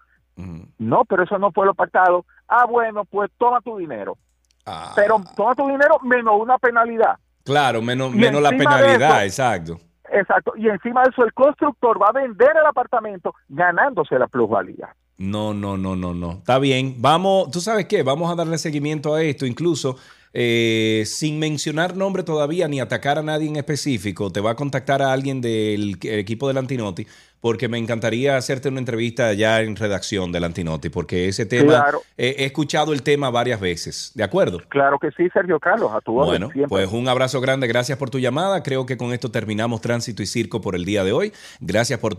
No, 0.79 1.05
pero 1.05 1.23
eso 1.23 1.37
no 1.39 1.51
fue 1.51 1.65
lo 1.65 1.73
pactado. 1.73 2.25
Ah, 2.47 2.65
bueno, 2.69 3.05
pues 3.05 3.31
toma 3.37 3.61
tu 3.61 3.77
dinero. 3.77 4.17
Ah. 4.65 4.91
Pero 4.95 5.23
toma 5.35 5.55
tu 5.55 5.65
dinero 5.67 5.97
menos 6.03 6.33
una 6.39 6.57
penalidad. 6.57 7.15
Claro, 7.43 7.81
menos, 7.81 8.13
Y 8.13 8.17
menos 8.17 8.41
la 8.41 8.49
penalidad, 8.49 9.25
eso- 9.25 9.43
exacto. 9.43 9.79
Exacto. 10.11 10.53
Y 10.57 10.67
encima 10.69 11.03
de 11.03 11.09
eso, 11.09 11.23
el 11.23 11.33
constructor 11.33 11.99
va 12.01 12.07
a 12.09 12.11
vender 12.11 12.51
el 12.59 12.65
apartamento 12.65 13.33
ganándose 13.49 14.19
la 14.19 14.27
plusvalía. 14.27 14.95
No, 15.17 15.53
no, 15.53 15.77
no, 15.77 15.95
no, 15.95 16.13
no. 16.13 16.31
Está 16.33 16.59
bien. 16.59 16.95
Vamos, 16.99 17.49
¿tú 17.49 17.59
sabes 17.61 17.85
qué? 17.87 18.03
Vamos 18.03 18.29
a 18.31 18.35
darle 18.35 18.57
seguimiento 18.57 19.15
a 19.15 19.21
esto, 19.23 19.45
incluso 19.45 19.97
eh, 20.37 21.03
sin 21.05 21.39
mencionar 21.39 21.95
nombre 21.95 22.21
todavía 22.23 22.67
ni 22.67 22.81
atacar 22.81 23.17
a 23.17 23.23
nadie 23.23 23.47
en 23.47 23.55
específico. 23.55 24.31
Te 24.33 24.41
va 24.41 24.51
a 24.51 24.55
contactar 24.55 25.01
a 25.01 25.13
alguien 25.13 25.39
del 25.39 25.97
equipo 26.03 26.49
del 26.49 26.57
Antinoti 26.57 27.07
porque 27.39 27.69
me 27.69 27.77
encantaría 27.77 28.35
hacerte 28.35 28.67
una 28.69 28.79
entrevista 28.79 29.31
ya 29.33 29.61
en 29.61 29.75
redacción 29.77 30.31
del 30.33 30.43
Antinoti 30.43 30.89
porque 30.89 31.29
ese 31.29 31.45
tema, 31.45 31.73
Claro. 31.79 32.01
eh, 32.17 32.35
he 32.39 32.45
escuchado 32.45 32.91
el 32.91 33.01
tema 33.01 33.29
varias 33.29 33.61
veces. 33.61 34.11
¿De 34.13 34.23
acuerdo? 34.23 34.59
Claro 34.67 34.97
que 34.99 35.09
sí, 35.15 35.29
Sergio 35.31 35.57
Carlos, 35.59 35.91
a 35.93 36.01
tu 36.01 36.11
Bueno, 36.13 36.49
siempre. 36.51 36.67
pues 36.67 36.91
un 36.91 37.07
abrazo 37.07 37.39
grande, 37.39 37.67
gracias 37.67 37.97
por 37.97 38.09
tu 38.09 38.19
llamada. 38.19 38.61
Creo 38.61 38.85
que 38.85 38.97
con 38.97 39.13
esto 39.13 39.31
terminamos 39.31 39.79
Tránsito 39.79 40.21
y 40.21 40.25
Circo 40.25 40.59
por 40.59 40.75
el 40.75 40.83
día 40.83 41.03
de 41.05 41.13
hoy. 41.13 41.31
Gracias 41.61 41.97
por... 41.99 42.15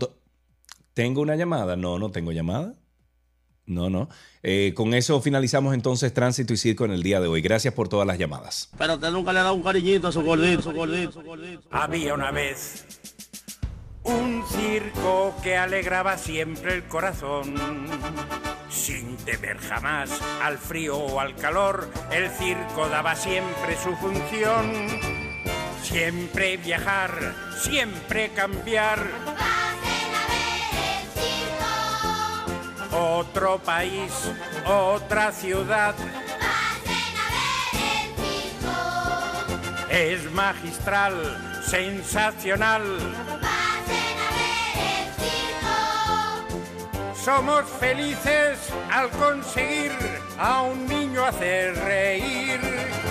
¿Tengo 0.95 1.21
una 1.21 1.35
llamada? 1.35 1.75
No, 1.75 1.99
no 1.99 2.09
tengo 2.09 2.31
llamada. 2.31 2.73
No, 3.67 3.89
no. 3.89 4.09
Eh, 4.43 4.73
con 4.75 4.93
eso 4.93 5.21
finalizamos 5.21 5.73
entonces 5.73 6.13
Tránsito 6.13 6.53
y 6.53 6.57
Circo 6.57 6.85
en 6.85 6.91
el 6.91 7.03
día 7.03 7.19
de 7.19 7.27
hoy. 7.27 7.41
Gracias 7.41 7.73
por 7.73 7.89
todas 7.89 8.07
las 8.07 8.17
llamadas. 8.17 8.69
Pero 8.77 8.95
usted 8.95 9.11
nunca 9.11 9.33
le 9.33 9.39
ha 9.39 9.43
dado 9.43 9.55
un 9.55 9.61
cariñito 9.61 10.07
a 10.07 10.11
su 10.11 10.21
gordito, 10.21 10.61
su 10.61 10.71
gordito, 10.71 11.11
su 11.11 11.21
gordito. 11.21 11.67
Había 11.69 12.13
una 12.13 12.31
vez 12.31 12.85
un 14.03 14.41
circo 14.47 15.35
que 15.43 15.57
alegraba 15.57 16.17
siempre 16.17 16.75
el 16.75 16.85
corazón. 16.85 17.55
Sin 18.69 19.17
temer 19.17 19.57
jamás 19.57 20.11
al 20.41 20.57
frío 20.57 20.97
o 20.97 21.19
al 21.19 21.35
calor, 21.35 21.91
el 22.11 22.29
circo 22.29 22.87
daba 22.87 23.15
siempre 23.15 23.75
su 23.75 23.93
función. 23.97 24.71
Siempre 25.83 26.55
viajar, 26.55 27.35
siempre 27.61 28.29
cambiar. 28.29 28.99
Otro 32.99 33.59
país, 33.59 34.11
otra 34.65 35.31
ciudad. 35.31 35.93
Es 39.89 40.31
magistral, 40.31 41.61
sensacional. 41.63 42.81
Somos 47.23 47.65
felices 47.79 48.57
al 48.89 49.09
conseguir 49.11 49.91
a 50.39 50.63
un 50.63 50.87
niño 50.87 51.23
hacer 51.23 51.75
reír. 51.75 53.06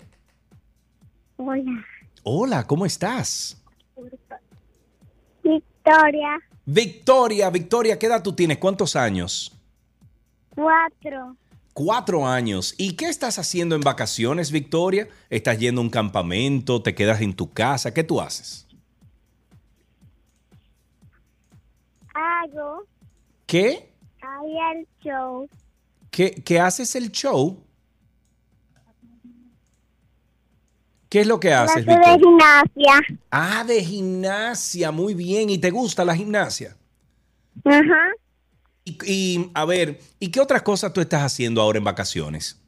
Hola. 1.37 1.85
Hola, 2.23 2.65
¿cómo 2.65 2.87
estás? 2.87 3.61
Victoria. 5.43 6.39
Victoria, 6.65 7.49
Victoria, 7.49 7.97
¿qué 7.97 8.05
edad 8.05 8.21
tú 8.21 8.33
tienes? 8.33 8.57
¿Cuántos 8.57 8.95
años? 8.95 9.51
Cuatro. 10.55 11.35
Cuatro 11.73 12.27
años. 12.27 12.75
¿Y 12.77 12.93
qué 12.93 13.05
estás 13.05 13.39
haciendo 13.39 13.75
en 13.75 13.81
vacaciones, 13.81 14.51
Victoria? 14.51 15.07
¿Estás 15.29 15.57
yendo 15.57 15.81
a 15.81 15.83
un 15.83 15.89
campamento? 15.89 16.81
¿Te 16.81 16.93
quedas 16.93 17.21
en 17.21 17.33
tu 17.33 17.51
casa? 17.51 17.93
¿Qué 17.93 18.03
tú 18.03 18.19
haces? 18.19 18.67
Hago 22.13 22.85
¿Qué? 23.45 23.89
ahí 24.21 24.77
el 24.77 24.87
show. 25.03 25.47
¿Qué, 26.09 26.31
qué 26.43 26.59
haces 26.59 26.95
el 26.95 27.11
show? 27.11 27.63
¿Qué 31.11 31.19
es 31.19 31.27
lo 31.27 31.41
que 31.41 31.51
haces, 31.53 31.83
Clase 31.83 31.99
de 31.99 32.19
gimnasia. 32.19 33.17
Ah, 33.29 33.65
de 33.67 33.83
gimnasia, 33.83 34.91
muy 34.91 35.13
bien. 35.13 35.49
¿Y 35.49 35.57
te 35.57 35.69
gusta 35.69 36.05
la 36.05 36.15
gimnasia? 36.15 36.77
Ajá. 37.65 38.11
Y, 38.85 38.97
y, 39.05 39.51
a 39.53 39.65
ver, 39.65 39.99
¿y 40.19 40.31
qué 40.31 40.39
otras 40.39 40.61
cosas 40.61 40.93
tú 40.93 41.01
estás 41.01 41.21
haciendo 41.21 41.61
ahora 41.61 41.79
en 41.79 41.83
vacaciones? 41.83 42.61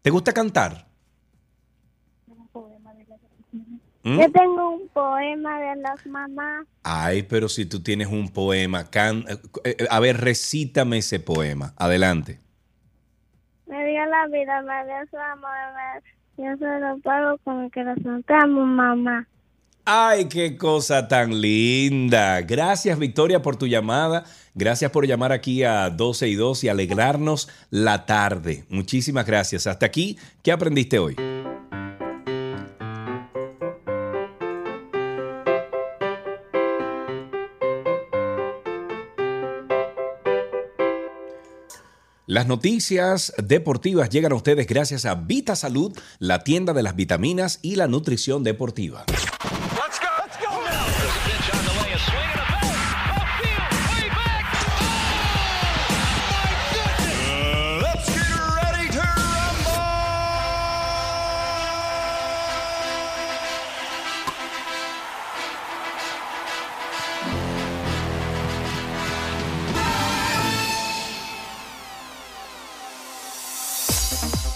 ¿Te 0.00 0.08
gusta 0.08 0.32
cantar? 0.32 0.86
¿Mm? 4.04 4.20
Yo 4.20 4.32
tengo 4.32 4.70
un 4.70 4.88
poema 4.88 5.60
de 5.60 5.76
las 5.82 6.06
mamás. 6.06 6.66
Ay, 6.82 7.22
pero 7.24 7.46
si 7.50 7.66
tú 7.66 7.82
tienes 7.82 8.08
un 8.08 8.30
poema, 8.30 8.88
can- 8.90 9.26
eh, 9.28 9.36
eh, 9.64 9.86
a 9.90 10.00
ver, 10.00 10.16
recítame 10.18 10.96
ese 10.96 11.20
poema. 11.20 11.74
Adelante. 11.76 12.40
Me 13.66 13.84
dio 13.86 14.04
la 14.06 14.26
vida, 14.28 14.62
me 14.62 14.84
dio 14.86 14.94
su 15.10 15.18
amor. 15.18 15.50
me- 15.74 16.21
Yo 16.36 16.56
se 16.58 16.80
lo 16.80 16.98
pago 17.00 17.38
con 17.44 17.64
el 17.64 17.72
corazón. 17.72 18.22
Te 18.22 18.34
amo, 18.34 18.64
mamá. 18.64 19.26
Ay, 19.84 20.26
qué 20.26 20.56
cosa 20.56 21.08
tan 21.08 21.40
linda. 21.40 22.40
Gracias, 22.42 22.98
Victoria, 22.98 23.42
por 23.42 23.56
tu 23.56 23.66
llamada. 23.66 24.24
Gracias 24.54 24.90
por 24.92 25.06
llamar 25.06 25.32
aquí 25.32 25.64
a 25.64 25.90
12 25.90 26.28
y 26.28 26.34
2 26.36 26.64
y 26.64 26.68
alegrarnos 26.68 27.48
la 27.70 28.06
tarde. 28.06 28.64
Muchísimas 28.68 29.26
gracias. 29.26 29.66
Hasta 29.66 29.86
aquí, 29.86 30.16
¿qué 30.42 30.52
aprendiste 30.52 31.00
hoy? 31.00 31.16
Las 42.32 42.46
noticias 42.46 43.34
deportivas 43.36 44.08
llegan 44.08 44.32
a 44.32 44.36
ustedes 44.36 44.66
gracias 44.66 45.04
a 45.04 45.16
Vita 45.16 45.54
Salud, 45.54 45.92
la 46.18 46.42
tienda 46.42 46.72
de 46.72 46.82
las 46.82 46.96
vitaminas 46.96 47.58
y 47.60 47.76
la 47.76 47.88
nutrición 47.88 48.42
deportiva. 48.42 49.04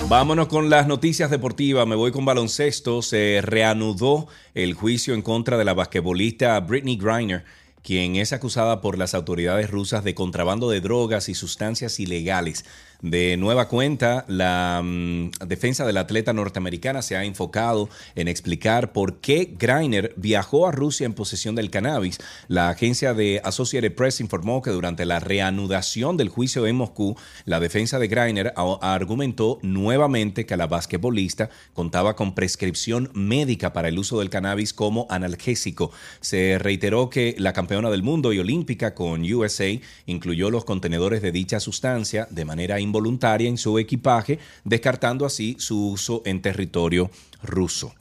Vámonos 0.08 0.46
con 0.46 0.70
las 0.70 0.86
noticias 0.86 1.32
deportivas. 1.32 1.84
Me 1.84 1.96
voy 1.96 2.12
con 2.12 2.24
baloncesto. 2.24 3.02
Se 3.02 3.40
reanudó 3.42 4.28
el 4.54 4.74
juicio 4.74 5.14
en 5.14 5.22
contra 5.22 5.58
de 5.58 5.64
la 5.64 5.74
basquetbolista 5.74 6.60
Britney 6.60 6.96
Griner, 6.96 7.44
quien 7.82 8.14
es 8.14 8.32
acusada 8.32 8.80
por 8.80 8.98
las 8.98 9.14
autoridades 9.14 9.68
rusas 9.68 10.04
de 10.04 10.14
contrabando 10.14 10.70
de 10.70 10.80
drogas 10.80 11.28
y 11.28 11.34
sustancias 11.34 11.98
ilegales. 11.98 12.64
De 13.02 13.36
nueva 13.36 13.68
cuenta, 13.68 14.24
la 14.26 14.80
mm, 14.82 15.30
defensa 15.46 15.84
del 15.84 15.98
atleta 15.98 16.32
norteamericana 16.32 17.02
se 17.02 17.16
ha 17.16 17.24
enfocado 17.24 17.88
en 18.14 18.26
explicar 18.26 18.92
por 18.92 19.20
qué 19.20 19.54
Greiner 19.58 20.14
viajó 20.16 20.66
a 20.66 20.72
Rusia 20.72 21.04
en 21.04 21.12
posesión 21.12 21.54
del 21.54 21.70
cannabis. 21.70 22.18
La 22.48 22.70
agencia 22.70 23.12
de 23.12 23.40
Associated 23.44 23.94
Press 23.94 24.20
informó 24.20 24.62
que 24.62 24.70
durante 24.70 25.04
la 25.04 25.20
reanudación 25.20 26.16
del 26.16 26.30
juicio 26.30 26.66
en 26.66 26.76
Moscú, 26.76 27.16
la 27.44 27.60
defensa 27.60 27.98
de 27.98 28.08
Greiner 28.08 28.54
argumentó 28.80 29.58
nuevamente 29.62 30.46
que 30.46 30.56
la 30.56 30.66
basquetbolista 30.66 31.50
contaba 31.74 32.16
con 32.16 32.34
prescripción 32.34 33.10
médica 33.14 33.72
para 33.72 33.88
el 33.88 33.98
uso 33.98 34.18
del 34.18 34.30
cannabis 34.30 34.72
como 34.72 35.06
analgésico. 35.10 35.90
Se 36.20 36.58
reiteró 36.58 37.10
que 37.10 37.34
la 37.38 37.52
campeona 37.52 37.90
del 37.90 38.02
mundo 38.02 38.32
y 38.32 38.38
olímpica 38.38 38.94
con 38.94 39.22
USA 39.30 39.68
incluyó 40.06 40.50
los 40.50 40.64
contenedores 40.64 41.22
de 41.22 41.32
dicha 41.32 41.60
sustancia 41.60 42.26
de 42.30 42.44
manera 42.44 42.80
involuntaria 42.86 43.48
en 43.48 43.58
su 43.58 43.78
equipaje, 43.78 44.38
descartando 44.64 45.26
así 45.26 45.56
su 45.58 45.90
uso 45.90 46.22
en 46.24 46.40
territorio 46.40 47.10
ruso. 47.42 47.94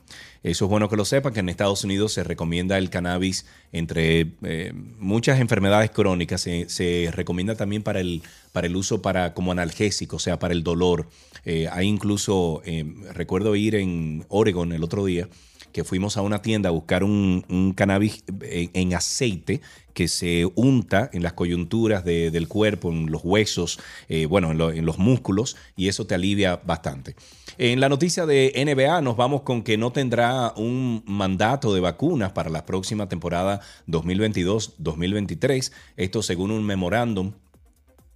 Eso 0.46 0.66
es 0.66 0.70
bueno 0.70 0.90
que 0.90 0.96
lo 0.96 1.06
sepan, 1.06 1.34
que 1.34 1.40
en 1.40 1.50
Estados 1.50 1.84
Unidos 1.84 2.14
se 2.14 2.24
recomienda 2.24 2.78
el 2.78 2.92
cannabis 2.92 3.48
entre 3.72 4.34
eh, 4.44 4.74
muchas 5.00 5.40
enfermedades 5.40 5.90
crónicas, 5.90 6.42
se, 6.42 7.10
recomienda 7.12 7.56
también 7.56 7.82
para 7.82 8.00
el, 8.00 8.22
para 8.52 8.68
el 8.68 8.76
uso 8.76 9.02
para, 9.02 9.34
como 9.34 9.52
analgésico, 9.52 10.18
o 10.18 10.20
sea, 10.20 10.38
para 10.38 10.54
el 10.54 10.62
dolor. 10.62 11.10
Eh, 11.46 11.68
hay 11.72 11.88
incluso, 11.88 12.62
eh, 12.64 12.86
recuerdo 13.12 13.56
ir 13.56 13.74
en 13.74 14.24
Oregon 14.30 14.72
el 14.72 14.84
otro 14.84 15.04
día, 15.06 15.28
que 15.76 15.84
fuimos 15.84 16.16
a 16.16 16.22
una 16.22 16.42
tienda 16.42 16.70
a 16.70 16.72
buscar 16.72 17.04
un, 17.04 17.44
un 17.50 17.74
cannabis 17.74 18.24
en, 18.44 18.70
en 18.74 18.94
aceite 18.94 19.60
que 19.94 20.08
se 20.08 20.50
unta 20.56 21.10
en 21.12 21.22
las 21.22 21.34
coyunturas 21.34 22.06
de- 22.06 22.32
del 22.32 22.48
cuerpo, 22.48 22.90
en 22.94 23.12
los 23.12 23.26
huesos, 23.26 23.78
eh, 24.08 24.26
bueno, 24.26 24.52
en, 24.52 24.58
lo- 24.58 24.72
en 24.72 24.86
los 24.86 25.00
músculos, 25.00 25.58
y 25.76 25.90
eso 25.90 26.08
te 26.08 26.16
alivia 26.16 26.56
bastante. 26.56 27.18
En 27.58 27.82
la 27.82 27.90
noticia 27.90 28.26
de 28.26 28.54
NBA 28.56 29.02
nos 29.02 29.18
vamos 29.18 29.42
con 29.42 29.64
que 29.64 29.78
no 29.78 29.92
tendrá 29.92 30.54
un 30.56 31.04
mandato 31.06 31.74
de 31.74 31.82
vacunas 31.82 32.32
para 32.32 32.50
la 32.50 32.66
próxima 32.66 33.10
temporada 33.10 33.60
2022-2023. 33.90 35.74
Esto 35.98 36.22
según 36.24 36.52
un 36.52 36.64
memorándum 36.66 37.34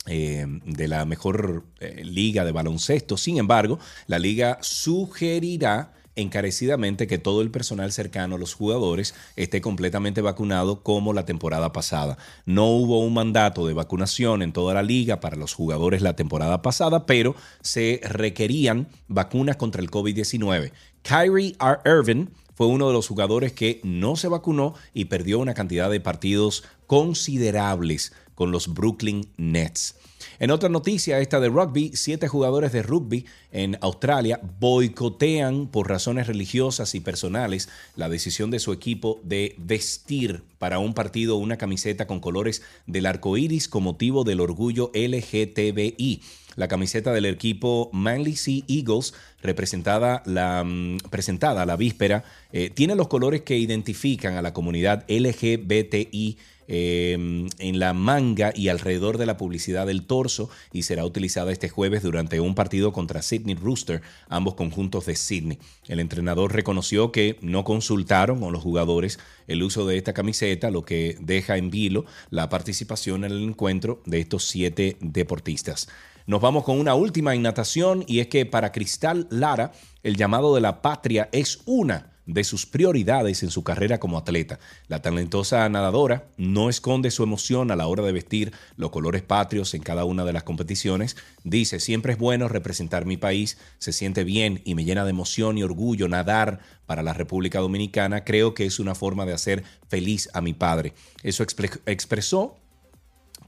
eh, 0.05 0.45
de 0.65 0.87
la 0.87 1.03
mejor 1.03 1.65
eh, 1.81 2.03
liga 2.05 2.45
de 2.45 2.53
baloncesto. 2.53 3.17
Sin 3.17 3.37
embargo, 3.37 3.79
la 4.07 4.17
liga 4.17 4.59
sugerirá 4.61 5.93
encarecidamente 6.19 7.07
que 7.07 7.17
todo 7.17 7.41
el 7.41 7.51
personal 7.51 7.91
cercano 7.91 8.35
a 8.35 8.39
los 8.39 8.53
jugadores 8.53 9.15
esté 9.35 9.61
completamente 9.61 10.21
vacunado 10.21 10.83
como 10.83 11.13
la 11.13 11.25
temporada 11.25 11.71
pasada. 11.71 12.17
No 12.45 12.67
hubo 12.67 12.99
un 12.99 13.13
mandato 13.13 13.65
de 13.65 13.73
vacunación 13.73 14.41
en 14.41 14.53
toda 14.53 14.73
la 14.73 14.83
liga 14.83 15.19
para 15.19 15.35
los 15.35 15.53
jugadores 15.53 16.01
la 16.01 16.15
temporada 16.15 16.61
pasada, 16.61 17.05
pero 17.05 17.35
se 17.61 18.01
requerían 18.03 18.87
vacunas 19.07 19.57
contra 19.57 19.81
el 19.81 19.89
COVID-19. 19.89 20.71
Kyrie 21.01 21.55
R. 21.59 21.79
Irving 21.85 22.27
fue 22.59 22.67
uno 22.67 22.87
de 22.87 22.93
los 22.93 23.07
jugadores 23.07 23.53
que 23.53 23.79
no 23.83 24.17
se 24.17 24.27
vacunó 24.27 24.73
y 24.93 25.05
perdió 25.05 25.39
una 25.39 25.53
cantidad 25.53 25.89
de 25.89 26.01
partidos 26.01 26.65
considerables 26.87 28.11
con 28.39 28.51
los 28.51 28.73
Brooklyn 28.73 29.27
Nets. 29.35 29.95
En 30.39 30.49
otra 30.49 30.69
noticia, 30.69 31.19
esta 31.19 31.41
de 31.41 31.49
rugby, 31.49 31.91
siete 31.93 32.29
jugadores 32.29 32.71
de 32.71 32.81
rugby 32.81 33.25
en 33.51 33.77
Australia 33.81 34.39
boicotean 34.61 35.67
por 35.67 35.89
razones 35.89 36.27
religiosas 36.27 36.95
y 36.95 37.01
personales 37.01 37.67
la 37.97 38.07
decisión 38.07 38.49
de 38.49 38.59
su 38.59 38.71
equipo 38.71 39.19
de 39.23 39.55
vestir 39.57 40.41
para 40.57 40.79
un 40.79 40.93
partido 40.93 41.35
una 41.35 41.57
camiseta 41.57 42.07
con 42.07 42.21
colores 42.21 42.61
del 42.87 43.07
arco 43.07 43.35
iris 43.35 43.67
con 43.67 43.83
motivo 43.83 44.23
del 44.23 44.39
orgullo 44.39 44.89
LGTBI. 44.93 46.21
la 46.55 46.67
camiseta 46.67 47.13
del 47.13 47.25
equipo 47.25 47.89
Manly 47.93 48.35
Sea 48.35 48.63
Eagles, 48.67 49.13
representada 49.41 50.23
la, 50.25 50.65
mm, 50.65 50.97
presentada 51.09 51.65
la 51.65 51.77
víspera, 51.77 52.25
eh, 52.51 52.69
tiene 52.69 52.95
los 52.95 53.07
colores 53.07 53.43
que 53.43 53.57
identifican 53.57 54.35
a 54.35 54.41
la 54.41 54.51
comunidad 54.51 55.05
LGBTI 55.07 56.37
eh, 56.71 57.13
en 57.57 57.79
la 57.79 57.93
manga 57.93 58.53
y 58.55 58.67
alrededor 58.67 59.17
de 59.17 59.25
la 59.25 59.37
publicidad 59.37 59.87
del 59.87 60.03
torso 60.03 60.51
y 60.71 60.83
será 60.83 61.03
utilizada 61.03 61.51
este 61.51 61.67
jueves 61.67 62.03
durante 62.03 62.39
un 62.39 62.53
partido 62.53 62.93
contra 62.93 63.23
Sydney 63.23 63.55
Rooster, 63.55 64.03
ambos 64.27 64.53
conjuntos 64.53 65.07
de 65.07 65.15
Sydney. 65.15 65.57
El 65.87 65.99
entrenador 65.99 66.53
reconoció 66.53 67.11
que 67.11 67.39
no 67.41 67.63
consultaron 67.63 68.39
con 68.39 68.53
los 68.53 68.61
jugadores 68.61 69.17
el 69.47 69.63
uso 69.63 69.87
de 69.87 69.97
esta 69.97 70.13
camiseta, 70.13 70.69
lo 70.69 70.85
que 70.85 71.17
deja 71.19 71.57
en 71.57 71.71
vilo 71.71 72.05
la 72.29 72.49
participación 72.49 73.25
en 73.25 73.31
el 73.31 73.43
encuentro 73.43 74.03
de 74.05 74.19
estos 74.19 74.43
siete 74.43 74.95
deportistas. 75.01 75.89
Nos 76.27 76.39
vamos 76.39 76.63
con 76.63 76.79
una 76.79 76.93
última 76.93 77.33
en 77.33 77.41
natación 77.41 78.03
y 78.05 78.19
es 78.19 78.27
que 78.27 78.45
para 78.45 78.71
Cristal 78.71 79.25
Lara 79.31 79.71
el 80.03 80.15
llamado 80.15 80.53
de 80.53 80.61
la 80.61 80.83
patria 80.83 81.29
es 81.31 81.61
una 81.65 82.08
de 82.29 82.43
sus 82.43 82.67
prioridades 82.67 83.41
en 83.41 83.49
su 83.49 83.63
carrera 83.63 83.99
como 83.99 84.17
atleta. 84.17 84.59
La 84.87 85.01
talentosa 85.01 85.67
nadadora 85.67 86.27
no 86.37 86.69
esconde 86.69 87.09
su 87.09 87.23
emoción 87.23 87.71
a 87.71 87.75
la 87.75 87.87
hora 87.87 88.03
de 88.03 88.11
vestir 88.11 88.53
los 88.77 88.91
colores 88.91 89.23
patrios 89.23 89.73
en 89.73 89.81
cada 89.81 90.05
una 90.05 90.25
de 90.25 90.33
las 90.33 90.43
competiciones. 90.43 91.17
Dice, 91.43 91.79
siempre 91.79 92.13
es 92.13 92.19
bueno 92.19 92.47
representar 92.47 93.05
mi 93.05 93.17
país, 93.17 93.57
se 93.79 93.93
siente 93.93 94.23
bien 94.23 94.61
y 94.63 94.75
me 94.75 94.85
llena 94.85 95.05
de 95.05 95.09
emoción 95.09 95.57
y 95.57 95.63
orgullo 95.63 96.07
nadar 96.07 96.59
para 96.85 97.01
la 97.01 97.13
República 97.13 97.59
Dominicana. 97.59 98.23
Creo 98.23 98.53
que 98.53 98.67
es 98.67 98.79
una 98.79 98.93
forma 98.93 99.25
de 99.25 99.33
hacer 99.33 99.63
feliz 99.87 100.29
a 100.33 100.41
mi 100.41 100.53
padre. 100.53 100.93
Eso 101.23 101.41
expresó 101.41 102.58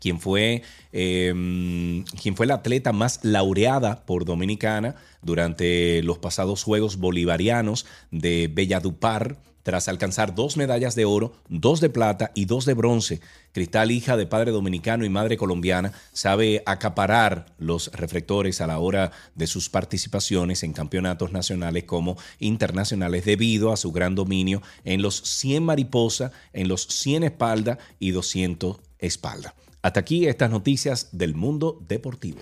quien 0.02 0.19
fue, 0.19 0.64
quien 0.91 2.36
fue 2.36 2.48
la 2.48 2.56
atleta 2.56 2.91
más 2.91 3.19
laureada 3.23 4.03
por 4.06 4.26
Dominicana 4.26 4.95
durante 5.22 6.02
los 6.03 6.18
pasados 6.18 6.64
Juegos 6.64 6.98
Bolivarianos 6.98 7.86
de 8.10 8.49
Belladupar, 8.52 9.38
tras 9.64 9.88
alcanzar 9.88 10.34
dos 10.34 10.57
medallas 10.57 10.95
de 10.95 11.06
oro, 11.06 11.34
dos 11.48 11.82
de 11.82 11.90
plata 11.90 12.32
y 12.34 12.45
dos 12.45 12.65
de 12.65 12.73
bronce. 12.73 13.22
Cristal, 13.52 13.91
hija 13.91 14.18
de 14.18 14.26
padre 14.26 14.52
dominicano 14.52 15.06
y 15.06 15.10
madre 15.10 15.38
colombiana, 15.38 15.94
sabe 16.14 16.64
acaparar 16.65 17.45
los 17.60 17.91
reflectores 17.91 18.60
a 18.60 18.65
la 18.68 18.80
hora 18.80 19.11
de 19.36 19.45
sus 19.45 19.69
participaciones 19.69 20.64
en 20.64 20.73
campeonatos 20.73 21.32
nacionales 21.32 21.84
como 21.84 22.18
internacionales 22.40 23.23
debido 23.26 23.72
a 23.72 23.78
su 23.78 23.91
gran 23.91 24.15
dominio 24.15 24.64
en 24.84 25.03
los 25.03 25.18
100 25.18 25.64
mariposa, 25.64 26.32
en 26.53 26.68
los 26.68 26.88
100 26.88 27.23
espalda 27.26 27.78
y 27.99 28.11
200 28.11 28.80
espalda. 28.98 29.53
Hasta 29.82 29.99
aquí 29.99 30.28
estas 30.28 30.49
noticias 30.49 31.10
del 31.12 31.36
mundo 31.36 31.80
deportivo. 31.88 32.40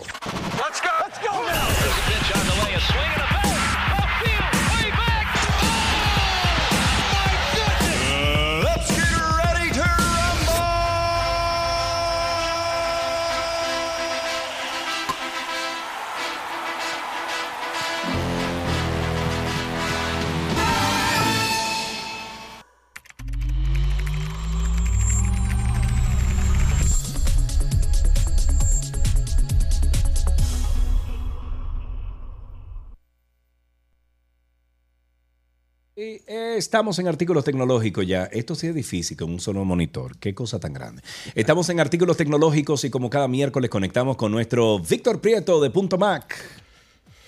Eh, 36.01 36.55
estamos 36.57 36.97
en 36.99 37.09
artículos 37.09 37.43
tecnológicos 37.43 38.07
ya. 38.07 38.23
Esto 38.26 38.55
sí 38.55 38.67
es 38.67 38.76
difícil 38.76 39.17
con 39.17 39.31
un 39.31 39.41
solo 39.41 39.65
monitor. 39.65 40.17
Qué 40.17 40.34
cosa 40.34 40.57
tan 40.57 40.71
grande. 40.71 41.01
Estamos 41.35 41.67
en 41.67 41.81
artículos 41.81 42.15
tecnológicos 42.15 42.85
y 42.85 42.89
como 42.89 43.09
cada 43.09 43.27
miércoles 43.27 43.69
conectamos 43.69 44.15
con 44.15 44.31
nuestro 44.31 44.80
Víctor 44.80 45.19
Prieto 45.19 45.59
de 45.59 45.69
Punto 45.71 45.97
Mac. 45.97 46.34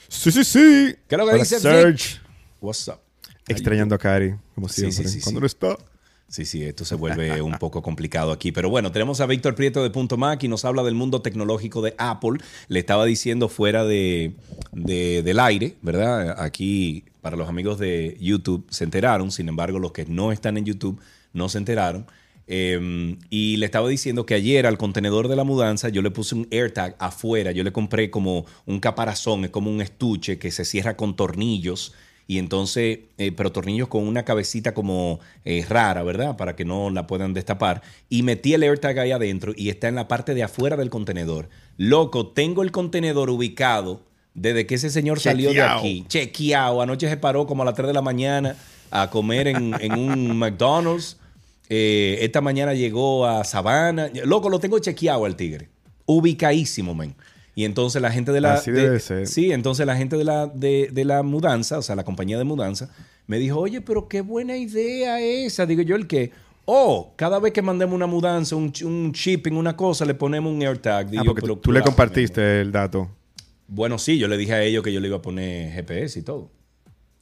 Sí, 0.08 0.32
sí, 0.32 0.46
sí. 0.46 0.96
¿Qué 1.06 1.16
es 1.16 1.18
lo 1.18 1.26
que 1.26 1.32
Hola, 1.32 1.34
dice 1.34 1.60
Serge. 1.60 2.14
Vic? 2.14 2.22
What's 2.62 2.88
up? 2.88 3.00
Extrañando 3.46 3.94
a 3.96 3.98
Cari, 3.98 4.36
como 4.56 4.70
siempre. 4.70 5.04
sí, 5.04 5.20
sí, 5.20 5.22
Cuando 5.22 5.40
sí. 5.40 5.42
no 5.42 5.48
está. 5.48 5.78
Sí, 6.32 6.46
sí, 6.46 6.64
esto 6.64 6.86
se 6.86 6.96
vuelve 6.96 7.42
un 7.42 7.58
poco 7.60 7.82
complicado 7.82 8.32
aquí. 8.32 8.54
Pero 8.54 8.70
bueno, 8.70 8.94
tenemos 8.94 9.20
a 9.20 9.26
Víctor 9.26 9.54
Prieto 9.54 9.84
de 9.84 9.90
Punto 9.90 10.16
Mac 10.16 10.42
y 10.44 10.48
nos 10.48 10.64
habla 10.64 10.82
del 10.82 10.96
mundo 10.96 11.22
tecnológico 11.22 11.82
de 11.82 11.94
Apple. 11.98 12.40
Le 12.70 12.80
estaba 12.80 13.04
diciendo 13.04 13.50
fuera 13.50 13.84
de, 13.84 14.32
de- 14.72 15.24
del 15.24 15.40
aire, 15.42 15.76
¿verdad? 15.82 16.42
Aquí, 16.42 17.04
para 17.20 17.36
los 17.36 17.50
amigos 17.50 17.80
de 17.80 18.16
YouTube, 18.22 18.66
se 18.70 18.86
enteraron. 18.86 19.30
Sin 19.30 19.50
embargo, 19.50 19.78
los 19.78 19.92
que 19.92 20.06
no 20.06 20.32
están 20.32 20.56
en 20.56 20.64
YouTube 20.64 21.02
no 21.34 21.50
se 21.50 21.58
enteraron. 21.58 22.06
Eh, 22.48 23.18
y 23.30 23.58
le 23.58 23.66
estaba 23.66 23.90
diciendo 23.90 24.26
que 24.26 24.34
ayer 24.34 24.66
al 24.66 24.78
contenedor 24.78 25.28
de 25.28 25.36
la 25.36 25.44
mudanza 25.44 25.90
yo 25.90 26.02
le 26.02 26.12
puse 26.12 26.36
un 26.36 26.48
AirTag 26.50 26.96
afuera. 26.98 27.52
Yo 27.52 27.66
le 27.66 27.74
compré 27.74 28.10
como 28.10 28.46
un 28.66 28.80
caparazón, 28.80 29.44
es 29.44 29.52
como 29.52 29.70
un 29.70 29.82
estuche 29.82 30.40
que 30.40 30.50
se 30.52 30.64
cierra 30.64 30.96
con 30.96 31.18
tornillos. 31.18 31.94
Y 32.32 32.40
entonces, 32.40 33.00
eh, 33.18 33.34
pero 33.34 33.52
tornillos 33.52 33.90
con 33.90 34.08
una 34.08 34.24
cabecita 34.24 34.74
como 34.74 35.20
eh, 35.44 35.66
rara, 35.68 36.02
¿verdad? 36.02 36.38
Para 36.38 36.56
que 36.56 36.64
no 36.64 36.90
la 36.90 37.06
puedan 37.06 37.34
destapar. 37.34 37.82
Y 38.08 38.24
metí 38.24 38.54
el 38.54 38.64
AirTag 38.64 39.00
ahí 39.00 39.12
adentro 39.12 39.52
y 39.54 39.68
está 39.68 39.90
en 39.90 39.96
la 39.96 40.08
parte 40.08 40.34
de 40.34 40.42
afuera 40.42 40.78
del 40.78 40.90
contenedor. 40.90 41.50
Loco, 41.76 42.28
tengo 42.28 42.64
el 42.64 42.72
contenedor 42.72 43.30
ubicado 43.30 44.00
desde 44.34 44.66
que 44.66 44.76
ese 44.76 44.90
señor 44.90 45.20
salió 45.20 45.52
de 45.52 45.62
aquí. 45.62 46.06
Chequeado. 46.08 46.82
Anoche 46.82 47.10
se 47.10 47.18
paró 47.18 47.46
como 47.46 47.64
a 47.64 47.66
las 47.66 47.76
3 47.76 47.88
de 47.88 47.94
la 47.94 48.02
mañana 48.02 48.56
a 48.92 49.10
comer 49.10 49.50
en, 49.50 49.76
en 49.82 49.92
un 49.92 50.38
McDonald's. 50.38 51.18
Eh, 51.68 52.20
esta 52.22 52.40
mañana 52.40 52.74
llegó 52.74 53.26
a 53.26 53.44
Sabana. 53.44 54.10
Loco, 54.24 54.50
lo 54.50 54.58
tengo 54.62 54.80
chequeado 54.80 55.26
al 55.26 55.36
tigre. 55.36 55.68
Ubicadísimo, 56.06 56.96
men. 56.96 57.14
Y 57.56 57.66
entonces 57.66 58.02
la 58.02 58.12
gente 58.12 58.32
de 58.32 58.42
la. 58.42 58.54
Así 58.54 58.72
de- 58.72 58.82
debe 58.84 59.00
ser. 59.00 59.28
Sí, 59.28 59.52
entonces 59.52 59.86
la 59.86 59.96
gente 59.98 60.16
de 60.18 60.24
la, 60.24 60.48
de, 60.48 60.90
de 60.92 61.06
la 61.06 61.22
mudanza, 61.24 61.78
o 61.78 61.82
sea, 61.82 61.96
la 61.96 62.04
compañía 62.04 62.38
de 62.38 62.44
mudanza, 62.46 62.90
me 63.28 63.40
dijo, 63.40 63.60
oye, 63.60 63.82
pero 63.82 64.08
qué 64.08 64.22
buena 64.22 64.56
idea 64.58 65.20
esa. 65.22 65.66
Digo 65.66 65.82
yo, 65.82 65.96
el 65.96 66.08
que. 66.08 66.32
Oh, 66.66 67.14
cada 67.18 67.40
vez 67.40 67.52
que 67.54 67.62
mandemos 67.62 67.96
una 67.96 68.06
mudanza, 68.08 68.56
un, 68.56 68.72
un 68.86 69.12
shipping, 69.12 69.54
una 69.54 69.76
cosa, 69.76 70.06
le 70.06 70.14
ponemos 70.14 70.54
un 70.54 70.62
AirTag. 70.62 71.10
Digo 71.10 71.24
Ah, 71.24 71.26
porque 71.26 71.42
pero 71.42 71.58
tú, 71.58 71.72
le 71.72 71.82
compartiste 71.82 72.62
el 72.62 72.72
dato. 72.72 73.10
Bueno, 73.68 73.98
sí, 73.98 74.18
yo 74.18 74.28
le 74.28 74.38
dije 74.38 74.54
a 74.54 74.62
ellos 74.64 74.84
que 74.84 74.94
yo 74.94 75.00
le 75.00 75.08
iba 75.08 75.18
a 75.18 75.22
poner 75.22 75.72
GPS 75.74 76.20
y 76.20 76.22
todo. 76.22 76.50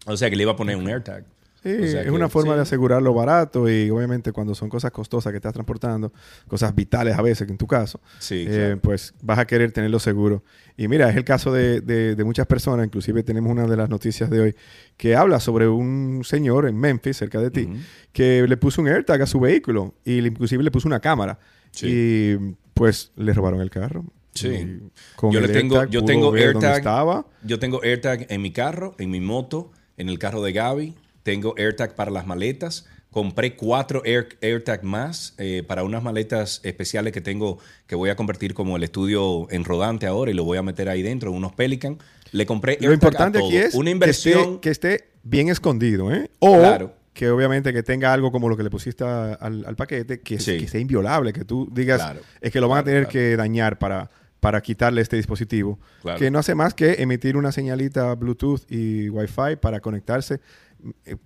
O 0.06 0.18
sea, 0.18 0.30
que 0.30 0.36
le 0.36 0.44
iba 0.44 0.52
a 0.52 0.56
poner 0.56 0.76
un 0.76 0.88
AirTag. 0.88 1.24
Sí, 1.62 1.74
O 1.74 1.88
sea 1.88 2.00
es 2.02 2.06
que, 2.06 2.12
una 2.12 2.30
forma 2.30 2.54
sí. 2.54 2.56
de 2.58 2.62
asegurarlo 2.62 3.14
barato 3.14 3.70
y 3.70 3.90
obviamente 3.90 4.32
cuando 4.32 4.56
son 4.56 4.70
cosas 4.70 4.92
costosas 4.92 5.32
que 5.32 5.38
estás 5.38 5.52
transportando, 5.54 6.14
cosas 6.48 6.74
vitales 6.74 7.18
a 7.18 7.22
veces, 7.22 7.50
en 7.50 7.58
tu 7.58 7.68
caso, 7.68 8.00
Sí, 8.20 8.46
eh, 8.48 8.52
claro. 8.54 8.80
pues 8.82 9.14
vas 9.22 9.40
a 9.40 9.46
querer 9.46 9.72
tenerlo 9.74 10.00
seguro. 10.00 10.44
Y 10.78 10.88
mira, 10.88 11.10
es 11.10 11.18
el 11.18 11.26
caso 11.26 11.52
de, 11.52 11.82
de- 11.82 12.16
de 12.16 12.24
muchas 12.24 12.48
personas, 12.48 12.86
inclusive 12.86 13.24
tenemos 13.24 13.52
una 13.52 13.68
de 13.68 13.76
las 13.76 13.90
noticias 13.90 14.30
de 14.30 14.40
hoy 14.40 14.56
que 14.96 15.16
habla 15.18 15.40
sobre 15.42 15.68
un 15.68 16.22
señor 16.24 16.66
en 16.68 16.78
Memphis, 16.78 17.18
cerca 17.18 17.40
de 17.42 17.52
ti, 17.52 17.70
que 18.14 18.46
le 18.48 18.56
puso 18.58 18.82
un 18.82 18.88
AirTag 18.88 19.22
a 19.22 19.26
su 19.26 19.40
vehículo 19.42 19.96
y 20.06 20.22
le- 20.22 20.30
inclusive 20.30 20.64
le 20.64 20.72
puso 20.72 20.88
una 20.88 21.02
cámara. 21.02 21.40
Y 21.82 22.36
pues 22.74 23.12
le 23.18 23.34
robaron 23.34 23.60
el 23.62 23.70
carro. 23.70 24.06
Sí. 24.34 24.80
Con 25.18 25.32
yo 25.32 25.42
le 25.42 25.50
tengo, 25.50 25.76
AirTag 25.76 25.90
yo 25.92 26.06
tengo 26.06 26.34
AirTag. 26.34 26.78
estaba. 26.78 27.26
Yo 27.44 27.60
tengo 27.60 27.82
AirTag 27.84 28.28
en 28.30 28.42
mi 28.42 28.52
carro, 28.54 28.96
en 28.98 29.10
mi 29.12 29.20
moto, 29.20 29.72
en 29.98 30.08
el 30.08 30.18
carro 30.18 30.42
de 30.42 30.54
Gaby. 30.54 30.96
Tengo 31.24 31.54
AirTag 31.58 31.96
para 31.96 32.12
las 32.12 32.26
maletas. 32.26 32.86
Compré 33.12 33.56
cuatro 33.56 34.04
Air- 34.06 34.38
AirTag 34.42 34.84
más 34.84 35.34
eh, 35.40 35.64
para 35.68 35.84
unas 35.84 36.04
maletas 36.04 36.62
especiales 36.64 37.12
que 37.12 37.22
tengo 37.22 37.58
que 37.88 37.96
voy 37.96 38.12
a 38.12 38.16
convertir 38.16 38.54
como 38.54 38.78
el 38.78 38.84
estudio 38.84 39.48
en 39.50 39.64
rodante 39.66 40.06
ahora 40.06 40.30
y 40.30 40.36
lo 40.36 40.44
voy 40.44 40.60
a 40.60 40.62
meter 40.62 40.90
ahí 40.90 41.02
dentro, 41.02 41.32
unos 41.32 41.54
Pelican. 41.54 41.98
Le 42.32 42.46
compré 42.46 42.78
Lo 42.80 42.94
importante 42.94 43.40
a 43.40 43.42
aquí 43.42 43.58
es 43.58 43.74
una 43.74 43.86
que 43.86 43.92
inversión. 43.92 44.40
esté, 44.42 44.60
que 44.62 44.70
esté 44.70 45.10
bien 45.24 45.50
escondido, 45.50 46.14
¿eh? 46.14 46.30
O 46.38 46.60
Claro. 46.60 46.94
que 47.14 47.32
obviamente 47.32 47.74
que 47.74 47.82
tenga 47.82 48.14
algo 48.14 48.32
como 48.32 48.48
lo 48.48 48.56
que 48.56 48.62
le 48.62 48.70
pusiste 48.70 49.04
al, 49.04 49.66
al 49.66 49.76
paquete, 49.76 50.22
que, 50.22 50.40
Sí. 50.40 50.60
que 50.60 50.68
sea 50.68 50.80
inviolable, 50.80 51.34
que 51.34 51.44
tú 51.46 51.68
digas, 51.72 52.00
Claro. 52.02 52.20
es 52.40 52.52
que 52.52 52.62
lo 52.62 52.70
van 52.70 52.80
a 52.82 52.84
tener 52.84 53.08
que 53.08 53.36
dañar 53.36 53.80
para, 53.80 54.12
para 54.40 54.62
quitarle 54.62 55.02
este 55.02 55.16
dispositivo, 55.18 55.80
que 56.20 56.30
no 56.30 56.38
hace 56.38 56.54
más 56.54 56.76
que 56.76 56.94
emitir 57.00 57.36
una 57.36 57.52
señalita 57.52 58.14
Bluetooth 58.14 58.62
y 58.72 59.10
Wi-Fi 59.10 59.56
para 59.60 59.80
conectarse 59.80 60.40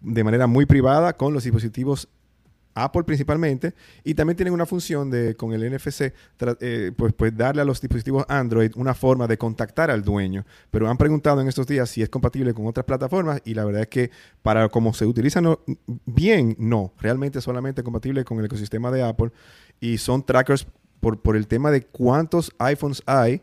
de 0.02 0.24
manera 0.24 0.48
muy 0.48 0.66
privada 0.66 1.14
con 1.16 1.34
los 1.34 1.44
dispositivos 1.44 2.08
Apple 2.76 3.04
principalmente, 3.04 3.74
y 4.04 4.16
también 4.16 4.36
tienen 4.36 4.52
una 4.54 4.66
función 4.66 5.12
de 5.12 5.36
con 5.36 5.54
el 5.54 5.64
NFC, 5.72 6.12
eh, 6.60 6.92
pues, 6.98 7.14
pues 7.14 7.38
darle 7.38 7.62
a 7.62 7.66
los 7.66 7.80
dispositivos 7.80 8.26
Android 8.28 8.72
una 8.76 8.96
forma 8.96 9.28
de 9.28 9.38
contactar 9.38 9.92
al 9.92 10.04
dueño. 10.04 10.44
Pero 10.72 10.90
han 10.90 10.98
preguntado 10.98 11.40
en 11.40 11.48
estos 11.48 11.68
días 11.68 11.90
si 11.90 12.02
es 12.02 12.10
compatible 12.10 12.52
con 12.54 12.66
otras 12.66 12.86
plataformas 12.86 13.42
y 13.46 13.54
la 13.54 13.64
verdad 13.66 13.84
es 13.84 13.90
que 13.90 14.10
para 14.42 14.70
como 14.70 14.92
se 14.94 15.06
utiliza 15.06 15.40
no- 15.40 15.60
bien, 16.06 16.56
no, 16.58 16.94
realmente 17.00 17.42
solamente 17.42 17.84
compatible 17.84 18.24
con 18.26 18.40
el 18.40 18.46
ecosistema 18.46 18.90
de 18.90 19.04
Apple 19.04 19.32
y 19.80 20.00
son 20.00 20.26
trackers 20.26 20.66
por, 21.00 21.20
por 21.22 21.36
el 21.36 21.46
tema 21.48 21.70
de 21.70 21.84
cuántos 21.84 22.52
iPhones 22.58 23.04
hay 23.06 23.42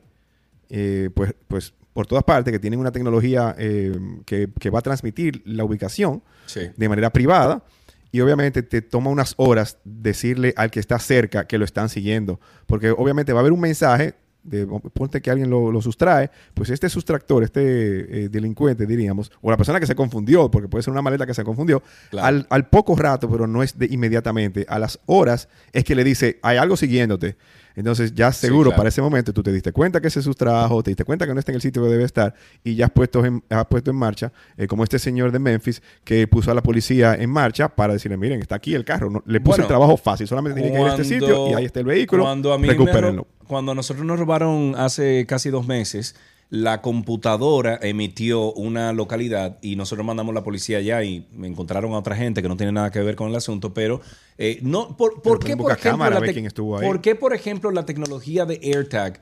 eh, 0.70 1.11
pues, 1.15 1.35
pues 1.47 1.74
por 1.93 2.07
todas 2.07 2.25
partes, 2.25 2.53
que 2.53 2.59
tienen 2.59 2.79
una 2.81 2.93
tecnología 2.93 3.55
eh, 3.59 3.93
que, 4.25 4.49
que 4.59 4.71
va 4.71 4.79
a 4.79 4.83
transmitir 4.83 5.43
la 5.45 5.65
ubicación 5.65 6.23
Sí. 6.47 6.61
de 6.77 6.89
manera 6.89 7.11
privada. 7.11 7.65
Y 8.12 8.21
obviamente 8.21 8.62
te 8.65 8.83
toma 8.83 9.09
unas 9.11 9.35
horas 9.37 9.79
decirle 9.85 10.53
al 10.57 10.71
que 10.73 10.81
está 10.81 10.99
cerca 10.99 11.47
que 11.47 11.59
lo 11.59 11.65
están 11.65 11.89
siguiendo. 11.89 12.41
Porque 12.67 12.91
obviamente 12.91 13.33
va 13.33 13.39
a 13.39 13.43
haber 13.43 13.53
un 13.53 13.61
mensaje, 13.61 14.15
de, 14.43 14.67
ponte 14.95 15.21
que 15.21 15.31
alguien 15.31 15.49
lo, 15.51 15.71
lo 15.71 15.81
sustrae, 15.83 16.31
pues 16.55 16.71
este 16.71 16.89
sustractor, 16.89 17.45
este 17.45 18.25
eh, 18.25 18.29
delincuente, 18.31 18.87
diríamos, 18.87 19.31
o 19.43 19.51
la 19.51 19.57
persona 19.57 19.79
que 19.79 19.87
se 19.87 19.95
confundió, 19.95 20.51
porque 20.51 20.67
puede 20.67 20.83
ser 20.83 20.91
una 20.93 21.03
maleta 21.03 21.27
que 21.27 21.35
se 21.35 21.45
confundió, 21.45 21.83
Claro. 22.11 22.27
al, 22.27 22.47
al 22.51 22.69
poco 22.69 22.97
rato, 22.97 23.31
pero 23.31 23.47
no 23.47 23.62
es 23.62 23.79
de 23.79 23.87
inmediatamente, 23.91 24.65
a 24.69 24.79
las 24.79 24.99
horas 25.07 25.49
es 25.73 25.85
que 25.85 25.95
le 25.95 26.03
dice, 26.05 26.39
hay 26.43 26.57
algo 26.57 26.77
siguiéndote. 26.77 27.37
Entonces 27.77 28.15
ya 28.15 28.33
seguro 28.33 28.71
claro. 28.71 28.77
para 28.79 28.89
ese 28.89 29.01
momento 29.03 29.33
tú 29.33 29.43
te 29.43 29.53
diste 29.53 29.73
cuenta 29.73 30.01
que 30.01 30.11
se 30.11 30.23
sustrajo, 30.23 30.83
te 30.83 30.91
diste 30.91 31.05
cuenta 31.05 31.27
que 31.27 31.33
no 31.35 31.39
está 31.41 31.53
en 31.53 31.57
el 31.57 31.63
sitio 31.63 31.83
que 31.83 31.89
debe 31.89 32.05
estar 32.05 32.35
y 32.65 32.75
ya 32.75 32.87
has 32.87 32.91
puesto 32.91 33.25
en, 33.25 33.43
has 33.49 33.67
puesto 33.67 33.91
en 33.91 33.97
marcha, 33.97 34.33
eh, 34.57 34.67
como 34.67 34.83
este 34.85 34.99
señor 34.99 35.33
de 35.33 35.39
Memphis 35.39 35.83
que 36.05 36.27
puso 36.27 36.51
a 36.51 36.55
la 36.55 36.63
policía 36.63 37.15
en 37.15 37.31
marcha 37.31 37.69
para 37.69 37.93
decirle, 37.93 38.17
miren, 38.17 38.41
está 38.41 38.57
aquí 38.57 38.75
el 38.75 38.85
carro. 38.85 39.11
No- 39.11 39.23
le 39.27 39.41
puse 39.41 39.51
Bueno, 39.53 39.65
el 39.65 39.69
trabajo 39.69 39.97
fácil, 39.97 40.27
solamente 40.27 40.61
tiene 40.61 40.77
que 40.77 40.83
ir 40.83 40.89
a 40.89 40.91
este 40.93 41.05
sitio 41.05 41.49
y 41.51 41.55
ahí 41.55 41.65
está 41.65 41.81
el 41.81 41.87
vehículo, 41.87 42.23
Cuando 42.25 42.53
a 42.53 42.59
mí 42.59 42.69
recupérenlo. 42.69 43.27
cuando 43.47 43.73
a 43.73 43.75
nosotros 43.75 44.05
nos 44.05 44.19
robaron 44.19 44.75
hace 44.77 45.25
casi 45.27 45.51
dos 45.51 45.67
meses, 45.67 46.15
la 46.51 46.83
computadora 46.83 47.79
emitió 47.81 48.53
una 48.55 48.93
localidad 48.93 49.59
y 49.63 49.77
nosotros 49.77 50.05
mandamos 50.05 50.35
la 50.35 50.43
policía 50.43 50.79
allá 50.79 51.03
y 51.05 51.29
me 51.33 51.47
encontraron 51.47 51.93
a 51.93 51.99
otra 51.99 52.17
gente 52.17 52.43
que 52.43 52.49
no 52.49 52.57
tiene 52.57 52.73
nada 52.73 52.91
que 52.91 52.99
ver 53.01 53.15
con 53.15 53.29
el 53.31 53.37
asunto, 53.37 53.73
pero 53.73 54.01
eh, 54.37 54.59
no, 54.63 54.97
¿por, 54.97 55.23
por 55.23 55.39
Pero 55.39 55.47
qué, 55.47 55.57
por 55.57 55.71
ejemplo, 55.73 56.11
la 56.11 56.19
ve 56.19 56.29
tec- 56.29 56.33
quién 56.33 56.47
estuvo 56.47 56.77
ahí. 56.79 56.87
por 56.87 57.01
qué, 57.01 57.15
por 57.15 57.33
ejemplo, 57.35 57.71
la 57.71 57.87
tecnología 57.87 58.47
de 58.47 58.59
AirTag 58.63 59.21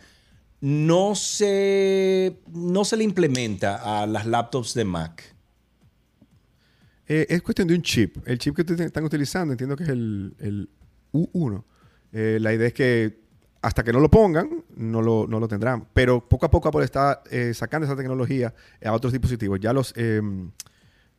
no 0.60 1.14
se, 1.14 2.38
no 2.50 2.84
se 2.84 2.96
le 2.96 3.04
implementa 3.04 4.00
a 4.02 4.06
las 4.06 4.24
laptops 4.26 4.72
de 4.74 4.84
Mac? 4.86 5.22
Eh, 7.06 7.26
es 7.28 7.42
cuestión 7.42 7.68
de 7.68 7.74
un 7.74 7.82
chip. 7.82 8.16
El 8.26 8.38
chip 8.38 8.54
que 8.54 8.62
ustedes 8.62 8.80
están 8.80 9.04
utilizando, 9.04 9.52
entiendo 9.52 9.76
que 9.76 9.84
es 9.84 9.88
el, 9.90 10.34
el 10.40 10.68
U1. 11.12 11.62
Eh, 12.12 12.38
la 12.40 12.52
idea 12.54 12.68
es 12.68 12.74
que 12.74 13.20
hasta 13.60 13.82
que 13.82 13.92
no 13.92 14.00
lo 14.00 14.10
pongan, 14.10 14.64
no 14.76 15.02
lo, 15.02 15.26
no 15.28 15.40
lo 15.40 15.48
tendrán. 15.48 15.86
Pero 15.92 16.26
poco 16.26 16.46
a 16.46 16.50
poco 16.50 16.68
Apple 16.68 16.84
está 16.84 17.22
eh, 17.30 17.52
sacando 17.54 17.86
esa 17.86 17.96
tecnología 17.96 18.54
a 18.84 18.92
otros 18.92 19.12
dispositivos. 19.12 19.58
Ya 19.60 19.72
los, 19.72 19.92
eh, 19.96 20.20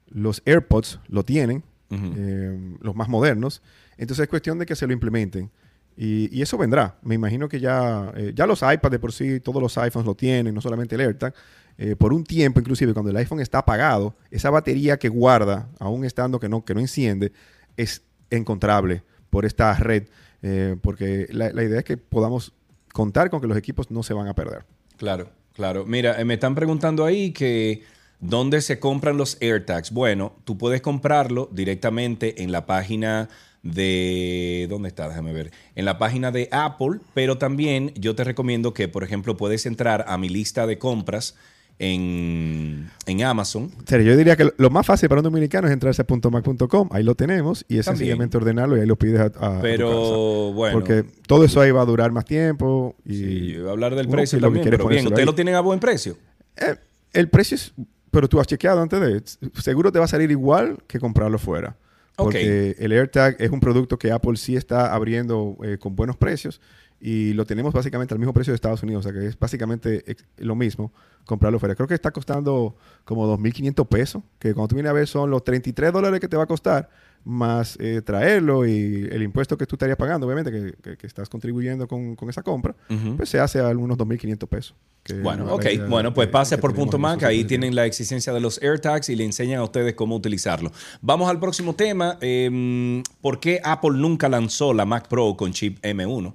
los 0.08 0.42
AirPods 0.46 1.00
lo 1.08 1.24
tienen, 1.24 1.64
eh, 1.92 2.78
los 2.82 2.96
más 2.96 3.10
modernos. 3.10 3.62
Entonces 3.98 4.24
es 4.24 4.30
cuestión 4.30 4.60
de 4.60 4.66
que 4.66 4.76
se 4.76 4.88
lo 4.88 4.94
implementen. 4.94 5.52
Y, 5.98 6.34
y 6.34 6.42
eso 6.42 6.58
vendrá. 6.58 6.98
Me 7.02 7.16
imagino 7.16 7.50
que 7.50 7.60
ya, 7.60 8.14
eh, 8.16 8.32
ya 8.34 8.48
los 8.48 8.62
iPads 8.62 8.92
de 8.92 9.00
por 9.00 9.12
sí, 9.12 9.42
todos 9.42 9.62
los 9.62 9.78
iPhones 9.78 10.06
lo 10.06 10.16
tienen, 10.16 10.56
no 10.56 10.62
solamente 10.62 10.96
el 10.96 11.02
AirTag. 11.02 11.34
Eh, 11.78 11.96
por 11.98 12.14
un 12.14 12.24
tiempo, 12.24 12.60
inclusive, 12.60 12.94
cuando 12.94 13.12
el 13.12 13.18
iPhone 13.18 13.42
está 13.42 13.60
apagado, 13.60 14.16
esa 14.32 14.50
batería 14.50 14.98
que 14.98 15.10
guarda, 15.10 15.70
aún 15.80 16.06
estando 16.06 16.40
que 16.40 16.48
no, 16.48 16.64
que 16.64 16.74
no 16.74 16.80
enciende, 16.80 17.34
es 17.76 18.02
encontrable 18.30 19.04
por 19.30 19.46
esta 19.46 19.74
red. 19.74 20.08
Eh, 20.42 20.76
porque 20.82 21.28
la, 21.32 21.52
la 21.52 21.64
idea 21.64 21.80
es 21.80 21.86
que 21.86 21.98
podamos 21.98 22.54
contar 22.94 23.30
con 23.30 23.42
que 23.42 23.48
los 23.48 23.58
equipos 23.58 23.92
no 23.92 24.04
se 24.04 24.14
van 24.14 24.28
a 24.28 24.34
perder. 24.34 24.66
Claro, 24.98 25.30
claro. 25.54 25.86
Mira, 25.86 26.20
eh, 26.20 26.26
me 26.26 26.36
están 26.36 26.56
preguntando 26.56 27.06
ahí 27.06 27.32
que 27.32 27.84
dónde 28.20 28.62
se 28.62 28.80
compran 28.80 29.18
los 29.18 29.38
AirTags. 29.42 29.92
Bueno, 29.92 30.34
tú 30.44 30.58
puedes 30.58 30.82
comprarlo 30.82 31.50
directamente 31.52 32.44
en 32.44 32.52
la 32.52 32.66
página 32.66 33.30
de... 33.64 34.68
¿Dónde 34.70 34.90
está? 34.90 35.08
Déjame 35.08 35.34
ver. 35.34 35.52
En 35.76 35.86
la 35.86 35.98
página 35.98 36.32
de 36.32 36.50
Apple, 36.52 37.00
pero 37.14 37.38
también 37.38 37.94
yo 37.96 38.16
te 38.16 38.24
recomiendo 38.24 38.74
que, 38.74 38.88
por 38.88 39.04
ejemplo, 39.04 39.38
puedes 39.38 39.66
entrar 39.66 40.06
a 40.08 40.18
mi 40.18 40.30
lista 40.30 40.68
de 40.68 40.78
compras 40.78 41.36
en, 41.80 42.90
en 43.06 43.24
Amazon. 43.24 43.72
Serio, 43.86 44.12
yo 44.12 44.18
diría 44.18 44.36
que 44.36 44.52
lo- 44.58 44.70
más 44.70 44.86
fácil 44.86 45.10
para 45.10 45.20
un 45.22 45.24
dominicano 45.24 45.68
es 45.68 45.74
entrarse 45.74 46.02
a 46.02 46.30
.mac.com, 46.30 46.90
ahí 46.92 47.04
lo 47.04 47.16
tenemos, 47.16 47.66
y 47.68 47.78
es 47.78 47.86
También. 47.86 47.98
sencillamente 48.00 48.38
ordenarlo 48.38 48.78
y 48.78 48.82
ahí 48.82 48.86
lo 48.86 48.98
pides 48.98 49.20
a, 49.20 49.24
a- 49.24 49.26
a 49.28 49.56
tu 49.56 49.62
Pero, 49.62 49.88
casa. 49.90 50.56
bueno. 50.56 50.74
Porque 50.80 51.06
todo 51.26 51.44
eso 51.46 51.62
ahí 51.62 51.72
va 51.72 51.82
a 51.82 51.86
durar 51.86 52.12
más 52.12 52.26
tiempo. 52.26 52.96
Y 53.06 53.54
Yo 53.54 53.60
iba 53.62 53.70
a 53.70 53.72
hablar 53.72 53.96
del 53.96 54.08
precio 54.08 54.40
también, 54.40 54.66
pero 54.70 54.88
bien, 54.88 55.08
¿ustedes 55.08 55.26
lo 55.26 55.34
tienen 55.36 55.56
a 55.56 55.62
buen 55.62 55.80
precio? 55.80 56.18
Eh, 56.58 56.76
el 57.14 57.30
precio 57.30 57.56
es, 57.56 57.74
pero 58.12 58.28
tú 58.28 58.40
has 58.40 58.48
chequeado 58.48 58.82
antes 58.82 59.00
de, 59.00 59.24
seguro 59.62 59.92
te 59.92 60.00
va 60.00 60.06
a 60.06 60.10
salir 60.10 60.30
igual 60.32 60.78
que 60.88 61.00
comprarlo 61.00 61.40
fuera. 61.40 61.76
Porque 62.16 62.76
el 62.80 62.92
AirTag 62.92 63.38
es 63.40 63.50
un 63.50 63.62
producto 63.62 63.98
que 63.98 64.12
Apple 64.12 64.36
sí 64.36 64.58
está 64.58 64.94
abriendo 64.94 65.56
eh, 65.64 65.78
con 65.80 65.96
buenos 65.96 66.18
precios 66.18 66.60
y 67.02 67.34
lo 67.34 67.46
tenemos 67.46 67.74
básicamente 67.74 68.14
al 68.14 68.20
mismo 68.20 68.34
precio 68.34 68.52
de 68.52 68.56
Estados 68.56 68.84
Unidos, 68.84 69.06
o 69.06 69.10
sea 69.10 69.20
que 69.20 69.28
es 69.28 69.38
básicamente 69.40 70.04
lo 70.38 70.56
mismo 70.56 70.92
comprarlo 71.26 71.60
fuera. 71.60 71.76
Creo 71.76 71.88
que 71.88 71.94
está 71.94 72.12
costando 72.12 72.76
como 73.06 73.26
2.500 73.38 73.88
pesos, 73.88 74.24
que 74.40 74.54
cuando 74.54 74.70
tú 74.70 74.76
vienes 74.76 74.90
a 74.90 74.94
ver 74.94 75.08
son 75.08 75.30
los 75.30 75.44
33 75.44 75.94
dólares 75.94 76.20
que 76.20 76.28
te 76.28 76.36
va 76.38 76.44
a 76.44 76.48
costar, 76.48 76.90
más 77.26 77.78
eh, 77.82 78.02
traerlo 78.02 78.66
y 78.66 79.08
el 79.12 79.22
impuesto 79.24 79.58
que 79.58 79.66
tú 79.66 79.76
estarías 79.76 79.98
pagando, 79.98 80.26
obviamente, 80.26 80.52
que, 80.52 80.74
que- 80.82 80.98
que 80.98 81.06
estás 81.08 81.28
contribuyendo 81.28 81.86
con, 81.88 82.16
con 82.16 82.30
esa 82.30 82.42
compra, 82.44 82.74
pues 83.18 83.28
se 83.30 83.40
hace 83.40 83.60
a 83.60 83.68
algunos 83.68 83.98
2.500 83.98 84.48
pesos. 84.48 84.76
Bueno, 85.22 85.46
no 85.46 85.54
ok. 85.56 85.62
Bueno, 85.90 86.14
pues 86.14 86.28
pase 86.30 86.58
por 86.58 86.74
Punto 86.74 86.98
Mac. 86.98 87.24
Ahí 87.24 87.44
tienen 87.48 87.76
la 87.76 87.86
existencia 87.86 88.32
de 88.34 88.40
los 88.40 88.62
AirTags 88.62 89.10
y 89.10 89.16
le 89.16 89.26
enseñan 89.26 89.60
a 89.60 89.64
ustedes 89.64 89.96
cómo 89.96 90.16
utilizarlo. 90.16 90.72
Vamos 91.02 91.30
al 91.30 91.40
próximo 91.40 91.76
tema. 91.76 92.18
Eh, 92.22 93.04
¿Por 93.22 93.40
qué 93.40 93.60
Apple 93.64 93.92
nunca 93.98 94.30
lanzó 94.30 94.74
la 94.74 94.86
Mac 94.86 95.08
Pro 95.10 95.36
con 95.36 95.52
chip 95.52 95.78
M1? 95.84 96.34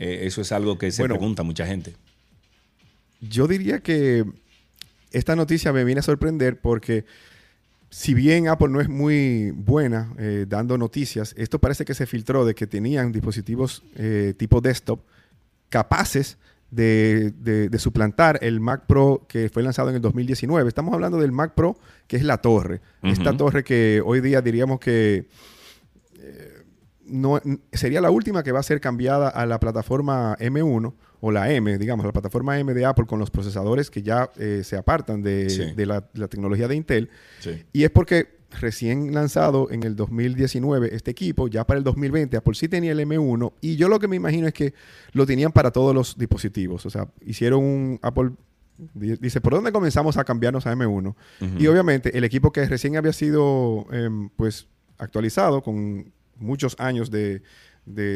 Eh, 0.00 0.26
eso 0.26 0.40
es 0.40 0.50
algo 0.50 0.76
que 0.78 0.90
se 0.90 1.02
Bueno. 1.02 1.14
pregunta 1.14 1.42
mucha 1.44 1.64
gente. 1.66 1.94
Yo 3.20 3.46
diría 3.46 3.80
que 3.80 4.24
esta 5.12 5.36
noticia 5.36 5.72
me 5.72 5.84
viene 5.84 5.98
a 6.00 6.02
sorprender 6.02 6.58
porque 6.58 7.04
si 7.90 8.14
bien 8.14 8.48
Apple 8.48 8.68
no 8.68 8.80
es 8.80 8.88
muy 8.88 9.50
buena 9.50 10.12
eh, 10.18 10.46
dando 10.48 10.78
noticias, 10.78 11.34
esto 11.36 11.58
parece 11.58 11.84
que 11.84 11.92
se 11.94 12.06
filtró 12.06 12.44
de 12.46 12.54
que 12.54 12.66
tenían 12.66 13.12
dispositivos 13.12 13.82
eh, 13.96 14.32
tipo 14.38 14.60
desktop 14.60 15.00
capaces 15.68 16.38
de, 16.70 17.32
de- 17.32 17.68
de 17.68 17.78
suplantar 17.78 18.38
el 18.42 18.60
Mac 18.60 18.84
Pro 18.86 19.26
que 19.28 19.50
fue 19.50 19.62
lanzado 19.62 19.90
en 19.90 19.96
el 19.96 20.00
2019. 20.02 20.68
Estamos 20.68 20.94
hablando 20.94 21.18
del 21.18 21.32
Mac 21.32 21.52
Pro, 21.54 21.76
que 22.06 22.16
es 22.16 22.22
la 22.22 22.38
torre. 22.38 22.80
Esta 23.02 23.36
torre 23.36 23.64
que 23.64 24.00
hoy 24.04 24.20
día 24.20 24.40
diríamos 24.40 24.78
que 24.80 25.26
no, 27.10 27.40
sería 27.72 28.00
la 28.00 28.10
última 28.10 28.42
que 28.42 28.52
va 28.52 28.60
a 28.60 28.62
ser 28.62 28.80
cambiada 28.80 29.28
a 29.28 29.46
la 29.46 29.60
plataforma 29.60 30.36
M1 30.38 30.94
o 31.20 31.30
la 31.32 31.52
M, 31.52 31.76
digamos, 31.78 32.06
la 32.06 32.12
plataforma 32.12 32.58
M 32.58 32.72
de 32.72 32.84
Apple 32.86 33.06
con 33.06 33.18
los 33.18 33.30
procesadores 33.30 33.90
que 33.90 34.02
ya 34.02 34.30
eh, 34.38 34.62
se 34.64 34.76
apartan 34.76 35.22
de, 35.22 35.50
Sí. 35.50 35.72
de 35.74 35.86
la, 35.86 36.08
la 36.14 36.28
tecnología 36.28 36.66
de 36.68 36.76
Intel. 36.76 37.10
Sí. 37.40 37.62
Y 37.72 37.84
es 37.84 37.90
porque 37.90 38.40
recién 38.60 39.14
lanzado 39.14 39.68
en 39.70 39.82
el 39.84 39.94
2019 39.96 40.94
este 40.94 41.10
equipo, 41.10 41.46
ya 41.48 41.64
para 41.66 41.78
el 41.78 41.84
2020 41.84 42.36
Apple 42.36 42.54
sí 42.54 42.68
tenía 42.68 42.90
el 42.92 42.98
M1 43.00 43.52
y 43.60 43.76
yo 43.76 43.88
lo 43.88 43.98
que 44.00 44.08
me 44.08 44.16
imagino 44.16 44.48
es 44.48 44.54
que 44.54 44.74
lo 45.12 45.24
tenían 45.26 45.52
para 45.52 45.70
todos 45.70 45.94
los 45.94 46.16
dispositivos. 46.18 46.84
O 46.86 46.90
sea, 46.90 47.08
hicieron 47.24 47.62
un 47.62 47.98
Apple... 48.02 48.30
di- 48.94 49.16
Dice, 49.20 49.40
¿por 49.40 49.52
dónde 49.54 49.72
comenzamos 49.72 50.16
a 50.16 50.24
cambiarnos 50.24 50.66
a 50.66 50.74
M1? 50.74 51.14
Y 51.58 51.66
obviamente 51.66 52.16
el 52.16 52.24
equipo 52.24 52.50
que 52.50 52.64
recién 52.66 52.96
había 52.96 53.12
sido 53.12 53.86
em, 53.92 54.30
pues 54.30 54.66
actualizado 54.98 55.62
con 55.62 56.12
muchos 56.40 56.76
años 56.78 57.10
de, 57.10 57.42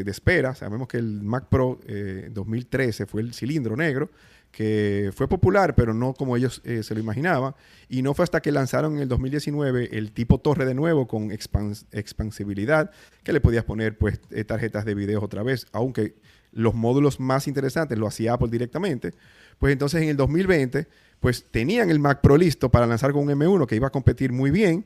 espera. 0.07 0.55
Sabemos 0.55 0.89
que 0.89 0.99
el 0.99 1.23
Mac 1.23 1.47
Pro 1.49 1.81
eh, 1.87 2.29
2013 2.33 3.07
fue 3.07 3.23
el 3.23 3.35
cilindro 3.35 3.77
negro, 3.77 4.11
que 4.51 5.11
fue 5.15 5.27
popular, 5.29 5.75
pero 5.75 5.95
no 5.95 6.15
como 6.15 6.37
ellos 6.37 6.63
eh, 6.65 6.83
se 6.85 6.95
lo 6.95 7.01
imaginaban. 7.01 7.55
Y 7.89 8.03
no 8.03 8.15
fue 8.15 8.23
hasta 8.23 8.41
que 8.41 8.53
lanzaron 8.53 8.95
en 8.97 9.01
el 9.03 9.09
2019 9.09 9.97
el 9.99 10.13
tipo 10.13 10.39
torre 10.39 10.65
de 10.65 10.75
nuevo 10.75 11.09
con 11.09 11.31
expans- 11.31 11.87
expansibilidad, 11.91 12.91
que 13.25 13.33
le 13.33 13.41
podías 13.41 13.65
poner 13.65 13.99
pues 13.99 14.21
eh, 14.31 14.45
tarjetas 14.45 14.85
de 14.85 14.95
video 14.95 15.23
otra 15.23 15.43
vez, 15.43 15.67
aunque 15.73 16.15
los 16.53 16.73
módulos 16.75 17.19
más 17.19 17.49
interesantes 17.49 17.99
lo 17.99 18.07
hacía 18.07 18.35
Apple 18.35 18.49
directamente. 18.49 19.13
Pues 19.59 19.73
entonces 19.73 20.03
en 20.03 20.09
el 20.09 20.17
2020, 20.17 20.87
pues 21.19 21.47
tenían 21.51 21.91
el 21.91 21.99
Mac 21.99 22.21
Pro 22.21 22.37
listo 22.37 22.71
para 22.71 22.87
lanzar 22.87 23.11
con 23.13 23.23
un 23.29 23.31
M1 23.31 23.67
que 23.67 23.75
iba 23.75 23.89
a 23.89 23.91
competir 23.91 24.31
muy 24.33 24.53
bien, 24.53 24.85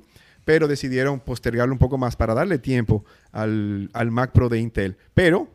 pero 0.49 0.67
decidieron 0.67 1.21
postergarlo 1.21 1.75
un 1.75 1.79
poco 1.79 1.99
más 1.99 2.17
para 2.17 2.33
darle 2.33 2.59
tiempo 2.59 3.05
al, 3.33 3.91
al 3.93 4.11
Mac 4.11 4.33
Pro 4.33 4.49
de 4.49 4.59
Intel. 4.59 4.97
Pero 5.13 5.47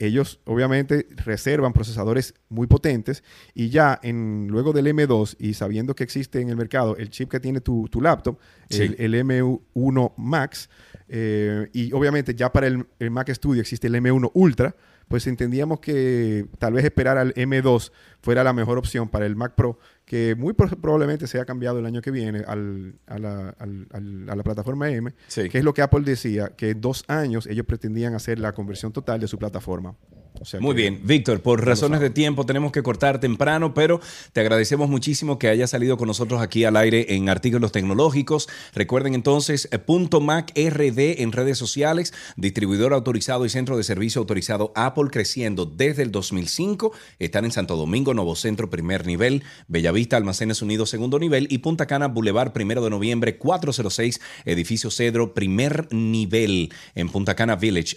ellos 0.00 0.40
obviamente 0.44 1.06
reservan 1.24 1.72
procesadores 1.72 2.34
muy 2.48 2.66
potentes 2.66 3.22
y 3.54 3.68
ya 3.68 4.00
en, 4.02 4.48
luego 4.50 4.72
del 4.72 4.88
M2 4.88 5.36
y 5.38 5.54
sabiendo 5.54 5.94
que 5.94 6.02
existe 6.02 6.40
en 6.40 6.48
el 6.48 6.56
mercado 6.56 6.96
el 6.96 7.10
chip 7.10 7.30
que 7.30 7.38
tiene 7.38 7.60
tu, 7.60 7.86
tu 7.92 8.00
laptop, 8.00 8.40
Sí. 8.68 8.82
el, 8.98 9.14
el 9.14 9.24
M1 9.24 10.14
Max, 10.16 10.68
eh, 11.08 11.68
y 11.72 11.92
obviamente 11.92 12.34
ya 12.34 12.50
para 12.50 12.66
el, 12.66 12.86
el 12.98 13.12
Mac 13.12 13.32
Studio 13.32 13.60
existe 13.60 13.86
el 13.86 13.94
M1 13.94 14.32
Ultra, 14.34 14.74
pues 15.06 15.28
entendíamos 15.28 15.78
que 15.78 16.46
tal 16.58 16.72
vez 16.72 16.84
esperar 16.84 17.18
al 17.18 17.32
M2 17.34 17.92
fuera 18.20 18.42
la 18.42 18.52
mejor 18.52 18.78
opción 18.78 19.08
para 19.08 19.26
el 19.26 19.36
Mac 19.36 19.54
Pro, 19.54 19.78
que 20.08 20.34
muy 20.36 20.54
pro- 20.54 20.68
probablemente 20.80 21.26
sea 21.26 21.44
cambiado 21.44 21.78
el 21.78 21.84
año 21.86 22.00
que 22.00 22.10
viene 22.10 22.42
al- 22.46 22.94
a, 23.06 23.18
la, 23.18 23.50
al- 23.58 23.86
al- 23.92 24.30
a 24.30 24.34
la 24.36 24.42
plataforma 24.42 24.88
M, 24.90 25.12
Sí. 25.26 25.50
que 25.50 25.58
es 25.58 25.64
lo 25.64 25.74
que 25.74 25.82
Apple 25.82 26.00
decía, 26.02 26.48
que 26.56 26.70
en 26.70 26.80
dos 26.80 27.04
años 27.08 27.46
ellos 27.46 27.66
pretendían 27.66 28.14
hacer 28.14 28.38
la 28.38 28.52
conversión 28.54 28.90
total 28.92 29.20
de 29.20 29.28
su 29.28 29.38
plataforma. 29.38 29.94
O 30.40 30.44
sea 30.44 30.60
Muy 30.60 30.76
que- 30.76 30.82
bien, 30.82 31.00
Víctor, 31.02 31.40
por 31.40 31.64
razones 31.66 32.00
de 32.00 32.10
tiempo 32.10 32.46
tenemos 32.46 32.70
que 32.70 32.82
cortar 32.82 33.18
temprano, 33.18 33.74
pero 33.74 34.00
te 34.32 34.40
agradecemos 34.40 34.88
muchísimo 34.88 35.36
que 35.38 35.48
hayas 35.48 35.70
salido 35.70 35.96
con 35.96 36.06
nosotros 36.06 36.40
aquí 36.40 36.62
al 36.64 36.76
aire 36.76 37.14
en 37.16 37.28
Artículos 37.28 37.72
Tecnológicos. 37.72 38.48
Recuerden 38.72 39.14
entonces, 39.14 39.68
eh, 39.72 39.78
punto 39.80 40.20
Mac 40.20 40.52
RD 40.54 41.22
en 41.22 41.32
redes 41.32 41.58
sociales, 41.58 42.14
distribuidor 42.36 42.92
autorizado 42.92 43.44
y 43.46 43.48
centro 43.48 43.76
de 43.76 43.82
servicio 43.82 44.20
autorizado 44.20 44.72
Apple 44.76 45.08
creciendo 45.10 45.66
desde 45.66 46.02
el 46.04 46.12
2005. 46.12 46.92
Están 47.18 47.44
en 47.44 47.50
Santo 47.50 47.76
Domingo, 47.76 48.14
Nuevo 48.14 48.36
Centro, 48.36 48.70
primer 48.70 49.06
nivel, 49.06 49.42
Bellavista, 49.66 50.16
Almacenes 50.16 50.62
Unidos, 50.62 50.88
segundo 50.90 51.18
nivel 51.18 51.48
y 51.50 51.58
Punta 51.58 51.86
Cana, 51.86 52.06
Boulevard, 52.06 52.52
primero 52.52 52.84
de 52.84 52.90
noviembre, 52.90 53.38
406, 53.38 54.20
edificio 54.44 54.90
Cedro, 54.92 55.34
primer 55.34 55.92
nivel 55.92 56.72
en 56.94 57.08
Punta 57.08 57.34
Cana 57.34 57.56
Village, 57.56 57.96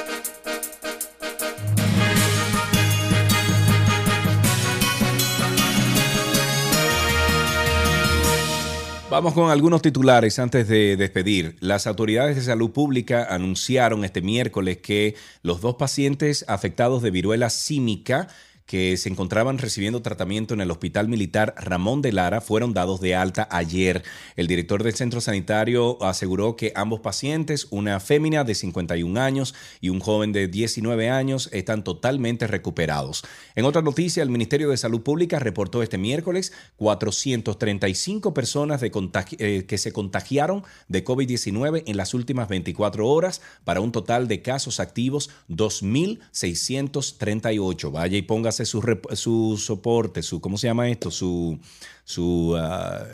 Vamos 9.11 9.33
con 9.33 9.51
algunos 9.51 9.81
titulares 9.81 10.39
antes 10.39 10.69
de 10.69 10.95
despedir. 10.95 11.57
Las 11.59 11.85
autoridades 11.85 12.37
de 12.37 12.43
salud 12.43 12.71
pública 12.71 13.27
anunciaron 13.29 14.05
este 14.05 14.21
miércoles 14.21 14.77
que 14.77 15.15
los 15.43 15.59
dos 15.59 15.75
pacientes 15.75 16.45
afectados 16.47 17.01
de 17.01 17.11
viruela 17.11 17.49
símica 17.49 18.29
que 18.71 18.95
se 18.95 19.09
encontraban 19.09 19.57
recibiendo 19.57 20.01
tratamiento 20.01 20.53
en 20.53 20.61
el 20.61 20.71
Hospital 20.71 21.09
Militar 21.09 21.53
Ramón 21.57 22.01
de 22.01 22.13
Lara 22.13 22.39
fueron 22.39 22.73
dados 22.73 23.01
de 23.01 23.15
alta 23.15 23.45
ayer. 23.51 24.01
El 24.37 24.47
director 24.47 24.81
del 24.81 24.95
centro 24.95 25.19
sanitario 25.19 26.01
aseguró 26.01 26.55
que 26.55 26.71
ambos 26.73 27.01
pacientes, 27.01 27.67
una 27.69 27.99
fémina 27.99 28.45
de 28.45 28.55
51 28.55 29.19
años 29.19 29.53
y 29.81 29.89
un 29.89 29.99
joven 29.99 30.31
de 30.31 30.47
19 30.47 31.09
años, 31.09 31.49
están 31.51 31.83
totalmente 31.83 32.47
recuperados. 32.47 33.23
En 33.55 33.65
otra 33.65 33.81
noticia, 33.81 34.23
el 34.23 34.29
Ministerio 34.29 34.69
de 34.69 34.77
Salud 34.77 35.01
Pública 35.01 35.37
reportó 35.37 35.83
este 35.83 35.97
miércoles 35.97 36.53
435 36.77 38.33
personas 38.33 38.81
eh, 38.81 39.65
que 39.67 39.77
se 39.77 39.91
contagiaron 39.91 40.63
de 40.87 41.03
COVID-19 41.03 41.83
en 41.87 41.97
las 41.97 42.13
últimas 42.13 42.47
24 42.47 43.05
horas 43.05 43.41
para 43.65 43.81
un 43.81 43.91
total 43.91 44.29
de 44.29 44.41
casos 44.41 44.79
activos 44.79 45.29
2.638. 45.49 47.91
Vaya 47.91 48.17
y 48.17 48.21
póngase 48.21 48.60
su, 48.65 48.81
su 49.13 49.57
soporte, 49.57 50.21
su, 50.21 50.39
¿cómo 50.41 50.57
se 50.57 50.67
llama 50.67 50.89
esto? 50.89 51.11
Su, 51.11 51.59
su, 52.03 52.57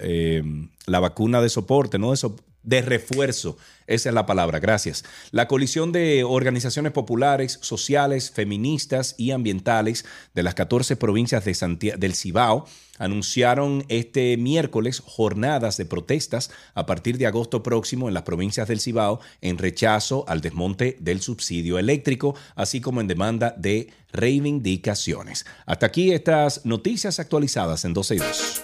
eh, 0.01 0.43
la 0.85 0.99
vacuna 0.99 1.41
de 1.41 1.49
soporte, 1.49 1.97
¿no? 1.99 2.13
De, 2.13 2.35
de 2.67 2.81
refuerzo. 2.81 3.57
Esa 3.87 4.09
es 4.09 4.15
la 4.15 4.25
palabra, 4.25 4.59
gracias. 4.59 5.05
La 5.31 5.47
coalición 5.47 5.93
de 5.93 6.25
organizaciones 6.25 6.91
populares, 6.91 7.57
sociales, 7.61 8.29
feministas 8.29 9.15
y 9.17 9.31
ambientales 9.31 10.05
de 10.35 10.43
las 10.43 10.53
14 10.53 10.97
provincias 10.97 11.45
de 11.45 11.95
del 11.97 12.13
Cibao 12.13 12.65
anunciaron 12.99 13.85
este 13.87 14.35
miércoles 14.35 15.01
jornadas 15.05 15.77
de 15.77 15.85
protestas 15.85 16.51
a 16.73 16.85
partir 16.85 17.17
de 17.17 17.27
agosto 17.27 17.63
próximo 17.63 18.09
en 18.09 18.13
las 18.13 18.23
provincias 18.23 18.67
del 18.67 18.81
Cibao 18.81 19.21
en 19.41 19.57
rechazo 19.57 20.25
al 20.27 20.41
desmonte 20.41 20.97
del 20.99 21.21
subsidio 21.21 21.79
eléctrico, 21.79 22.35
así 22.55 22.81
como 22.81 22.99
en 22.99 23.07
demanda 23.07 23.55
de 23.57 23.87
reivindicaciones. 24.11 25.45
Hasta 25.65 25.85
aquí 25.85 26.11
estas 26.11 26.65
noticias 26.65 27.19
actualizadas 27.19 27.85
en 27.85 27.93
12 27.93 28.15
y 28.15 28.17
2. 28.17 28.63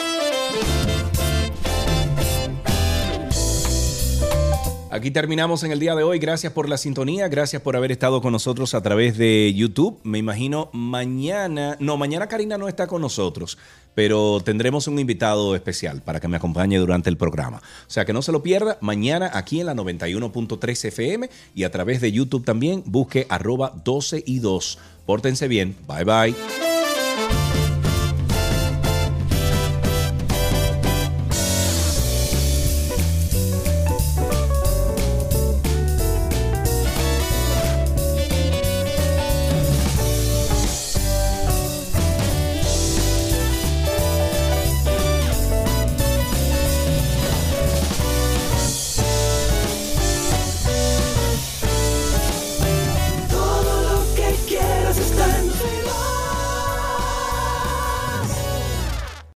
Aquí 4.91 5.09
terminamos 5.09 5.63
en 5.63 5.71
el 5.71 5.79
día 5.79 5.95
de 5.95 6.03
hoy. 6.03 6.19
Gracias 6.19 6.51
por 6.51 6.67
la 6.67 6.77
sintonía, 6.77 7.29
gracias 7.29 7.61
por 7.61 7.77
haber 7.77 7.93
estado 7.93 8.21
con 8.21 8.33
nosotros 8.33 8.73
a 8.73 8.83
través 8.83 9.17
de 9.17 9.53
YouTube. 9.55 10.01
Me 10.03 10.17
imagino 10.17 10.69
mañana, 10.73 11.77
no, 11.79 11.95
mañana 11.95 12.27
Karina 12.27 12.57
no 12.57 12.67
está 12.67 12.87
con 12.87 13.01
nosotros, 13.01 13.57
pero 13.95 14.41
tendremos 14.43 14.89
un 14.89 14.99
invitado 14.99 15.55
especial 15.55 16.01
para 16.01 16.19
que 16.19 16.27
me 16.27 16.35
acompañe 16.35 16.77
durante 16.77 17.09
el 17.09 17.15
programa. 17.15 17.61
O 17.87 17.89
sea 17.89 18.03
que 18.03 18.11
no 18.11 18.21
se 18.21 18.33
lo 18.33 18.43
pierda, 18.43 18.79
mañana 18.81 19.31
aquí 19.33 19.61
en 19.61 19.67
la 19.67 19.75
91.3 19.75 20.85
FM 20.89 21.29
y 21.55 21.63
a 21.63 21.71
través 21.71 22.01
de 22.01 22.11
YouTube 22.11 22.43
también 22.43 22.83
busque 22.85 23.25
arroba 23.29 23.71
12 23.85 24.25
y 24.27 24.39
2. 24.39 24.77
Pórtense 25.05 25.47
bien, 25.47 25.77
bye 25.87 26.03
bye. 26.03 26.70